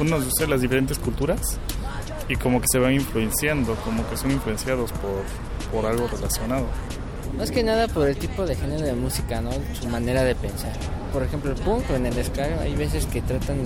Uno 0.00 0.18
de 0.18 0.46
las 0.48 0.60
diferentes 0.60 0.98
culturas 0.98 1.60
y 2.28 2.34
como 2.34 2.60
que 2.60 2.66
se 2.68 2.80
van 2.80 2.94
influenciando, 2.94 3.76
como 3.84 4.08
que 4.10 4.16
son 4.16 4.32
influenciados 4.32 4.90
por, 4.90 5.22
por 5.70 5.86
algo 5.86 6.08
relacionado. 6.08 6.66
Más 7.38 7.50
que 7.50 7.62
nada 7.62 7.86
por 7.86 8.08
el 8.08 8.16
tipo 8.16 8.46
de 8.46 8.54
género 8.56 8.86
de 8.86 8.94
música, 8.94 9.40
¿no? 9.42 9.50
Su 9.78 9.88
manera 9.88 10.24
de 10.24 10.34
pensar. 10.34 10.72
Por 11.12 11.22
ejemplo, 11.22 11.50
el 11.50 11.56
punk 11.58 11.90
en 11.90 12.06
el 12.06 12.24
ska 12.24 12.44
hay 12.62 12.74
veces 12.74 13.04
que 13.06 13.20
tratan 13.20 13.58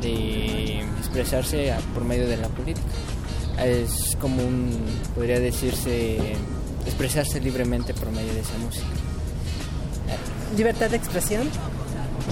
de 0.00 0.80
expresarse 0.98 1.74
por 1.92 2.04
medio 2.04 2.26
de 2.26 2.38
la 2.38 2.48
política. 2.48 2.86
Es 3.62 4.16
como 4.18 4.42
un, 4.42 4.78
podría 5.14 5.40
decirse, 5.40 6.18
expresarse 6.86 7.38
libremente 7.40 7.92
por 7.92 8.10
medio 8.10 8.32
de 8.32 8.40
esa 8.40 8.56
música. 8.58 8.86
Libertad 10.56 10.90
de 10.90 10.96
expresión. 10.96 11.48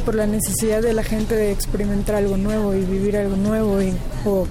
Por 0.04 0.14
la 0.14 0.26
necesidad 0.26 0.80
de 0.82 0.94
la 0.94 1.02
gente 1.02 1.34
de 1.34 1.52
experimentar 1.52 2.14
algo 2.14 2.36
nuevo 2.36 2.74
y 2.74 2.84
vivir 2.84 3.16
algo 3.16 3.36
nuevo 3.36 3.82
y, 3.82 3.92
o 4.24 4.46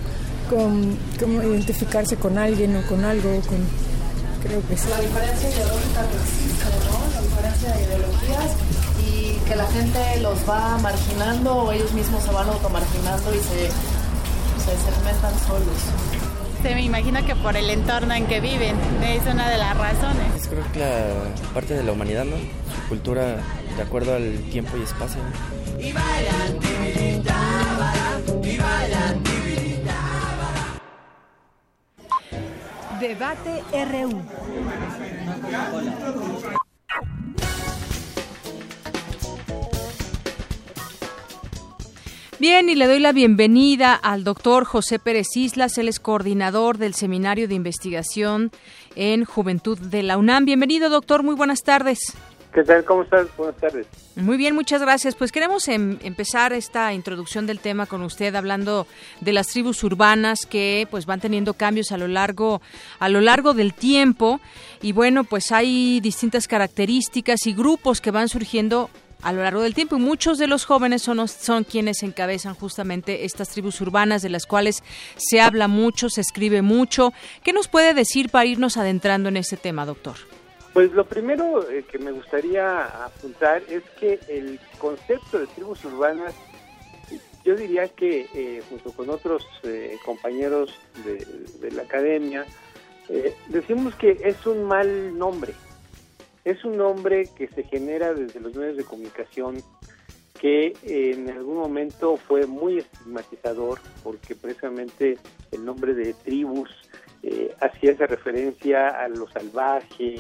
con, 0.49 0.97
como 1.19 1.41
identificarse 1.41 2.17
con 2.17 2.37
alguien 2.37 2.75
o 2.75 2.81
con 2.87 3.05
algo, 3.05 3.29
creo 4.41 4.61
que 4.67 4.77
sí. 4.77 4.87
La 4.89 5.01
diferencia 5.01 5.49
ideológica 5.49 6.01
que 6.09 6.17
existe, 6.17 6.65
¿no? 6.87 7.13
La 7.13 7.21
diferencia 7.21 7.73
de 7.73 7.83
ideologías 7.83 8.51
y 8.99 9.39
que 9.47 9.55
la 9.55 9.67
gente 9.67 10.19
los 10.21 10.49
va 10.49 10.77
marginando 10.79 11.55
o 11.55 11.71
ellos 11.71 11.91
mismos 11.93 12.23
se 12.23 12.31
van 12.31 12.47
automarginando 12.49 13.33
y 13.33 13.39
se, 13.39 13.69
se 14.63 14.77
segmentan 14.85 15.33
solos. 15.47 15.77
Se 16.61 16.75
me 16.75 16.83
imagina 16.83 17.25
que 17.25 17.35
por 17.35 17.55
el 17.55 17.69
entorno 17.69 18.13
en 18.13 18.25
que 18.27 18.41
viven, 18.41 18.75
es 19.01 19.21
una 19.31 19.49
de 19.49 19.57
las 19.57 19.77
razones. 19.77 20.47
Creo 20.49 20.69
que 20.73 20.79
la 20.79 21.53
parte 21.53 21.73
de 21.73 21.83
la 21.83 21.93
humanidad, 21.93 22.25
¿no? 22.25 22.35
Su 22.35 22.89
cultura 22.89 23.37
de 23.77 23.81
acuerdo 23.81 24.13
al 24.15 24.37
tiempo 24.51 24.75
y 24.77 24.83
espacio. 24.83 25.21
Y 25.79 25.93
bailan, 25.93 26.59
y 28.43 28.57
bailan, 28.57 29.23
Debate 32.99 33.63
RU. 33.71 34.21
Bien, 42.39 42.67
y 42.67 42.75
le 42.75 42.87
doy 42.87 42.99
la 42.99 43.13
bienvenida 43.13 43.95
al 43.95 44.25
doctor 44.25 44.65
José 44.65 44.99
Pérez 44.99 45.27
Islas, 45.35 45.77
él 45.77 45.87
es 45.87 45.99
coordinador 45.99 46.77
del 46.77 46.93
Seminario 46.93 47.47
de 47.47 47.55
Investigación 47.55 48.51
en 48.95 49.23
Juventud 49.23 49.79
de 49.79 50.03
la 50.03 50.17
UNAM. 50.17 50.43
Bienvenido, 50.43 50.89
doctor, 50.89 51.23
muy 51.23 51.35
buenas 51.35 51.63
tardes. 51.63 52.15
¿Qué 52.53 52.63
tal? 52.63 52.83
¿Cómo 52.83 53.03
estás? 53.03 53.27
Buenas 53.37 53.55
tardes. 53.57 53.85
Muy 54.15 54.35
bien, 54.35 54.55
muchas 54.55 54.81
gracias. 54.81 55.13
Pues 55.13 55.31
queremos 55.31 55.67
em, 55.67 55.99
empezar 56.01 56.51
esta 56.51 56.93
introducción 56.93 57.45
del 57.45 57.59
tema 57.59 57.85
con 57.85 58.01
usted 58.01 58.33
hablando 58.33 58.87
de 59.21 59.33
las 59.33 59.47
tribus 59.47 59.83
urbanas 59.83 60.47
que 60.47 60.87
pues 60.89 61.05
van 61.05 61.19
teniendo 61.19 61.53
cambios 61.53 61.91
a 61.91 61.97
lo 61.97 62.07
largo 62.07 62.61
a 62.97 63.07
lo 63.07 63.21
largo 63.21 63.53
del 63.53 63.75
tiempo 63.75 64.41
y 64.81 64.93
bueno, 64.93 65.25
pues 65.25 65.51
hay 65.51 65.99
distintas 65.99 66.47
características 66.47 67.45
y 67.45 67.53
grupos 67.53 68.01
que 68.01 68.09
van 68.09 68.29
surgiendo 68.29 68.89
a 69.21 69.31
lo 69.31 69.43
largo 69.43 69.61
del 69.61 69.75
tiempo 69.75 69.97
y 69.97 69.99
muchos 69.99 70.39
de 70.39 70.47
los 70.47 70.65
jóvenes 70.65 71.03
son, 71.03 71.27
son 71.27 71.63
quienes 71.65 72.01
encabezan 72.01 72.55
justamente 72.55 73.25
estas 73.25 73.49
tribus 73.49 73.79
urbanas 73.81 74.23
de 74.23 74.29
las 74.29 74.47
cuales 74.47 74.81
se 75.17 75.39
habla 75.39 75.67
mucho, 75.67 76.09
se 76.09 76.21
escribe 76.21 76.63
mucho. 76.63 77.13
¿Qué 77.43 77.53
nos 77.53 77.67
puede 77.67 77.93
decir 77.93 78.29
para 78.29 78.45
irnos 78.45 78.77
adentrando 78.77 79.29
en 79.29 79.37
este 79.37 79.57
tema, 79.57 79.85
doctor? 79.85 80.15
Pues 80.79 80.93
lo 80.93 81.03
primero 81.03 81.69
eh, 81.69 81.83
que 81.83 81.99
me 81.99 82.13
gustaría 82.13 82.85
apuntar 83.03 83.61
es 83.69 83.83
que 83.99 84.17
el 84.29 84.57
concepto 84.77 85.37
de 85.37 85.45
tribus 85.47 85.83
urbanas, 85.83 86.33
yo 87.43 87.57
diría 87.57 87.89
que 87.89 88.29
eh, 88.33 88.63
junto 88.69 88.93
con 88.93 89.09
otros 89.09 89.45
eh, 89.63 89.97
compañeros 90.05 90.73
de, 91.03 91.71
la 91.71 91.81
academia, 91.81 92.45
decimos 93.49 93.93
que 93.95 94.21
es 94.23 94.45
un 94.45 94.63
mal 94.63 95.17
nombre. 95.17 95.53
Es 96.45 96.63
un 96.63 96.77
nombre 96.77 97.27
que 97.37 97.49
se 97.49 97.63
genera 97.63 98.13
desde 98.13 98.39
los 98.39 98.55
medios 98.55 98.77
de 98.77 98.85
comunicación 98.85 99.61
que 100.39 100.77
en 100.83 101.29
algún 101.29 101.57
momento 101.57 102.15
fue 102.15 102.47
muy 102.47 102.77
estigmatizador 102.77 103.81
porque 104.01 104.33
precisamente 104.33 105.17
el 105.51 105.65
nombre 105.65 105.93
de 105.93 106.13
tribus 106.13 106.69
hacía 107.59 107.91
esa 107.91 108.07
referencia 108.07 108.87
a 108.87 109.09
lo 109.09 109.27
salvaje, 109.27 110.15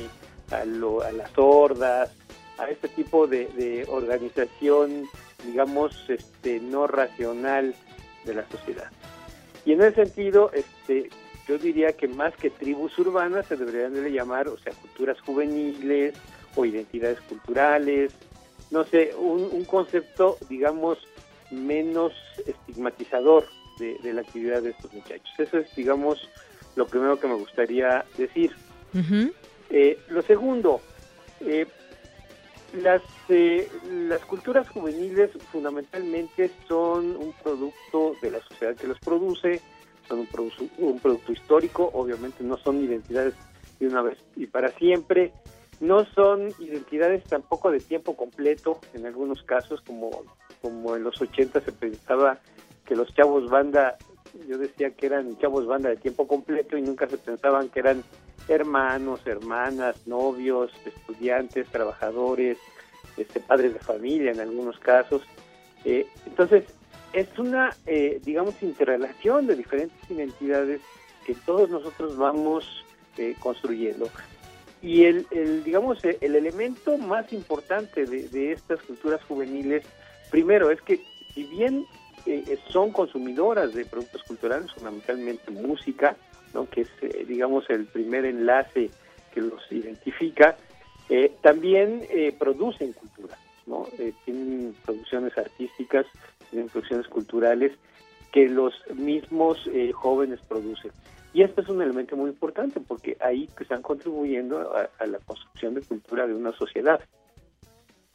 a, 0.51 0.65
las 0.65 1.31
hordas, 1.35 2.11
a 2.57 2.69
este 2.69 2.87
tipo 2.89 3.27
de, 3.27 3.85
organización, 3.89 5.05
digamos, 5.45 6.09
este, 6.09 6.59
no 6.59 6.87
racional 6.87 7.75
de 8.25 8.33
la 8.33 8.47
sociedad. 8.49 8.91
Y 9.65 9.73
en 9.73 9.81
ese 9.81 10.05
sentido, 10.05 10.51
este, 10.53 11.09
yo 11.47 11.57
diría 11.57 11.93
que 11.93 12.07
más 12.07 12.35
que 12.35 12.49
tribus 12.49 12.97
urbanas 12.99 13.47
se 13.47 13.55
deberían 13.55 13.93
de 13.93 14.11
llamar, 14.11 14.47
o 14.47 14.57
sea, 14.57 14.73
culturas 14.73 15.19
juveniles 15.21 16.15
o 16.55 16.65
identidades 16.65 17.19
culturales, 17.21 18.13
no 18.71 18.83
sé, 18.83 19.15
un, 19.15 19.65
concepto, 19.65 20.37
digamos, 20.47 20.99
menos 21.49 22.13
estigmatizador 22.45 23.47
de, 23.79 24.13
la 24.13 24.21
actividad 24.21 24.61
de 24.61 24.71
estos 24.71 24.93
muchachos. 24.93 25.31
Eso 25.37 25.57
es, 25.57 25.75
digamos, 25.75 26.29
lo 26.75 26.85
primero 26.85 27.19
que 27.19 27.27
me 27.27 27.35
gustaría 27.35 28.05
decir. 28.17 28.51
Eh, 29.69 29.99
lo 30.09 30.21
segundo, 30.21 30.81
eh, 31.41 31.67
las, 32.73 33.01
eh, 33.29 33.67
las 34.09 34.23
culturas 34.25 34.67
juveniles 34.69 35.31
fundamentalmente 35.51 36.51
son 36.67 37.15
un 37.15 37.33
producto 37.43 38.15
de 38.21 38.31
la 38.31 38.39
sociedad 38.41 38.75
que 38.75 38.87
los 38.87 38.99
produce, 38.99 39.61
son 40.07 40.19
un, 40.19 40.27
un 40.77 40.99
producto 40.99 41.31
histórico, 41.31 41.89
obviamente 41.93 42.43
no 42.43 42.57
son 42.57 42.83
identidades 42.83 43.35
de 43.79 43.87
una 43.87 44.01
vez 44.01 44.17
y 44.35 44.47
para 44.47 44.69
siempre, 44.69 45.33
no 45.79 46.05
son 46.13 46.49
identidades 46.59 47.23
tampoco 47.23 47.71
de 47.71 47.79
tiempo 47.79 48.15
completo, 48.15 48.79
en 48.93 49.05
algunos 49.05 49.43
casos, 49.43 49.81
como, 49.81 50.09
como 50.61 50.95
en 50.95 51.03
los 51.03 51.21
80 51.21 51.61
se 51.61 51.71
pensaba 51.71 52.39
que 52.85 52.95
los 52.95 53.13
chavos 53.13 53.49
banda, 53.49 53.97
yo 54.47 54.57
decía 54.57 54.91
que 54.91 55.05
eran 55.05 55.37
chavos 55.37 55.65
banda 55.65 55.89
de 55.89 55.95
tiempo 55.95 56.27
completo 56.27 56.77
y 56.77 56.81
nunca 56.81 57.07
se 57.07 57.17
pensaban 57.17 57.69
que 57.69 57.79
eran 57.79 58.03
hermanos, 58.49 59.21
hermanas, 59.25 60.07
novios, 60.07 60.71
estudiantes, 60.85 61.67
trabajadores, 61.67 62.57
este, 63.15 63.39
padres 63.39 63.73
de 63.73 63.79
familia 63.79 64.31
en 64.31 64.39
algunos 64.39 64.79
casos. 64.79 65.21
Eh, 65.85 66.07
entonces, 66.25 66.65
es 67.13 67.27
una, 67.37 67.75
eh, 67.85 68.19
digamos, 68.25 68.61
interrelación 68.61 69.47
de 69.47 69.55
diferentes 69.55 70.09
identidades 70.09 70.81
que 71.25 71.35
todos 71.35 71.69
nosotros 71.69 72.17
vamos 72.17 72.85
eh, 73.17 73.35
construyendo. 73.39 74.09
Y 74.81 75.03
el, 75.03 75.27
digamos, 75.63 76.03
el 76.03 76.35
elemento 76.35 76.97
más 76.97 77.33
importante 77.33 78.05
de, 78.05 78.51
estas 78.53 78.81
culturas 78.83 79.21
juveniles, 79.25 79.83
primero, 80.31 80.71
es 80.71 80.81
que 80.81 81.01
si 81.33 81.43
bien 81.43 81.85
son 82.69 82.91
consumidoras 82.91 83.73
de 83.73 83.83
productos 83.83 84.23
culturales, 84.23 84.71
fundamentalmente 84.71 85.51
música, 85.51 86.15
¿no? 86.53 86.69
que 86.69 86.81
es, 86.81 86.89
digamos, 87.27 87.69
el 87.69 87.85
primer 87.85 88.25
enlace 88.25 88.89
que 89.33 89.41
los 89.41 89.71
identifica, 89.71 90.57
también 91.41 92.07
producen 92.37 92.93
cultura, 92.93 93.35
¿no? 93.65 93.87
tienen 94.25 94.75
producciones 94.85 95.35
artísticas 95.37 96.05
de 96.51 96.63
producciones 96.65 97.07
culturales 97.07 97.71
que 98.31 98.47
los 98.47 98.73
mismos 98.93 99.57
eh, 99.73 99.91
jóvenes 99.91 100.39
producen. 100.47 100.91
Y 101.33 101.43
esto 101.43 101.61
es 101.61 101.69
un 101.69 101.81
elemento 101.81 102.15
muy 102.15 102.29
importante 102.29 102.79
porque 102.79 103.17
ahí 103.19 103.49
están 103.59 103.81
contribuyendo 103.81 104.75
a, 104.75 105.05
la 105.05 105.19
construcción 105.19 105.75
de 105.75 105.81
cultura 105.81 106.27
de 106.27 106.33
una 106.33 106.51
sociedad. 106.53 106.99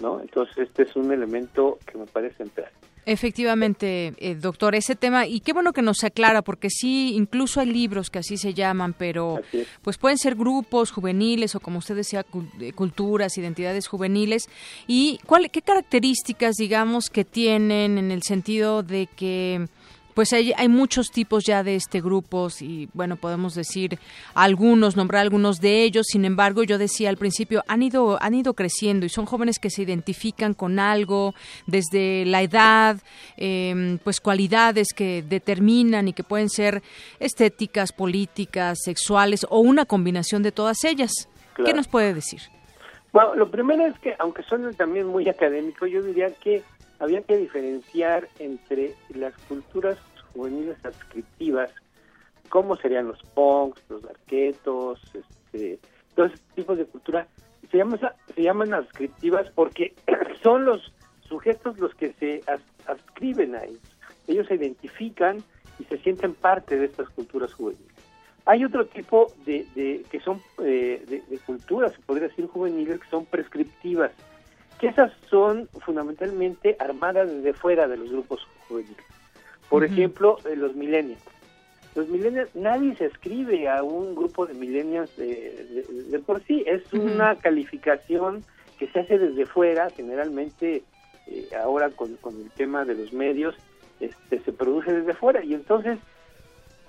¿no? 0.01 0.21
Entonces 0.21 0.59
este 0.59 0.83
es 0.83 0.97
un 0.97 1.13
elemento 1.13 1.79
que 1.87 1.99
me 1.99 2.07
parece 2.07 2.37
central. 2.39 2.71
Efectivamente, 3.07 4.15
eh, 4.17 4.35
doctor, 4.35 4.75
ese 4.75 4.97
tema, 4.97 5.27
y 5.27 5.41
qué 5.41 5.53
bueno 5.53 5.75
que 5.75 5.83
nos 5.83 6.03
aclara, 6.05 6.41
porque 6.41 6.71
sí, 6.71 7.15
incluso 7.15 7.61
hay 7.61 7.67
libros 7.67 8.09
que 8.09 8.21
así 8.21 8.39
se 8.39 8.55
llaman, 8.55 8.95
pero 8.95 9.41
pues 9.83 9.99
pueden 9.99 10.17
ser 10.17 10.35
grupos 10.35 10.91
juveniles 10.91 11.55
o 11.55 11.61
como 11.61 11.79
usted 11.79 11.97
decía, 11.97 12.25
culturas, 12.75 13.37
identidades 13.37 13.89
juveniles. 13.89 14.49
¿Y 14.87 15.19
cuál, 15.27 15.51
qué 15.51 15.61
características, 15.61 16.57
digamos, 16.57 17.11
que 17.11 17.25
tienen 17.25 17.99
en 17.99 18.11
el 18.11 18.23
sentido 18.23 18.83
de 18.83 19.07
que 19.07 19.69
pues 20.15 20.33
hay, 20.33 20.53
hay, 20.57 20.69
muchos 20.69 21.11
tipos 21.11 21.45
ya 21.45 21.63
de 21.63 21.75
este 21.75 22.01
grupos 22.01 22.63
y 22.63 22.89
bueno 22.95 23.17
podemos 23.17 23.55
decir 23.55 23.99
algunos 24.35 24.97
nombrar 24.97 25.23
algunos 25.23 25.61
de 25.61 25.83
ellos. 25.83 26.07
Sin 26.09 26.25
embargo 26.25 26.63
yo 26.63 26.79
decía 26.79 27.11
al 27.11 27.17
principio 27.17 27.65
han 27.67 27.83
ido 27.83 28.23
han 28.23 28.35
ido 28.35 28.55
creciendo 28.55 29.05
y 29.05 29.09
son 29.09 29.27
jóvenes 29.27 29.59
que 29.59 29.71
se 29.71 29.83
identifican 29.83 30.55
con 30.55 30.79
algo 30.79 31.35
desde 31.67 32.25
la 32.27 32.43
edad 32.43 32.99
em, 33.37 33.99
pues 33.99 34.21
cualidades 34.21 34.89
que 34.95 35.23
determinan 35.23 36.09
y 36.09 36.13
que 36.13 36.23
pueden 36.23 36.49
ser 36.49 36.83
estéticas 37.19 37.93
políticas 37.93 38.79
sexuales 38.85 39.47
o 39.51 39.59
una 39.59 39.85
combinación 39.85 40.43
de 40.43 40.53
todas 40.53 40.85
ellas. 40.85 41.29
Qué 41.57 41.75
nos 41.75 41.89
puede 41.89 42.15
decir 42.15 42.41
bueno 43.13 43.35
lo 43.35 43.51
primero 43.51 43.87
es 43.87 43.99
que 43.99 44.15
aunque 44.19 44.43
suene 44.43 44.73
también 44.75 45.07
muy 45.07 45.29
académico 45.29 45.87
yo 45.87 46.03
diría 46.03 46.33
que 46.35 46.63
había 46.99 47.23
que 47.23 47.37
diferenciar 47.37 48.29
entre 48.39 48.95
las 49.11 49.35
culturas 49.49 49.99
juveniles 50.33 50.77
adscriptivas, 50.85 51.71
como 52.49 52.77
serían 52.77 53.09
los 53.09 53.23
punks, 53.35 53.83
los 53.89 54.05
arquetos, 54.05 55.01
este, 55.15 55.79
todos 56.15 56.33
esos 56.33 56.47
tipos 56.55 56.79
de 56.79 56.87
cultura, 56.87 57.27
se 57.71 57.79
llaman, 57.79 58.01
se 58.35 58.43
llaman 58.43 58.75
adscriptivas 58.75 59.51
porque 59.55 59.95
son 60.43 60.65
los 60.65 60.93
sujetos 61.29 61.79
los 61.79 61.95
que 61.95 62.13
se 62.15 62.43
adscriben 62.87 63.55
a 63.55 63.65
ellos. 63.65 63.97
Ellos 64.27 64.47
se 64.47 64.55
identifican 64.55 65.43
y 65.79 65.85
se 65.85 65.99
sienten 65.99 66.35
parte 66.35 66.79
de 66.79 66.87
estas 66.87 67.09
culturas 67.11 67.53
juveniles. 67.53 67.93
Hay 68.47 68.65
otro 68.65 68.87
tipo 68.87 69.33
de, 69.47 70.05
que 70.11 70.21
son 70.21 70.41
eh, 70.63 71.03
de, 71.09 71.39
culturas, 71.39 71.93
se 71.93 72.01
podría 72.01 72.29
decir 72.29 72.47
juveniles, 72.47 73.01
que 73.01 73.09
son 73.09 73.25
prescriptivas 73.25 74.13
que 74.79 74.89
esas 74.89 75.13
son 75.29 75.69
fundamentalmente 75.85 76.77
armadas 76.79 77.31
desde 77.31 77.53
fuera 77.53 77.87
de 77.87 77.97
los 77.97 78.11
grupos 78.11 78.47
juveniles. 78.69 79.05
Por 79.69 79.85
ejemplo, 79.85 80.39
eh, 80.45 80.57
los 80.57 80.75
millennials. 80.75 81.23
Los 81.95 82.09
millennials, 82.09 82.55
nadie 82.55 82.95
se 82.97 83.07
escribe 83.07 83.69
a 83.69 83.83
un 83.83 84.15
grupo 84.15 84.47
de 84.47 84.55
millennials 84.55 85.17
de, 85.17 86.23
por 86.27 86.43
sí, 86.45 86.65
es 86.67 86.93
una 86.93 87.37
calificación 87.37 88.45
que 88.79 88.89
se 88.89 89.01
hace 89.01 89.19
desde 89.19 89.47
fuera, 89.47 89.89
generalmente 89.91 90.83
eh, 91.29 91.49
ahora 91.63 91.91
con, 91.91 92.11
el 92.11 92.51
tema 92.57 92.85
de 92.85 92.95
los 92.95 93.13
medios, 93.13 93.55
este, 94.01 94.41
se 94.41 94.53
produce 94.53 94.93
desde 94.93 95.15
fuera 95.15 95.45
y 95.45 95.55
entonces 95.55 95.99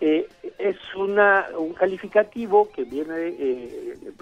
eh, 0.01 0.27
es 0.57 0.77
una 0.95 1.45
un 1.57 1.73
calificativo 1.73 2.69
que 2.71 2.83
viene 2.83 3.35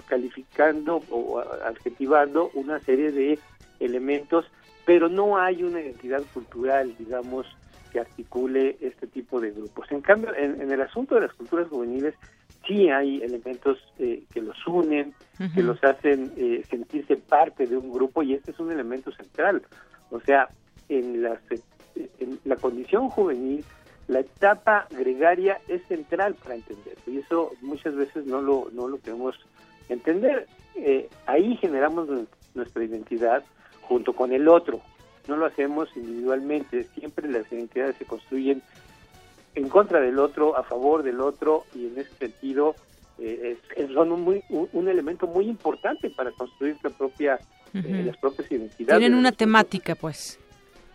calificando 0.06 1.02
o 1.10 1.40
adjetivando 1.40 2.50
una 2.54 2.78
serie 2.80 3.10
de 3.10 3.38
elementos, 3.84 4.46
pero 4.84 5.08
no 5.08 5.38
hay 5.38 5.62
una 5.62 5.80
identidad 5.80 6.22
cultural, 6.32 6.94
digamos, 6.98 7.46
que 7.92 8.00
articule 8.00 8.76
este 8.80 9.06
tipo 9.06 9.40
de 9.40 9.52
grupos. 9.52 9.90
En 9.90 10.00
cambio, 10.00 10.34
en, 10.34 10.70
el 10.70 10.80
asunto 10.80 11.14
de 11.14 11.22
las 11.22 11.34
culturas 11.34 11.68
juveniles, 11.68 12.14
sí 12.66 12.88
hay 12.88 13.22
elementos 13.22 13.78
eh, 13.98 14.24
que 14.32 14.42
los 14.42 14.56
unen, 14.66 15.14
que 15.54 15.62
los 15.62 15.82
hacen 15.84 16.32
eh, 16.36 16.64
sentirse 16.68 17.16
parte 17.16 17.66
de 17.66 17.76
un 17.76 17.92
grupo 17.92 18.22
y 18.22 18.34
este 18.34 18.50
es 18.50 18.58
un 18.58 18.72
elemento 18.72 19.12
central. 19.12 19.62
O 20.10 20.20
sea, 20.20 20.48
en 20.88 21.22
la, 21.22 21.40
en 22.18 22.40
la 22.44 22.56
condición 22.56 23.08
juvenil, 23.08 23.64
la 24.08 24.20
etapa 24.20 24.86
gregaria 24.90 25.58
es 25.68 25.82
central 25.86 26.34
para 26.34 26.56
entenderlo 26.56 27.02
y 27.06 27.18
eso 27.18 27.52
muchas 27.62 27.94
veces 27.94 28.26
no 28.26 28.42
lo, 28.42 28.68
no 28.72 28.88
lo 28.88 29.00
queremos 29.00 29.34
entender. 29.88 30.46
Eh, 30.74 31.08
ahí 31.26 31.56
generamos 31.56 32.08
nuestra 32.54 32.84
identidad, 32.84 33.44
junto 33.88 34.12
con 34.12 34.32
el 34.32 34.48
otro. 34.48 34.80
No 35.28 35.36
lo 35.36 35.46
hacemos 35.46 35.88
individualmente, 35.96 36.84
siempre 36.98 37.28
las 37.28 37.50
identidades 37.50 37.96
se 37.96 38.04
construyen 38.04 38.62
en 39.54 39.68
contra 39.68 40.00
del 40.00 40.18
otro, 40.18 40.56
a 40.56 40.64
favor 40.64 41.02
del 41.02 41.20
otro, 41.20 41.64
y 41.74 41.86
en 41.86 41.98
ese 41.98 42.10
sentido 42.16 42.74
eh, 43.18 43.56
es, 43.76 43.92
son 43.92 44.12
un, 44.12 44.22
muy, 44.22 44.42
un, 44.48 44.88
elemento 44.88 45.26
muy 45.26 45.46
importante 45.46 46.10
para 46.10 46.32
construir 46.32 46.76
la 46.82 46.90
propia, 46.90 47.38
eh, 47.72 48.02
las 48.04 48.16
propias 48.16 48.50
identidades. 48.50 49.00
Tienen 49.00 49.18
una 49.18 49.32
temática, 49.32 49.94
pues. 49.94 50.38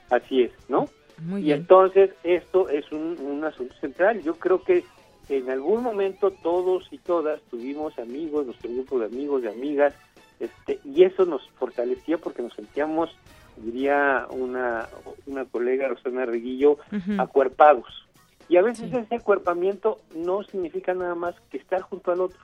Así 0.10 0.44
es, 0.44 0.52
¿no? 0.68 0.90
y 1.38 1.52
entonces 1.52 2.12
esto 2.24 2.70
es 2.70 2.90
un, 2.94 3.18
un 3.20 3.44
asunto 3.44 3.76
central. 3.82 4.22
Yo 4.22 4.36
creo 4.36 4.64
que 4.64 4.86
en 5.30 5.50
algún 5.50 5.84
momento 5.84 6.32
todos 6.32 6.88
y 6.92 6.98
todas 6.98 7.42
tuvimos 7.52 7.98
amigos, 8.00 8.46
nuestro 8.46 8.72
grupo 8.72 9.00
de 9.00 9.06
amigos, 9.06 9.42
de 9.44 9.50
amigas, 9.50 9.94
este, 10.40 10.80
y 10.84 11.04
eso 11.04 11.26
nos 11.26 11.48
fortalecía 11.60 12.18
porque 12.18 12.42
nos 12.42 12.54
sentíamos, 12.54 13.10
diría 13.58 14.28
una, 14.32 14.88
una 15.26 15.46
colega, 15.46 15.88
Rosana 15.88 16.26
Reguillo, 16.26 16.78
acuerpados. 17.18 18.08
Y 18.48 18.58
a 18.58 18.62
veces 18.62 18.92
ese 18.92 19.16
acuerpamiento 19.16 20.00
no 20.16 20.44
significa 20.44 20.94
nada 20.94 21.14
más 21.14 21.36
que 21.52 21.58
estar 21.58 21.82
junto 21.82 22.12
al 22.12 22.22
otro. 22.22 22.40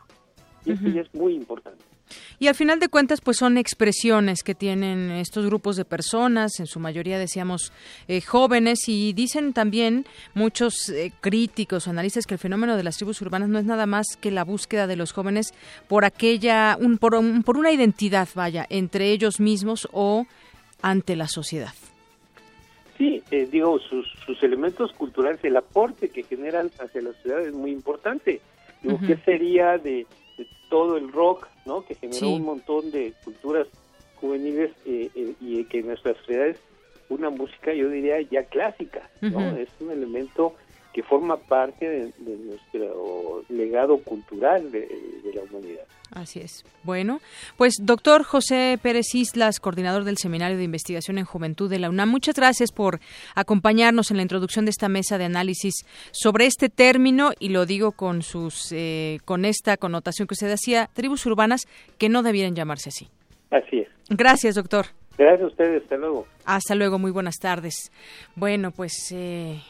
Y 0.65 0.93
ya 0.93 1.01
es 1.01 1.13
muy 1.13 1.35
importante. 1.35 1.83
Y 2.39 2.47
al 2.47 2.55
final 2.55 2.79
de 2.79 2.89
cuentas, 2.89 3.21
pues 3.21 3.37
son 3.37 3.57
expresiones 3.57 4.43
que 4.43 4.53
tienen 4.55 5.11
estos 5.11 5.45
grupos 5.45 5.75
de 5.75 5.85
personas, 5.85 6.59
en 6.59 6.67
su 6.67 6.79
mayoría 6.79 7.17
decíamos 7.17 7.71
eh, 8.07 8.21
jóvenes, 8.21 8.87
y 8.87 9.13
dicen 9.13 9.53
también 9.53 10.05
muchos 10.33 10.89
eh, 10.89 11.11
críticos 11.21 11.87
o 11.87 11.89
analistas 11.89 12.27
que 12.27 12.35
el 12.35 12.39
fenómeno 12.39 12.77
de 12.77 12.83
las 12.83 12.97
tribus 12.97 13.21
urbanas 13.21 13.49
no 13.49 13.57
es 13.57 13.65
nada 13.65 13.85
más 13.85 14.17
que 14.19 14.31
la 14.31 14.43
búsqueda 14.43 14.85
de 14.85 14.95
los 14.95 15.13
jóvenes 15.13 15.53
por 15.87 16.05
aquella, 16.05 16.77
un, 16.79 16.97
por, 16.97 17.15
por 17.43 17.57
una 17.57 17.71
identidad, 17.71 18.27
vaya, 18.35 18.65
entre 18.69 19.11
ellos 19.11 19.39
mismos 19.39 19.87
o 19.91 20.27
ante 20.81 21.15
la 21.15 21.27
sociedad. 21.27 21.73
Sí, 22.97 23.23
eh, 23.31 23.47
digo, 23.51 23.79
sus, 23.79 24.07
sus 24.25 24.41
elementos 24.43 24.91
culturales, 24.93 25.43
el 25.43 25.57
aporte 25.57 26.09
que 26.09 26.23
generan 26.23 26.69
hacia 26.79 27.01
la 27.01 27.11
sociedad 27.13 27.41
es 27.41 27.53
muy 27.53 27.71
importante 27.71 28.41
¿Qué 29.05 29.17
sería 29.25 29.77
de, 29.77 30.05
todo 30.75 30.97
el 30.97 31.09
rock, 31.09 31.47
¿no? 31.65 31.85
Que 31.85 31.95
generó 31.95 32.31
un 32.31 32.43
montón 32.43 32.91
de 32.91 33.13
culturas 33.23 33.65
juveniles 34.15 34.71
eh, 34.85 35.09
eh, 35.15 35.33
y 35.39 35.63
que 35.63 35.79
en 35.79 35.87
nuestras 35.87 36.17
sociedades 36.17 36.57
una 37.07 37.29
música, 37.29 37.73
yo 37.73 37.87
diría, 37.87 38.19
ya 38.29 38.43
clásica, 38.43 39.09
¿no? 39.21 39.55
Es 39.55 39.69
un 39.79 39.91
elemento 39.91 40.53
que 40.95 41.03
forma 41.03 41.35
parte 41.35 41.89
de, 41.89 42.37
nuestro 42.37 43.43
legado 43.49 43.97
cultural 43.97 44.71
de, 44.71 44.87
la 45.33 45.41
humanidad. 45.41 45.83
Así 46.11 46.39
es. 46.39 46.63
Bueno, 46.83 47.19
pues 47.57 47.73
doctor 47.81 48.23
José 48.23 48.79
Pérez 48.81 49.13
Islas, 49.13 49.59
coordinador 49.59 50.05
del 50.05 50.15
Seminario 50.15 50.55
de 50.55 50.63
Investigación 50.63 51.17
en 51.17 51.25
Juventud 51.25 51.69
de 51.69 51.79
la 51.79 51.89
UNAM, 51.89 52.09
muchas 52.09 52.35
gracias 52.35 52.71
por 52.71 53.01
acompañarnos 53.35 54.09
en 54.09 54.15
la 54.15 54.23
introducción 54.23 54.63
de 54.63 54.71
esta 54.71 54.87
mesa 54.87 55.17
de 55.17 55.25
análisis 55.25 55.85
sobre 56.11 56.45
este 56.45 56.69
término 56.69 57.31
y 57.39 57.49
lo 57.49 57.65
digo 57.65 57.91
con 57.91 58.21
sus 58.21 58.71
eh, 58.71 59.19
con 59.25 59.43
esta 59.43 59.75
connotación 59.75 60.29
que 60.29 60.35
usted 60.35 60.49
hacía, 60.49 60.89
tribus 60.93 61.25
urbanas 61.25 61.63
que 61.97 62.07
no 62.07 62.23
debieran 62.23 62.55
llamarse 62.55 62.87
así. 62.87 63.09
Así 63.51 63.79
es. 63.79 63.89
Gracias, 64.07 64.55
doctor. 64.55 64.85
Gracias 65.17 65.41
a 65.41 65.47
ustedes. 65.47 65.83
Hasta 65.83 65.97
luego. 65.97 66.25
Hasta 66.45 66.75
luego. 66.75 66.99
Muy 66.99 67.11
buenas 67.11 67.35
tardes. 67.35 67.91
Bueno, 68.35 68.71
pues 68.71 69.11
eh, 69.11 69.61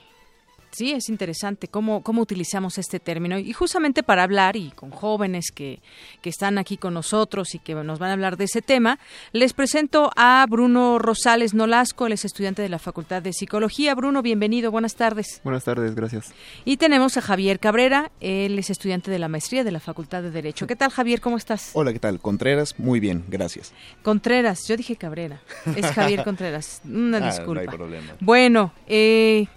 Sí, 0.75 0.91
es 0.91 1.07
interesante 1.07 1.69
cómo, 1.69 2.03
cómo 2.03 2.21
utilizamos 2.21 2.77
este 2.77 2.99
término 2.99 3.39
y 3.39 3.53
justamente 3.53 4.03
para 4.03 4.23
hablar 4.23 4.57
y 4.57 4.71
con 4.71 4.91
jóvenes 4.91 5.51
que, 5.55 5.79
que 6.21 6.29
están 6.29 6.57
aquí 6.57 6.75
con 6.75 6.93
nosotros 6.93 7.55
y 7.55 7.59
que 7.59 7.73
nos 7.75 7.97
van 7.97 8.09
a 8.09 8.13
hablar 8.13 8.35
de 8.35 8.43
ese 8.43 8.61
tema, 8.61 8.99
les 9.31 9.53
presento 9.53 10.11
a 10.17 10.45
Bruno 10.49 10.99
Rosales 10.99 11.53
Nolasco, 11.53 12.07
él 12.07 12.11
es 12.11 12.25
estudiante 12.25 12.61
de 12.61 12.67
la 12.67 12.77
Facultad 12.77 13.21
de 13.21 13.31
Psicología. 13.31 13.95
Bruno, 13.95 14.21
bienvenido, 14.21 14.69
buenas 14.69 14.95
tardes. 14.95 15.39
Buenas 15.45 15.63
tardes, 15.63 15.95
gracias. 15.95 16.33
Y 16.65 16.75
tenemos 16.75 17.15
a 17.15 17.21
Javier 17.21 17.61
Cabrera, 17.61 18.11
él 18.19 18.59
es 18.59 18.69
estudiante 18.69 19.09
de 19.09 19.19
la 19.19 19.29
maestría 19.29 19.63
de 19.63 19.71
la 19.71 19.79
Facultad 19.79 20.23
de 20.23 20.31
Derecho. 20.31 20.67
¿Qué 20.67 20.75
tal, 20.75 20.91
Javier? 20.91 21.21
¿Cómo 21.21 21.37
estás? 21.37 21.69
Hola, 21.71 21.93
¿qué 21.93 21.99
tal? 21.99 22.19
Contreras, 22.19 22.77
muy 22.77 22.99
bien, 22.99 23.23
gracias. 23.29 23.71
Contreras, 24.03 24.67
yo 24.67 24.75
dije 24.75 24.97
Cabrera, 24.97 25.39
es 25.73 25.85
Javier 25.85 26.21
Contreras, 26.25 26.81
una 26.83 27.19
ah, 27.19 27.31
disculpa. 27.31 27.63
No 27.63 27.71
hay 27.71 27.77
problema. 27.77 28.13
Bueno, 28.19 28.73
eh, 28.87 29.47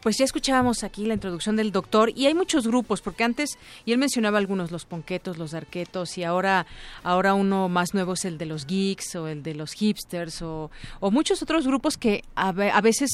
pues 0.00 0.16
ya 0.18 0.24
escuchábamos 0.24 0.84
aquí 0.84 1.04
la 1.06 1.14
introducción 1.14 1.56
del 1.56 1.72
doctor 1.72 2.12
y 2.14 2.26
hay 2.26 2.34
muchos 2.34 2.66
grupos, 2.66 3.00
porque 3.00 3.24
antes, 3.24 3.58
y 3.84 3.92
él 3.92 3.98
mencionaba 3.98 4.38
algunos, 4.38 4.70
los 4.70 4.84
ponquetos, 4.84 5.38
los 5.38 5.54
arquetos, 5.54 6.18
y 6.18 6.24
ahora, 6.24 6.66
ahora 7.02 7.34
uno 7.34 7.68
más 7.68 7.94
nuevo 7.94 8.14
es 8.14 8.24
el 8.24 8.38
de 8.38 8.46
los 8.46 8.66
geeks 8.66 9.16
o 9.16 9.28
el 9.28 9.42
de 9.42 9.54
los 9.54 9.72
hipsters 9.72 10.42
o, 10.42 10.70
o 11.00 11.10
muchos 11.10 11.42
otros 11.42 11.66
grupos 11.66 11.96
que 11.96 12.22
a, 12.34 12.48
a 12.48 12.80
veces 12.80 13.10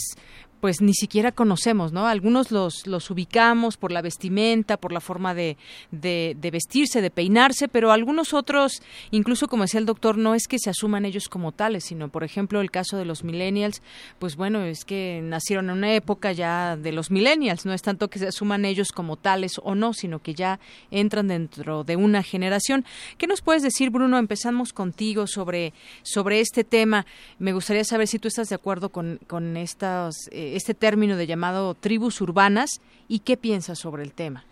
pues 0.64 0.80
ni 0.80 0.94
siquiera 0.94 1.30
conocemos, 1.30 1.92
¿no? 1.92 2.06
Algunos 2.06 2.50
los, 2.50 2.86
los 2.86 3.10
ubicamos 3.10 3.76
por 3.76 3.92
la 3.92 4.00
vestimenta, 4.00 4.78
por 4.78 4.92
la 4.92 5.00
forma 5.00 5.34
de, 5.34 5.58
de, 5.90 6.50
vestirse, 6.50 7.02
de 7.02 7.10
peinarse, 7.10 7.68
pero 7.68 7.92
algunos 7.92 8.32
otros, 8.32 8.80
incluso 9.10 9.46
como 9.46 9.64
decía 9.64 9.80
el 9.80 9.84
doctor, 9.84 10.16
no 10.16 10.34
es 10.34 10.48
que 10.48 10.58
se 10.58 10.70
asuman 10.70 11.04
ellos 11.04 11.28
como 11.28 11.52
tales, 11.52 11.84
sino, 11.84 12.08
por 12.08 12.24
ejemplo, 12.24 12.62
el 12.62 12.70
caso 12.70 12.96
de 12.96 13.04
los 13.04 13.24
millennials, 13.24 13.82
pues 14.18 14.36
bueno, 14.36 14.62
es 14.64 14.86
que 14.86 15.20
nacieron 15.22 15.68
en 15.68 15.76
una 15.76 15.92
época 15.92 16.32
ya 16.32 16.78
de 16.78 16.92
los 16.92 17.10
millennials, 17.10 17.66
no 17.66 17.74
es 17.74 17.82
tanto 17.82 18.08
que 18.08 18.18
se 18.18 18.28
asuman 18.28 18.64
ellos 18.64 18.90
como 18.90 19.18
tales 19.18 19.60
o 19.62 19.74
no, 19.74 19.92
sino 19.92 20.22
que 20.22 20.32
ya 20.32 20.60
entran 20.90 21.28
dentro 21.28 21.84
de 21.84 21.96
una 21.96 22.22
generación. 22.22 22.86
¿Qué 23.18 23.26
nos 23.26 23.42
puedes 23.42 23.62
decir, 23.62 23.90
Bruno? 23.90 24.16
Empezamos 24.16 24.72
contigo 24.72 25.26
sobre, 25.26 25.74
sobre 26.02 26.40
este 26.40 26.64
tema. 26.64 27.04
Me 27.38 27.52
gustaría 27.52 27.84
saber 27.84 28.08
si 28.08 28.18
tú 28.18 28.28
estás 28.28 28.48
de 28.48 28.54
acuerdo 28.54 28.88
con, 28.88 29.20
con 29.26 29.58
estas... 29.58 30.14
Eh, 30.32 30.53
este 30.56 30.74
término 30.74 31.16
de 31.16 31.26
llamado 31.26 31.74
tribus 31.74 32.20
urbanas 32.20 32.80
y 33.08 33.20
qué 33.20 33.36
piensas 33.36 33.78
sobre 33.78 34.02
el 34.02 34.12
tema. 34.12 34.44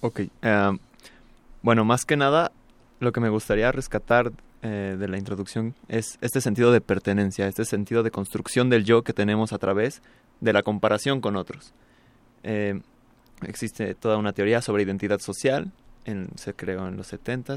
Ok, 0.00 0.20
em, 0.42 0.78
bueno, 1.62 1.84
más 1.84 2.04
que 2.04 2.16
nada, 2.16 2.52
lo 3.00 3.12
que 3.12 3.20
me 3.20 3.28
gustaría 3.28 3.70
rescatar 3.72 4.32
eh, 4.62 4.96
de 4.98 5.08
la 5.08 5.18
introducción 5.18 5.74
es 5.88 6.18
este 6.20 6.40
sentido 6.40 6.72
de 6.72 6.80
pertenencia, 6.80 7.46
este 7.46 7.64
sentido 7.64 8.02
de 8.02 8.10
construcción 8.10 8.70
del 8.70 8.84
yo 8.84 9.02
que 9.02 9.12
tenemos 9.12 9.52
a 9.52 9.58
través 9.58 10.02
de 10.40 10.52
la 10.52 10.62
comparación 10.62 11.20
con 11.20 11.36
otros. 11.36 11.72
Em, 12.42 12.82
existe 13.46 13.94
toda 13.94 14.16
una 14.16 14.32
teoría 14.32 14.62
sobre 14.62 14.82
identidad 14.82 15.20
social, 15.20 15.72
se 16.34 16.54
creó 16.54 16.88
en 16.88 16.96
los 16.96 17.06
70 17.06 17.56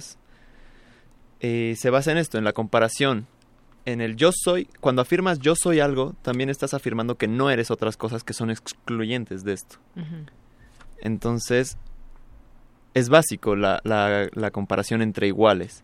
y 1.40 1.76
se 1.76 1.90
basa 1.90 2.12
en 2.12 2.18
esto, 2.18 2.38
en 2.38 2.44
la 2.44 2.54
comparación 2.54 3.28
en 3.86 4.02
el 4.02 4.16
yo 4.16 4.32
soy, 4.34 4.68
cuando 4.80 5.02
afirmas 5.02 5.40
yo 5.40 5.54
soy 5.56 5.80
algo, 5.80 6.16
también 6.24 6.50
estás 6.50 6.74
afirmando 6.74 7.16
que 7.16 7.28
no 7.28 7.50
eres 7.50 7.70
otras 7.70 7.98
cosas 7.98 8.24
que 8.24 8.34
son 8.34 8.50
excluyentes 8.50 9.44
de 9.44 9.54
esto. 9.54 9.78
Entonces, 11.02 11.78
es 12.96 13.10
básico 13.10 13.56
la, 13.56 13.80
la, 13.84 14.52
comparación 14.52 15.02
entre 15.02 15.28
iguales. 15.28 15.84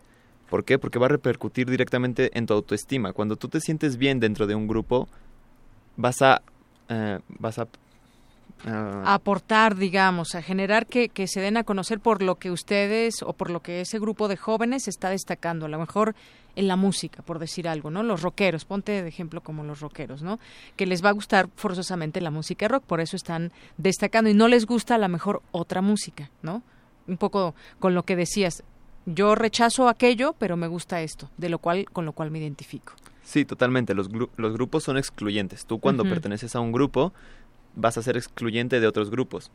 ¿Por 0.50 0.64
qué? 0.64 0.78
Porque 0.78 0.98
va 0.98 1.06
a 1.06 1.10
repercutir 1.10 1.70
directamente 1.70 2.36
en 2.36 2.46
tu 2.46 2.54
autoestima. 2.54 3.12
Cuando 3.12 3.36
tú 3.36 3.48
te 3.48 3.60
sientes 3.60 3.96
bien 3.96 4.18
dentro 4.18 4.46
de 4.46 4.54
un 4.54 4.66
grupo, 4.66 5.08
vas 5.96 6.22
a, 6.22 6.42
eh, 6.88 7.20
vas 7.28 7.58
a 7.58 7.68
aportar, 8.64 9.76
digamos, 9.76 10.34
a 10.34 10.42
generar 10.42 10.86
que, 10.86 11.08
que, 11.08 11.26
se 11.26 11.40
den 11.40 11.56
a 11.56 11.64
conocer 11.64 12.00
por 12.00 12.22
lo 12.22 12.36
que 12.36 12.50
ustedes 12.50 13.22
o 13.22 13.32
por 13.32 13.50
lo 13.50 13.60
que 13.60 13.80
ese 13.80 13.98
grupo 13.98 14.28
de 14.28 14.36
jóvenes 14.36 14.88
está 14.88 15.10
destacando. 15.10 15.66
A 15.66 15.68
lo 15.68 15.78
mejor 15.78 16.14
en 16.56 16.68
la 16.68 16.76
música, 16.76 17.22
por 17.22 17.38
decir 17.38 17.68
algo, 17.68 17.90
¿no? 17.90 18.02
Los 18.02 18.22
rockeros, 18.22 18.64
ponte 18.64 19.02
de 19.02 19.08
ejemplo 19.08 19.40
como 19.40 19.64
los 19.64 19.80
rockeros, 19.80 20.22
¿no? 20.22 20.38
Que 20.76 20.86
les 20.86 21.04
va 21.04 21.08
a 21.08 21.12
gustar 21.12 21.48
forzosamente 21.56 22.20
la 22.20 22.30
música 22.30 22.68
rock, 22.68 22.84
por 22.84 23.00
eso 23.00 23.16
están 23.16 23.52
destacando 23.78 24.30
y 24.30 24.34
no 24.34 24.48
les 24.48 24.66
gusta 24.66 24.96
a 24.96 24.98
lo 24.98 25.08
mejor 25.08 25.42
otra 25.50 25.82
música, 25.82 26.30
¿no? 26.42 26.62
Un 27.06 27.16
poco 27.16 27.54
con 27.78 27.94
lo 27.94 28.04
que 28.04 28.16
decías, 28.16 28.62
yo 29.06 29.34
rechazo 29.34 29.88
aquello, 29.88 30.34
pero 30.38 30.56
me 30.56 30.68
gusta 30.68 31.00
esto, 31.00 31.30
de 31.36 31.48
lo 31.48 31.58
cual 31.58 31.86
con 31.92 32.04
lo 32.04 32.12
cual 32.12 32.30
me 32.30 32.38
identifico. 32.38 32.92
Sí, 33.24 33.44
totalmente. 33.44 33.94
Los, 33.94 34.08
los 34.36 34.52
grupos 34.52 34.84
son 34.84 34.98
excluyentes. 34.98 35.64
Tú 35.64 35.78
cuando 35.78 36.04
perteneces 36.04 36.54
a 36.56 36.60
un 36.60 36.72
grupo 36.72 37.12
vas 37.74 37.98
a 37.98 38.02
ser 38.02 38.16
excluyente 38.16 38.80
de 38.80 38.86
otros 38.86 39.10
grupos. 39.10 39.50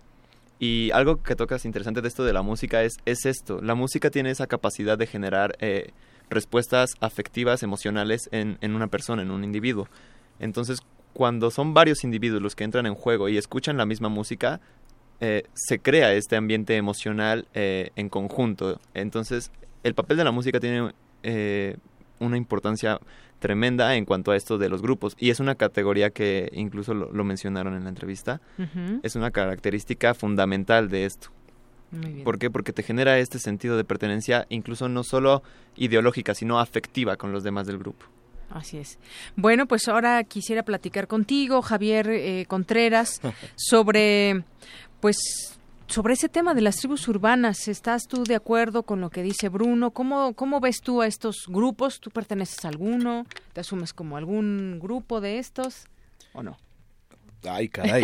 Y 0.59 0.89
algo 0.91 1.21
que 1.21 1.35
tocas 1.35 1.65
interesante 1.65 2.01
de 2.01 2.07
esto 2.07 2.23
de 2.23 2.33
la 2.33 2.41
música 2.41 2.83
es, 2.83 2.97
es 3.05 3.25
esto. 3.25 3.61
La 3.61 3.75
música 3.75 4.09
tiene 4.09 4.31
esa 4.31 4.47
capacidad 4.47 4.97
de 4.97 5.05
generar 5.05 5.55
eh, 5.59 5.91
respuestas 6.29 6.91
afectivas, 6.99 7.61
emocionales 7.61 8.27
en, 8.31 8.57
en 8.61 8.75
una 8.75 8.87
persona, 8.87 9.21
en 9.21 9.31
un 9.31 9.43
individuo. 9.43 9.87
Entonces, 10.39 10.79
cuando 11.13 11.51
son 11.51 11.73
varios 11.73 12.03
individuos 12.03 12.41
los 12.41 12.55
que 12.55 12.63
entran 12.63 12.85
en 12.85 12.95
juego 12.95 13.29
y 13.29 13.37
escuchan 13.37 13.77
la 13.77 13.85
misma 13.85 14.09
música, 14.09 14.59
eh, 15.19 15.43
se 15.53 15.79
crea 15.79 16.13
este 16.13 16.35
ambiente 16.35 16.75
emocional 16.75 17.47
eh, 17.53 17.89
en 17.95 18.09
conjunto. 18.09 18.79
Entonces, 18.93 19.51
el 19.83 19.95
papel 19.95 20.17
de 20.17 20.23
la 20.23 20.31
música 20.31 20.59
tiene 20.59 20.93
una 22.19 22.37
importancia 22.37 22.99
tremenda 23.39 23.95
en 23.95 24.05
cuanto 24.05 24.31
a 24.31 24.35
esto 24.35 24.57
de 24.57 24.69
los 24.69 24.81
grupos. 24.81 25.15
Y 25.19 25.29
es 25.29 25.39
una 25.39 25.55
categoría 25.55 26.09
que 26.09 26.49
incluso 26.53 26.93
lo, 26.93 27.23
mencionaron 27.23 27.75
en 27.75 27.83
la 27.83 27.89
entrevista. 27.89 28.41
Es 29.03 29.15
una 29.15 29.31
característica 29.31 30.13
fundamental 30.13 30.89
de 30.89 31.05
esto. 31.05 31.29
¿Por 32.23 32.37
qué? 32.37 32.49
Porque 32.49 32.73
te 32.73 32.83
genera 32.83 33.17
este 33.17 33.39
sentido 33.39 33.77
de 33.77 33.85
pertenencia, 33.85 34.45
incluso 34.49 34.89
no 34.89 35.03
solo 35.03 35.41
ideológica, 35.77 36.33
sino 36.33 36.59
afectiva 36.59 37.15
con 37.15 37.31
los 37.31 37.43
demás 37.43 37.65
del 37.65 37.77
grupo. 37.77 38.05
Así 38.49 38.77
es. 38.77 38.97
Bueno, 39.35 39.65
pues 39.65 39.87
ahora 39.87 40.23
quisiera 40.23 40.63
platicar 40.63 41.07
contigo, 41.07 41.61
Javier 41.61 42.09
eh, 42.09 42.45
Contreras, 42.47 43.21
sobre, 43.55 44.43
pues, 44.99 45.56
sobre 45.87 46.13
ese 46.13 46.29
tema 46.29 46.53
de 46.53 46.61
las 46.61 46.77
tribus 46.77 47.07
urbanas. 47.07 47.67
¿Estás 47.67 48.07
tú 48.07 48.23
de 48.23 48.35
acuerdo 48.35 48.83
con 48.83 49.01
lo 49.01 49.09
que 49.09 49.23
dice 49.23 49.49
Bruno? 49.49 49.91
¿Cómo, 49.91 50.33
cómo 50.33 50.59
ves 50.59 50.81
tú 50.81 51.01
a 51.01 51.07
estos 51.07 51.45
grupos? 51.47 51.99
¿Tú 51.99 52.09
perteneces 52.11 52.63
a 52.65 52.69
alguno? 52.69 53.25
¿Te 53.53 53.61
asumes 53.61 53.93
como 53.93 54.17
algún 54.17 54.79
grupo 54.79 55.21
de 55.21 55.39
estos 55.39 55.85
o 56.33 56.43
no? 56.43 56.57
Ay, 57.43 57.69
caray. 57.69 58.03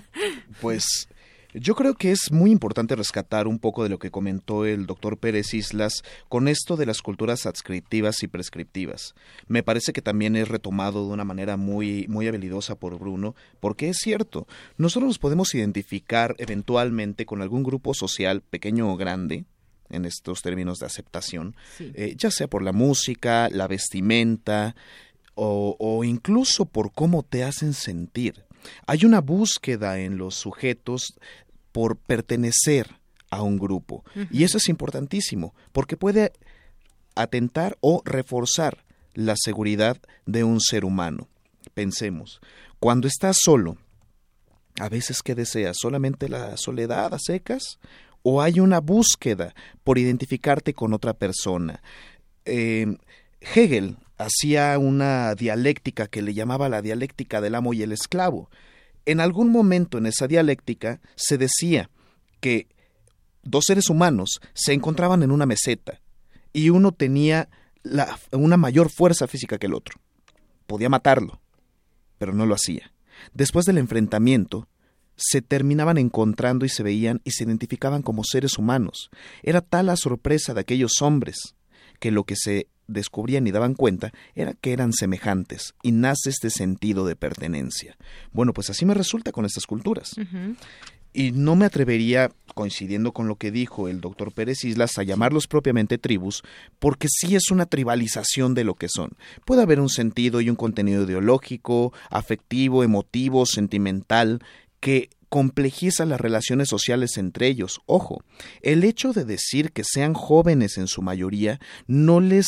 pues 0.60 1.08
yo 1.54 1.74
creo 1.74 1.94
que 1.94 2.10
es 2.10 2.32
muy 2.32 2.50
importante 2.50 2.96
rescatar 2.96 3.46
un 3.46 3.58
poco 3.58 3.82
de 3.82 3.88
lo 3.88 3.98
que 3.98 4.10
comentó 4.10 4.64
el 4.64 4.86
doctor 4.86 5.18
Pérez 5.18 5.54
Islas 5.54 6.02
con 6.28 6.48
esto 6.48 6.76
de 6.76 6.86
las 6.86 7.02
culturas 7.02 7.46
adscriptivas 7.46 8.22
y 8.22 8.28
prescriptivas. 8.28 9.14
Me 9.48 9.62
parece 9.62 9.92
que 9.92 10.02
también 10.02 10.36
es 10.36 10.48
retomado 10.48 11.06
de 11.06 11.12
una 11.12 11.24
manera 11.24 11.56
muy, 11.56 12.06
muy 12.08 12.26
habilidosa 12.26 12.74
por 12.74 12.98
Bruno, 12.98 13.34
porque 13.60 13.88
es 13.88 13.98
cierto, 13.98 14.46
nosotros 14.78 15.08
nos 15.08 15.18
podemos 15.18 15.54
identificar 15.54 16.34
eventualmente 16.38 17.26
con 17.26 17.42
algún 17.42 17.62
grupo 17.62 17.94
social, 17.94 18.42
pequeño 18.42 18.90
o 18.90 18.96
grande, 18.96 19.44
en 19.90 20.06
estos 20.06 20.40
términos 20.40 20.78
de 20.78 20.86
aceptación, 20.86 21.54
eh, 21.78 22.14
ya 22.16 22.30
sea 22.30 22.48
por 22.48 22.62
la 22.62 22.72
música, 22.72 23.48
la 23.50 23.68
vestimenta, 23.68 24.74
o, 25.34 25.76
o 25.78 26.04
incluso 26.04 26.64
por 26.64 26.92
cómo 26.92 27.22
te 27.22 27.44
hacen 27.44 27.74
sentir. 27.74 28.44
Hay 28.86 29.04
una 29.04 29.20
búsqueda 29.20 29.98
en 29.98 30.18
los 30.18 30.34
sujetos 30.34 31.14
por 31.72 31.96
pertenecer 31.96 32.96
a 33.30 33.42
un 33.42 33.58
grupo. 33.58 34.04
Y 34.30 34.44
eso 34.44 34.58
es 34.58 34.68
importantísimo, 34.68 35.54
porque 35.72 35.96
puede 35.96 36.32
atentar 37.14 37.76
o 37.80 38.02
reforzar 38.04 38.84
la 39.14 39.34
seguridad 39.36 39.98
de 40.26 40.44
un 40.44 40.60
ser 40.60 40.84
humano. 40.84 41.28
Pensemos, 41.74 42.40
cuando 42.78 43.08
estás 43.08 43.38
solo, 43.40 43.76
a 44.78 44.88
veces 44.88 45.22
que 45.22 45.34
deseas 45.34 45.76
solamente 45.80 46.28
la 46.28 46.56
soledad 46.56 47.14
a 47.14 47.18
secas 47.18 47.78
o 48.22 48.40
hay 48.42 48.60
una 48.60 48.80
búsqueda 48.80 49.54
por 49.84 49.98
identificarte 49.98 50.74
con 50.74 50.92
otra 50.92 51.14
persona. 51.14 51.82
Eh, 52.44 52.86
Hegel 53.40 53.96
hacía 54.24 54.78
una 54.78 55.34
dialéctica 55.34 56.06
que 56.06 56.22
le 56.22 56.34
llamaba 56.34 56.68
la 56.68 56.82
dialéctica 56.82 57.40
del 57.40 57.54
amo 57.54 57.72
y 57.72 57.82
el 57.82 57.92
esclavo. 57.92 58.50
En 59.04 59.20
algún 59.20 59.50
momento 59.50 59.98
en 59.98 60.06
esa 60.06 60.28
dialéctica 60.28 61.00
se 61.16 61.38
decía 61.38 61.90
que 62.40 62.68
dos 63.42 63.64
seres 63.66 63.90
humanos 63.90 64.40
se 64.54 64.72
encontraban 64.72 65.22
en 65.22 65.30
una 65.30 65.46
meseta 65.46 66.00
y 66.52 66.70
uno 66.70 66.92
tenía 66.92 67.48
una 68.30 68.56
mayor 68.56 68.90
fuerza 68.90 69.26
física 69.26 69.58
que 69.58 69.66
el 69.66 69.74
otro. 69.74 70.00
Podía 70.66 70.88
matarlo, 70.88 71.40
pero 72.18 72.32
no 72.32 72.46
lo 72.46 72.54
hacía. 72.54 72.92
Después 73.34 73.66
del 73.66 73.78
enfrentamiento, 73.78 74.68
se 75.16 75.42
terminaban 75.42 75.98
encontrando 75.98 76.64
y 76.64 76.68
se 76.68 76.82
veían 76.82 77.20
y 77.24 77.32
se 77.32 77.44
identificaban 77.44 78.02
como 78.02 78.24
seres 78.24 78.58
humanos. 78.58 79.10
Era 79.42 79.60
tal 79.60 79.86
la 79.86 79.96
sorpresa 79.96 80.54
de 80.54 80.60
aquellos 80.60 81.02
hombres 81.02 81.54
que 82.00 82.10
lo 82.10 82.24
que 82.24 82.36
se 82.36 82.68
descubrían 82.86 83.46
y 83.46 83.52
daban 83.52 83.74
cuenta 83.74 84.12
era 84.34 84.54
que 84.54 84.72
eran 84.72 84.92
semejantes 84.92 85.74
y 85.82 85.92
nace 85.92 86.30
este 86.30 86.50
sentido 86.50 87.06
de 87.06 87.16
pertenencia. 87.16 87.96
Bueno, 88.32 88.52
pues 88.52 88.70
así 88.70 88.84
me 88.84 88.94
resulta 88.94 89.32
con 89.32 89.44
estas 89.44 89.66
culturas. 89.66 90.14
Y 91.14 91.32
no 91.32 91.56
me 91.56 91.66
atrevería, 91.66 92.30
coincidiendo 92.54 93.12
con 93.12 93.28
lo 93.28 93.36
que 93.36 93.50
dijo 93.50 93.88
el 93.88 94.00
doctor 94.00 94.32
Pérez 94.32 94.64
Islas, 94.64 94.96
a 94.96 95.02
llamarlos 95.02 95.46
propiamente 95.46 95.98
tribus, 95.98 96.42
porque 96.78 97.06
sí 97.10 97.36
es 97.36 97.50
una 97.50 97.66
tribalización 97.66 98.54
de 98.54 98.64
lo 98.64 98.76
que 98.76 98.88
son. 98.88 99.10
Puede 99.44 99.60
haber 99.60 99.78
un 99.80 99.90
sentido 99.90 100.40
y 100.40 100.48
un 100.48 100.56
contenido 100.56 101.04
ideológico, 101.04 101.92
afectivo, 102.08 102.82
emotivo, 102.82 103.44
sentimental, 103.44 104.40
que 104.80 105.10
complejiza 105.32 106.04
las 106.04 106.20
relaciones 106.20 106.68
sociales 106.68 107.16
entre 107.16 107.46
ellos. 107.46 107.80
Ojo, 107.86 108.22
el 108.60 108.84
hecho 108.84 109.14
de 109.14 109.24
decir 109.24 109.72
que 109.72 109.82
sean 109.82 110.12
jóvenes 110.12 110.76
en 110.76 110.88
su 110.88 111.00
mayoría 111.00 111.58
no 111.86 112.20
les 112.20 112.46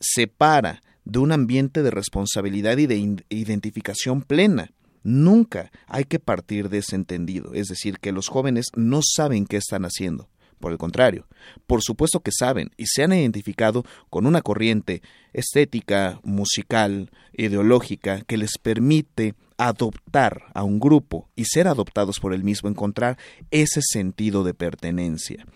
separa 0.00 0.82
de 1.04 1.20
un 1.20 1.30
ambiente 1.30 1.84
de 1.84 1.92
responsabilidad 1.92 2.76
y 2.78 2.88
de 2.88 2.96
identificación 3.28 4.22
plena. 4.22 4.72
Nunca 5.04 5.70
hay 5.86 6.06
que 6.06 6.18
partir 6.18 6.70
de 6.70 6.78
ese 6.78 6.96
entendido, 6.96 7.54
es 7.54 7.68
decir, 7.68 8.00
que 8.00 8.10
los 8.10 8.26
jóvenes 8.26 8.66
no 8.74 8.98
saben 9.00 9.46
qué 9.46 9.56
están 9.56 9.84
haciendo. 9.84 10.28
Por 10.58 10.72
el 10.72 10.78
contrario, 10.78 11.28
por 11.68 11.82
supuesto 11.82 12.18
que 12.18 12.32
saben 12.32 12.72
y 12.76 12.86
se 12.86 13.04
han 13.04 13.12
identificado 13.12 13.84
con 14.10 14.26
una 14.26 14.42
corriente 14.42 15.02
estética, 15.32 16.18
musical, 16.24 17.12
ideológica 17.32 18.22
que 18.22 18.38
les 18.38 18.58
permite 18.58 19.36
adoptar 19.56 20.44
a 20.54 20.64
un 20.64 20.80
grupo 20.80 21.28
y 21.36 21.44
ser 21.44 21.68
adoptados 21.68 22.20
por 22.20 22.34
el 22.34 22.44
mismo, 22.44 22.68
encontrar 22.68 23.18
ese 23.50 23.80
sentido 23.82 24.44
de 24.44 24.54
pertenencia. 24.54 25.46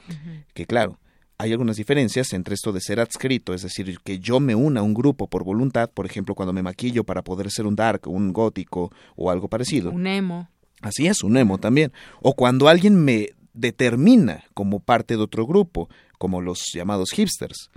Que 0.55 0.67
claro, 0.67 0.99
hay 1.39 1.53
algunas 1.53 1.77
diferencias 1.77 2.33
entre 2.33 2.55
esto 2.55 2.73
de 2.73 2.81
ser 2.81 3.01
adscrito, 3.01 3.55
es 3.55 3.63
decir, 3.63 3.99
que 4.03 4.19
yo 4.19 4.41
me 4.41 4.55
una 4.55 4.81
a 4.81 4.83
un 4.83 4.95
grupo 4.95 5.29
por 5.29 5.45
voluntad, 5.45 5.89
por 5.89 6.05
ejemplo, 6.05 6.35
cuando 6.35 6.53
me 6.53 6.63
maquillo 6.63 7.05
para 7.05 7.23
poder 7.23 7.51
ser 7.51 7.67
un 7.67 7.77
dark, 7.77 8.09
un 8.09 8.33
gótico 8.33 8.93
o 9.17 9.31
algo 9.31 9.49
parecido. 9.49 9.91
Un 9.91 10.07
emo. 10.07 10.49
Así 10.81 11.07
es, 11.07 11.23
un 11.23 11.37
emo 11.37 11.59
también. 11.59 11.93
O 12.21 12.35
cuando 12.35 12.69
alguien 12.69 12.97
me 12.97 13.31
determina 13.53 14.45
como 14.55 14.81
parte 14.81 15.17
de 15.17 15.23
otro 15.23 15.47
grupo, 15.47 15.89
como 16.19 16.41
los 16.41 16.65
llamados 16.73 17.11
hipsters. 17.11 17.71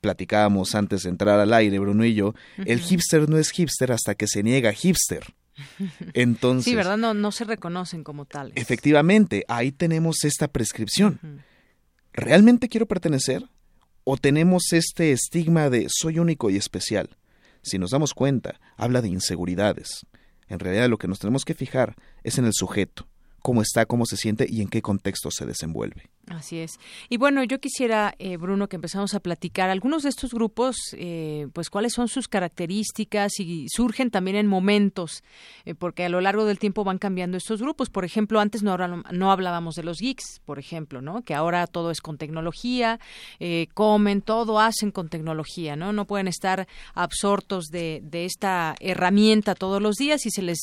Platicábamos 0.00 0.74
antes 0.74 1.02
de 1.02 1.10
entrar 1.10 1.40
al 1.40 1.52
aire, 1.52 1.78
Bruno 1.78 2.04
y 2.04 2.14
yo, 2.14 2.34
el 2.58 2.80
hipster 2.80 3.28
no 3.28 3.38
es 3.38 3.50
hipster 3.50 3.92
hasta 3.92 4.14
que 4.14 4.26
se 4.26 4.42
niega 4.42 4.72
hipster. 4.72 5.34
Entonces, 6.12 6.64
sí, 6.64 6.74
¿verdad? 6.74 6.96
No, 6.96 7.14
no 7.14 7.32
se 7.32 7.44
reconocen 7.44 8.04
como 8.04 8.24
tales. 8.24 8.54
Efectivamente, 8.56 9.44
ahí 9.48 9.72
tenemos 9.72 10.24
esta 10.24 10.48
prescripción. 10.48 11.42
¿Realmente 12.12 12.68
quiero 12.68 12.86
pertenecer? 12.86 13.44
¿O 14.04 14.16
tenemos 14.16 14.72
este 14.72 15.12
estigma 15.12 15.68
de 15.68 15.86
soy 15.90 16.18
único 16.18 16.50
y 16.50 16.56
especial? 16.56 17.16
Si 17.62 17.78
nos 17.78 17.90
damos 17.90 18.14
cuenta, 18.14 18.60
habla 18.76 19.02
de 19.02 19.08
inseguridades. 19.08 20.06
En 20.48 20.60
realidad 20.60 20.88
lo 20.88 20.98
que 20.98 21.08
nos 21.08 21.18
tenemos 21.18 21.44
que 21.44 21.54
fijar 21.54 21.96
es 22.22 22.38
en 22.38 22.44
el 22.44 22.52
sujeto, 22.54 23.08
cómo 23.40 23.62
está, 23.62 23.86
cómo 23.86 24.06
se 24.06 24.16
siente 24.16 24.46
y 24.48 24.62
en 24.62 24.68
qué 24.68 24.82
contexto 24.82 25.30
se 25.30 25.46
desenvuelve. 25.46 26.10
Así 26.28 26.58
es. 26.58 26.80
Y 27.08 27.18
bueno, 27.18 27.44
yo 27.44 27.60
quisiera, 27.60 28.12
eh, 28.18 28.36
Bruno, 28.36 28.68
que 28.68 28.74
empezamos 28.74 29.14
a 29.14 29.20
platicar 29.20 29.70
algunos 29.70 30.02
de 30.02 30.08
estos 30.08 30.34
grupos, 30.34 30.76
eh, 30.94 31.46
pues 31.52 31.70
cuáles 31.70 31.92
son 31.92 32.08
sus 32.08 32.26
características 32.26 33.38
y 33.38 33.66
surgen 33.68 34.10
también 34.10 34.36
en 34.36 34.48
momentos, 34.48 35.22
eh, 35.64 35.76
porque 35.76 36.04
a 36.04 36.08
lo 36.08 36.20
largo 36.20 36.44
del 36.44 36.58
tiempo 36.58 36.82
van 36.82 36.98
cambiando 36.98 37.36
estos 37.36 37.62
grupos. 37.62 37.90
Por 37.90 38.04
ejemplo, 38.04 38.40
antes 38.40 38.64
no, 38.64 38.76
no 38.76 39.30
hablábamos 39.30 39.76
de 39.76 39.84
los 39.84 39.98
geeks, 39.98 40.40
por 40.44 40.58
ejemplo, 40.58 41.00
¿no? 41.00 41.22
Que 41.22 41.32
ahora 41.32 41.64
todo 41.68 41.92
es 41.92 42.00
con 42.00 42.18
tecnología, 42.18 42.98
comen, 43.74 44.20
todo 44.20 44.58
hacen 44.58 44.90
con 44.90 45.08
tecnología, 45.08 45.76
¿no? 45.76 45.92
No 45.92 46.06
pueden 46.06 46.26
estar 46.26 46.66
absortos 46.94 47.66
de, 47.66 48.00
de 48.02 48.24
esta 48.24 48.74
herramienta 48.80 49.54
todos 49.54 49.80
los 49.80 49.94
días 49.94 50.26
y 50.26 50.30
se 50.30 50.42
les, 50.42 50.58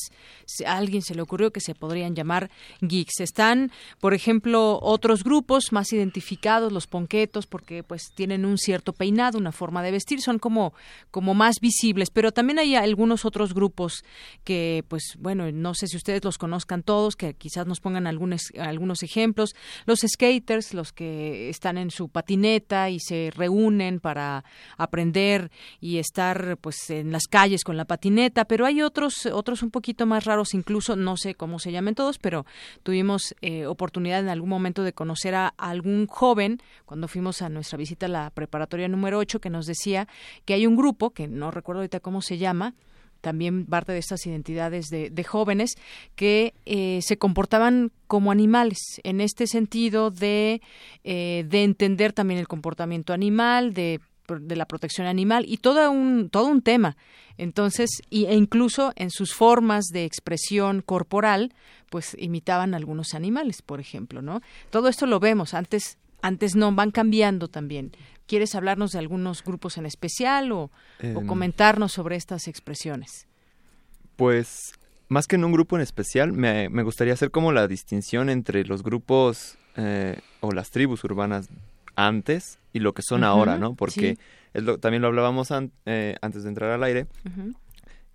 a 0.66 0.76
alguien 0.76 1.00
se 1.00 1.14
le 1.14 1.22
ocurrió 1.22 1.52
que 1.52 1.60
se 1.60 1.74
podrían 1.74 2.14
llamar 2.14 2.50
geeks. 2.82 3.20
Están, 3.20 3.72
por 3.98 4.12
ejemplo, 4.12 4.78
otros 4.82 5.24
grupos 5.24 5.53
más 5.72 5.92
identificados, 5.92 6.72
los 6.72 6.86
ponquetos, 6.86 7.46
porque 7.46 7.82
pues 7.82 8.12
tienen 8.14 8.44
un 8.44 8.58
cierto 8.58 8.92
peinado, 8.92 9.38
una 9.38 9.52
forma 9.52 9.82
de 9.82 9.90
vestir, 9.90 10.20
son 10.20 10.38
como, 10.38 10.74
como 11.10 11.34
más 11.34 11.60
visibles, 11.60 12.10
pero 12.10 12.32
también 12.32 12.58
hay 12.58 12.74
algunos 12.76 13.24
otros 13.24 13.54
grupos 13.54 14.04
que 14.44 14.84
pues 14.88 15.16
bueno, 15.18 15.50
no 15.52 15.74
sé 15.74 15.86
si 15.86 15.96
ustedes 15.96 16.24
los 16.24 16.38
conozcan 16.38 16.82
todos, 16.82 17.16
que 17.16 17.34
quizás 17.34 17.66
nos 17.66 17.80
pongan 17.80 18.06
algunos, 18.06 18.52
algunos 18.58 19.02
ejemplos, 19.02 19.54
los 19.86 20.00
skaters, 20.00 20.74
los 20.74 20.92
que 20.92 21.48
están 21.48 21.78
en 21.78 21.90
su 21.90 22.08
patineta 22.08 22.90
y 22.90 23.00
se 23.00 23.30
reúnen 23.34 24.00
para 24.00 24.44
aprender 24.76 25.50
y 25.80 25.98
estar 25.98 26.56
pues 26.58 26.90
en 26.90 27.12
las 27.12 27.26
calles 27.26 27.64
con 27.64 27.76
la 27.76 27.84
patineta, 27.84 28.44
pero 28.44 28.66
hay 28.66 28.82
otros, 28.82 29.26
otros 29.26 29.62
un 29.62 29.70
poquito 29.70 30.06
más 30.06 30.24
raros, 30.24 30.54
incluso 30.54 30.96
no 30.96 31.16
sé 31.16 31.34
cómo 31.34 31.58
se 31.58 31.72
llamen 31.72 31.94
todos, 31.94 32.18
pero 32.18 32.46
tuvimos 32.82 33.34
eh, 33.40 33.66
oportunidad 33.66 34.20
en 34.20 34.28
algún 34.28 34.48
momento 34.48 34.82
de 34.82 34.92
conocer 34.92 35.34
a 35.34 35.43
algún 35.48 36.06
joven 36.06 36.60
cuando 36.84 37.08
fuimos 37.08 37.42
a 37.42 37.48
nuestra 37.48 37.78
visita 37.78 38.06
a 38.06 38.08
la 38.08 38.30
preparatoria 38.30 38.88
número 38.88 39.18
8 39.18 39.40
que 39.40 39.50
nos 39.50 39.66
decía 39.66 40.08
que 40.44 40.54
hay 40.54 40.66
un 40.66 40.76
grupo, 40.76 41.10
que 41.10 41.28
no 41.28 41.50
recuerdo 41.50 41.80
ahorita 41.80 42.00
cómo 42.00 42.22
se 42.22 42.38
llama, 42.38 42.74
también 43.20 43.64
parte 43.64 43.92
de 43.92 43.98
estas 43.98 44.26
identidades 44.26 44.90
de, 44.90 45.24
jóvenes 45.24 45.76
que 46.14 46.52
eh, 46.66 47.00
se 47.02 47.16
comportaban 47.16 47.90
como 48.06 48.30
animales 48.30 49.00
en 49.02 49.22
este 49.22 49.46
sentido 49.46 50.10
de, 50.10 50.60
eh, 51.04 51.44
de 51.48 51.64
entender 51.64 52.12
también 52.12 52.38
el 52.38 52.46
comportamiento 52.46 53.14
animal 53.14 53.72
de 53.72 54.00
de 54.28 54.56
la 54.56 54.66
protección 54.66 55.06
animal 55.06 55.44
y 55.46 55.58
todo 55.58 55.90
un 55.90 56.30
todo 56.30 56.46
un 56.46 56.62
tema. 56.62 56.96
Entonces 57.36 57.90
y, 58.10 58.26
e 58.26 58.34
incluso 58.34 58.92
en 58.96 59.10
sus 59.10 59.34
formas 59.34 59.86
de 59.86 60.04
expresión 60.04 60.82
corporal 60.82 61.52
pues 61.90 62.16
imitaban 62.18 62.74
algunos 62.74 63.14
animales 63.14 63.62
por 63.62 63.80
ejemplo 63.80 64.22
no 64.22 64.40
todo 64.70 64.88
esto 64.88 65.06
lo 65.06 65.20
vemos. 65.20 65.54
Antes 65.54 65.98
antes 66.22 66.56
no 66.56 66.74
van 66.74 66.90
cambiando 66.90 67.48
también. 67.48 67.92
Quieres 68.26 68.54
hablarnos 68.54 68.92
de 68.92 68.98
algunos 68.98 69.44
grupos 69.44 69.76
en 69.76 69.84
especial 69.84 70.50
o, 70.52 70.70
em. 70.98 71.26
comentarnos 71.26 71.92
sobre 71.92 72.16
estas 72.16 72.48
expresiones 72.48 73.26
pues 74.16 74.72
más 75.08 75.26
que 75.26 75.36
en 75.36 75.44
un 75.44 75.52
grupo 75.52 75.76
en 75.76 75.82
especial 75.82 76.32
me, 76.32 76.68
me 76.68 76.82
gustaría 76.82 77.12
hacer 77.12 77.30
como 77.30 77.52
la 77.52 77.68
distinción 77.68 78.30
entre 78.30 78.64
los 78.64 78.82
grupos 78.82 79.58
eh, 79.76 80.18
o 80.40 80.52
las 80.52 80.70
tribus 80.70 81.04
urbanas 81.04 81.48
antes 81.96 82.58
y 82.72 82.80
lo 82.80 82.92
que 82.92 83.02
son 83.02 83.24
ahora, 83.24 83.58
¿no? 83.58 83.74
Porque 83.74 84.18
también 84.80 85.02
lo 85.02 85.08
hablábamos 85.08 85.48
eh, 85.86 86.16
antes 86.20 86.42
de 86.42 86.48
entrar 86.48 86.70
al 86.70 86.82
aire, 86.82 87.06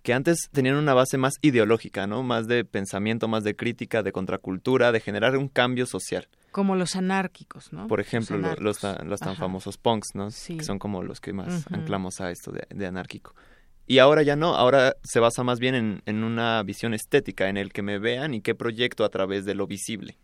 que 0.02 0.14
antes 0.14 0.48
tenían 0.52 0.76
una 0.76 0.94
base 0.94 1.18
más 1.18 1.34
ideológica, 1.42 2.06
¿no? 2.06 2.22
Más 2.22 2.46
de 2.46 2.64
pensamiento, 2.64 3.28
más 3.28 3.44
de 3.44 3.54
crítica, 3.54 4.02
de 4.02 4.12
contracultura, 4.12 4.92
de 4.92 5.00
generar 5.00 5.36
un 5.36 5.48
cambio 5.48 5.86
social. 5.86 6.28
Como 6.50 6.74
los 6.74 6.96
anárquicos, 6.96 7.72
¿no? 7.72 7.86
Por 7.86 8.00
ejemplo, 8.00 8.38
los, 8.38 8.82
los, 9.04 9.20
tan 9.20 9.36
famosos 9.36 9.76
punks, 9.76 10.14
¿no? 10.14 10.28
Que 10.28 10.64
son 10.64 10.78
como 10.78 11.02
los 11.02 11.20
que 11.20 11.32
más 11.32 11.66
anclamos 11.70 12.20
a 12.20 12.30
esto 12.30 12.50
de, 12.50 12.66
de, 12.70 12.86
anárquico. 12.86 13.34
Y 13.86 13.98
ahora 13.98 14.22
ya 14.22 14.36
no, 14.36 14.54
ahora 14.54 14.96
se 15.02 15.20
basa 15.20 15.42
más 15.42 15.58
bien 15.58 15.74
en, 15.74 16.02
en 16.06 16.24
una 16.24 16.62
visión 16.62 16.94
estética, 16.94 17.48
en 17.48 17.56
el 17.56 17.72
que 17.72 17.82
me 17.82 17.98
vean 17.98 18.34
y 18.34 18.40
qué 18.40 18.54
proyecto 18.54 19.04
a 19.04 19.10
través 19.10 19.44
de 19.44 19.54
lo 19.54 19.66
visible 19.66 20.16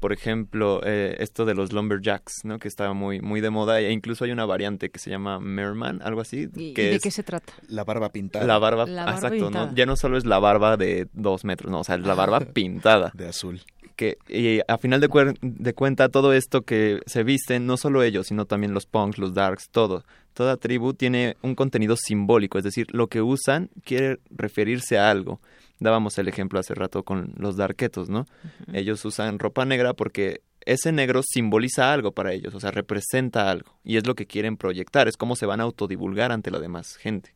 por 0.00 0.14
ejemplo, 0.14 0.80
eh, 0.84 1.16
esto 1.18 1.44
de 1.44 1.54
los 1.54 1.72
lumberjacks, 1.72 2.44
¿no? 2.44 2.58
Que 2.58 2.68
está 2.68 2.92
muy, 2.94 3.20
muy 3.20 3.42
de 3.42 3.50
moda 3.50 3.80
e 3.80 3.92
incluso 3.92 4.24
hay 4.24 4.32
una 4.32 4.46
variante 4.46 4.90
que 4.90 4.98
se 4.98 5.10
llama 5.10 5.38
Merman, 5.38 6.00
algo 6.02 6.22
así. 6.22 6.48
¿Y, 6.56 6.72
de 6.72 6.98
qué 7.00 7.10
se 7.10 7.22
trata? 7.22 7.52
La 7.68 7.84
barba 7.84 8.10
pintada. 8.10 8.46
La 8.46 8.58
barba, 8.58 8.84
exacto, 8.84 9.50
¿no? 9.50 9.72
Ya 9.74 9.84
no 9.84 9.96
solo 9.96 10.16
es 10.16 10.24
la 10.24 10.38
barba 10.38 10.78
de 10.78 11.06
dos 11.12 11.44
metros, 11.44 11.70
no, 11.70 11.80
o 11.80 11.84
sea, 11.84 11.96
es 11.96 12.06
la 12.06 12.14
barba 12.14 12.40
pintada. 12.40 13.12
De 13.14 13.28
azul. 13.28 13.60
Que, 13.94 14.16
y 14.28 14.60
a 14.66 14.78
final 14.78 15.02
de, 15.02 15.34
de 15.42 15.74
cuenta, 15.74 16.08
todo 16.08 16.32
esto 16.32 16.62
que 16.62 17.00
se 17.04 17.22
visten, 17.22 17.66
no 17.66 17.76
solo 17.76 18.02
ellos, 18.02 18.28
sino 18.28 18.46
también 18.46 18.72
los 18.72 18.86
punks, 18.86 19.18
los 19.18 19.34
darks, 19.34 19.68
todo. 19.68 20.04
Toda 20.32 20.56
tribu 20.56 20.94
tiene 20.94 21.36
un 21.42 21.54
contenido 21.54 21.96
simbólico, 21.96 22.56
es 22.56 22.64
decir, 22.64 22.86
lo 22.92 23.08
que 23.08 23.20
usan 23.20 23.68
quiere 23.84 24.18
referirse 24.30 24.98
a 24.98 25.10
algo 25.10 25.40
dábamos 25.80 26.16
el 26.18 26.28
ejemplo 26.28 26.60
hace 26.60 26.74
rato 26.74 27.02
con 27.02 27.32
los 27.36 27.56
darquetos, 27.56 28.08
¿no? 28.08 28.26
Ellos 28.72 29.04
usan 29.04 29.38
ropa 29.38 29.64
negra 29.64 29.94
porque 29.94 30.42
ese 30.64 30.92
negro 30.92 31.22
simboliza 31.22 31.92
algo 31.92 32.12
para 32.12 32.32
ellos, 32.32 32.54
o 32.54 32.60
sea, 32.60 32.70
representa 32.70 33.50
algo, 33.50 33.78
y 33.82 33.96
es 33.96 34.06
lo 34.06 34.14
que 34.14 34.26
quieren 34.26 34.56
proyectar, 34.56 35.08
es 35.08 35.16
cómo 35.16 35.36
se 35.36 35.46
van 35.46 35.60
a 35.60 35.64
autodivulgar 35.64 36.32
ante 36.32 36.50
la 36.50 36.58
demás 36.60 36.96
gente. 36.96 37.34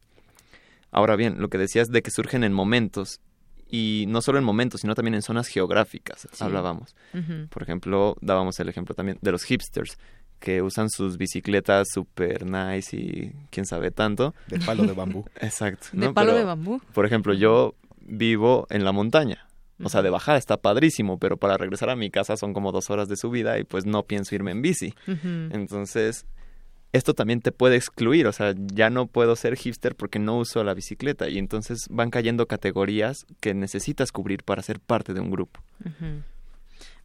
Ahora 0.91 1.17
bien, 1.17 1.41
lo 1.41 1.49
que 1.49 1.59
decías 1.59 1.89
de 1.89 2.03
que 2.03 2.11
surgen 2.11 2.45
en 2.45 2.53
momentos, 2.53 3.21
y 3.69 4.05
no 4.09 4.21
solo 4.21 4.39
en 4.39 4.45
momentos, 4.45 4.83
sino 4.83 4.95
también 4.95 5.15
en 5.15 5.23
zonas 5.23 5.49
geográficas, 5.49 6.29
hablábamos. 6.41 6.95
Por 7.51 7.63
ejemplo, 7.63 8.17
dábamos 8.21 8.61
el 8.61 8.69
ejemplo 8.69 8.95
también 8.95 9.19
de 9.21 9.33
los 9.33 9.43
hipsters, 9.45 9.99
que 10.39 10.61
usan 10.61 10.91
sus 10.91 11.17
bicicletas 11.17 11.89
super 11.93 12.45
nice 12.45 12.95
y 12.95 13.33
quién 13.51 13.65
sabe 13.65 13.91
tanto. 13.91 14.35
De 14.47 14.61
palo 14.61 14.85
de 14.85 14.93
bambú. 14.93 15.25
Exacto. 15.41 15.87
De 15.93 16.13
palo 16.13 16.35
de 16.35 16.45
bambú. 16.45 16.83
Por 16.93 17.07
ejemplo, 17.07 17.33
yo 17.33 17.75
vivo 18.07 18.67
en 18.71 18.85
la 18.85 18.93
montaña. 18.93 19.49
O 19.83 19.89
sea, 19.89 20.03
de 20.03 20.11
bajada 20.11 20.39
está 20.39 20.57
padrísimo, 20.57 21.19
pero 21.19 21.37
para 21.37 21.57
regresar 21.57 21.91
a 21.91 21.97
mi 21.97 22.11
casa 22.11 22.37
son 22.37 22.55
como 22.55 22.71
dos 22.71 22.91
horas 22.91 23.09
de 23.09 23.17
subida 23.17 23.59
y 23.59 23.65
pues 23.65 23.87
no 23.87 24.05
pienso 24.05 24.35
irme 24.35 24.53
en 24.53 24.63
bici. 24.63 24.95
Entonces, 25.07 26.27
esto 26.93 27.13
también 27.13 27.41
te 27.41 27.51
puede 27.51 27.75
excluir, 27.75 28.29
o 28.29 28.33
sea, 28.33 28.55
ya 28.57 28.89
no 28.89 29.07
puedo 29.09 29.35
ser 29.35 29.57
hipster 29.57 29.97
porque 29.97 30.21
no 30.21 30.39
uso 30.39 30.63
la 30.63 30.75
bicicleta 30.75 31.29
y 31.29 31.39
entonces 31.39 31.87
van 31.91 32.11
cayendo 32.11 32.47
categorías 32.47 33.27
que 33.41 33.53
necesitas 33.53 34.13
cubrir 34.13 34.45
para 34.45 34.63
ser 34.63 34.79
parte 34.79 35.13
de 35.13 35.21
un 35.21 35.31
grupo. 35.31 35.61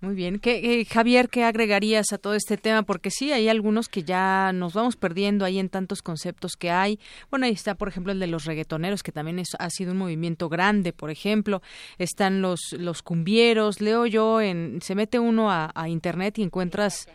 Muy 0.01 0.15
bien. 0.15 0.39
¿Qué, 0.39 0.79
eh, 0.79 0.85
Javier, 0.85 1.27
¿qué 1.27 1.43
agregarías 1.43 2.13
a 2.13 2.17
todo 2.17 2.33
este 2.33 2.55
tema? 2.55 2.83
Porque 2.83 3.11
sí, 3.11 3.33
hay 3.33 3.49
algunos 3.49 3.89
que 3.89 4.03
ya 4.03 4.53
nos 4.53 4.73
vamos 4.73 4.95
perdiendo 4.95 5.43
ahí 5.43 5.59
en 5.59 5.67
tantos 5.67 6.01
conceptos 6.01 6.53
que 6.57 6.71
hay. 6.71 7.01
Bueno, 7.29 7.45
ahí 7.45 7.51
está, 7.51 7.75
por 7.75 7.89
ejemplo, 7.89 8.13
el 8.13 8.19
de 8.19 8.27
los 8.27 8.45
reggaetoneros, 8.45 9.03
que 9.03 9.11
también 9.11 9.39
es, 9.39 9.49
ha 9.59 9.69
sido 9.69 9.91
un 9.91 9.97
movimiento 9.97 10.47
grande, 10.47 10.93
por 10.93 11.09
ejemplo. 11.09 11.61
Están 11.97 12.41
los, 12.41 12.73
los 12.79 13.01
cumbieros. 13.01 13.81
Leo 13.81 14.05
yo, 14.05 14.39
en, 14.39 14.79
se 14.81 14.95
mete 14.95 15.19
uno 15.19 15.51
a, 15.51 15.69
internet 15.89 16.39
y 16.39 16.43
encuentras 16.43 17.09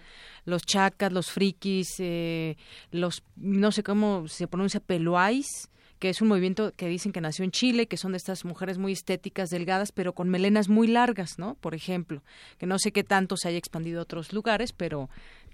los 0.45 0.67
chacas, 0.67 1.11
los 1.11 1.31
frikis, 1.31 1.89
eh, 2.01 2.59
los, 2.91 3.23
no 3.37 3.73
sé 3.73 3.83
cómo 3.83 4.29
se 4.29 4.47
pronuncia, 4.47 4.81
peluais 4.81 5.71
que 5.99 6.11
es 6.11 6.21
un 6.21 6.29
movimiento 6.29 6.73
que 6.77 6.89
dicen 6.89 7.13
que 7.13 7.21
nació 7.21 7.45
en 7.45 7.51
Chile, 7.51 7.87
que 7.87 7.97
son 7.97 8.13
de 8.13 8.19
estas 8.19 8.45
mujeres 8.45 8.79
muy 8.79 8.93
estéticas, 8.93 9.51
delgadas, 9.51 9.93
pero 9.93 10.13
con 10.13 10.29
melenas 10.29 10.69
muy 10.69 10.87
largas, 10.87 11.39
¿no? 11.39 11.55
Por 11.57 11.75
ejemplo, 11.75 12.23
que 12.59 12.67
no 12.67 12.79
sé 12.79 12.93
qué 12.93 13.05
tanto 13.05 13.37
se 13.37 13.49
haya 13.49 13.59
expandido 13.59 14.01
a 14.01 14.03
otros 14.03 14.33
lugares, 14.33 14.73
pero 14.73 15.09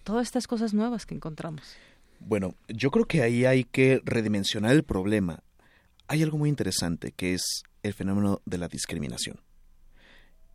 todas 0.05 0.27
estas 0.27 0.47
cosas 0.47 0.75
nuevas 0.75 1.07
que 1.07 1.15
encontramos. 1.15 1.77
Bueno, 2.21 2.55
yo 2.69 2.91
creo 2.91 3.07
que 3.07 3.23
ahí 3.23 3.45
hay 3.45 3.65
que 3.65 4.01
redimensionar 4.05 4.73
el 4.73 4.83
problema. 4.83 5.43
Hay 6.09 6.23
algo 6.23 6.39
muy 6.39 6.49
interesante 6.49 7.13
que 7.13 7.35
es 7.35 7.63
el 7.83 7.95
fenómeno 7.95 8.43
de 8.45 8.59
la 8.59 8.69
discriminación. 8.69 9.41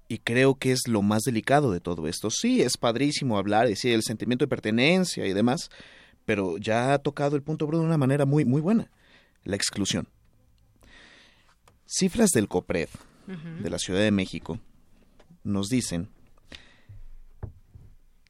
Y 0.07 0.19
creo 0.19 0.55
que 0.55 0.71
es 0.71 0.87
lo 0.87 1.01
más 1.01 1.23
delicado 1.23 1.71
de 1.71 1.79
todo 1.79 2.07
esto. 2.07 2.29
Sí, 2.29 2.61
es 2.61 2.77
padrísimo 2.77 3.39
hablar, 3.39 3.67
decir 3.67 3.93
el 3.93 4.03
sentimiento 4.03 4.45
de 4.45 4.49
pertenencia 4.49 5.25
y 5.25 5.33
demás, 5.33 5.69
pero 6.25 6.57
ya 6.57 6.93
ha 6.93 6.99
tocado 6.99 7.35
el 7.35 7.41
punto 7.41 7.65
Bruno 7.65 7.83
de 7.83 7.87
una 7.87 7.97
manera 7.97 8.25
muy, 8.25 8.45
muy 8.45 8.61
buena 8.61 8.91
la 9.45 9.55
exclusión. 9.55 10.07
Cifras 11.85 12.31
del 12.31 12.49
COPRED 12.49 12.89
de 13.61 13.69
la 13.69 13.79
Ciudad 13.79 14.01
de 14.01 14.11
México 14.11 14.59
nos 15.43 15.69
dicen 15.69 16.09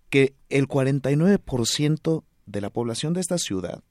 que 0.09 0.35
el 0.49 0.67
49% 0.67 2.23
de 2.45 2.61
la 2.61 2.69
población 2.69 3.13
de 3.13 3.21
esta 3.21 3.37
ciudad 3.37 3.83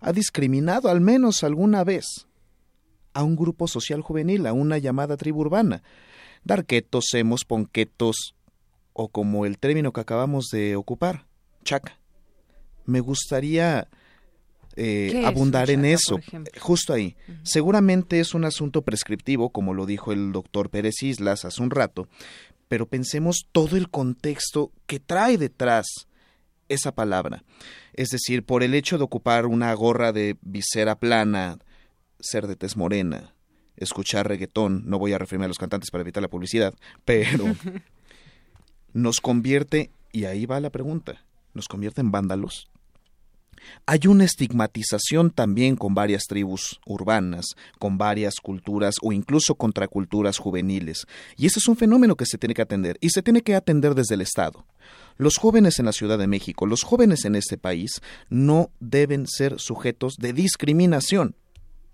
ha 0.00 0.12
discriminado 0.12 0.88
al 0.88 1.00
menos 1.00 1.44
alguna 1.44 1.84
vez 1.84 2.26
a 3.12 3.22
un 3.22 3.36
grupo 3.36 3.68
social 3.68 4.00
juvenil, 4.00 4.46
a 4.46 4.52
una 4.52 4.78
llamada 4.78 5.16
tribu 5.16 5.40
urbana. 5.40 5.82
Darquetos, 6.44 7.06
hemos, 7.14 7.44
ponquetos, 7.44 8.34
o 8.92 9.08
como 9.08 9.46
el 9.46 9.58
término 9.58 9.92
que 9.92 10.00
acabamos 10.00 10.46
de 10.52 10.76
ocupar, 10.76 11.26
chaca. 11.64 11.98
Me 12.84 13.00
gustaría 13.00 13.88
eh, 14.80 15.24
abundar 15.26 15.70
en 15.70 15.84
eso, 15.84 16.20
justo 16.60 16.92
ahí. 16.92 17.16
Seguramente 17.42 18.20
es 18.20 18.32
un 18.32 18.44
asunto 18.44 18.82
prescriptivo, 18.82 19.50
como 19.50 19.74
lo 19.74 19.86
dijo 19.86 20.12
el 20.12 20.30
doctor 20.30 20.70
Pérez 20.70 21.02
Islas 21.02 21.44
hace 21.44 21.60
un 21.60 21.70
rato, 21.70 22.06
pero 22.68 22.86
pensemos 22.86 23.48
todo 23.50 23.76
el 23.76 23.90
contexto 23.90 24.70
que 24.86 25.00
trae 25.00 25.36
detrás 25.36 26.06
esa 26.68 26.94
palabra. 26.94 27.42
Es 27.92 28.10
decir, 28.10 28.44
por 28.44 28.62
el 28.62 28.72
hecho 28.72 28.98
de 28.98 29.04
ocupar 29.04 29.46
una 29.46 29.74
gorra 29.74 30.12
de 30.12 30.36
visera 30.42 30.96
plana, 31.00 31.58
ser 32.20 32.46
de 32.46 32.54
tez 32.54 32.76
morena, 32.76 33.34
escuchar 33.76 34.28
reggaetón, 34.28 34.82
no 34.86 35.00
voy 35.00 35.12
a 35.12 35.18
referirme 35.18 35.46
a 35.46 35.48
los 35.48 35.58
cantantes 35.58 35.90
para 35.90 36.02
evitar 36.02 36.22
la 36.22 36.30
publicidad, 36.30 36.72
pero 37.04 37.46
nos 38.92 39.20
convierte, 39.20 39.90
y 40.12 40.26
ahí 40.26 40.46
va 40.46 40.60
la 40.60 40.70
pregunta, 40.70 41.24
¿nos 41.52 41.66
convierte 41.66 42.00
en 42.00 42.12
vándalos? 42.12 42.70
Hay 43.86 44.06
una 44.06 44.24
estigmatización 44.24 45.30
también 45.30 45.76
con 45.76 45.94
varias 45.94 46.24
tribus 46.24 46.80
urbanas, 46.86 47.46
con 47.78 47.98
varias 47.98 48.36
culturas 48.36 48.96
o 49.02 49.12
incluso 49.12 49.54
contraculturas 49.54 50.38
juveniles. 50.38 51.06
Y 51.36 51.46
ese 51.46 51.58
es 51.58 51.68
un 51.68 51.76
fenómeno 51.76 52.16
que 52.16 52.26
se 52.26 52.38
tiene 52.38 52.54
que 52.54 52.62
atender 52.62 52.96
y 53.00 53.10
se 53.10 53.22
tiene 53.22 53.42
que 53.42 53.54
atender 53.54 53.94
desde 53.94 54.14
el 54.14 54.20
Estado. 54.20 54.66
Los 55.16 55.36
jóvenes 55.36 55.78
en 55.78 55.86
la 55.86 55.92
Ciudad 55.92 56.18
de 56.18 56.26
México, 56.26 56.66
los 56.66 56.82
jóvenes 56.82 57.24
en 57.24 57.34
este 57.34 57.58
país, 57.58 58.00
no 58.28 58.70
deben 58.80 59.26
ser 59.26 59.58
sujetos 59.58 60.16
de 60.16 60.32
discriminación. 60.32 61.34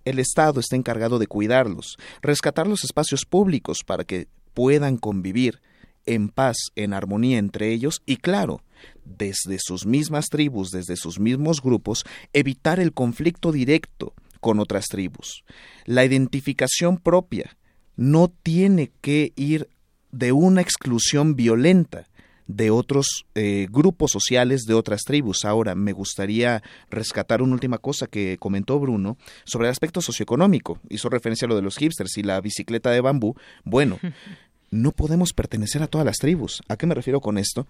El 0.05 0.19
Estado 0.19 0.61
está 0.61 0.77
encargado 0.77 1.19
de 1.19 1.27
cuidarlos, 1.27 1.97
rescatar 2.21 2.67
los 2.67 2.85
espacios 2.85 3.25
públicos 3.25 3.79
para 3.87 4.05
que 4.05 4.29
puedan 4.53 4.99
convivir 4.99 5.61
en 6.07 6.29
paz, 6.29 6.57
en 6.77 6.93
armonía 6.93 7.39
entre 7.39 7.73
ellos 7.73 8.03
y 8.07 8.17
claro, 8.17 8.63
desde 9.05 9.59
sus 9.59 9.87
mismas 9.87 10.27
tribus, 10.27 10.71
desde 10.71 10.97
sus 10.97 11.19
mismos 11.19 11.63
grupos, 11.63 12.05
evitar 12.33 12.81
el 12.81 12.93
conflicto 12.93 13.53
directo 13.53 14.15
con 14.41 14.61
otras 14.61 14.87
tribus. 14.87 15.45
La 15.85 16.05
identificación 16.05 16.99
propia 16.99 17.57
no 17.97 18.29
tiene 18.43 18.91
que 19.01 19.33
ir 19.37 19.69
de 20.11 20.33
una 20.33 20.61
exclusión 20.61 21.35
violenta 21.35 22.07
de 22.47 22.71
otros 22.71 23.25
eh, 23.35 23.69
grupos 23.71 24.11
sociales 24.11 24.65
de 24.67 24.75
otras 24.75 25.03
tribus. 25.03 25.45
Ahora, 25.45 25.75
me 25.75 25.93
gustaría 25.93 26.63
rescatar 26.91 27.43
una 27.43 27.55
última 27.55 27.79
cosa 27.79 28.07
que 28.07 28.37
comentó 28.39 28.79
Bruno 28.79 29.17
sobre 29.45 29.69
el 29.69 29.73
aspecto 29.73 30.01
socioeconómico. 30.03 30.79
Hizo 30.89 31.09
referencia 31.09 31.47
a 31.47 31.49
lo 31.49 31.57
de 31.57 31.63
los 31.63 31.79
hipsters 31.79 32.17
y 32.19 32.23
la 32.23 32.41
bicicleta 32.41 32.91
de 32.91 33.01
bambú. 33.01 33.35
Bueno, 33.65 33.99
no 34.75 34.93
podemos 34.93 35.33
pertenecer 35.33 35.83
a 35.83 35.87
todas 35.87 36.05
las 36.05 36.19
tribus. 36.19 36.63
¿A 36.69 36.77
qué 36.77 36.87
me 36.87 36.95
refiero 36.95 37.21
con 37.21 37.39
esto? 37.39 37.67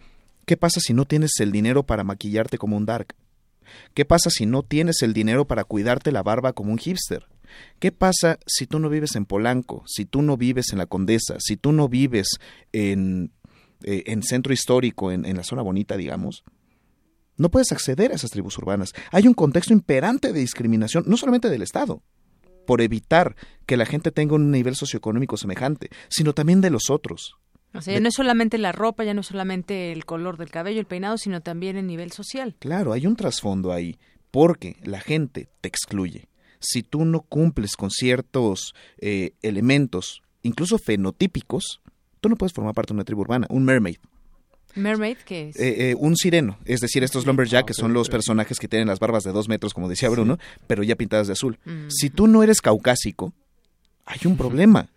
¿Qué 0.47 0.57
pasa 0.57 0.81
si 0.81 0.93
no 0.93 1.05
tienes 1.05 1.33
el 1.41 1.53
dinero 1.53 1.85
para 1.85 2.05
maquillarte 2.05 2.59
como 2.59 2.77
un 2.77 2.87
dark? 2.87 3.15
¿Qué 3.95 4.05
pasa 4.05 4.31
si 4.31 4.47
no 4.47 4.63
tienes 4.63 5.03
el 5.03 5.13
dinero 5.13 5.47
para 5.47 5.65
cuidarte 5.65 6.13
la 6.13 6.23
barba 6.23 6.53
como 6.53 6.73
un 6.73 6.79
hipster? 6.79 7.27
¿Qué 7.79 7.93
pasa 7.93 8.39
si 8.47 8.67
tú 8.67 8.79
no 8.79 8.89
vives 8.89 9.15
en 9.17 9.27
Polanco, 9.27 9.85
si 9.87 10.05
tú 10.05 10.23
no 10.23 10.37
vives 10.37 10.73
en 10.73 10.79
la 10.79 10.87
Condesa, 10.87 11.37
si 11.39 11.57
tú 11.57 11.73
no 11.73 11.89
vives 11.89 12.39
en, 12.73 13.33
eh, 13.83 14.03
en 14.07 14.23
centro 14.23 14.53
histórico, 14.53 15.13
en, 15.13 15.25
en 15.25 15.37
la 15.37 15.45
zona 15.45 15.63
bonita, 15.63 15.97
digamos? 15.97 16.45
No 17.37 17.51
puedes 17.51 17.73
acceder 17.73 18.13
a 18.13 18.15
esas 18.15 18.31
tribus 18.31 18.59
urbanas. 18.59 18.93
Hay 19.11 19.27
un 19.27 19.35
contexto 19.35 19.73
imperante 19.73 20.33
de 20.33 20.41
discriminación, 20.41 21.05
no 21.07 21.17
solamente 21.17 21.49
del 21.49 21.63
Estado, 21.63 22.03
por 22.67 22.81
evitar 22.81 23.37
que 23.67 23.77
la 23.77 23.87
gente 23.87 24.11
tenga 24.11 24.35
un 24.35 24.51
nivel 24.51 24.77
socioeconómico 24.77 25.37
semejante, 25.37 25.91
sino 26.09 26.33
también 26.33 26.61
de 26.61 26.71
los 26.71 26.91
otros. 26.91 27.37
O 27.75 27.81
sea, 27.81 27.95
ya 27.95 28.01
no 28.01 28.09
es 28.09 28.15
solamente 28.15 28.57
la 28.57 28.71
ropa, 28.71 29.03
ya 29.03 29.15
no 29.15 29.23
es 29.23 29.27
solamente 29.27 29.91
el 29.91 30.05
color 30.05 30.37
del 30.37 30.51
cabello, 30.51 30.79
el 30.79 30.87
peinado, 30.87 31.19
sino 31.19 31.41
también 31.41 31.77
el 31.77 31.87
nivel 31.87 32.13
social. 32.13 32.55
Claro, 32.61 32.93
hay 32.93 33.07
un 33.07 33.17
trasfondo 33.17 33.73
ahí, 33.73 33.99
porque 34.31 34.77
la 34.85 35.01
gente 35.01 35.49
te 35.61 35.69
excluye. 35.69 36.29
Si 36.61 36.83
tú 36.83 37.05
no 37.05 37.21
cumples 37.21 37.77
con 37.77 37.91
ciertos 37.91 38.75
eh, 38.99 39.33
elementos, 39.43 40.23
incluso 40.43 40.79
fenotípicos, 40.79 41.81
tú 42.21 42.29
no 42.29 42.37
puedes 42.37 42.53
formar 42.53 42.75
parte 42.75 42.93
de 42.93 42.99
una 42.99 43.05
tribu 43.05 43.23
urbana, 43.23 43.49
un 43.51 43.65
mermaid. 43.65 43.97
¿Mermaid 44.75 45.19
qué 45.25 45.49
es? 45.49 45.57
Eh, 45.57 45.91
eh, 45.91 45.95
un 45.97 46.17
sireno, 46.17 46.59
es 46.65 46.81
decir, 46.81 47.05
estos 47.05 47.27
lumberjack, 47.27 47.67
que 47.67 47.75
son 47.75 47.93
los 47.93 48.09
personajes 48.09 48.59
que 48.59 48.69
tienen 48.69 48.89
las 48.89 48.99
barbas 48.99 49.23
de 49.25 49.33
dos 49.33 49.49
metros, 49.49 49.75
como 49.75 49.89
decía 49.89 50.09
Bruno, 50.09 50.39
pero 50.67 50.83
ya 50.83 50.97
pintadas 50.97 51.27
de 51.27 51.35
azul. 51.35 51.59
Mm. 51.65 51.89
Si 51.89 52.11
tú 52.11 52.27
no 52.27 52.43
eres 52.43 52.61
caucásico, 52.61 53.33
hay 54.05 54.21
un 54.25 54.37
problema. 54.37 54.89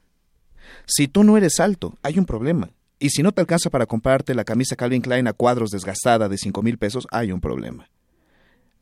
Si 0.85 1.07
tú 1.07 1.23
no 1.23 1.37
eres 1.37 1.59
alto, 1.59 1.97
hay 2.01 2.17
un 2.17 2.25
problema. 2.25 2.71
Y 2.99 3.09
si 3.09 3.21
no 3.21 3.31
te 3.31 3.41
alcanza 3.41 3.69
para 3.69 3.85
comprarte 3.85 4.33
la 4.33 4.43
camisa 4.43 4.75
Calvin 4.75 5.01
Klein 5.01 5.27
a 5.27 5.33
cuadros 5.33 5.69
desgastada 5.69 6.29
de 6.29 6.37
cinco 6.37 6.63
mil 6.63 6.77
pesos, 6.77 7.05
hay 7.11 7.31
un 7.31 7.41
problema. 7.41 7.89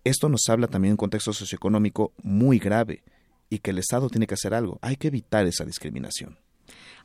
Esto 0.03 0.29
nos 0.29 0.47
habla 0.47 0.67
también 0.67 0.91
de 0.91 0.93
un 0.93 0.97
contexto 0.97 1.33
socioeconómico 1.33 2.13
muy 2.21 2.59
grave 2.59 3.03
y 3.49 3.59
que 3.59 3.71
el 3.71 3.79
Estado 3.79 4.09
tiene 4.09 4.27
que 4.27 4.35
hacer 4.35 4.53
algo. 4.53 4.79
Hay 4.81 4.95
que 4.95 5.07
evitar 5.07 5.45
esa 5.47 5.65
discriminación. 5.65 6.37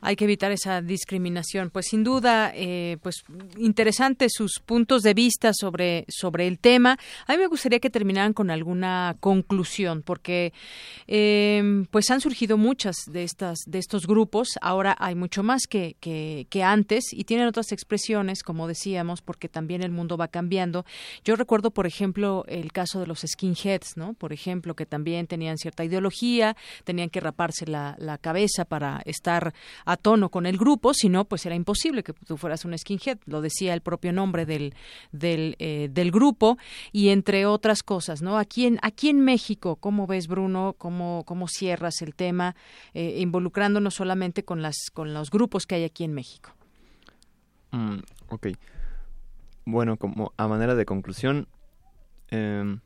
Hay 0.01 0.15
que 0.15 0.25
evitar 0.25 0.51
esa 0.51 0.81
discriminación. 0.81 1.69
Pues 1.69 1.87
sin 1.87 2.03
duda, 2.03 2.51
eh, 2.55 2.97
pues 3.01 3.23
interesantes 3.57 4.33
sus 4.35 4.59
puntos 4.59 5.03
de 5.03 5.13
vista 5.13 5.51
sobre, 5.53 6.05
sobre 6.09 6.47
el 6.47 6.59
tema. 6.59 6.97
A 7.27 7.33
mí 7.33 7.37
me 7.37 7.47
gustaría 7.47 7.79
que 7.79 7.89
terminaran 7.89 8.33
con 8.33 8.49
alguna 8.49 9.15
conclusión, 9.19 10.01
porque 10.01 10.53
eh, 11.07 11.85
pues 11.91 12.09
han 12.09 12.21
surgido 12.21 12.57
muchas 12.57 12.95
de 13.07 13.23
estas, 13.23 13.59
de 13.67 13.79
estos 13.79 14.07
grupos. 14.07 14.57
Ahora 14.61 14.95
hay 14.99 15.15
mucho 15.15 15.43
más 15.43 15.67
que, 15.67 15.95
que, 15.99 16.47
que 16.49 16.63
antes 16.63 17.13
y 17.13 17.23
tienen 17.23 17.47
otras 17.47 17.71
expresiones, 17.71 18.43
como 18.43 18.67
decíamos, 18.67 19.21
porque 19.21 19.47
también 19.49 19.83
el 19.83 19.91
mundo 19.91 20.17
va 20.17 20.27
cambiando. 20.27 20.85
Yo 21.23 21.35
recuerdo, 21.35 21.71
por 21.71 21.85
ejemplo, 21.85 22.43
el 22.47 22.71
caso 22.71 22.99
de 22.99 23.07
los 23.07 23.21
skinheads, 23.21 23.97
¿no? 23.97 24.13
Por 24.13 24.33
ejemplo, 24.33 24.75
que 24.75 24.85
también 24.85 25.27
tenían 25.27 25.57
cierta 25.57 25.83
ideología, 25.83 26.55
tenían 26.83 27.09
que 27.09 27.19
raparse 27.19 27.67
la, 27.67 27.95
la 27.99 28.17
cabeza 28.17 28.65
para 28.65 29.01
estar 29.05 29.53
a 29.91 29.97
tono 29.97 30.29
con 30.29 30.45
el 30.45 30.57
grupo, 30.57 30.93
si 30.93 31.09
no, 31.09 31.25
pues 31.25 31.45
era 31.45 31.55
imposible 31.55 32.03
que 32.03 32.13
tú 32.13 32.37
fueras 32.37 32.65
un 32.65 32.77
skinhead, 32.77 33.19
lo 33.25 33.41
decía 33.41 33.73
el 33.73 33.81
propio 33.81 34.13
nombre 34.13 34.45
del, 34.45 34.73
del, 35.11 35.55
eh, 35.59 35.89
del 35.91 36.11
grupo, 36.11 36.57
y 36.91 37.09
entre 37.09 37.45
otras 37.45 37.83
cosas, 37.83 38.21
¿no? 38.21 38.37
Aquí 38.37 38.65
en, 38.65 38.79
aquí 38.81 39.09
en 39.09 39.21
México, 39.21 39.75
¿cómo 39.75 40.07
ves, 40.07 40.27
Bruno? 40.27 40.75
¿Cómo, 40.77 41.23
cómo 41.25 41.47
cierras 41.47 42.01
el 42.01 42.15
tema, 42.15 42.55
eh, 42.93 43.17
involucrándonos 43.19 43.93
solamente 43.95 44.43
con, 44.43 44.61
las, 44.61 44.75
con 44.93 45.13
los 45.13 45.29
grupos 45.29 45.65
que 45.65 45.75
hay 45.75 45.83
aquí 45.83 46.03
en 46.03 46.13
México? 46.13 46.51
Mm, 47.71 47.99
ok. 48.29 48.47
Bueno, 49.65 49.97
como 49.97 50.33
a 50.37 50.47
manera 50.47 50.75
de 50.75 50.85
conclusión, 50.85 51.47
eh, 52.29 52.77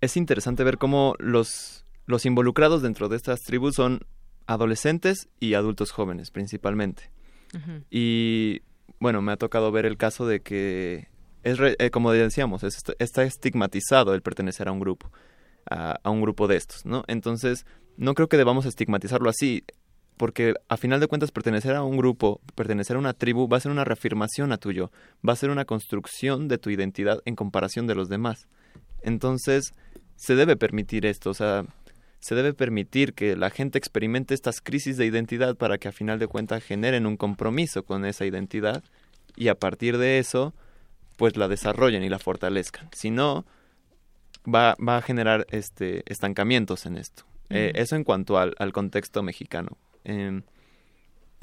es 0.00 0.16
interesante 0.16 0.64
ver 0.64 0.78
cómo 0.78 1.14
los, 1.18 1.84
los 2.06 2.26
involucrados 2.26 2.82
dentro 2.82 3.08
de 3.08 3.16
estas 3.16 3.40
tribus 3.40 3.74
son 3.74 4.00
adolescentes 4.46 5.28
y 5.40 5.54
adultos 5.54 5.90
jóvenes 5.90 6.30
principalmente. 6.30 7.10
Y 7.88 8.62
bueno, 8.98 9.22
me 9.22 9.30
ha 9.30 9.36
tocado 9.36 9.70
ver 9.70 9.86
el 9.86 9.96
caso 9.96 10.26
de 10.26 10.40
que 10.40 11.06
es 11.44 11.58
eh, 11.60 11.90
como 11.90 12.10
decíamos, 12.10 12.64
es, 12.64 12.82
está 12.98 13.22
estigmatizado 13.22 14.14
el 14.14 14.22
pertenecer 14.22 14.66
a 14.66 14.72
un 14.72 14.80
grupo, 14.80 15.12
a, 15.70 16.00
a, 16.02 16.10
un 16.10 16.20
grupo 16.20 16.48
de 16.48 16.56
estos, 16.56 16.84
¿no? 16.84 17.04
Entonces, 17.06 17.64
no 17.96 18.14
creo 18.14 18.28
que 18.28 18.36
debamos 18.36 18.66
estigmatizarlo 18.66 19.30
así, 19.30 19.62
porque 20.16 20.54
a 20.68 20.76
final 20.76 21.00
de 21.00 21.06
cuentas 21.06 21.32
pertenecer 21.32 21.74
a 21.74 21.82
un 21.82 21.96
grupo, 21.96 22.40
pertenecer 22.54 22.96
a 22.96 22.98
una 22.98 23.12
tribu, 23.12 23.48
va 23.48 23.58
a 23.58 23.60
ser 23.60 23.72
una 23.72 23.84
reafirmación 23.84 24.52
a 24.52 24.58
tuyo, 24.58 24.90
va 25.26 25.32
a 25.32 25.36
ser 25.36 25.50
una 25.50 25.64
construcción 25.64 26.48
de 26.48 26.58
tu 26.58 26.70
identidad 26.70 27.20
en 27.24 27.36
comparación 27.36 27.86
de 27.86 27.94
los 27.94 28.08
demás. 28.08 28.48
Entonces, 29.02 29.74
se 30.16 30.34
debe 30.34 30.56
permitir 30.56 31.06
esto, 31.06 31.30
o 31.30 31.34
sea, 31.34 31.66
se 32.24 32.34
debe 32.34 32.54
permitir 32.54 33.12
que 33.12 33.36
la 33.36 33.50
gente 33.50 33.76
experimente 33.76 34.32
estas 34.32 34.62
crisis 34.62 34.96
de 34.96 35.04
identidad 35.04 35.56
para 35.56 35.76
que 35.76 35.88
a 35.88 35.92
final 35.92 36.18
de 36.18 36.26
cuentas 36.26 36.64
generen 36.64 37.04
un 37.04 37.18
compromiso 37.18 37.82
con 37.82 38.06
esa 38.06 38.24
identidad 38.24 38.82
y 39.36 39.48
a 39.48 39.54
partir 39.56 39.98
de 39.98 40.18
eso 40.18 40.54
pues 41.18 41.36
la 41.36 41.48
desarrollen 41.48 42.02
y 42.02 42.08
la 42.08 42.18
fortalezcan. 42.18 42.88
Si 42.92 43.10
no, 43.10 43.44
va, 44.42 44.74
va 44.76 44.96
a 44.96 45.02
generar 45.02 45.46
este 45.50 46.02
estancamientos 46.10 46.86
en 46.86 46.96
esto. 46.96 47.24
Eh, 47.50 47.72
eso 47.74 47.94
en 47.94 48.04
cuanto 48.04 48.38
al, 48.38 48.54
al 48.58 48.72
contexto 48.72 49.22
mexicano. 49.22 49.76
Eh, 50.04 50.40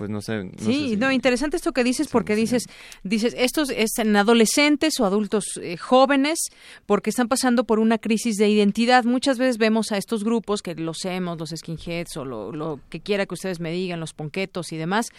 pues 0.02 0.10
no 0.10 0.19
sé. 0.19 0.45
No 0.45 0.52
sí, 0.57 0.65
sé 0.65 0.72
si... 0.72 0.98
no, 0.98 1.11
interesante 1.11 1.57
esto 1.57 1.73
que 1.73 1.84
dices 1.84 2.07
porque 2.07 2.36
dices, 2.36 2.64
dices, 3.03 3.36
estos 3.38 3.69
es 3.69 3.99
en 3.99 4.15
adolescentes 4.15 4.99
o 4.99 5.06
adultos 5.06 5.45
eh, 5.61 5.78
jóvenes 5.78 6.40
porque 6.88 7.11
están 7.11 7.28
pasando 7.28 7.65
por 7.65 7.78
una 7.78 7.99
crisis 7.99 8.38
de 8.38 8.49
identidad. 8.49 9.03
Muchas 9.03 9.38
veces 9.38 9.60
vemos 9.60 9.91
a 9.91 9.98
estos 9.98 10.23
grupos 10.23 10.64
que 10.64 10.73
los 10.73 11.06
hemos, 11.06 11.38
los 11.38 11.52
skinheads 11.56 12.18
o 12.18 12.26
lo, 12.26 12.52
lo, 12.52 12.80
que 12.90 12.99
quiera 12.99 13.28
que 13.28 13.36
ustedes 13.36 13.60
me 13.60 13.72
digan, 13.72 13.99
los 13.99 14.14
ponquetos 14.14 14.72
y 14.72 14.78
demás, 14.78 15.10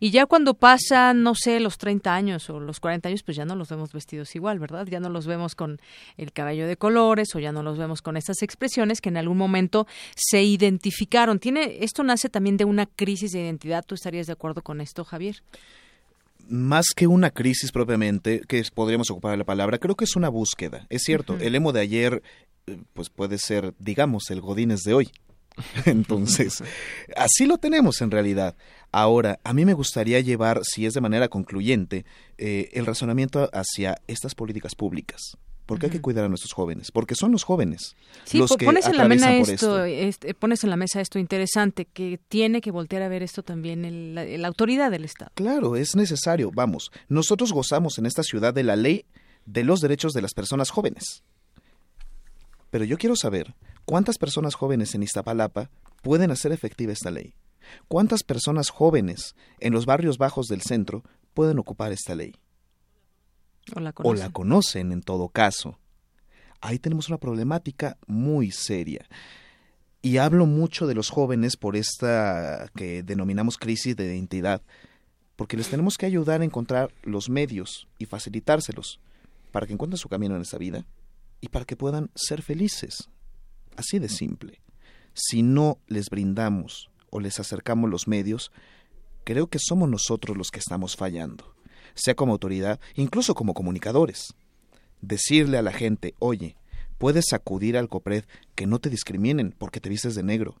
y 0.00 0.10
ya 0.10 0.26
cuando 0.26 0.54
pasan, 0.54 1.22
no 1.22 1.36
sé, 1.36 1.60
los 1.60 1.78
30 1.78 2.12
años 2.12 2.50
o 2.50 2.58
los 2.58 2.80
40 2.80 3.10
años, 3.10 3.22
pues 3.22 3.36
ya 3.36 3.44
no 3.44 3.54
los 3.54 3.68
vemos 3.68 3.92
vestidos 3.92 4.34
igual, 4.34 4.58
¿verdad? 4.58 4.88
Ya 4.90 4.98
no 4.98 5.08
los 5.08 5.28
vemos 5.28 5.54
con 5.54 5.80
el 6.16 6.32
cabello 6.32 6.66
de 6.66 6.76
colores 6.76 7.32
o 7.36 7.38
ya 7.38 7.52
no 7.52 7.62
los 7.62 7.78
vemos 7.78 8.02
con 8.02 8.16
estas 8.16 8.42
expresiones 8.42 9.00
que 9.00 9.10
en 9.10 9.18
algún 9.18 9.38
momento 9.38 9.86
se 10.16 10.42
identificaron. 10.42 11.38
Tiene 11.38 11.78
esto 11.84 12.02
nace 12.02 12.28
también 12.28 12.56
de 12.56 12.64
una 12.64 12.86
crisis 12.86 13.30
de 13.30 13.42
identidad, 13.42 13.84
tú 13.86 13.94
estarías 13.94 14.26
de 14.26 14.31
acuerdo 14.32 14.62
con 14.62 14.80
esto, 14.80 15.04
Javier? 15.04 15.42
Más 16.48 16.86
que 16.94 17.06
una 17.06 17.30
crisis 17.30 17.70
propiamente, 17.72 18.42
que 18.48 18.62
podríamos 18.74 19.10
ocupar 19.10 19.36
la 19.38 19.44
palabra, 19.44 19.78
creo 19.78 19.94
que 19.94 20.04
es 20.04 20.16
una 20.16 20.28
búsqueda. 20.28 20.86
Es 20.90 21.02
cierto, 21.02 21.34
uh 21.34 21.36
-huh. 21.36 21.42
el 21.42 21.54
emo 21.54 21.72
de 21.72 21.80
ayer, 21.80 22.22
pues 22.94 23.10
puede 23.10 23.38
ser, 23.38 23.74
digamos, 23.78 24.30
el 24.30 24.40
Godínez 24.40 24.80
de 24.82 24.94
hoy. 24.94 25.12
Entonces, 25.84 26.62
así 27.16 27.46
lo 27.46 27.58
tenemos 27.58 28.00
en 28.00 28.10
realidad. 28.10 28.56
Ahora, 28.90 29.38
a 29.44 29.52
mí 29.52 29.64
me 29.64 29.74
gustaría 29.74 30.20
llevar, 30.20 30.60
si 30.64 30.86
es 30.86 30.94
de 30.94 31.00
manera 31.00 31.28
concluyente, 31.28 32.04
eh, 32.38 32.70
el 32.72 32.86
razonamiento 32.86 33.50
hacia 33.52 34.00
estas 34.06 34.34
políticas 34.34 34.74
públicas 34.74 35.36
porque 35.66 35.86
uh 35.86 35.88
-huh. 35.88 35.92
hay 35.92 35.98
que 35.98 36.02
cuidar 36.02 36.24
a 36.24 36.28
nuestros 36.28 36.52
jóvenes, 36.52 36.90
porque 36.90 37.14
son 37.14 37.32
los 37.32 37.44
jóvenes 37.44 37.94
sí, 38.24 38.38
los 38.38 38.56
que 38.56 38.64
pones 38.64 38.86
en 38.86 38.96
la 38.96 39.08
mesa 39.08 39.34
esto, 39.34 39.52
esto. 39.52 39.84
Este, 39.84 40.34
pones 40.34 40.64
en 40.64 40.70
la 40.70 40.76
mesa 40.76 41.00
esto 41.00 41.18
interesante, 41.18 41.86
que 41.86 42.18
tiene 42.28 42.60
que 42.60 42.70
voltear 42.70 43.02
a 43.02 43.08
ver 43.08 43.22
esto 43.22 43.42
también 43.42 43.84
el, 43.84 44.14
la, 44.14 44.24
la, 44.24 44.48
autoridad 44.48 44.90
del 44.90 45.04
Estado. 45.04 45.30
Claro, 45.34 45.76
es 45.76 45.94
necesario. 45.96 46.50
Vamos, 46.52 46.90
nosotros 47.08 47.52
gozamos 47.52 47.98
en 47.98 48.06
esta 48.06 48.22
ciudad 48.22 48.54
de 48.54 48.64
la 48.64 48.76
ley 48.76 49.04
de 49.46 49.64
los 49.64 49.80
derechos 49.80 50.12
de 50.12 50.22
las 50.22 50.34
personas 50.34 50.70
jóvenes. 50.70 51.22
Pero 52.70 52.84
yo 52.84 52.96
quiero 52.96 53.16
saber 53.16 53.54
cuántas 53.84 54.18
personas 54.18 54.54
jóvenes 54.54 54.94
en 54.94 55.02
Iztapalapa 55.02 55.70
pueden 56.02 56.30
hacer 56.30 56.52
efectiva 56.52 56.92
esta 56.92 57.10
ley. 57.10 57.34
¿Cuántas 57.88 58.22
personas 58.22 58.70
jóvenes 58.70 59.34
en 59.60 59.72
los 59.72 59.86
barrios 59.86 60.18
bajos 60.18 60.46
del 60.46 60.62
centro 60.62 61.02
pueden 61.34 61.58
ocupar 61.58 61.92
esta 61.92 62.14
ley? 62.14 62.34
O 63.74 63.80
la, 63.80 63.94
o 63.96 64.14
la 64.14 64.30
conocen 64.30 64.92
en 64.92 65.02
todo 65.02 65.28
caso. 65.28 65.78
Ahí 66.60 66.78
tenemos 66.78 67.08
una 67.08 67.18
problemática 67.18 67.96
muy 68.06 68.50
seria. 68.50 69.06
Y 70.00 70.16
hablo 70.16 70.46
mucho 70.46 70.86
de 70.86 70.94
los 70.94 71.10
jóvenes 71.10 71.56
por 71.56 71.76
esta 71.76 72.70
que 72.74 73.02
denominamos 73.02 73.56
crisis 73.56 73.96
de 73.96 74.06
identidad, 74.06 74.62
porque 75.36 75.56
les 75.56 75.68
tenemos 75.68 75.96
que 75.96 76.06
ayudar 76.06 76.40
a 76.40 76.44
encontrar 76.44 76.92
los 77.02 77.28
medios 77.28 77.88
y 77.98 78.06
facilitárselos 78.06 79.00
para 79.52 79.66
que 79.66 79.72
encuentren 79.72 79.98
su 79.98 80.08
camino 80.08 80.34
en 80.34 80.42
esta 80.42 80.58
vida 80.58 80.84
y 81.40 81.48
para 81.48 81.64
que 81.64 81.76
puedan 81.76 82.10
ser 82.14 82.42
felices. 82.42 83.08
Así 83.76 83.98
de 83.98 84.08
simple. 84.08 84.60
Si 85.14 85.42
no 85.42 85.78
les 85.86 86.10
brindamos 86.10 86.90
o 87.10 87.20
les 87.20 87.38
acercamos 87.38 87.90
los 87.90 88.08
medios, 88.08 88.50
creo 89.24 89.46
que 89.46 89.58
somos 89.60 89.88
nosotros 89.88 90.36
los 90.36 90.50
que 90.50 90.58
estamos 90.58 90.96
fallando 90.96 91.54
sea 91.94 92.14
como 92.14 92.32
autoridad, 92.32 92.80
incluso 92.94 93.34
como 93.34 93.54
comunicadores. 93.54 94.34
Decirle 95.00 95.58
a 95.58 95.62
la 95.62 95.72
gente, 95.72 96.14
oye, 96.18 96.56
puedes 96.98 97.32
acudir 97.32 97.76
al 97.76 97.88
COPRED 97.88 98.24
que 98.54 98.66
no 98.66 98.78
te 98.78 98.90
discriminen 98.90 99.54
porque 99.56 99.80
te 99.80 99.88
vistes 99.88 100.14
de 100.14 100.22
negro. 100.22 100.60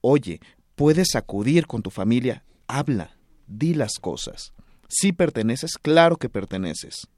Oye, 0.00 0.40
puedes 0.74 1.14
acudir 1.16 1.66
con 1.66 1.82
tu 1.82 1.90
familia, 1.90 2.44
habla, 2.68 3.16
di 3.46 3.74
las 3.74 3.98
cosas. 4.00 4.52
Si 4.88 5.12
perteneces, 5.12 5.72
claro 5.80 6.16
que 6.16 6.28
perteneces. 6.28 7.08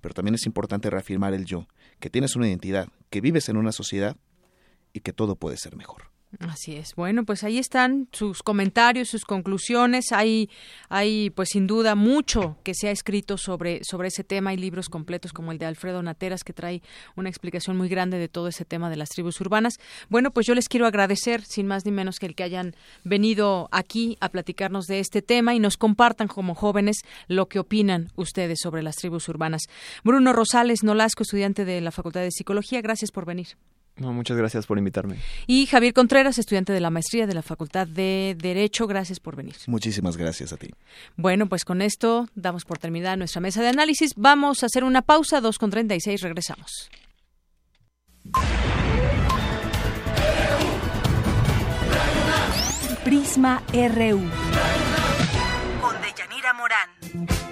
Pero 0.00 0.14
también 0.14 0.34
es 0.34 0.46
importante 0.46 0.90
reafirmar 0.90 1.34
el 1.34 1.44
yo, 1.44 1.66
que 2.00 2.10
tienes 2.10 2.36
una 2.36 2.48
identidad, 2.48 2.88
que 3.10 3.20
vives 3.20 3.48
en 3.48 3.56
una 3.56 3.72
sociedad 3.72 4.16
y 4.92 5.00
que 5.00 5.12
todo 5.12 5.36
puede 5.36 5.56
ser 5.56 5.76
mejor. 5.76 6.11
Así 6.40 6.76
es. 6.76 6.94
Bueno, 6.94 7.24
pues 7.24 7.44
ahí 7.44 7.58
están 7.58 8.08
sus 8.12 8.42
comentarios, 8.42 9.10
sus 9.10 9.24
conclusiones. 9.24 10.12
Hay, 10.12 10.48
hay, 10.88 11.30
pues 11.30 11.50
sin 11.50 11.66
duda, 11.66 11.94
mucho 11.94 12.56
que 12.62 12.74
se 12.74 12.88
ha 12.88 12.90
escrito 12.90 13.36
sobre, 13.36 13.84
sobre 13.84 14.08
ese 14.08 14.24
tema. 14.24 14.50
Hay 14.50 14.56
libros 14.56 14.88
completos 14.88 15.32
como 15.32 15.52
el 15.52 15.58
de 15.58 15.66
Alfredo 15.66 16.02
Nateras 16.02 16.42
que 16.42 16.54
trae 16.54 16.82
una 17.16 17.28
explicación 17.28 17.76
muy 17.76 17.88
grande 17.88 18.18
de 18.18 18.28
todo 18.28 18.48
ese 18.48 18.64
tema 18.64 18.88
de 18.88 18.96
las 18.96 19.10
tribus 19.10 19.40
urbanas. 19.40 19.74
Bueno, 20.08 20.30
pues 20.30 20.46
yo 20.46 20.54
les 20.54 20.68
quiero 20.68 20.86
agradecer, 20.86 21.44
sin 21.44 21.66
más 21.66 21.84
ni 21.84 21.92
menos 21.92 22.18
que 22.18 22.26
el 22.26 22.34
que 22.34 22.44
hayan 22.44 22.74
venido 23.04 23.68
aquí 23.70 24.16
a 24.20 24.30
platicarnos 24.30 24.86
de 24.86 25.00
este 25.00 25.20
tema 25.20 25.54
y 25.54 25.60
nos 25.60 25.76
compartan 25.76 26.28
como 26.28 26.54
jóvenes 26.54 27.02
lo 27.28 27.46
que 27.46 27.58
opinan 27.58 28.10
ustedes 28.16 28.58
sobre 28.62 28.82
las 28.82 28.96
tribus 28.96 29.28
urbanas. 29.28 29.62
Bruno 30.02 30.32
Rosales 30.32 30.82
Nolasco, 30.82 31.24
estudiante 31.24 31.66
de 31.66 31.80
la 31.82 31.90
Facultad 31.90 32.22
de 32.22 32.30
Psicología, 32.30 32.80
gracias 32.80 33.10
por 33.10 33.26
venir. 33.26 33.48
No, 33.96 34.12
muchas 34.12 34.36
gracias 34.36 34.66
por 34.66 34.78
invitarme. 34.78 35.16
Y 35.46 35.66
Javier 35.66 35.92
Contreras, 35.92 36.38
estudiante 36.38 36.72
de 36.72 36.80
la 36.80 36.90
maestría 36.90 37.26
de 37.26 37.34
la 37.34 37.42
Facultad 37.42 37.86
de 37.86 38.36
Derecho, 38.38 38.86
gracias 38.86 39.20
por 39.20 39.36
venir. 39.36 39.54
Muchísimas 39.66 40.16
gracias 40.16 40.52
a 40.52 40.56
ti. 40.56 40.70
Bueno, 41.16 41.46
pues 41.46 41.64
con 41.64 41.82
esto 41.82 42.28
damos 42.34 42.64
por 42.64 42.78
terminada 42.78 43.16
nuestra 43.16 43.40
mesa 43.40 43.60
de 43.60 43.68
análisis. 43.68 44.12
Vamos 44.16 44.62
a 44.62 44.66
hacer 44.66 44.84
una 44.84 45.02
pausa, 45.02 45.40
2 45.40 45.58
con 45.58 45.70
36, 45.70 46.22
regresamos. 46.22 46.90
Prisma 53.04 53.62
RU. 53.72 54.20
Con 55.80 55.94
Deyanira 56.00 56.54
Morán. 56.54 57.51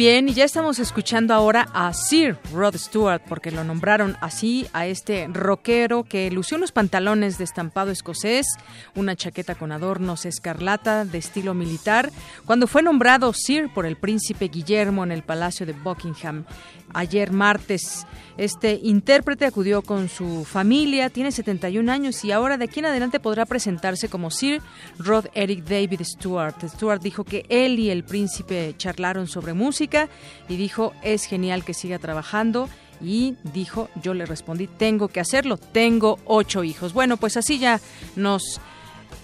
Bien, 0.00 0.30
y 0.30 0.32
ya 0.32 0.46
estamos 0.46 0.78
escuchando 0.78 1.34
ahora 1.34 1.68
a 1.74 1.92
Sir 1.92 2.38
Rod 2.54 2.74
Stewart, 2.74 3.20
porque 3.28 3.50
lo 3.50 3.64
nombraron 3.64 4.16
así 4.22 4.66
a 4.72 4.86
este 4.86 5.28
rockero 5.30 6.04
que 6.04 6.30
lució 6.30 6.56
unos 6.56 6.72
pantalones 6.72 7.36
de 7.36 7.44
estampado 7.44 7.90
escocés, 7.90 8.46
una 8.94 9.14
chaqueta 9.14 9.56
con 9.56 9.72
adornos 9.72 10.24
escarlata 10.24 11.04
de 11.04 11.18
estilo 11.18 11.52
militar, 11.52 12.10
cuando 12.46 12.66
fue 12.66 12.82
nombrado 12.82 13.34
Sir 13.34 13.68
por 13.74 13.84
el 13.84 13.96
príncipe 13.96 14.48
Guillermo 14.48 15.04
en 15.04 15.12
el 15.12 15.22
Palacio 15.22 15.66
de 15.66 15.74
Buckingham 15.74 16.46
ayer 16.94 17.32
martes. 17.32 18.06
Este 18.36 18.80
intérprete 18.82 19.44
acudió 19.44 19.82
con 19.82 20.08
su 20.08 20.44
familia, 20.44 21.10
tiene 21.10 21.30
71 21.32 21.90
años 21.92 22.24
y 22.24 22.32
ahora 22.32 22.56
de 22.56 22.64
aquí 22.64 22.80
en 22.80 22.86
adelante 22.86 23.20
podrá 23.20 23.44
presentarse 23.44 24.08
como 24.08 24.30
Sir 24.30 24.62
Rod 24.98 25.26
Eric 25.34 25.64
David 25.64 26.02
Stewart. 26.04 26.56
Stewart 26.66 27.02
dijo 27.02 27.24
que 27.24 27.44
él 27.48 27.78
y 27.78 27.90
el 27.90 28.04
príncipe 28.04 28.74
charlaron 28.78 29.26
sobre 29.26 29.52
música 29.52 30.08
y 30.48 30.56
dijo 30.56 30.92
es 31.02 31.24
genial 31.24 31.64
que 31.64 31.74
siga 31.74 31.98
trabajando 31.98 32.68
y 33.02 33.36
dijo, 33.54 33.88
yo 34.02 34.14
le 34.14 34.26
respondí, 34.26 34.66
tengo 34.66 35.08
que 35.08 35.20
hacerlo, 35.20 35.56
tengo 35.56 36.18
ocho 36.26 36.64
hijos. 36.64 36.92
Bueno, 36.92 37.16
pues 37.16 37.36
así 37.36 37.58
ya 37.58 37.80
nos 38.16 38.60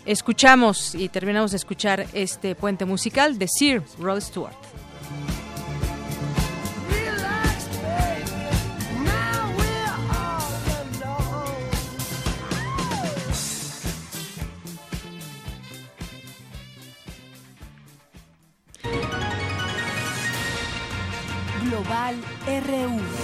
escuchamos 0.04 0.94
y 0.94 1.08
terminamos 1.08 1.50
de 1.50 1.58
escuchar 1.58 2.06
este 2.12 2.54
puente 2.54 2.84
musical 2.84 3.38
de 3.38 3.48
Sir 3.48 3.82
Rod 3.98 4.20
Stewart. 4.20 4.56
RU. 22.56 23.15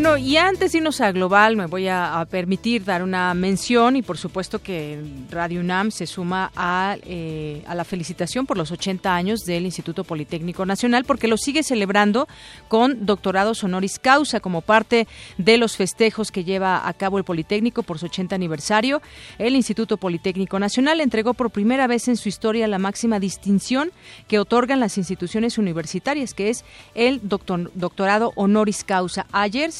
Bueno, 0.00 0.16
y 0.16 0.36
antes 0.36 0.70
de 0.70 0.78
irnos 0.78 1.00
a 1.00 1.10
Global, 1.10 1.56
me 1.56 1.66
voy 1.66 1.88
a, 1.88 2.24
permitir 2.30 2.84
dar 2.84 3.02
una 3.02 3.34
mención 3.34 3.96
y 3.96 4.02
por 4.02 4.16
supuesto 4.16 4.62
que 4.62 5.02
Radio 5.28 5.58
UNAM 5.58 5.90
se 5.90 6.06
suma 6.06 6.52
a, 6.54 6.96
eh, 7.02 7.64
la 7.66 7.82
felicitación 7.82 8.46
por 8.46 8.56
los 8.56 8.70
80 8.70 9.12
años 9.12 9.44
del 9.44 9.64
Instituto 9.64 10.04
Politécnico 10.04 10.64
Nacional 10.64 11.04
porque 11.04 11.26
lo 11.26 11.36
sigue 11.36 11.64
celebrando 11.64 12.28
con 12.68 13.06
doctorados 13.06 13.64
honoris 13.64 13.98
causa 13.98 14.38
como 14.38 14.60
parte 14.60 15.08
de 15.36 15.58
los 15.58 15.76
festejos 15.76 16.30
que 16.30 16.44
lleva 16.44 16.86
a 16.86 16.92
cabo 16.92 17.18
el 17.18 17.24
Politécnico 17.24 17.82
por 17.82 17.98
su 17.98 18.06
80 18.06 18.36
aniversario. 18.36 19.02
El 19.36 19.56
Instituto 19.56 19.96
Politécnico 19.96 20.60
Nacional 20.60 21.00
entregó 21.00 21.34
por 21.34 21.50
primera 21.50 21.88
vez 21.88 22.06
en 22.06 22.16
su 22.16 22.28
historia 22.28 22.68
la 22.68 22.78
máxima 22.78 23.18
distinción 23.18 23.90
que 24.28 24.38
otorgan 24.38 24.78
las 24.78 24.96
instituciones 24.96 25.58
universitarias, 25.58 26.34
que 26.34 26.50
es 26.50 26.64
el 26.94 27.20
doctor, 27.24 27.72
doctorado 27.74 28.30
honoris 28.36 28.84
causa. 28.84 29.26
Ayer 29.32 29.72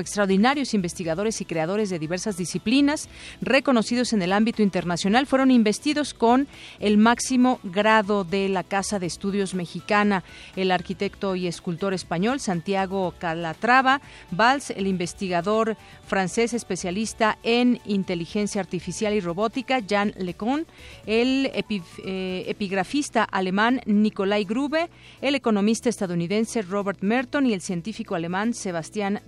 extraordinarios 0.00 0.74
investigadores 0.74 1.40
y 1.40 1.44
creadores 1.44 1.90
de 1.90 1.98
diversas 1.98 2.36
disciplinas 2.36 3.08
reconocidos 3.40 4.12
en 4.12 4.22
el 4.22 4.32
ámbito 4.32 4.62
internacional 4.62 5.26
fueron 5.26 5.50
investidos 5.50 6.14
con 6.14 6.48
el 6.80 6.98
máximo 6.98 7.60
grado 7.62 8.24
de 8.24 8.48
la 8.48 8.64
Casa 8.64 8.98
de 8.98 9.06
Estudios 9.06 9.54
Mexicana. 9.54 10.24
El 10.56 10.70
arquitecto 10.70 11.36
y 11.36 11.46
escultor 11.46 11.94
español 11.94 12.40
Santiago 12.40 13.14
Calatrava 13.18 14.00
Valls, 14.30 14.70
el 14.70 14.86
investigador 14.86 15.76
francés 16.06 16.52
especialista 16.54 17.38
en 17.42 17.80
inteligencia 17.86 18.60
artificial 18.60 19.14
y 19.14 19.20
robótica 19.20 19.80
Jan 19.88 20.12
Lecon, 20.18 20.66
el 21.06 21.50
eh, 21.54 22.44
epigrafista 22.48 23.24
alemán 23.24 23.80
Nikolai 23.86 24.44
Grube, 24.44 24.90
el 25.20 25.34
economista 25.34 25.88
estadounidense 25.88 26.62
Robert 26.62 27.02
Merton 27.02 27.46
y 27.46 27.52
el 27.52 27.60
científico 27.60 28.14
alemán 28.14 28.54
Sebastián 28.54 29.20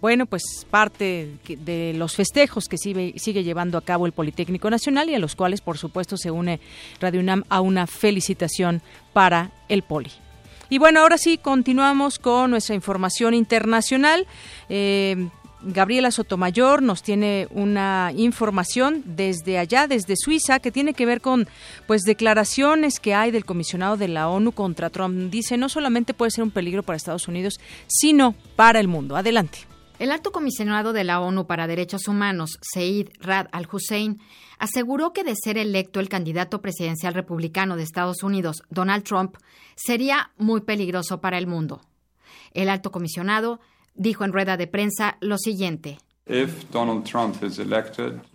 bueno, 0.00 0.26
pues 0.26 0.66
parte 0.70 1.28
de 1.46 1.92
los 1.94 2.14
festejos 2.14 2.66
que 2.66 2.78
sigue, 2.78 3.44
llevando 3.44 3.78
a 3.78 3.82
cabo 3.82 4.06
el 4.06 4.12
Politécnico 4.12 4.70
Nacional 4.70 5.10
y 5.10 5.14
a 5.14 5.18
los 5.18 5.34
cuales, 5.34 5.60
por 5.60 5.78
supuesto, 5.78 6.16
se 6.16 6.30
une 6.30 6.60
Radio 7.00 7.20
UNAM 7.20 7.44
a 7.48 7.60
una 7.60 7.86
felicitación 7.86 8.82
para 9.12 9.50
el 9.68 9.82
Poli. 9.82 10.10
Y 10.70 10.78
bueno, 10.78 11.00
ahora 11.00 11.18
sí, 11.18 11.38
continuamos 11.38 12.18
con 12.18 12.50
nuestra 12.50 12.74
información 12.74 13.34
internacional. 13.34 14.26
Eh, 14.68 15.28
Gabriela 15.66 16.10
Sotomayor 16.10 16.82
nos 16.82 17.02
tiene 17.02 17.48
una 17.50 18.12
información 18.14 19.02
desde 19.06 19.58
allá, 19.58 19.86
desde 19.86 20.16
Suiza, 20.16 20.60
que 20.60 20.70
tiene 20.70 20.94
que 20.94 21.06
ver 21.06 21.20
con 21.20 21.48
pues 21.86 22.02
declaraciones 22.02 23.00
que 23.00 23.14
hay 23.14 23.30
del 23.30 23.44
comisionado 23.44 23.96
de 23.96 24.08
la 24.08 24.28
ONU 24.28 24.52
contra 24.52 24.90
Trump. 24.90 25.30
Dice, 25.30 25.56
no 25.56 25.68
solamente 25.68 26.14
puede 26.14 26.30
ser 26.30 26.44
un 26.44 26.50
peligro 26.50 26.82
para 26.82 26.96
Estados 26.96 27.28
Unidos, 27.28 27.58
sino 27.86 28.34
para 28.56 28.80
el 28.80 28.88
mundo. 28.88 29.16
Adelante. 29.16 29.58
El 29.98 30.10
alto 30.10 30.32
comisionado 30.32 30.92
de 30.92 31.04
la 31.04 31.20
ONU 31.20 31.46
para 31.46 31.68
Derechos 31.68 32.08
Humanos, 32.08 32.58
Said 32.60 33.10
Rad 33.20 33.46
al-Hussein, 33.52 34.20
aseguró 34.58 35.12
que 35.12 35.22
de 35.22 35.34
ser 35.36 35.56
electo 35.56 36.00
el 36.00 36.08
candidato 36.08 36.60
presidencial 36.60 37.14
republicano 37.14 37.76
de 37.76 37.84
Estados 37.84 38.22
Unidos, 38.22 38.62
Donald 38.70 39.04
Trump, 39.04 39.36
sería 39.76 40.32
muy 40.36 40.62
peligroso 40.62 41.20
para 41.20 41.38
el 41.38 41.46
mundo. 41.46 41.80
El 42.52 42.68
alto 42.68 42.90
comisionado 42.90 43.60
dijo 43.94 44.24
en 44.24 44.32
rueda 44.32 44.56
de 44.56 44.66
prensa 44.66 45.16
lo 45.20 45.38
siguiente. 45.38 45.98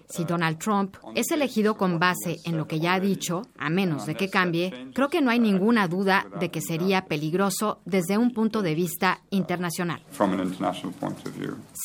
si 0.10 0.26
Donald 0.26 0.57
Trump 0.57 0.98
es 1.15 1.30
elegido 1.30 1.77
con 1.77 1.99
base 1.99 2.38
en 2.44 2.57
lo 2.57 2.68
que 2.68 2.80
ya 2.80 2.95
ha 2.95 2.99
dicho, 2.99 3.44
a 3.57 3.69
menos 3.69 4.07
de 4.07 4.15
que 4.15 4.30
cambie, 4.30 4.90
creo 4.94 5.07
que 5.10 5.22
no 5.22 5.30
hay 5.30 5.40
ninguna 5.40 5.88
duda 5.88 6.26
de 6.40 6.49
que 6.49 6.61
sería 6.61 7.06
peligroso 7.06 7.80
desde 7.86 8.18
un 8.18 8.31
punto 8.34 8.64
de 8.64 8.73
vista 8.73 9.22
internacional. 9.30 10.03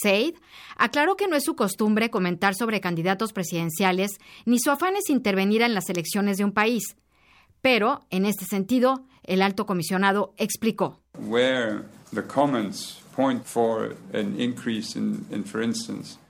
Said 0.03 0.35
aclaró 0.77 1.17
que 1.17 1.29
no 1.29 1.37
es 1.37 1.45
su 1.45 1.55
costumbre 1.55 2.11
comentar 2.11 2.55
sobre 2.55 2.81
candidatos 2.81 3.33
presidenciales 3.33 4.13
ni 4.47 4.59
su 4.59 4.71
afán 4.71 4.97
es 4.97 5.11
intervenir 5.11 5.61
en 5.61 5.75
las 5.75 5.91
elecciones 5.91 6.39
de 6.39 6.45
un 6.45 6.53
país. 6.53 6.97
Pero, 7.61 8.01
en 8.11 8.27
este 8.27 8.47
sentido, 8.47 9.05
el 9.23 9.43
alto 9.43 9.67
comisionado 9.67 10.35
explicó. 10.37 11.01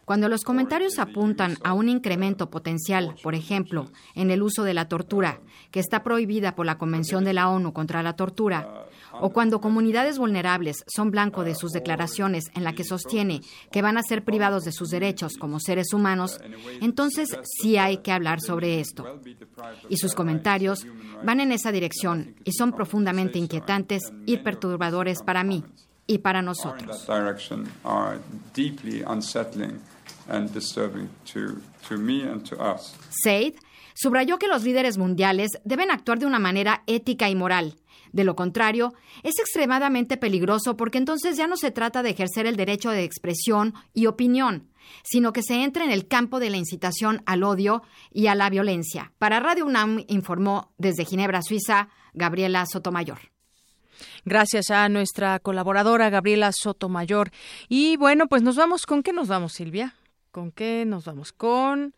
Cuando 0.04 0.28
los 0.28 0.42
comentarios 0.42 0.98
apuntan 0.98 1.56
a 1.64 1.72
un 1.72 1.88
incremento 1.88 2.50
potencial, 2.50 3.14
por 3.22 3.34
ejemplo, 3.34 3.86
en 4.14 4.30
el 4.30 4.42
uso 4.42 4.62
de 4.62 4.74
la 4.74 4.86
tortura, 4.86 5.40
que 5.70 5.80
está 5.80 6.02
prohibida 6.02 6.54
por 6.54 6.66
la 6.66 6.76
Convención 6.76 7.24
de 7.24 7.32
la 7.32 7.48
ONU 7.48 7.72
contra 7.72 8.02
la 8.02 8.14
Tortura, 8.14 8.86
o 9.12 9.30
cuando 9.30 9.62
comunidades 9.62 10.18
vulnerables 10.18 10.84
son 10.86 11.10
blanco 11.10 11.42
de 11.42 11.54
sus 11.54 11.72
declaraciones 11.72 12.44
en 12.54 12.64
la 12.64 12.74
que 12.74 12.84
sostiene 12.84 13.40
que 13.72 13.80
van 13.80 13.96
a 13.96 14.02
ser 14.02 14.24
privados 14.24 14.64
de 14.64 14.72
sus 14.72 14.90
derechos 14.90 15.38
como 15.38 15.58
seres 15.58 15.94
humanos, 15.94 16.38
entonces 16.82 17.30
sí 17.44 17.78
hay 17.78 17.98
que 17.98 18.12
hablar 18.12 18.40
sobre 18.42 18.80
esto. 18.80 19.20
Y 19.88 19.96
sus 19.96 20.14
comentarios 20.14 20.86
van 21.24 21.40
en 21.40 21.50
esa 21.50 21.72
dirección 21.72 22.34
y 22.44 22.52
son 22.52 22.72
profundamente 22.72 23.38
inquietantes 23.38 24.12
y 24.26 24.38
perturbadores 24.38 25.22
para 25.22 25.44
mí 25.44 25.64
y 26.06 26.18
para 26.18 26.42
nosotros. 26.42 27.06
Said 33.10 33.54
subrayó 33.94 34.38
que 34.38 34.48
los 34.48 34.64
líderes 34.64 34.98
mundiales 34.98 35.52
deben 35.64 35.90
actuar 35.90 36.18
de 36.18 36.26
una 36.26 36.38
manera 36.38 36.82
ética 36.86 37.28
y 37.30 37.34
moral. 37.34 37.76
De 38.12 38.24
lo 38.24 38.36
contrario, 38.36 38.94
es 39.24 39.38
extremadamente 39.40 40.16
peligroso 40.16 40.76
porque 40.76 40.98
entonces 40.98 41.36
ya 41.36 41.48
no 41.48 41.56
se 41.56 41.72
trata 41.72 42.02
de 42.02 42.10
ejercer 42.10 42.46
el 42.46 42.56
derecho 42.56 42.90
de 42.90 43.02
expresión 43.02 43.74
y 43.92 44.06
opinión, 44.06 44.68
sino 45.02 45.32
que 45.32 45.42
se 45.42 45.64
entra 45.64 45.84
en 45.84 45.90
el 45.90 46.06
campo 46.06 46.38
de 46.38 46.50
la 46.50 46.56
incitación 46.56 47.22
al 47.26 47.42
odio 47.42 47.82
y 48.12 48.28
a 48.28 48.36
la 48.36 48.50
violencia. 48.50 49.12
Para 49.18 49.40
Radio 49.40 49.66
UNAM 49.66 50.04
informó 50.06 50.72
desde 50.78 51.04
Ginebra, 51.04 51.42
Suiza, 51.42 51.88
Gabriela 52.12 52.66
Sotomayor. 52.66 53.33
Gracias 54.24 54.70
a 54.70 54.88
nuestra 54.88 55.38
colaboradora 55.38 56.10
Gabriela 56.10 56.50
Sotomayor. 56.52 57.30
Y 57.68 57.96
bueno, 57.96 58.26
pues 58.26 58.42
nos 58.42 58.56
vamos, 58.56 58.86
¿con 58.86 59.02
qué 59.02 59.12
nos 59.12 59.28
vamos, 59.28 59.52
Silvia? 59.52 59.94
¿Con 60.30 60.50
qué 60.50 60.84
nos 60.86 61.04
vamos? 61.04 61.32
Con 61.32 61.94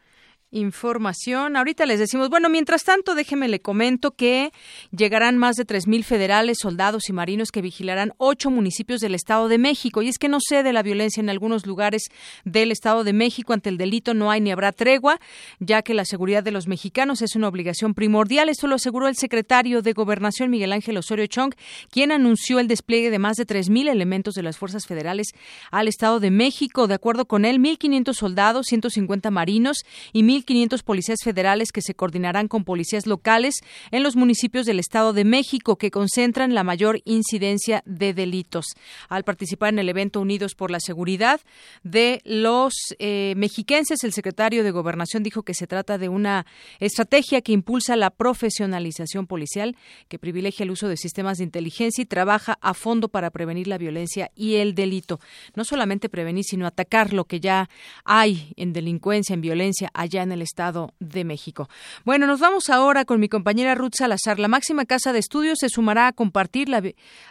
información. 0.50 1.56
Ahorita 1.56 1.86
les 1.86 1.98
decimos, 1.98 2.28
bueno, 2.28 2.48
mientras 2.48 2.84
tanto, 2.84 3.14
déjeme 3.14 3.48
le 3.48 3.60
comento 3.60 4.12
que 4.12 4.52
llegarán 4.90 5.38
más 5.38 5.56
de 5.56 5.66
3.000 5.66 6.04
federales, 6.04 6.58
soldados 6.60 7.08
y 7.08 7.12
marinos 7.12 7.50
que 7.50 7.62
vigilarán 7.62 8.12
ocho 8.18 8.50
municipios 8.50 9.00
del 9.00 9.14
Estado 9.14 9.48
de 9.48 9.58
México. 9.58 10.02
Y 10.02 10.08
es 10.08 10.18
que 10.18 10.28
no 10.28 10.38
cede 10.40 10.72
la 10.72 10.82
violencia 10.82 11.20
en 11.20 11.30
algunos 11.30 11.66
lugares 11.66 12.04
del 12.44 12.70
Estado 12.70 13.04
de 13.04 13.12
México. 13.12 13.52
Ante 13.52 13.68
el 13.68 13.76
delito 13.76 14.14
no 14.14 14.30
hay 14.30 14.40
ni 14.40 14.52
habrá 14.52 14.72
tregua, 14.72 15.18
ya 15.58 15.82
que 15.82 15.94
la 15.94 16.04
seguridad 16.04 16.42
de 16.42 16.52
los 16.52 16.68
mexicanos 16.68 17.22
es 17.22 17.34
una 17.36 17.48
obligación 17.48 17.94
primordial. 17.94 18.48
Esto 18.48 18.66
lo 18.66 18.76
aseguró 18.76 19.08
el 19.08 19.16
secretario 19.16 19.82
de 19.82 19.92
Gobernación, 19.92 20.50
Miguel 20.50 20.72
Ángel 20.72 20.96
Osorio 20.96 21.26
Chong, 21.26 21.54
quien 21.90 22.12
anunció 22.12 22.60
el 22.60 22.68
despliegue 22.68 23.10
de 23.10 23.18
más 23.18 23.36
de 23.36 23.46
3.000 23.46 23.88
elementos 23.88 24.34
de 24.34 24.42
las 24.42 24.58
fuerzas 24.58 24.86
federales 24.86 25.28
al 25.70 25.88
Estado 25.88 26.20
de 26.20 26.30
México. 26.30 26.86
De 26.86 26.94
acuerdo 26.94 27.26
con 27.26 27.44
él, 27.44 27.58
1.500 27.58 28.14
soldados, 28.14 28.66
150 28.66 29.30
marinos 29.30 29.78
y 30.12 30.22
1.500 30.44 30.82
policías 30.82 31.18
federales 31.22 31.72
que 31.72 31.82
se 31.82 31.94
coordinarán 31.94 32.48
con 32.48 32.64
policías 32.64 33.06
locales 33.06 33.54
en 33.90 34.02
los 34.02 34.16
municipios 34.16 34.66
del 34.66 34.78
Estado 34.78 35.12
de 35.12 35.24
México, 35.24 35.76
que 35.76 35.90
concentran 35.90 36.54
la 36.54 36.64
mayor 36.64 37.00
incidencia 37.04 37.82
de 37.86 38.14
delitos. 38.14 38.66
Al 39.08 39.24
participar 39.24 39.72
en 39.72 39.78
el 39.78 39.88
evento 39.88 40.20
Unidos 40.20 40.54
por 40.54 40.70
la 40.70 40.80
Seguridad 40.80 41.40
de 41.82 42.20
los 42.24 42.74
eh, 42.98 43.34
mexiquenses, 43.36 44.04
el 44.04 44.12
secretario 44.12 44.64
de 44.64 44.70
Gobernación 44.70 45.22
dijo 45.22 45.42
que 45.42 45.54
se 45.54 45.66
trata 45.66 45.98
de 45.98 46.08
una 46.08 46.46
estrategia 46.80 47.40
que 47.40 47.52
impulsa 47.52 47.96
la 47.96 48.10
profesionalización 48.10 49.26
policial, 49.26 49.76
que 50.08 50.18
privilegia 50.18 50.64
el 50.64 50.70
uso 50.70 50.88
de 50.88 50.96
sistemas 50.96 51.38
de 51.38 51.44
inteligencia 51.44 52.02
y 52.02 52.06
trabaja 52.06 52.58
a 52.60 52.74
fondo 52.74 53.08
para 53.08 53.30
prevenir 53.30 53.66
la 53.66 53.78
violencia 53.78 54.30
y 54.34 54.56
el 54.56 54.74
delito. 54.74 55.20
No 55.54 55.64
solamente 55.64 56.08
prevenir, 56.08 56.44
sino 56.44 56.66
atacar 56.66 57.12
lo 57.12 57.24
que 57.24 57.40
ya 57.40 57.68
hay 58.04 58.52
en 58.56 58.72
delincuencia, 58.72 59.34
en 59.34 59.40
violencia 59.40 59.90
allá 59.94 60.25
en 60.26 60.32
el 60.32 60.42
Estado 60.42 60.92
de 61.00 61.24
México. 61.24 61.68
Bueno, 62.04 62.26
nos 62.26 62.40
vamos 62.40 62.68
ahora 62.68 63.04
con 63.04 63.20
mi 63.20 63.28
compañera 63.28 63.74
Ruth 63.74 63.94
Salazar. 63.94 64.38
La 64.38 64.48
máxima 64.48 64.84
casa 64.84 65.12
de 65.12 65.20
estudios 65.20 65.58
se 65.60 65.68
sumará 65.68 66.08
a 66.08 66.12
compartir 66.12 66.68
la, 66.68 66.82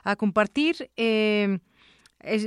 a 0.03 0.15
compartir 0.15 0.89
eh, 0.97 1.59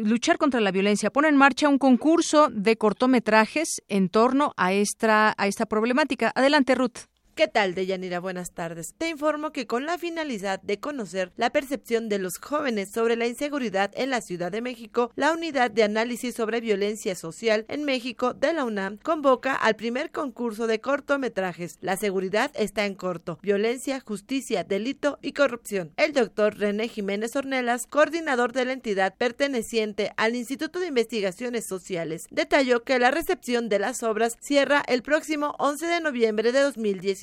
luchar 0.02 0.38
contra 0.38 0.60
la 0.60 0.72
violencia. 0.72 1.10
Pone 1.10 1.28
en 1.28 1.36
marcha 1.36 1.68
un 1.68 1.78
concurso 1.78 2.48
de 2.50 2.76
cortometrajes 2.76 3.82
en 3.88 4.08
torno 4.08 4.52
a 4.56 4.72
esta, 4.72 5.34
a 5.36 5.46
esta 5.46 5.66
problemática. 5.66 6.32
Adelante, 6.34 6.74
Ruth. 6.74 7.06
¿Qué 7.38 7.46
tal, 7.46 7.72
Deyanira? 7.72 8.18
Buenas 8.18 8.50
tardes. 8.50 8.94
Te 8.98 9.08
informo 9.08 9.52
que 9.52 9.68
con 9.68 9.86
la 9.86 9.96
finalidad 9.96 10.60
de 10.60 10.80
conocer 10.80 11.30
la 11.36 11.50
percepción 11.50 12.08
de 12.08 12.18
los 12.18 12.38
jóvenes 12.38 12.90
sobre 12.90 13.14
la 13.14 13.28
inseguridad 13.28 13.92
en 13.94 14.10
la 14.10 14.20
Ciudad 14.20 14.50
de 14.50 14.60
México, 14.60 15.12
la 15.14 15.32
Unidad 15.32 15.70
de 15.70 15.84
Análisis 15.84 16.34
sobre 16.34 16.60
Violencia 16.60 17.14
Social 17.14 17.64
en 17.68 17.84
México 17.84 18.34
de 18.34 18.52
la 18.52 18.64
UNAM 18.64 18.96
convoca 18.96 19.54
al 19.54 19.76
primer 19.76 20.10
concurso 20.10 20.66
de 20.66 20.80
cortometrajes. 20.80 21.78
La 21.80 21.96
seguridad 21.96 22.50
está 22.54 22.86
en 22.86 22.96
corto. 22.96 23.38
Violencia, 23.40 24.00
justicia, 24.00 24.64
delito 24.64 25.20
y 25.22 25.30
corrupción. 25.30 25.92
El 25.96 26.14
doctor 26.14 26.58
René 26.58 26.88
Jiménez 26.88 27.36
Ornelas, 27.36 27.86
coordinador 27.86 28.52
de 28.52 28.64
la 28.64 28.72
entidad 28.72 29.14
perteneciente 29.16 30.10
al 30.16 30.34
Instituto 30.34 30.80
de 30.80 30.88
Investigaciones 30.88 31.66
Sociales, 31.66 32.26
detalló 32.32 32.82
que 32.82 32.98
la 32.98 33.12
recepción 33.12 33.68
de 33.68 33.78
las 33.78 34.02
obras 34.02 34.36
cierra 34.40 34.82
el 34.88 35.04
próximo 35.04 35.54
11 35.60 35.86
de 35.86 36.00
noviembre 36.00 36.50
de 36.50 36.62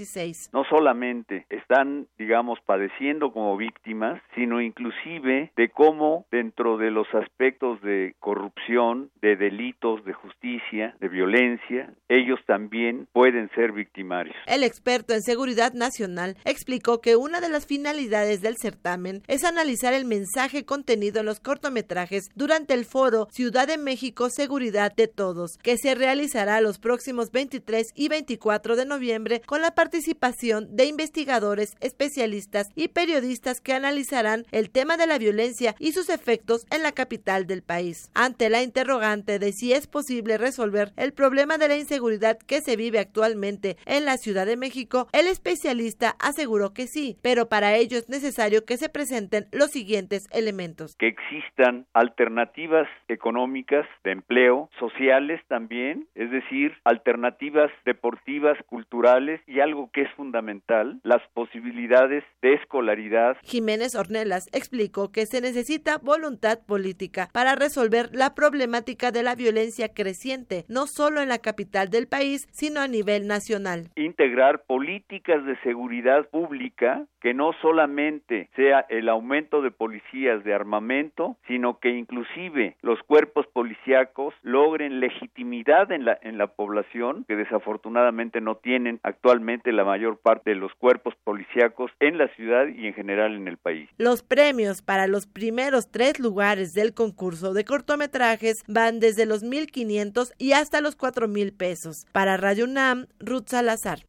2017 0.05 0.45
no 0.53 0.63
solamente 0.65 1.45
están, 1.49 2.07
digamos, 2.17 2.59
padeciendo 2.65 3.31
como 3.31 3.57
víctimas, 3.57 4.21
sino 4.35 4.61
inclusive 4.61 5.51
de 5.55 5.69
cómo 5.69 6.25
dentro 6.31 6.77
de 6.77 6.91
los 6.91 7.07
aspectos 7.13 7.81
de 7.81 8.15
corrupción, 8.19 9.09
de 9.21 9.35
delitos, 9.35 10.03
de 10.05 10.13
justicia, 10.13 10.95
de 10.99 11.09
violencia, 11.09 11.93
ellos 12.07 12.39
también 12.45 13.07
pueden 13.11 13.49
ser 13.55 13.71
victimarios. 13.71 14.35
El 14.47 14.63
experto 14.63 15.13
en 15.13 15.21
seguridad 15.21 15.73
nacional 15.73 16.37
explicó 16.45 17.01
que 17.01 17.15
una 17.15 17.41
de 17.41 17.49
las 17.49 17.65
finalidades 17.65 18.41
del 18.41 18.57
certamen 18.57 19.23
es 19.27 19.43
analizar 19.43 19.93
el 19.93 20.05
mensaje 20.05 20.65
contenido 20.65 21.19
en 21.19 21.25
los 21.25 21.39
cortometrajes 21.39 22.29
durante 22.35 22.73
el 22.73 22.85
foro 22.85 23.27
Ciudad 23.31 23.67
de 23.67 23.77
México 23.77 24.29
Seguridad 24.29 24.93
de 24.95 25.07
Todos, 25.07 25.57
que 25.57 25.77
se 25.77 25.95
realizará 25.95 26.61
los 26.61 26.79
próximos 26.79 27.31
23 27.31 27.91
y 27.95 28.09
24 28.09 28.75
de 28.75 28.85
noviembre 28.85 29.41
con 29.45 29.61
la 29.61 29.71
participación 29.71 29.94
participación 29.95 30.75
de 30.75 30.87
investigadores, 30.87 31.77
especialistas 31.79 32.69
y 32.75 32.89
periodistas 32.89 33.61
que 33.61 33.71
analizarán 33.71 34.43
el 34.51 34.69
tema 34.69 34.97
de 34.97 35.07
la 35.07 35.17
violencia 35.17 35.73
y 35.79 35.93
sus 35.93 36.09
efectos 36.09 36.65
en 36.69 36.83
la 36.83 36.91
capital 36.91 37.47
del 37.47 37.63
país. 37.63 38.11
Ante 38.13 38.49
la 38.49 38.61
interrogante 38.61 39.39
de 39.39 39.53
si 39.53 39.71
es 39.71 39.87
posible 39.87 40.37
resolver 40.37 40.91
el 40.97 41.13
problema 41.13 41.57
de 41.57 41.69
la 41.69 41.77
inseguridad 41.77 42.37
que 42.37 42.59
se 42.59 42.75
vive 42.75 42.99
actualmente 42.99 43.77
en 43.85 44.03
la 44.03 44.17
Ciudad 44.17 44.45
de 44.45 44.57
México, 44.57 45.07
el 45.13 45.27
especialista 45.27 46.17
aseguró 46.19 46.73
que 46.73 46.87
sí, 46.87 47.17
pero 47.21 47.47
para 47.47 47.75
ello 47.75 47.97
es 47.97 48.09
necesario 48.09 48.65
que 48.65 48.75
se 48.75 48.89
presenten 48.89 49.47
los 49.53 49.71
siguientes 49.71 50.27
elementos. 50.33 50.97
Que 50.97 51.07
existan 51.07 51.85
alternativas 51.93 52.89
económicas 53.07 53.87
de 54.03 54.11
empleo, 54.11 54.69
sociales 54.77 55.39
también, 55.47 56.05
es 56.15 56.29
decir, 56.31 56.73
alternativas 56.83 57.71
deportivas, 57.85 58.57
culturales 58.65 59.39
y 59.47 59.61
algo 59.61 59.84
que 59.91 60.01
es 60.01 60.11
fundamental, 60.13 60.99
las 61.03 61.21
posibilidades 61.33 62.23
de 62.41 62.53
escolaridad. 62.53 63.37
Jiménez 63.43 63.95
Ornelas 63.95 64.49
explicó 64.53 65.11
que 65.11 65.25
se 65.25 65.41
necesita 65.41 65.97
voluntad 65.97 66.59
política 66.65 67.29
para 67.33 67.55
resolver 67.55 68.09
la 68.13 68.35
problemática 68.35 69.11
de 69.11 69.23
la 69.23 69.35
violencia 69.35 69.93
creciente, 69.93 70.65
no 70.67 70.87
solo 70.87 71.21
en 71.21 71.29
la 71.29 71.39
capital 71.39 71.89
del 71.89 72.07
país, 72.07 72.47
sino 72.51 72.81
a 72.81 72.87
nivel 72.87 73.27
nacional. 73.27 73.89
Integrar 73.95 74.63
políticas 74.65 75.45
de 75.45 75.59
seguridad 75.61 76.27
pública 76.29 77.05
que 77.25 77.33
no 77.33 77.53
solamente 77.59 78.49
sea 78.55 78.85
el 78.87 79.09
aumento 79.09 79.63
de 79.63 79.71
policías 79.71 80.43
de 80.43 80.53
armamento, 80.53 81.37
sino 81.47 81.79
que 81.79 81.89
inclusive 81.89 82.75
los 82.83 83.01
cuerpos 83.01 83.47
policíacos 83.47 84.35
logren 84.43 84.99
legitimidad 84.99 85.91
en 85.91 86.05
la, 86.05 86.19
en 86.21 86.37
la 86.37 86.45
población, 86.45 87.25
que 87.27 87.35
desafortunadamente 87.35 88.41
no 88.41 88.57
tienen 88.57 88.99
actualmente 89.01 89.64
la 89.71 89.83
mayor 89.83 90.19
parte 90.19 90.51
de 90.51 90.55
los 90.55 90.73
cuerpos 90.75 91.13
policíacos 91.23 91.91
en 91.99 92.17
la 92.17 92.27
ciudad 92.35 92.67
y 92.67 92.87
en 92.87 92.93
general 92.93 93.35
en 93.35 93.47
el 93.47 93.57
país. 93.57 93.89
Los 93.97 94.23
premios 94.23 94.81
para 94.81 95.07
los 95.07 95.27
primeros 95.27 95.89
tres 95.91 96.19
lugares 96.19 96.73
del 96.73 96.93
concurso 96.93 97.53
de 97.53 97.65
cortometrajes 97.65 98.63
van 98.67 98.99
desde 98.99 99.25
los 99.25 99.43
1.500 99.43 100.33
y 100.37 100.53
hasta 100.53 100.81
los 100.81 100.97
4.000 100.97 101.55
pesos. 101.55 102.05
Para 102.11 102.37
Radio 102.37 102.65
UNAM, 102.65 103.07
Ruth 103.19 103.47
Salazar. 103.47 103.99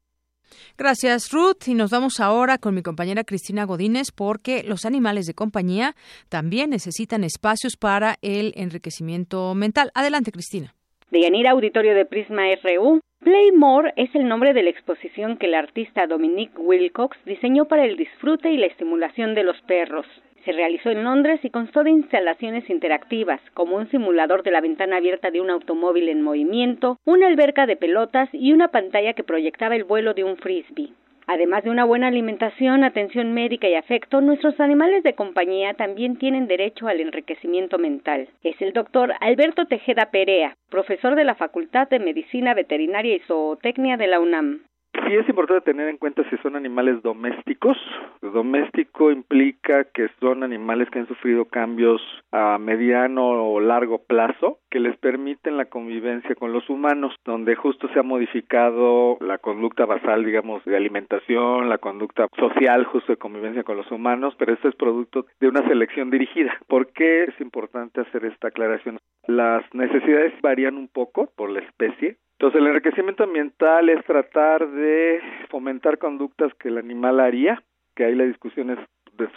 Gracias, 0.79 1.33
Ruth. 1.33 1.67
Y 1.67 1.75
nos 1.75 1.91
vamos 1.91 2.21
ahora 2.21 2.59
con 2.59 2.75
mi 2.75 2.83
compañera 2.83 3.25
Cristina 3.25 3.65
Godínez 3.65 4.13
porque 4.15 4.63
los 4.63 4.85
animales 4.85 5.27
de 5.27 5.35
compañía 5.35 5.95
también 6.29 6.71
necesitan 6.71 7.25
espacios 7.25 7.77
para 7.77 8.17
el 8.23 8.53
enriquecimiento 8.57 9.55
mental. 9.55 9.91
Adelante, 9.95 10.33
Cristina. 10.33 10.75
De 11.11 11.21
Yanira 11.21 11.53
Auditorio 11.53 11.95
de 11.95 12.05
Prisma 12.05 12.43
RU, 12.63 13.01
Playmore 13.27 13.93
es 13.97 14.15
el 14.15 14.29
nombre 14.29 14.55
de 14.55 14.63
la 14.63 14.71
exposición 14.71 15.37
que 15.37 15.47
el 15.47 15.55
artista 15.55 16.07
Dominique 16.07 16.57
Wilcox 16.59 17.19
diseñó 17.25 17.65
para 17.65 17.85
el 17.85 17.97
disfrute 17.97 18.53
y 18.53 18.57
la 18.57 18.67
estimulación 18.67 19.35
de 19.35 19.43
los 19.43 19.61
perros. 19.63 20.07
Se 20.45 20.53
realizó 20.53 20.91
en 20.91 21.03
Londres 21.03 21.41
y 21.43 21.51
constó 21.51 21.83
de 21.83 21.91
instalaciones 21.91 22.71
interactivas, 22.71 23.41
como 23.53 23.79
un 23.79 23.91
simulador 23.91 24.45
de 24.45 24.53
la 24.53 24.61
ventana 24.61 24.99
abierta 24.99 25.33
de 25.33 25.41
un 25.41 25.51
automóvil 25.51 26.09
en 26.09 26.23
movimiento, 26.23 27.01
una 27.05 27.27
alberca 27.27 27.67
de 27.67 27.75
pelotas 27.75 28.29
y 28.33 28.53
una 28.53 28.69
pantalla 28.69 29.15
que 29.15 29.25
proyectaba 29.25 29.75
el 29.75 29.83
vuelo 29.83 30.15
de 30.15 30.23
un 30.23 30.37
frisbee. 30.37 30.93
Además 31.29 31.65
de 31.65 31.71
una 31.71 31.85
buena 31.85 32.07
alimentación, 32.07 32.85
atención 32.85 33.33
médica 33.33 33.69
y 33.69 33.75
afecto, 33.75 34.21
nuestros 34.21 34.61
animales 34.61 35.03
de 35.03 35.15
compañía 35.15 35.75
también 35.75 36.17
tienen 36.19 36.47
derecho 36.47 36.87
al 36.87 37.01
enriquecimiento 37.01 37.79
mental. 37.79 38.29
Es 38.45 38.63
el 38.63 38.73
doctor 38.73 39.13
Alberto 39.21 39.67
Tejeda 39.67 40.11
Perea, 40.11 40.57
profesor 40.71 41.17
de 41.17 41.25
la 41.25 41.35
Facultad 41.35 41.89
de 41.89 41.99
Medicina 41.99 42.55
Veterinaria 42.55 43.17
y 43.17 43.21
Zootecnia 43.21 43.97
de 43.97 44.07
la 44.07 44.21
UNAM. 44.21 44.61
Sí 45.05 45.15
es 45.15 45.29
importante 45.29 45.73
tener 45.73 45.89
en 45.89 45.99
cuenta 45.99 46.29
si 46.31 46.37
son 46.39 46.57
animales 46.57 47.03
domésticos. 47.03 47.77
Doméstico 48.23 49.11
implica 49.11 49.85
que 49.85 50.09
son 50.21 50.43
animales 50.43 50.89
que 50.91 50.99
han 50.99 51.09
sufrido 51.09 51.45
cambios 51.45 52.01
a 52.33 52.59
mediano 52.59 53.25
o 53.27 53.61
largo 53.61 53.99
plazo 53.99 54.59
que 54.71 54.81
les 54.81 54.97
permiten 54.99 55.57
la 55.57 55.67
convivencia 55.67 56.35
con 56.35 56.53
los 56.53 56.69
humanos, 56.69 57.15
donde 57.25 57.55
justo 57.57 57.89
se 57.89 58.01
ha 58.01 58.03
modificado 58.03 59.17
la 59.21 59.39
conducta 59.39 59.87
basal, 59.87 60.25
digamos, 60.25 60.65
de 60.65 60.77
alimentación, 60.77 61.69
la 61.69 61.79
conducta 61.79 62.27
social 62.39 62.85
justo 62.85 63.13
de 63.13 63.19
convivencia 63.19 63.63
con 63.63 63.77
los 63.77 63.91
humanos, 63.91 64.35
pero 64.39 64.53
esto 64.53 64.69
es 64.69 64.75
producto 64.75 65.27
de 65.41 65.49
una 65.49 65.67
selección 65.69 66.11
dirigida. 66.11 66.59
¿Por 66.67 66.93
qué 66.93 67.25
es 67.25 67.41
importante 67.41 68.01
hacer 68.01 68.25
esta 68.25 68.49
aclaración? 68.49 68.99
Las 69.27 69.63
necesidades 69.75 70.33
varían 70.43 70.77
un 70.77 70.89
poco 70.89 71.31
por 71.37 71.51
la 71.51 71.61
especie, 71.61 72.17
entonces, 72.39 72.61
el 72.61 72.67
enriquecimiento 72.67 73.25
ambiental 73.25 73.89
es 73.89 74.05
tratar 74.05 74.69
de 74.69 75.21
fomentar 75.49 75.97
conductas 75.97 76.53
que 76.55 76.69
el 76.69 76.77
animal 76.77 77.19
haría, 77.19 77.63
que 77.95 78.05
ahí 78.05 78.15
la 78.15 78.25
discusión 78.25 78.71
es 78.71 78.79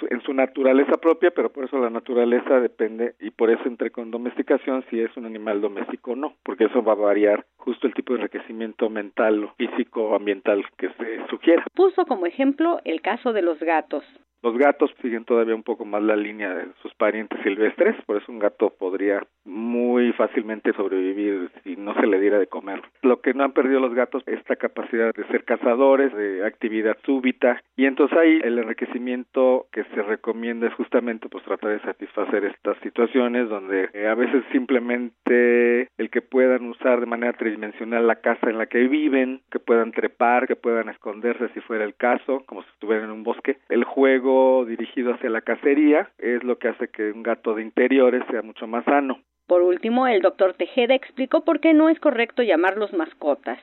en 0.09 0.21
su 0.23 0.33
naturaleza 0.33 0.97
propia, 0.97 1.31
pero 1.31 1.53
por 1.53 1.63
eso 1.63 1.79
la 1.79 1.89
naturaleza 1.89 2.59
depende 2.59 3.15
y 3.21 3.31
por 3.31 3.49
eso 3.49 3.63
entre 3.65 3.91
con 3.91 4.11
domesticación 4.11 4.83
si 4.89 4.99
es 4.99 5.15
un 5.15 5.25
animal 5.25 5.61
doméstico 5.61 6.11
o 6.11 6.15
no, 6.17 6.35
porque 6.43 6.65
eso 6.65 6.83
va 6.83 6.91
a 6.91 6.95
variar 6.95 7.45
justo 7.55 7.87
el 7.87 7.93
tipo 7.93 8.11
de 8.11 8.19
enriquecimiento 8.19 8.89
mental 8.89 9.49
físico 9.57 10.13
ambiental 10.13 10.65
que 10.77 10.89
se 10.89 11.25
sugiera. 11.29 11.63
Puso 11.73 12.05
como 12.05 12.25
ejemplo 12.25 12.81
el 12.83 13.01
caso 13.01 13.31
de 13.31 13.41
los 13.41 13.59
gatos. 13.59 14.03
Los 14.41 14.57
gatos 14.57 14.91
siguen 15.01 15.25
todavía 15.25 15.55
un 15.55 15.63
poco 15.63 15.85
más 15.85 16.01
la 16.01 16.15
línea 16.15 16.53
de 16.53 16.67
sus 16.81 16.93
parientes 16.95 17.39
silvestres, 17.43 17.95
por 18.05 18.17
eso 18.17 18.31
un 18.31 18.39
gato 18.39 18.73
podría 18.77 19.21
muy 19.45 20.13
fácilmente 20.13 20.73
sobrevivir 20.73 21.51
si 21.63 21.75
no 21.75 21.93
se 21.95 22.07
le 22.07 22.19
diera 22.19 22.39
de 22.39 22.47
comer. 22.47 22.81
Lo 23.01 23.21
que 23.21 23.33
no 23.33 23.43
han 23.43 23.51
perdido 23.51 23.79
los 23.79 23.93
gatos 23.93 24.23
es 24.25 24.39
esta 24.39 24.55
capacidad 24.55 25.13
de 25.13 25.27
ser 25.27 25.43
cazadores, 25.43 26.13
de 26.13 26.45
actividad 26.45 26.97
súbita, 27.05 27.61
y 27.75 27.85
entonces 27.85 28.17
ahí 28.17 28.39
el 28.43 28.57
enriquecimiento 28.59 29.67
que 29.71 29.83
se 29.95 30.01
recomienda 30.03 30.67
es 30.67 30.73
justamente 30.75 31.27
pues 31.29 31.43
tratar 31.43 31.71
de 31.71 31.81
satisfacer 31.81 32.45
estas 32.45 32.77
situaciones 32.79 33.49
donde 33.49 33.89
eh, 33.93 34.07
a 34.07 34.15
veces 34.15 34.43
simplemente 34.51 35.89
el 35.97 36.09
que 36.09 36.21
puedan 36.21 36.65
usar 36.69 36.99
de 37.01 37.05
manera 37.05 37.33
tridimensional 37.33 38.07
la 38.07 38.21
casa 38.21 38.49
en 38.49 38.57
la 38.57 38.67
que 38.67 38.87
viven, 38.87 39.41
que 39.51 39.59
puedan 39.59 39.91
trepar, 39.91 40.47
que 40.47 40.55
puedan 40.55 40.89
esconderse 40.89 41.49
si 41.49 41.59
fuera 41.61 41.83
el 41.83 41.95
caso, 41.95 42.43
como 42.45 42.63
si 42.63 42.69
estuvieran 42.69 43.05
en 43.05 43.11
un 43.11 43.23
bosque, 43.23 43.57
el 43.69 43.83
juego 43.83 44.28
dirigido 44.65 45.13
hacia 45.13 45.29
la 45.29 45.41
cacería 45.41 46.09
es 46.17 46.43
lo 46.43 46.57
que 46.57 46.69
hace 46.69 46.89
que 46.89 47.11
un 47.11 47.23
gato 47.23 47.55
de 47.55 47.63
interiores 47.63 48.23
sea 48.29 48.41
mucho 48.41 48.67
más 48.67 48.85
sano. 48.85 49.19
Por 49.47 49.61
último, 49.63 50.07
el 50.07 50.21
doctor 50.21 50.53
Tejeda 50.53 50.93
explicó 50.93 51.43
por 51.43 51.59
qué 51.59 51.73
no 51.73 51.89
es 51.89 51.99
correcto 51.99 52.43
llamarlos 52.43 52.93
mascotas. 52.93 53.59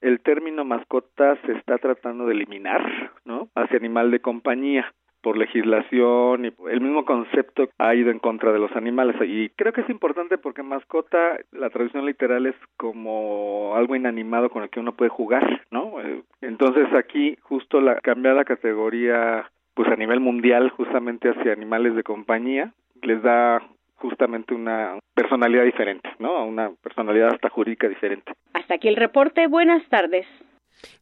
El 0.00 0.20
término 0.20 0.64
mascota 0.64 1.36
se 1.46 1.52
está 1.52 1.78
tratando 1.78 2.26
de 2.26 2.34
eliminar, 2.34 2.82
¿no? 3.24 3.48
Hacia 3.54 3.78
animal 3.78 4.10
de 4.10 4.20
compañía 4.20 4.92
por 5.22 5.36
legislación 5.36 6.46
y 6.46 6.52
el 6.70 6.80
mismo 6.80 7.04
concepto 7.04 7.68
ha 7.78 7.94
ido 7.94 8.10
en 8.10 8.18
contra 8.18 8.52
de 8.52 8.58
los 8.58 8.74
animales 8.74 9.16
y 9.26 9.50
creo 9.50 9.72
que 9.72 9.82
es 9.82 9.90
importante 9.90 10.38
porque 10.38 10.62
mascota 10.62 11.38
la 11.52 11.70
traducción 11.70 12.06
literal 12.06 12.46
es 12.46 12.54
como 12.76 13.74
algo 13.76 13.96
inanimado 13.96 14.50
con 14.50 14.62
el 14.62 14.70
que 14.70 14.80
uno 14.80 14.94
puede 14.94 15.10
jugar, 15.10 15.62
¿no? 15.70 16.00
Eh, 16.00 16.22
entonces 16.40 16.86
aquí 16.94 17.36
justo 17.42 17.80
la 17.80 17.96
cambiar 18.00 18.34
la 18.36 18.44
categoría 18.44 19.50
pues 19.74 19.88
a 19.88 19.96
nivel 19.96 20.20
mundial 20.20 20.70
justamente 20.70 21.30
hacia 21.30 21.52
animales 21.52 21.94
de 21.94 22.02
compañía 22.02 22.72
les 23.02 23.22
da 23.22 23.62
justamente 23.96 24.54
una 24.54 24.98
personalidad 25.14 25.64
diferente, 25.64 26.08
¿no? 26.18 26.44
Una 26.44 26.70
personalidad 26.82 27.34
hasta 27.34 27.50
jurídica 27.50 27.88
diferente. 27.88 28.32
Hasta 28.54 28.74
aquí 28.74 28.88
el 28.88 28.96
reporte. 28.96 29.46
Buenas 29.46 29.86
tardes. 29.88 30.26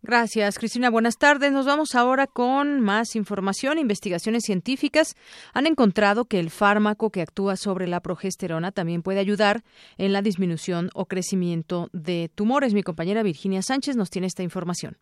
Gracias, 0.02 0.58
Cristina. 0.58 0.90
Buenas 0.90 1.18
tardes. 1.18 1.52
Nos 1.52 1.66
vamos 1.66 1.94
ahora 1.94 2.26
con 2.26 2.80
más 2.80 3.14
información. 3.14 3.78
Investigaciones 3.78 4.44
científicas 4.44 5.14
han 5.54 5.66
encontrado 5.66 6.24
que 6.24 6.40
el 6.40 6.50
fármaco 6.50 7.10
que 7.10 7.22
actúa 7.22 7.56
sobre 7.56 7.86
la 7.86 8.00
progesterona 8.00 8.72
también 8.72 9.02
puede 9.02 9.20
ayudar 9.20 9.62
en 9.96 10.12
la 10.12 10.22
disminución 10.22 10.90
o 10.94 11.06
crecimiento 11.06 11.88
de 11.92 12.30
tumores. 12.34 12.74
Mi 12.74 12.82
compañera 12.82 13.22
Virginia 13.22 13.62
Sánchez 13.62 13.96
nos 13.96 14.10
tiene 14.10 14.26
esta 14.26 14.42
información. 14.42 14.96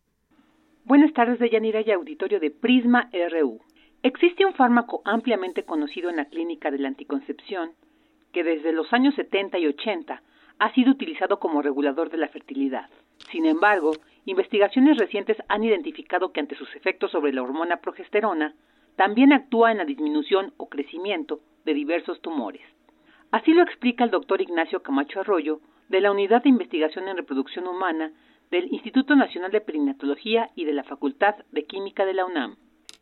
Buenas 0.87 1.11
tardes, 1.11 1.37
Deyanira 1.37 1.81
y 1.81 1.91
auditorio 1.91 2.39
de 2.39 2.49
Prisma 2.49 3.09
RU. 3.11 3.59
Existe 4.03 4.45
un 4.45 4.53
fármaco 4.53 5.01
ampliamente 5.03 5.63
conocido 5.63 6.09
en 6.09 6.15
la 6.15 6.29
clínica 6.29 6.71
de 6.71 6.79
la 6.79 6.87
anticoncepción 6.87 7.71
que 8.31 8.45
desde 8.45 8.71
los 8.71 8.93
años 8.93 9.13
70 9.15 9.59
y 9.59 9.67
80 9.67 10.21
ha 10.59 10.73
sido 10.73 10.91
utilizado 10.91 11.41
como 11.41 11.61
regulador 11.61 12.09
de 12.09 12.15
la 12.15 12.29
fertilidad. 12.29 12.89
Sin 13.33 13.45
embargo, 13.45 13.91
investigaciones 14.23 14.95
recientes 14.95 15.35
han 15.49 15.65
identificado 15.65 16.31
que 16.31 16.39
ante 16.39 16.55
sus 16.55 16.73
efectos 16.73 17.11
sobre 17.11 17.33
la 17.33 17.43
hormona 17.43 17.81
progesterona, 17.81 18.55
también 18.95 19.33
actúa 19.33 19.73
en 19.73 19.79
la 19.79 19.85
disminución 19.85 20.53
o 20.55 20.69
crecimiento 20.69 21.41
de 21.65 21.73
diversos 21.73 22.21
tumores. 22.21 22.61
Así 23.31 23.51
lo 23.51 23.61
explica 23.61 24.05
el 24.05 24.09
doctor 24.09 24.41
Ignacio 24.41 24.81
Camacho 24.83 25.19
Arroyo, 25.19 25.59
de 25.89 25.99
la 25.99 26.11
Unidad 26.11 26.43
de 26.43 26.49
Investigación 26.49 27.09
en 27.09 27.17
Reproducción 27.17 27.67
Humana 27.67 28.13
del 28.51 28.71
Instituto 28.71 29.15
Nacional 29.15 29.51
de 29.51 29.61
Perinatología 29.61 30.49
y 30.55 30.65
de 30.65 30.73
la 30.73 30.83
Facultad 30.83 31.35
de 31.51 31.63
Química 31.65 32.05
de 32.05 32.13
la 32.13 32.25
UNAM. 32.25 32.55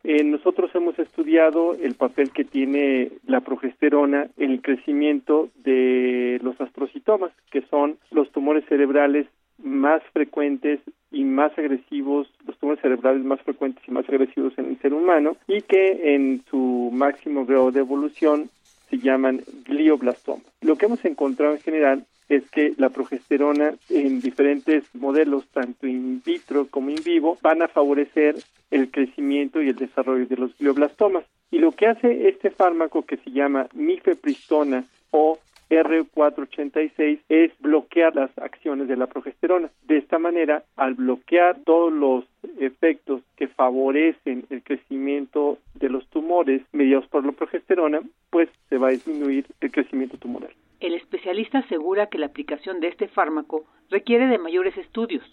Eh, 0.03 0.23
nosotros 0.23 0.69
hemos 0.76 0.99
estudiado 0.99 1.73
el 1.73 1.95
papel 1.95 2.30
que 2.30 2.43
tiene 2.43 3.11
la 3.26 3.41
progesterona 3.41 4.27
en 4.38 4.51
el 4.51 4.61
crecimiento 4.61 5.49
de 5.55 6.39
los 6.43 6.61
astrocitomas, 6.61 7.31
que 7.49 7.63
son 7.72 7.97
los 8.11 8.31
tumores 8.31 8.65
cerebrales 8.69 9.26
más 9.57 10.03
frecuentes 10.13 10.80
y 11.11 11.23
más 11.23 11.57
agresivos, 11.57 12.27
los 12.45 12.55
tumores 12.59 12.81
cerebrales 12.81 13.23
más 13.23 13.41
frecuentes 13.41 13.84
y 13.88 13.91
más 13.91 14.07
agresivos 14.07 14.53
en 14.57 14.65
el 14.65 14.80
ser 14.80 14.93
humano, 14.93 15.38
y 15.47 15.61
que 15.61 16.13
en 16.13 16.43
su 16.51 16.91
máximo 16.93 17.45
grado 17.47 17.72
de 17.72 17.80
evolución 17.80 18.49
se 18.89 18.99
llaman 18.99 19.41
glioblastomas. 19.65 20.45
Lo 20.61 20.76
que 20.76 20.85
hemos 20.85 21.03
encontrado 21.05 21.53
en 21.53 21.61
general 21.61 22.05
es 22.30 22.49
que 22.49 22.73
la 22.77 22.89
progesterona 22.89 23.76
en 23.89 24.19
diferentes 24.19 24.84
modelos, 24.93 25.47
tanto 25.53 25.88
in 25.88 26.22
vitro 26.26 26.68
como 26.68 26.89
in 26.89 27.02
vivo, 27.03 27.38
van 27.41 27.61
a 27.61 27.68
favorecer 27.68 28.35
el 28.72 28.89
crecimiento 28.89 29.61
y 29.61 29.69
el 29.69 29.76
desarrollo 29.76 30.26
de 30.26 30.38
los 30.38 30.57
glioblastomas. 30.57 31.26
Y 31.52 31.60
lo 31.60 31.72
que 31.72 31.88
hace 31.88 32.27
este 32.27 32.49
fármaco 32.49 33.06
que 33.06 33.18
se 33.18 33.31
llama 33.31 33.68
mifepristona 33.73 34.84
o 35.11 35.39
R486 35.69 37.19
es 37.30 37.52
bloquear 37.60 38.15
las 38.15 38.35
acciones 38.38 38.88
de 38.88 38.97
la 38.97 39.07
progesterona. 39.07 39.69
De 39.84 39.97
esta 39.97 40.19
manera, 40.19 40.64
al 40.76 40.93
bloquear 40.93 41.57
todos 41.64 41.91
los 41.91 42.26
efectos 42.60 43.22
que 43.35 43.47
favorecen 43.47 44.45
el 44.49 44.61
crecimiento 44.64 45.57
de 45.76 45.89
los 45.89 46.07
tumores 46.07 46.61
mediados 46.72 47.07
por 47.07 47.26
la 47.26 47.31
progesterona, 47.31 48.02
pues 48.30 48.49
se 48.69 48.77
va 48.77 48.89
a 48.89 48.91
disminuir 48.91 49.45
el 49.61 49.72
crecimiento 49.72 50.18
tumoral. 50.18 50.52
El 50.86 50.94
especialista 50.94 51.57
asegura 51.57 52.10
que 52.12 52.20
la 52.20 52.28
aplicación 52.28 52.80
de 52.80 52.90
este 52.90 53.07
fármaco 53.07 53.66
requiere 53.90 54.28
de 54.28 54.38
mayores 54.38 54.78
estudios, 54.78 55.24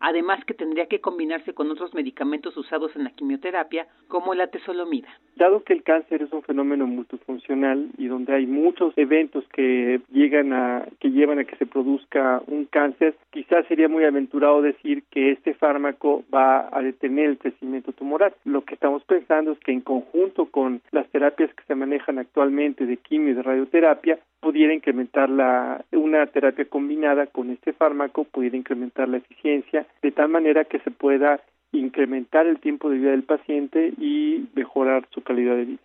además 0.00 0.42
que 0.46 0.54
tendría 0.54 0.86
que 0.86 1.02
combinarse 1.02 1.52
con 1.52 1.70
otros 1.70 1.92
medicamentos 1.92 2.56
usados 2.56 2.96
en 2.96 3.04
la 3.04 3.10
quimioterapia, 3.10 3.86
como 4.08 4.32
la 4.32 4.46
tesolomida. 4.46 5.08
Dado 5.36 5.62
que 5.62 5.74
el 5.74 5.82
cáncer 5.82 6.22
es 6.22 6.32
un 6.32 6.42
fenómeno 6.42 6.86
multifuncional 6.86 7.90
y 7.98 8.06
donde 8.06 8.34
hay 8.34 8.46
muchos 8.46 8.96
eventos 8.96 9.44
que 9.52 10.00
llegan 10.10 10.54
a 10.54 10.86
que 11.00 11.10
llevan 11.10 11.38
a 11.38 11.44
que 11.44 11.56
se 11.56 11.66
produzca 11.66 12.42
un 12.46 12.64
cáncer, 12.64 13.14
quizás 13.30 13.66
sería 13.66 13.88
muy 13.88 14.04
aventurado 14.04 14.62
decir 14.62 15.02
que 15.10 15.32
este 15.32 15.52
fármaco 15.52 16.24
va 16.32 16.68
a 16.72 16.80
detener 16.80 17.28
el 17.28 17.38
crecimiento 17.38 17.92
tumoral. 17.92 18.34
Lo 18.46 18.64
que 18.64 18.72
estamos 18.72 19.04
pensando 19.04 19.52
es 19.52 19.58
que 19.58 19.72
en 19.72 19.82
conjunto 19.82 20.46
con 20.46 20.80
las 20.92 21.06
terapias 21.10 21.52
que 21.52 21.64
se 21.64 21.74
manejan 21.74 22.18
actualmente 22.18 22.86
de 22.86 22.96
quimio 22.96 23.32
y 23.32 23.34
de 23.34 23.42
radioterapia, 23.42 24.18
pudiera 24.44 24.74
incrementar 24.74 25.30
la, 25.30 25.82
una 25.92 26.26
terapia 26.26 26.66
combinada 26.66 27.26
con 27.26 27.48
este 27.48 27.72
fármaco, 27.72 28.24
pudiera 28.24 28.58
incrementar 28.58 29.08
la 29.08 29.16
eficiencia 29.16 29.86
de 30.02 30.12
tal 30.12 30.28
manera 30.28 30.66
que 30.66 30.80
se 30.80 30.90
pueda 30.90 31.40
incrementar 31.72 32.46
el 32.46 32.60
tiempo 32.60 32.90
de 32.90 32.98
vida 32.98 33.10
del 33.12 33.22
paciente 33.22 33.94
y 33.98 34.44
mejorar 34.54 35.08
su 35.14 35.22
calidad 35.22 35.56
de 35.56 35.64
vida. 35.64 35.78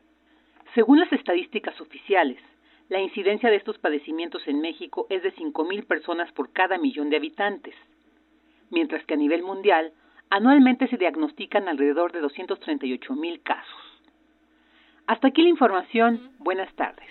Según 0.76 1.00
las 1.00 1.12
estadísticas 1.14 1.80
oficiales, 1.80 2.38
la 2.90 3.00
incidencia 3.00 3.50
de 3.50 3.56
estos 3.56 3.78
padecimientos 3.78 4.46
en 4.46 4.60
México 4.60 5.08
es 5.10 5.24
de 5.24 5.34
5.000 5.34 5.86
personas 5.86 6.30
por 6.34 6.52
cada 6.52 6.78
millón 6.78 7.10
de 7.10 7.16
habitantes, 7.16 7.76
mientras 8.72 9.06
que 9.06 9.14
a 9.14 9.18
nivel 9.18 9.42
mundial 9.42 9.94
anualmente 10.30 10.88
se 10.88 10.98
diagnostican 10.98 11.70
alrededor 11.70 12.12
de 12.12 12.22
238.000 12.22 13.42
casos. 13.42 14.02
Hasta 15.08 15.30
aquí 15.30 15.44
la 15.44 15.50
información. 15.50 16.34
Buenas 16.40 16.72
tardes. 16.76 17.08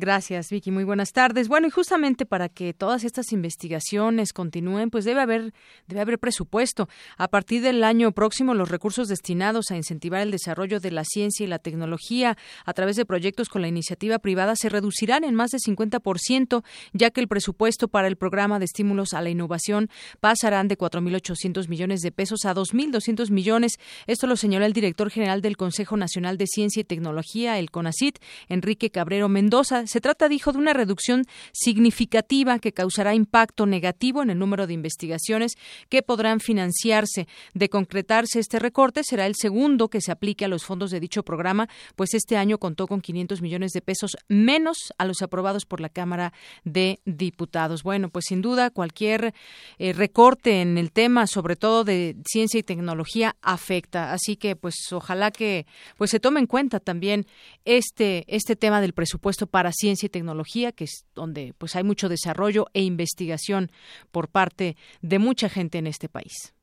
Gracias, 0.00 0.50
Vicky. 0.50 0.70
Muy 0.70 0.84
buenas 0.84 1.12
tardes. 1.12 1.48
Bueno, 1.48 1.66
y 1.66 1.70
justamente 1.70 2.24
para 2.24 2.48
que 2.48 2.72
todas 2.72 3.02
estas 3.02 3.32
investigaciones 3.32 4.32
continúen, 4.32 4.90
pues 4.90 5.04
debe 5.04 5.20
haber 5.20 5.52
debe 5.88 6.00
haber 6.00 6.20
presupuesto. 6.20 6.88
A 7.16 7.26
partir 7.26 7.62
del 7.62 7.82
año 7.82 8.12
próximo, 8.12 8.54
los 8.54 8.68
recursos 8.68 9.08
destinados 9.08 9.72
a 9.72 9.76
incentivar 9.76 10.20
el 10.20 10.30
desarrollo 10.30 10.78
de 10.78 10.92
la 10.92 11.02
ciencia 11.02 11.42
y 11.42 11.48
la 11.48 11.58
tecnología 11.58 12.36
a 12.64 12.72
través 12.74 12.94
de 12.94 13.06
proyectos 13.06 13.48
con 13.48 13.60
la 13.60 13.66
iniciativa 13.66 14.20
privada 14.20 14.54
se 14.54 14.68
reducirán 14.68 15.24
en 15.24 15.34
más 15.34 15.50
de 15.50 15.58
50%, 15.58 16.62
ya 16.92 17.10
que 17.10 17.20
el 17.20 17.26
presupuesto 17.26 17.88
para 17.88 18.06
el 18.06 18.14
programa 18.14 18.60
de 18.60 18.66
estímulos 18.66 19.14
a 19.14 19.20
la 19.20 19.30
innovación 19.30 19.90
pasarán 20.20 20.68
de 20.68 20.78
4.800 20.78 21.66
millones 21.66 22.02
de 22.02 22.12
pesos 22.12 22.44
a 22.44 22.54
2.200 22.54 23.32
millones. 23.32 23.80
Esto 24.06 24.28
lo 24.28 24.36
señaló 24.36 24.64
el 24.64 24.74
director 24.74 25.10
general 25.10 25.42
del 25.42 25.56
Consejo 25.56 25.96
Nacional 25.96 26.38
de 26.38 26.46
Ciencia 26.46 26.82
y 26.82 26.84
Tecnología, 26.84 27.58
el 27.58 27.72
CONACIT, 27.72 28.20
Enrique 28.48 28.90
Cabrero 28.90 29.28
Mendoza. 29.28 29.87
Se 29.88 30.00
trata, 30.00 30.28
dijo, 30.28 30.52
de 30.52 30.58
una 30.58 30.72
reducción 30.72 31.24
significativa 31.52 32.58
que 32.58 32.72
causará 32.72 33.14
impacto 33.14 33.66
negativo 33.66 34.22
en 34.22 34.30
el 34.30 34.38
número 34.38 34.66
de 34.66 34.74
investigaciones 34.74 35.54
que 35.88 36.02
podrán 36.02 36.40
financiarse. 36.40 37.26
De 37.54 37.68
concretarse 37.68 38.38
este 38.38 38.58
recorte, 38.58 39.02
será 39.02 39.26
el 39.26 39.34
segundo 39.34 39.88
que 39.88 40.00
se 40.00 40.12
aplique 40.12 40.44
a 40.44 40.48
los 40.48 40.64
fondos 40.64 40.90
de 40.90 41.00
dicho 41.00 41.22
programa, 41.22 41.68
pues 41.96 42.14
este 42.14 42.36
año 42.36 42.58
contó 42.58 42.86
con 42.86 43.00
500 43.00 43.42
millones 43.42 43.72
de 43.72 43.80
pesos 43.80 44.16
menos 44.28 44.92
a 44.98 45.04
los 45.04 45.22
aprobados 45.22 45.64
por 45.64 45.80
la 45.80 45.88
Cámara 45.88 46.32
de 46.64 47.00
Diputados. 47.04 47.82
Bueno, 47.82 48.10
pues 48.10 48.26
sin 48.28 48.42
duda 48.42 48.70
cualquier 48.70 49.34
eh, 49.78 49.92
recorte 49.92 50.60
en 50.60 50.78
el 50.78 50.92
tema, 50.92 51.26
sobre 51.26 51.56
todo 51.56 51.84
de 51.84 52.16
ciencia 52.26 52.60
y 52.60 52.62
tecnología, 52.62 53.36
afecta. 53.42 54.12
Así 54.12 54.36
que, 54.36 54.56
pues 54.56 54.74
ojalá 54.92 55.30
que 55.30 55.66
pues 55.96 56.10
se 56.10 56.20
tome 56.20 56.40
en 56.40 56.46
cuenta 56.46 56.80
también 56.80 57.26
este 57.64 58.24
este 58.28 58.56
tema 58.56 58.80
del 58.80 58.92
presupuesto 58.92 59.46
ciencia 59.72 60.06
y 60.06 60.10
tecnología, 60.10 60.72
que 60.72 60.84
es 60.84 61.04
donde 61.14 61.54
pues 61.58 61.76
hay 61.76 61.84
mucho 61.84 62.08
desarrollo 62.08 62.66
e 62.74 62.82
investigación 62.82 63.70
por 64.10 64.28
parte 64.28 64.76
de 65.02 65.18
mucha 65.18 65.48
gente 65.48 65.78
en 65.78 65.86
este 65.86 66.08
país. 66.08 66.54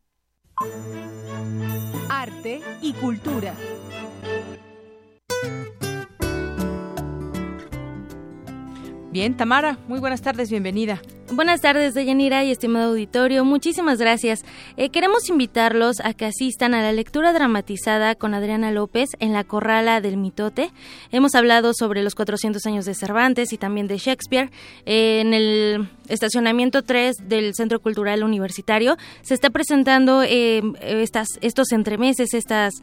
Arte 2.09 2.61
y 2.81 2.93
cultura. 2.93 3.55
Bien, 9.15 9.37
Tamara, 9.37 9.77
muy 9.87 10.01
buenas 10.01 10.21
tardes, 10.21 10.49
bienvenida. 10.49 11.01
Buenas 11.31 11.61
tardes, 11.61 11.93
Deyanira 11.93 12.43
y 12.43 12.51
estimado 12.51 12.89
auditorio. 12.89 13.45
Muchísimas 13.45 13.97
gracias. 13.97 14.43
Eh, 14.75 14.89
queremos 14.89 15.29
invitarlos 15.29 16.01
a 16.01 16.13
que 16.13 16.25
asistan 16.25 16.73
a 16.73 16.81
la 16.81 16.91
lectura 16.91 17.31
dramatizada 17.31 18.15
con 18.15 18.33
Adriana 18.33 18.71
López 18.71 19.11
en 19.19 19.31
la 19.31 19.45
Corrala 19.45 20.01
del 20.01 20.17
Mitote. 20.17 20.69
Hemos 21.13 21.33
hablado 21.33 21.73
sobre 21.73 22.03
los 22.03 22.13
400 22.13 22.65
años 22.65 22.83
de 22.83 22.93
Cervantes 22.93 23.53
y 23.53 23.57
también 23.57 23.87
de 23.87 23.99
Shakespeare. 23.99 24.51
En 24.83 25.33
el 25.33 25.87
estacionamiento 26.09 26.81
3 26.81 27.29
del 27.29 27.55
Centro 27.55 27.79
Cultural 27.79 28.21
Universitario 28.21 28.97
se 29.21 29.33
está 29.33 29.49
presentando 29.49 30.23
eh, 30.23 30.61
estas, 30.81 31.29
estos 31.39 31.71
entremeses, 31.71 32.33
estas 32.33 32.73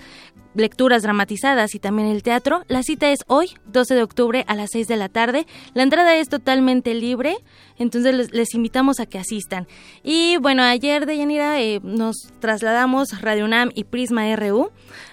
lecturas 0.55 1.03
dramatizadas 1.03 1.75
y 1.75 1.79
también 1.79 2.09
el 2.09 2.23
teatro. 2.23 2.63
La 2.69 2.83
cita 2.83 3.11
es 3.11 3.21
hoy, 3.27 3.51
12 3.67 3.95
de 3.95 4.03
octubre 4.03 4.45
a 4.47 4.55
las 4.55 4.71
6 4.73 4.89
de 4.89 4.97
la 4.97 5.09
tarde. 5.09 5.47
La 5.75 5.83
entrada 5.83 6.17
es 6.17 6.29
totalmente 6.29 6.95
libre, 6.95 7.37
entonces 7.79 8.31
les, 8.33 8.55
invitamos 8.55 9.01
a 9.01 9.07
que 9.07 9.19
asistan. 9.19 9.67
Y 10.03 10.37
bueno, 10.39 10.63
ayer 10.63 11.07
de 11.07 11.17
Yanira 11.17 11.61
eh, 11.61 11.81
nos 11.83 12.17
trasladamos 12.41 13.21
Radio 13.21 13.45
UNAM 13.45 13.71
y 13.75 13.85
Prisma 13.85 14.35
RU 14.37 14.71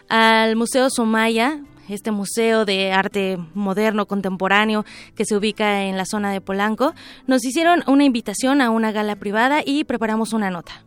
al 0.07 0.55
Museo 0.55 0.89
Somaya, 0.89 1.59
este 1.87 2.11
museo 2.11 2.65
de 2.65 2.91
arte 2.91 3.37
moderno 3.53 4.05
contemporáneo 4.05 4.85
que 5.15 5.25
se 5.25 5.35
ubica 5.35 5.83
en 5.83 5.97
la 5.97 6.05
zona 6.05 6.31
de 6.31 6.41
Polanco. 6.41 6.93
Nos 7.27 7.43
hicieron 7.45 7.83
una 7.87 8.03
invitación 8.03 8.61
a 8.61 8.69
una 8.69 8.91
gala 8.91 9.15
privada 9.15 9.61
y 9.65 9.83
preparamos 9.83 10.33
una 10.33 10.49
nota. 10.49 10.83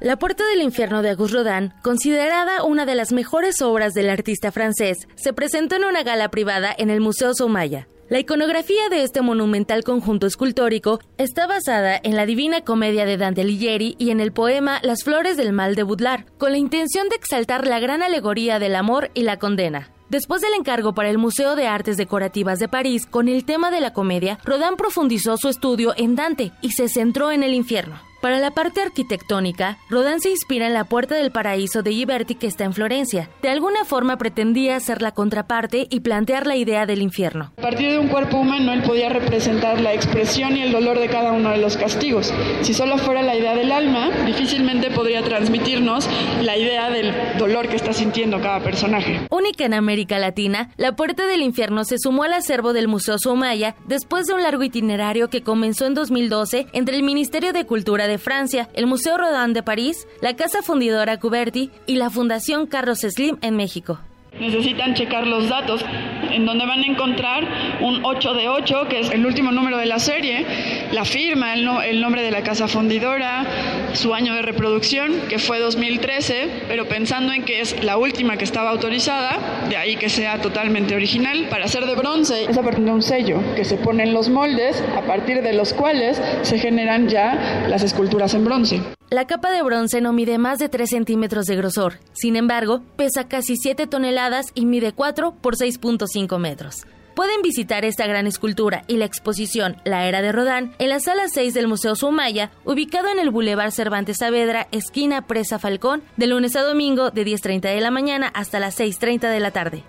La 0.00 0.16
Puerta 0.16 0.44
del 0.46 0.60
Infierno 0.60 1.02
de 1.02 1.10
Auguste 1.10 1.36
Rodin, 1.36 1.72
considerada 1.82 2.64
una 2.64 2.84
de 2.84 2.96
las 2.96 3.12
mejores 3.12 3.62
obras 3.62 3.94
del 3.94 4.10
artista 4.10 4.50
francés, 4.50 5.06
se 5.14 5.32
presentó 5.32 5.76
en 5.76 5.84
una 5.84 6.02
gala 6.02 6.30
privada 6.30 6.74
en 6.76 6.90
el 6.90 7.00
Museo 7.00 7.32
Soumaya. 7.32 7.86
La 8.10 8.18
iconografía 8.18 8.88
de 8.90 9.04
este 9.04 9.22
monumental 9.22 9.84
conjunto 9.84 10.26
escultórico 10.26 10.98
está 11.16 11.46
basada 11.46 11.98
en 12.02 12.16
la 12.16 12.26
Divina 12.26 12.62
Comedia 12.62 13.06
de 13.06 13.16
Dante 13.16 13.42
Alighieri 13.42 13.94
y 13.98 14.10
en 14.10 14.20
el 14.20 14.32
poema 14.32 14.80
Las 14.82 15.04
Flores 15.04 15.36
del 15.36 15.52
Mal 15.52 15.76
de 15.76 15.84
Baudelaire, 15.84 16.26
con 16.38 16.50
la 16.50 16.58
intención 16.58 17.08
de 17.08 17.16
exaltar 17.16 17.66
la 17.66 17.78
gran 17.78 18.02
alegoría 18.02 18.58
del 18.58 18.74
amor 18.74 19.10
y 19.14 19.22
la 19.22 19.38
condena. 19.38 19.90
Después 20.10 20.42
del 20.42 20.54
encargo 20.54 20.94
para 20.94 21.08
el 21.08 21.18
Museo 21.18 21.56
de 21.56 21.66
Artes 21.66 21.96
Decorativas 21.96 22.58
de 22.58 22.68
París 22.68 23.06
con 23.06 23.28
el 23.28 23.44
tema 23.44 23.70
de 23.70 23.80
la 23.80 23.92
comedia, 23.92 24.38
Rodin 24.44 24.76
profundizó 24.76 25.36
su 25.36 25.48
estudio 25.48 25.94
en 25.96 26.14
Dante 26.14 26.52
y 26.60 26.72
se 26.72 26.88
centró 26.88 27.30
en 27.30 27.42
el 27.42 27.54
infierno. 27.54 27.98
Para 28.24 28.38
la 28.38 28.52
parte 28.52 28.80
arquitectónica, 28.80 29.76
Rodin 29.90 30.18
se 30.18 30.30
inspira 30.30 30.66
en 30.66 30.72
la 30.72 30.84
Puerta 30.84 31.14
del 31.14 31.30
Paraíso 31.30 31.82
de 31.82 31.90
Ghiberti 31.90 32.36
que 32.36 32.46
está 32.46 32.64
en 32.64 32.72
Florencia. 32.72 33.28
De 33.42 33.50
alguna 33.50 33.84
forma 33.84 34.16
pretendía 34.16 34.80
ser 34.80 35.02
la 35.02 35.10
contraparte 35.10 35.88
y 35.90 36.00
plantear 36.00 36.46
la 36.46 36.56
idea 36.56 36.86
del 36.86 37.02
infierno. 37.02 37.52
A 37.58 37.60
partir 37.60 37.90
de 37.90 37.98
un 37.98 38.08
cuerpo 38.08 38.38
humano 38.38 38.72
él 38.72 38.82
podía 38.82 39.10
representar 39.10 39.78
la 39.78 39.92
expresión 39.92 40.56
y 40.56 40.62
el 40.62 40.72
dolor 40.72 41.00
de 41.00 41.08
cada 41.08 41.32
uno 41.32 41.50
de 41.50 41.58
los 41.58 41.76
castigos. 41.76 42.32
Si 42.62 42.72
solo 42.72 42.96
fuera 42.96 43.20
la 43.20 43.36
idea 43.36 43.54
del 43.54 43.70
alma, 43.70 44.08
difícilmente 44.24 44.90
podría 44.90 45.22
transmitirnos 45.22 46.08
la 46.40 46.56
idea 46.56 46.88
del 46.88 47.12
dolor 47.36 47.68
que 47.68 47.76
está 47.76 47.92
sintiendo 47.92 48.40
cada 48.40 48.60
personaje. 48.60 49.26
Única 49.28 49.66
en 49.66 49.74
América 49.74 50.18
Latina, 50.18 50.70
la 50.78 50.96
Puerta 50.96 51.26
del 51.26 51.42
Infierno 51.42 51.84
se 51.84 51.98
sumó 51.98 52.22
al 52.22 52.32
acervo 52.32 52.72
del 52.72 52.88
Museo 52.88 53.18
Soumaya 53.18 53.76
después 53.86 54.26
de 54.26 54.32
un 54.32 54.42
largo 54.42 54.62
itinerario 54.62 55.28
que 55.28 55.42
comenzó 55.42 55.84
en 55.84 55.92
2012 55.92 56.68
entre 56.72 56.96
el 56.96 57.02
Ministerio 57.02 57.52
de 57.52 57.66
Cultura 57.66 58.06
de 58.06 58.13
Francia, 58.18 58.68
el 58.74 58.86
Museo 58.86 59.16
Rodin 59.18 59.52
de 59.52 59.62
París, 59.62 60.06
la 60.20 60.36
Casa 60.36 60.62
Fundidora 60.62 61.18
Cuberti 61.18 61.70
y 61.86 61.96
la 61.96 62.10
Fundación 62.10 62.66
Carlos 62.66 63.00
Slim 63.00 63.38
en 63.42 63.56
México. 63.56 64.00
Necesitan 64.38 64.94
checar 64.94 65.28
los 65.28 65.48
datos, 65.48 65.84
en 66.32 66.44
donde 66.44 66.66
van 66.66 66.82
a 66.82 66.86
encontrar 66.86 67.46
un 67.80 68.04
8 68.04 68.34
de 68.34 68.48
8, 68.48 68.88
que 68.88 68.98
es 68.98 69.10
el 69.10 69.24
último 69.24 69.52
número 69.52 69.78
de 69.78 69.86
la 69.86 70.00
serie, 70.00 70.44
la 70.90 71.04
firma, 71.04 71.54
el, 71.54 72.00
nombre 72.00 72.22
de 72.22 72.32
la 72.32 72.42
casa 72.42 72.66
fundidora, 72.66 73.46
su 73.92 74.12
año 74.12 74.34
de 74.34 74.42
reproducción, 74.42 75.12
que 75.28 75.38
fue 75.38 75.60
2013, 75.60 76.64
pero 76.66 76.86
pensando 76.88 77.32
en 77.32 77.44
que 77.44 77.60
es 77.60 77.84
la 77.84 77.96
última 77.96 78.36
que 78.36 78.44
estaba 78.44 78.70
autorizada, 78.70 79.38
de 79.68 79.76
ahí 79.76 79.94
que 79.96 80.08
sea 80.08 80.40
totalmente 80.40 80.96
original. 80.96 81.46
Para 81.48 81.68
ser 81.68 81.86
de 81.86 81.94
bronce 81.94 82.46
es 82.50 82.58
a 82.58 82.62
de 82.62 82.90
un 82.90 83.02
sello 83.02 83.40
que 83.54 83.64
se 83.64 83.76
pone 83.76 84.02
en 84.02 84.14
los 84.14 84.30
moldes, 84.30 84.82
a 84.96 85.02
partir 85.02 85.42
de 85.42 85.52
los 85.52 85.72
cuales 85.72 86.20
se 86.42 86.58
generan 86.58 87.08
ya 87.08 87.66
las 87.68 87.84
esculturas 87.84 88.34
en 88.34 88.44
bronce. 88.44 88.80
La 89.14 89.28
capa 89.28 89.52
de 89.52 89.62
bronce 89.62 90.00
no 90.00 90.12
mide 90.12 90.38
más 90.38 90.58
de 90.58 90.68
3 90.68 90.90
centímetros 90.90 91.46
de 91.46 91.54
grosor, 91.54 92.00
sin 92.14 92.34
embargo, 92.34 92.82
pesa 92.96 93.28
casi 93.28 93.56
7 93.56 93.86
toneladas 93.86 94.46
y 94.56 94.66
mide 94.66 94.90
4 94.90 95.36
por 95.40 95.54
6.5 95.54 96.36
metros. 96.40 96.84
Pueden 97.14 97.40
visitar 97.40 97.84
esta 97.84 98.08
gran 98.08 98.26
escultura 98.26 98.82
y 98.88 98.96
la 98.96 99.04
exposición 99.04 99.76
La 99.84 100.08
Era 100.08 100.20
de 100.20 100.32
Rodán 100.32 100.74
en 100.80 100.88
la 100.88 100.98
sala 100.98 101.28
6 101.28 101.54
del 101.54 101.68
Museo 101.68 101.94
Sumaya, 101.94 102.50
ubicado 102.64 103.06
en 103.08 103.20
el 103.20 103.30
Boulevard 103.30 103.70
Cervantes 103.70 104.16
Saavedra, 104.18 104.66
esquina 104.72 105.28
Presa 105.28 105.60
Falcón, 105.60 106.02
de 106.16 106.26
lunes 106.26 106.56
a 106.56 106.62
domingo 106.62 107.12
de 107.12 107.24
10.30 107.24 107.72
de 107.72 107.80
la 107.80 107.92
mañana 107.92 108.32
hasta 108.34 108.58
las 108.58 108.80
6.30 108.80 109.30
de 109.30 109.38
la 109.38 109.52
tarde. 109.52 109.84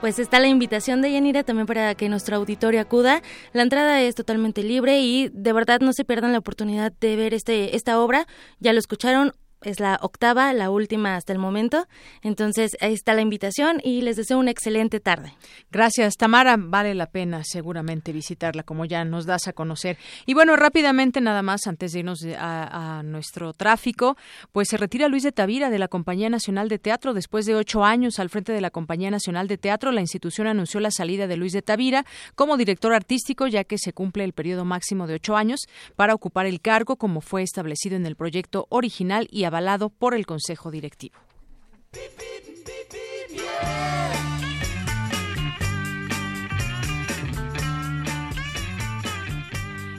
Pues 0.00 0.18
está 0.18 0.40
la 0.40 0.48
invitación 0.48 1.02
de 1.02 1.12
Yanira 1.12 1.44
también 1.44 1.66
para 1.66 1.94
que 1.94 2.08
nuestro 2.08 2.36
auditorio 2.36 2.80
acuda. 2.80 3.20
La 3.52 3.62
entrada 3.62 4.00
es 4.00 4.14
totalmente 4.14 4.62
libre 4.62 5.00
y 5.00 5.28
de 5.28 5.52
verdad 5.52 5.80
no 5.80 5.92
se 5.92 6.06
pierdan 6.06 6.32
la 6.32 6.38
oportunidad 6.38 6.90
de 7.00 7.16
ver 7.16 7.34
este 7.34 7.76
esta 7.76 8.00
obra. 8.00 8.26
Ya 8.60 8.72
lo 8.72 8.78
escucharon, 8.78 9.34
es 9.62 9.80
la 9.80 9.98
octava, 10.02 10.52
la 10.52 10.70
última 10.70 11.16
hasta 11.16 11.32
el 11.32 11.38
momento. 11.38 11.86
Entonces, 12.22 12.76
ahí 12.80 12.94
está 12.94 13.14
la 13.14 13.20
invitación 13.20 13.80
y 13.82 14.02
les 14.02 14.16
deseo 14.16 14.38
una 14.38 14.50
excelente 14.50 15.00
tarde. 15.00 15.34
Gracias, 15.70 16.16
Tamara. 16.16 16.56
Vale 16.58 16.94
la 16.94 17.06
pena 17.06 17.42
seguramente 17.44 18.12
visitarla, 18.12 18.62
como 18.62 18.84
ya 18.84 19.04
nos 19.04 19.26
das 19.26 19.48
a 19.48 19.52
conocer. 19.52 19.98
Y 20.26 20.34
bueno, 20.34 20.56
rápidamente, 20.56 21.20
nada 21.20 21.42
más, 21.42 21.66
antes 21.66 21.92
de 21.92 22.00
irnos 22.00 22.24
a, 22.38 23.02
nuestro 23.04 23.52
tráfico, 23.52 24.16
pues 24.52 24.68
se 24.68 24.76
retira 24.76 25.08
Luis 25.08 25.22
de 25.22 25.32
Tavira 25.32 25.70
de 25.70 25.78
la 25.78 25.88
Compañía 25.88 26.28
Nacional 26.30 26.68
de 26.68 26.78
Teatro. 26.78 27.14
Después 27.14 27.46
de 27.46 27.54
ocho 27.54 27.84
años 27.84 28.18
al 28.18 28.30
frente 28.30 28.52
de 28.52 28.60
la 28.60 28.70
Compañía 28.70 29.10
Nacional 29.10 29.48
de 29.48 29.58
Teatro, 29.58 29.92
la 29.92 30.00
institución 30.00 30.46
anunció 30.46 30.80
la 30.80 30.90
salida 30.90 31.26
de 31.26 31.36
Luis 31.36 31.52
de 31.52 31.62
Tavira 31.62 32.04
como 32.34 32.56
director 32.56 32.92
artístico, 32.92 33.46
ya 33.46 33.64
que 33.64 33.78
se 33.78 33.92
cumple 33.92 34.24
el 34.24 34.32
periodo 34.32 34.64
máximo 34.64 35.06
de 35.06 35.14
ocho 35.14 35.36
años 35.36 35.60
para 35.96 36.14
ocupar 36.14 36.46
el 36.46 36.60
cargo, 36.60 36.96
como 36.96 37.20
fue 37.20 37.42
establecido 37.42 37.96
en 37.96 38.06
el 38.06 38.16
proyecto 38.16 38.66
original 38.70 39.28
y 39.30 39.44
avalado 39.50 39.90
por 39.90 40.14
el 40.14 40.26
Consejo 40.26 40.70
Directivo. 40.70 41.18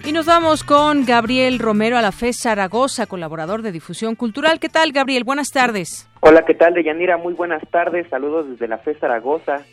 Y 0.04 0.14
nos 0.14 0.26
vamos 0.26 0.64
con 0.64 1.06
Gabriel 1.06 1.60
Romero 1.60 1.98
a 1.98 2.02
la 2.02 2.12
FES 2.12 2.42
Zaragoza, 2.44 3.06
colaborador 3.08 3.62
de 3.62 3.72
difusión 3.72 4.16
cultural. 4.16 4.60
¿Qué 4.60 4.70
tal, 4.70 4.92
Gabriel? 4.94 5.24
Buenas 5.24 5.50
tardes. 5.50 6.10
Hola, 6.22 6.44
¿qué 6.46 6.54
tal, 6.54 6.74
Deyanira? 6.74 7.18
Muy 7.18 7.34
buenas 7.34 7.62
tardes. 7.70 8.08
Saludos 8.10 8.50
desde 8.50 8.68
la 8.68 8.78
FES 8.80 9.00
Zaragoza. 9.00 9.64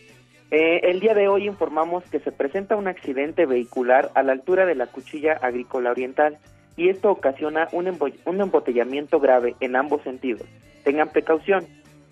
Eh, 0.51 0.81
el 0.91 1.01
día 1.01 1.15
de 1.15 1.29
hoy 1.29 1.47
informamos 1.47 2.05
que 2.11 2.21
se 2.21 2.33
presenta 2.33 2.77
un 2.77 2.89
accidente 2.89 3.47
vehicular 3.47 4.11
a 4.15 4.23
la 4.23 4.33
altura 4.33 4.67
de 4.67 4.75
la 4.75 4.87
cuchilla 4.87 5.35
agrícola 5.35 5.91
oriental 5.91 6.39
y 6.79 6.89
esto 6.89 7.11
ocasiona 7.11 7.69
un, 7.73 7.99
un 8.25 8.41
embotellamiento 8.41 9.19
grave 9.19 9.57
en 9.61 9.75
ambos 9.75 10.01
sentidos. 10.03 10.47
Tengan 10.85 11.11
precaución. 11.11 11.67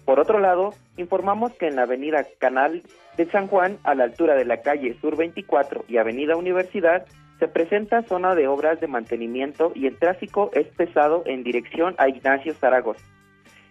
Por 0.04 0.18
otro 0.18 0.40
lado, 0.40 0.74
informamos 0.96 1.52
que 1.54 1.68
en 1.68 1.76
la 1.76 1.82
avenida 1.82 2.26
Canal 2.38 2.82
de 3.16 3.30
San 3.30 3.46
Juan, 3.46 3.78
a 3.84 3.94
la 3.94 4.04
altura 4.04 4.34
de 4.34 4.44
la 4.44 4.62
calle 4.62 4.98
Sur 5.00 5.16
24 5.16 5.84
y 5.88 5.98
avenida 5.98 6.36
Universidad, 6.36 7.06
se 7.38 7.46
presenta 7.46 8.02
zona 8.02 8.34
de 8.34 8.48
obras 8.48 8.80
de 8.80 8.88
mantenimiento 8.88 9.70
y 9.74 9.86
el 9.86 9.98
tráfico 9.98 10.50
es 10.52 10.66
pesado 10.66 11.22
en 11.26 11.44
dirección 11.44 11.94
a 11.98 12.08
Ignacio 12.08 12.52
Zaragoza. 12.54 13.04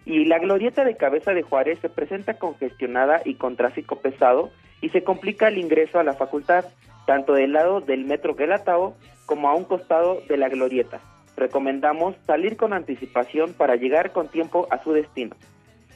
Y 0.06 0.24
la 0.24 0.38
glorieta 0.38 0.82
de 0.84 0.96
Cabeza 0.96 1.34
de 1.34 1.42
Juárez 1.42 1.78
se 1.80 1.90
presenta 1.90 2.38
congestionada 2.38 3.20
y 3.24 3.34
con 3.34 3.56
tráfico 3.56 4.00
pesado 4.00 4.50
y 4.80 4.88
se 4.90 5.02
complica 5.02 5.48
el 5.48 5.58
ingreso 5.58 5.98
a 5.98 6.04
la 6.04 6.14
facultad, 6.14 6.64
tanto 7.06 7.34
del 7.34 7.52
lado 7.52 7.80
del 7.80 8.06
metro 8.06 8.34
Guelatao 8.34 8.96
como 9.26 9.48
a 9.48 9.54
un 9.54 9.64
costado 9.64 10.22
de 10.28 10.36
la 10.36 10.48
glorieta. 10.48 11.00
Recomendamos 11.36 12.16
salir 12.26 12.56
con 12.56 12.72
anticipación 12.72 13.52
para 13.52 13.76
llegar 13.76 14.12
con 14.12 14.28
tiempo 14.28 14.66
a 14.70 14.82
su 14.82 14.92
destino. 14.92 15.36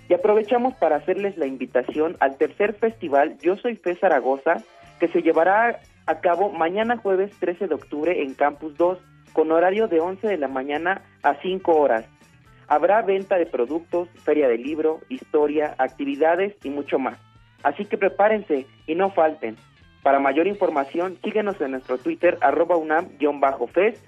Y 0.09 0.15
aprovechamos 0.15 0.75
para 0.75 0.97
hacerles 0.97 1.39
la 1.39 1.47
invitación 1.47 2.17
al 2.21 2.37
tercer 2.37 2.75
festival 2.75 3.39
Yo 3.39 3.57
Soy 3.57 3.77
Fe 3.77 3.97
Zaragoza, 3.97 4.57
que 4.99 5.09
se 5.09 5.23
llevará 5.23 5.81
a 6.07 6.21
cabo 6.21 6.51
mañana 6.51 6.97
jueves 6.97 7.33
13 7.39 7.69
de 7.69 7.75
octubre 7.75 8.23
en 8.23 8.35
Campus 8.35 8.77
2, 8.77 8.99
con 9.33 9.53
horario 9.53 9.87
de 9.87 10.01
11 10.01 10.27
de 10.27 10.37
la 10.37 10.49
mañana 10.49 11.03
a 11.23 11.35
5 11.41 11.73
horas. 11.73 12.07
Habrá 12.67 13.03
venta 13.03 13.37
de 13.37 13.47
productos, 13.47 14.09
feria 14.25 14.49
de 14.49 14.59
libro, 14.59 15.01
historia, 15.09 15.75
actividades 15.79 16.55
y 16.65 16.71
mucho 16.71 16.99
más. 16.99 17.19
Así 17.63 17.85
que 17.85 17.99
prepárense 17.99 18.67
y 18.87 18.95
no 18.95 19.11
falten. 19.11 19.57
Para 20.03 20.19
mayor 20.19 20.47
información, 20.47 21.19
síguenos 21.23 21.61
en 21.61 21.73
nuestro 21.73 21.99
Twitter, 21.99 22.39
arroba 22.41 22.77
UNAM-FES. 22.77 24.01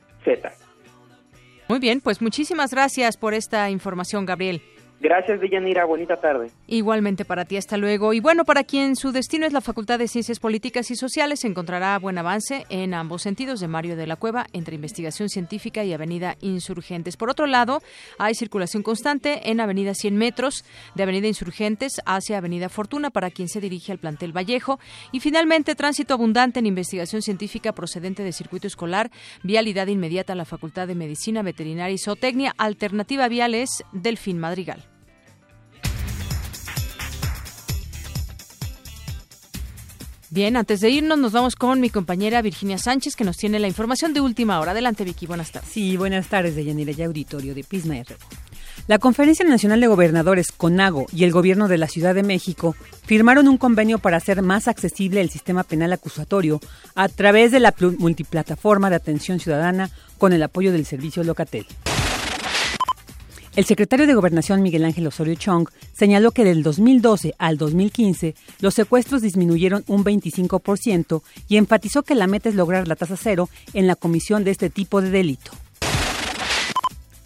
Muy 1.69 1.78
bien, 1.78 2.01
pues 2.01 2.23
muchísimas 2.23 2.70
gracias 2.73 3.16
por 3.16 3.35
esta 3.35 3.70
información, 3.70 4.27
Gabriel. 4.27 4.62
Gracias, 5.02 5.40
Deyanira. 5.40 5.84
Bonita 5.84 6.20
tarde. 6.20 6.52
Igualmente 6.68 7.24
para 7.24 7.44
ti, 7.44 7.56
hasta 7.56 7.76
luego. 7.76 8.12
Y 8.12 8.20
bueno, 8.20 8.44
para 8.44 8.62
quien 8.62 8.94
su 8.94 9.10
destino 9.10 9.44
es 9.46 9.52
la 9.52 9.60
Facultad 9.60 9.98
de 9.98 10.06
Ciencias 10.06 10.38
Políticas 10.38 10.92
y 10.92 10.94
Sociales, 10.94 11.44
encontrará 11.44 11.98
buen 11.98 12.18
avance 12.18 12.66
en 12.68 12.94
ambos 12.94 13.22
sentidos 13.22 13.58
de 13.58 13.66
Mario 13.66 13.96
de 13.96 14.06
la 14.06 14.14
Cueva, 14.14 14.46
entre 14.52 14.76
Investigación 14.76 15.28
Científica 15.28 15.82
y 15.82 15.92
Avenida 15.92 16.36
Insurgentes. 16.40 17.16
Por 17.16 17.30
otro 17.30 17.48
lado, 17.48 17.82
hay 18.16 18.36
circulación 18.36 18.84
constante 18.84 19.50
en 19.50 19.58
Avenida 19.58 19.92
100 19.92 20.16
metros, 20.16 20.64
de 20.94 21.02
Avenida 21.02 21.26
Insurgentes 21.26 22.00
hacia 22.06 22.38
Avenida 22.38 22.68
Fortuna, 22.68 23.10
para 23.10 23.32
quien 23.32 23.48
se 23.48 23.60
dirige 23.60 23.90
al 23.90 23.98
plantel 23.98 24.30
Vallejo. 24.30 24.78
Y 25.10 25.18
finalmente, 25.18 25.74
tránsito 25.74 26.14
abundante 26.14 26.60
en 26.60 26.66
Investigación 26.66 27.22
Científica 27.22 27.72
procedente 27.72 28.22
de 28.22 28.30
circuito 28.30 28.68
escolar, 28.68 29.10
vialidad 29.42 29.88
inmediata 29.88 30.34
a 30.34 30.36
la 30.36 30.44
Facultad 30.44 30.86
de 30.86 30.94
Medicina, 30.94 31.42
Veterinaria 31.42 31.94
y 31.94 31.98
Zootecnia, 31.98 32.54
alternativa 32.56 33.26
vial 33.26 33.56
es 33.56 33.82
Delfín 33.90 34.38
Madrigal. 34.38 34.91
Bien, 40.32 40.56
antes 40.56 40.80
de 40.80 40.88
irnos 40.88 41.18
nos 41.18 41.32
vamos 41.32 41.56
con 41.56 41.78
mi 41.78 41.90
compañera 41.90 42.40
Virginia 42.40 42.78
Sánchez 42.78 43.16
que 43.16 43.24
nos 43.24 43.36
tiene 43.36 43.59
la 43.59 43.68
información 43.68 44.14
de 44.14 44.22
última 44.22 44.60
hora. 44.60 44.70
Adelante 44.70 45.04
Vicky, 45.04 45.26
buenas 45.26 45.52
tardes. 45.52 45.68
Sí, 45.68 45.98
buenas 45.98 46.28
tardes 46.28 46.56
de 46.56 46.64
Yanira 46.64 46.90
y 46.96 47.02
Auditorio 47.02 47.54
de 47.54 47.62
Pisma 47.62 47.98
R. 47.98 48.16
La 48.86 48.98
Conferencia 48.98 49.44
Nacional 49.44 49.82
de 49.82 49.88
Gobernadores, 49.88 50.50
CONAGO, 50.50 51.04
y 51.12 51.24
el 51.24 51.32
Gobierno 51.32 51.68
de 51.68 51.76
la 51.76 51.86
Ciudad 51.86 52.14
de 52.14 52.22
México 52.22 52.74
firmaron 53.04 53.46
un 53.46 53.59
convenio 53.59 53.98
para 53.98 54.16
hacer 54.16 54.40
más 54.40 54.68
accesible 54.68 55.20
el 55.20 55.28
sistema 55.28 55.64
penal 55.64 55.92
acusatorio 55.92 56.60
a 56.94 57.10
través 57.10 57.52
de 57.52 57.60
la 57.60 57.74
multiplataforma 57.98 58.88
de 58.88 58.96
atención 58.96 59.38
ciudadana 59.38 59.90
con 60.16 60.32
el 60.32 60.42
apoyo 60.42 60.72
del 60.72 60.86
servicio 60.86 61.22
Locatel. 61.24 61.66
El 63.54 63.66
secretario 63.66 64.06
de 64.06 64.14
Gobernación 64.14 64.62
Miguel 64.62 64.86
Ángel 64.86 65.06
Osorio 65.06 65.34
Chong 65.34 65.68
señaló 65.92 66.30
que 66.30 66.42
del 66.42 66.62
2012 66.62 67.34
al 67.36 67.58
2015 67.58 68.34
los 68.60 68.72
secuestros 68.72 69.20
disminuyeron 69.20 69.84
un 69.88 70.04
25% 70.04 71.22
y 71.48 71.58
enfatizó 71.58 72.02
que 72.02 72.14
la 72.14 72.26
meta 72.26 72.48
es 72.48 72.54
lograr 72.54 72.88
la 72.88 72.96
tasa 72.96 73.18
cero 73.18 73.50
en 73.74 73.86
la 73.86 73.94
comisión 73.94 74.42
de 74.44 74.52
este 74.52 74.70
tipo 74.70 75.02
de 75.02 75.10
delito. 75.10 75.50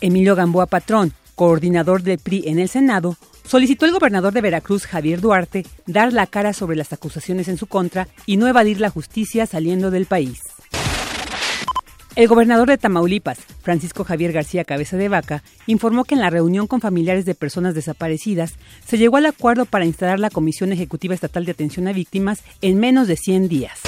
Emilio 0.00 0.34
Gamboa 0.34 0.66
Patrón, 0.66 1.12
coordinador 1.36 2.02
del 2.02 2.18
PRI 2.18 2.42
en 2.48 2.58
el 2.58 2.68
Senado, 2.68 3.16
solicitó 3.44 3.84
al 3.84 3.92
gobernador 3.92 4.32
de 4.32 4.40
Veracruz, 4.40 4.84
Javier 4.84 5.20
Duarte, 5.20 5.64
dar 5.86 6.12
la 6.12 6.26
cara 6.26 6.52
sobre 6.52 6.76
las 6.76 6.92
acusaciones 6.92 7.46
en 7.46 7.56
su 7.56 7.68
contra 7.68 8.08
y 8.26 8.36
no 8.36 8.48
evadir 8.48 8.80
la 8.80 8.90
justicia 8.90 9.46
saliendo 9.46 9.92
del 9.92 10.06
país. 10.06 10.40
El 12.16 12.28
gobernador 12.28 12.66
de 12.66 12.78
Tamaulipas, 12.78 13.38
Francisco 13.60 14.02
Javier 14.02 14.32
García 14.32 14.64
Cabeza 14.64 14.97
de 14.97 15.10
Vaca, 15.10 15.43
informó 15.66 16.05
que 16.05 16.14
en 16.14 16.22
la 16.22 16.30
reunión 16.30 16.66
con 16.66 16.80
familiares 16.80 17.26
de 17.26 17.34
personas 17.34 17.74
desaparecidas 17.74 18.55
se 18.86 18.97
llegó 18.97 19.18
al 19.18 19.26
acuerdo 19.26 19.66
para 19.66 19.84
instalar 19.84 20.18
la 20.18 20.30
Comisión 20.30 20.72
Ejecutiva 20.72 21.14
Estatal 21.14 21.44
de 21.44 21.52
Atención 21.52 21.88
a 21.88 21.93
Víctimas 21.93 22.43
en 22.62 22.78
menos 22.80 23.06
de 23.06 23.18
100 23.18 23.48
días. 23.48 23.80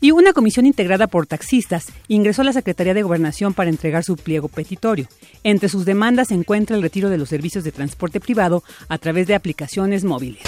Y 0.00 0.12
una 0.12 0.32
comisión 0.32 0.64
integrada 0.64 1.06
por 1.06 1.26
taxistas 1.26 1.92
ingresó 2.08 2.40
a 2.40 2.46
la 2.46 2.54
Secretaría 2.54 2.94
de 2.94 3.02
Gobernación 3.02 3.52
para 3.52 3.68
entregar 3.68 4.02
su 4.02 4.16
pliego 4.16 4.48
petitorio. 4.48 5.06
Entre 5.44 5.68
sus 5.68 5.84
demandas 5.84 6.28
se 6.28 6.34
encuentra 6.34 6.76
el 6.76 6.82
retiro 6.82 7.10
de 7.10 7.18
los 7.18 7.28
servicios 7.28 7.62
de 7.62 7.72
transporte 7.72 8.20
privado 8.20 8.64
a 8.88 8.96
través 8.96 9.26
de 9.26 9.34
aplicaciones 9.34 10.02
móviles. 10.04 10.44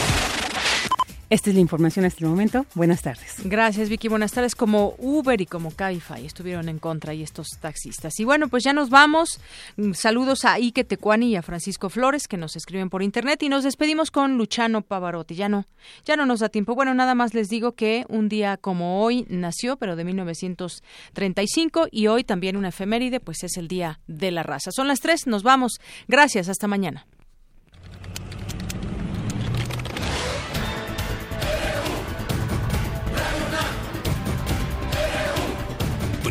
Esta 1.32 1.48
es 1.48 1.54
la 1.54 1.62
información 1.62 2.04
hasta 2.04 2.22
el 2.22 2.28
momento. 2.28 2.66
Buenas 2.74 3.00
tardes. 3.00 3.36
Gracias, 3.42 3.88
Vicky. 3.88 4.08
Buenas 4.08 4.32
tardes. 4.32 4.54
Como 4.54 4.94
Uber 4.98 5.40
y 5.40 5.46
como 5.46 5.70
Cabify 5.70 6.26
estuvieron 6.26 6.68
en 6.68 6.78
contra 6.78 7.14
y 7.14 7.22
estos 7.22 7.46
taxistas. 7.58 8.20
Y 8.20 8.24
bueno, 8.24 8.48
pues 8.48 8.64
ya 8.64 8.74
nos 8.74 8.90
vamos. 8.90 9.40
Mm, 9.78 9.94
saludos 9.94 10.44
a 10.44 10.52
Ike 10.58 10.84
Tecuani 10.84 11.30
y 11.30 11.36
a 11.36 11.40
Francisco 11.40 11.88
Flores 11.88 12.28
que 12.28 12.36
nos 12.36 12.54
escriben 12.54 12.90
por 12.90 13.02
internet 13.02 13.42
y 13.44 13.48
nos 13.48 13.64
despedimos 13.64 14.10
con 14.10 14.36
Luciano 14.36 14.82
Pavarotti. 14.82 15.34
Ya 15.34 15.48
no, 15.48 15.64
ya 16.04 16.16
no 16.16 16.26
nos 16.26 16.40
da 16.40 16.50
tiempo. 16.50 16.74
Bueno, 16.74 16.92
nada 16.92 17.14
más 17.14 17.32
les 17.32 17.48
digo 17.48 17.72
que 17.72 18.04
un 18.10 18.28
día 18.28 18.58
como 18.58 19.02
hoy 19.02 19.24
nació, 19.30 19.78
pero 19.78 19.96
de 19.96 20.04
1935 20.04 21.88
y 21.90 22.08
hoy 22.08 22.24
también 22.24 22.58
una 22.58 22.68
efeméride, 22.68 23.20
pues 23.20 23.42
es 23.42 23.56
el 23.56 23.68
Día 23.68 24.00
de 24.06 24.32
la 24.32 24.42
Raza. 24.42 24.70
Son 24.70 24.86
las 24.86 25.00
tres, 25.00 25.26
nos 25.26 25.42
vamos. 25.42 25.80
Gracias, 26.08 26.50
hasta 26.50 26.68
mañana. 26.68 27.06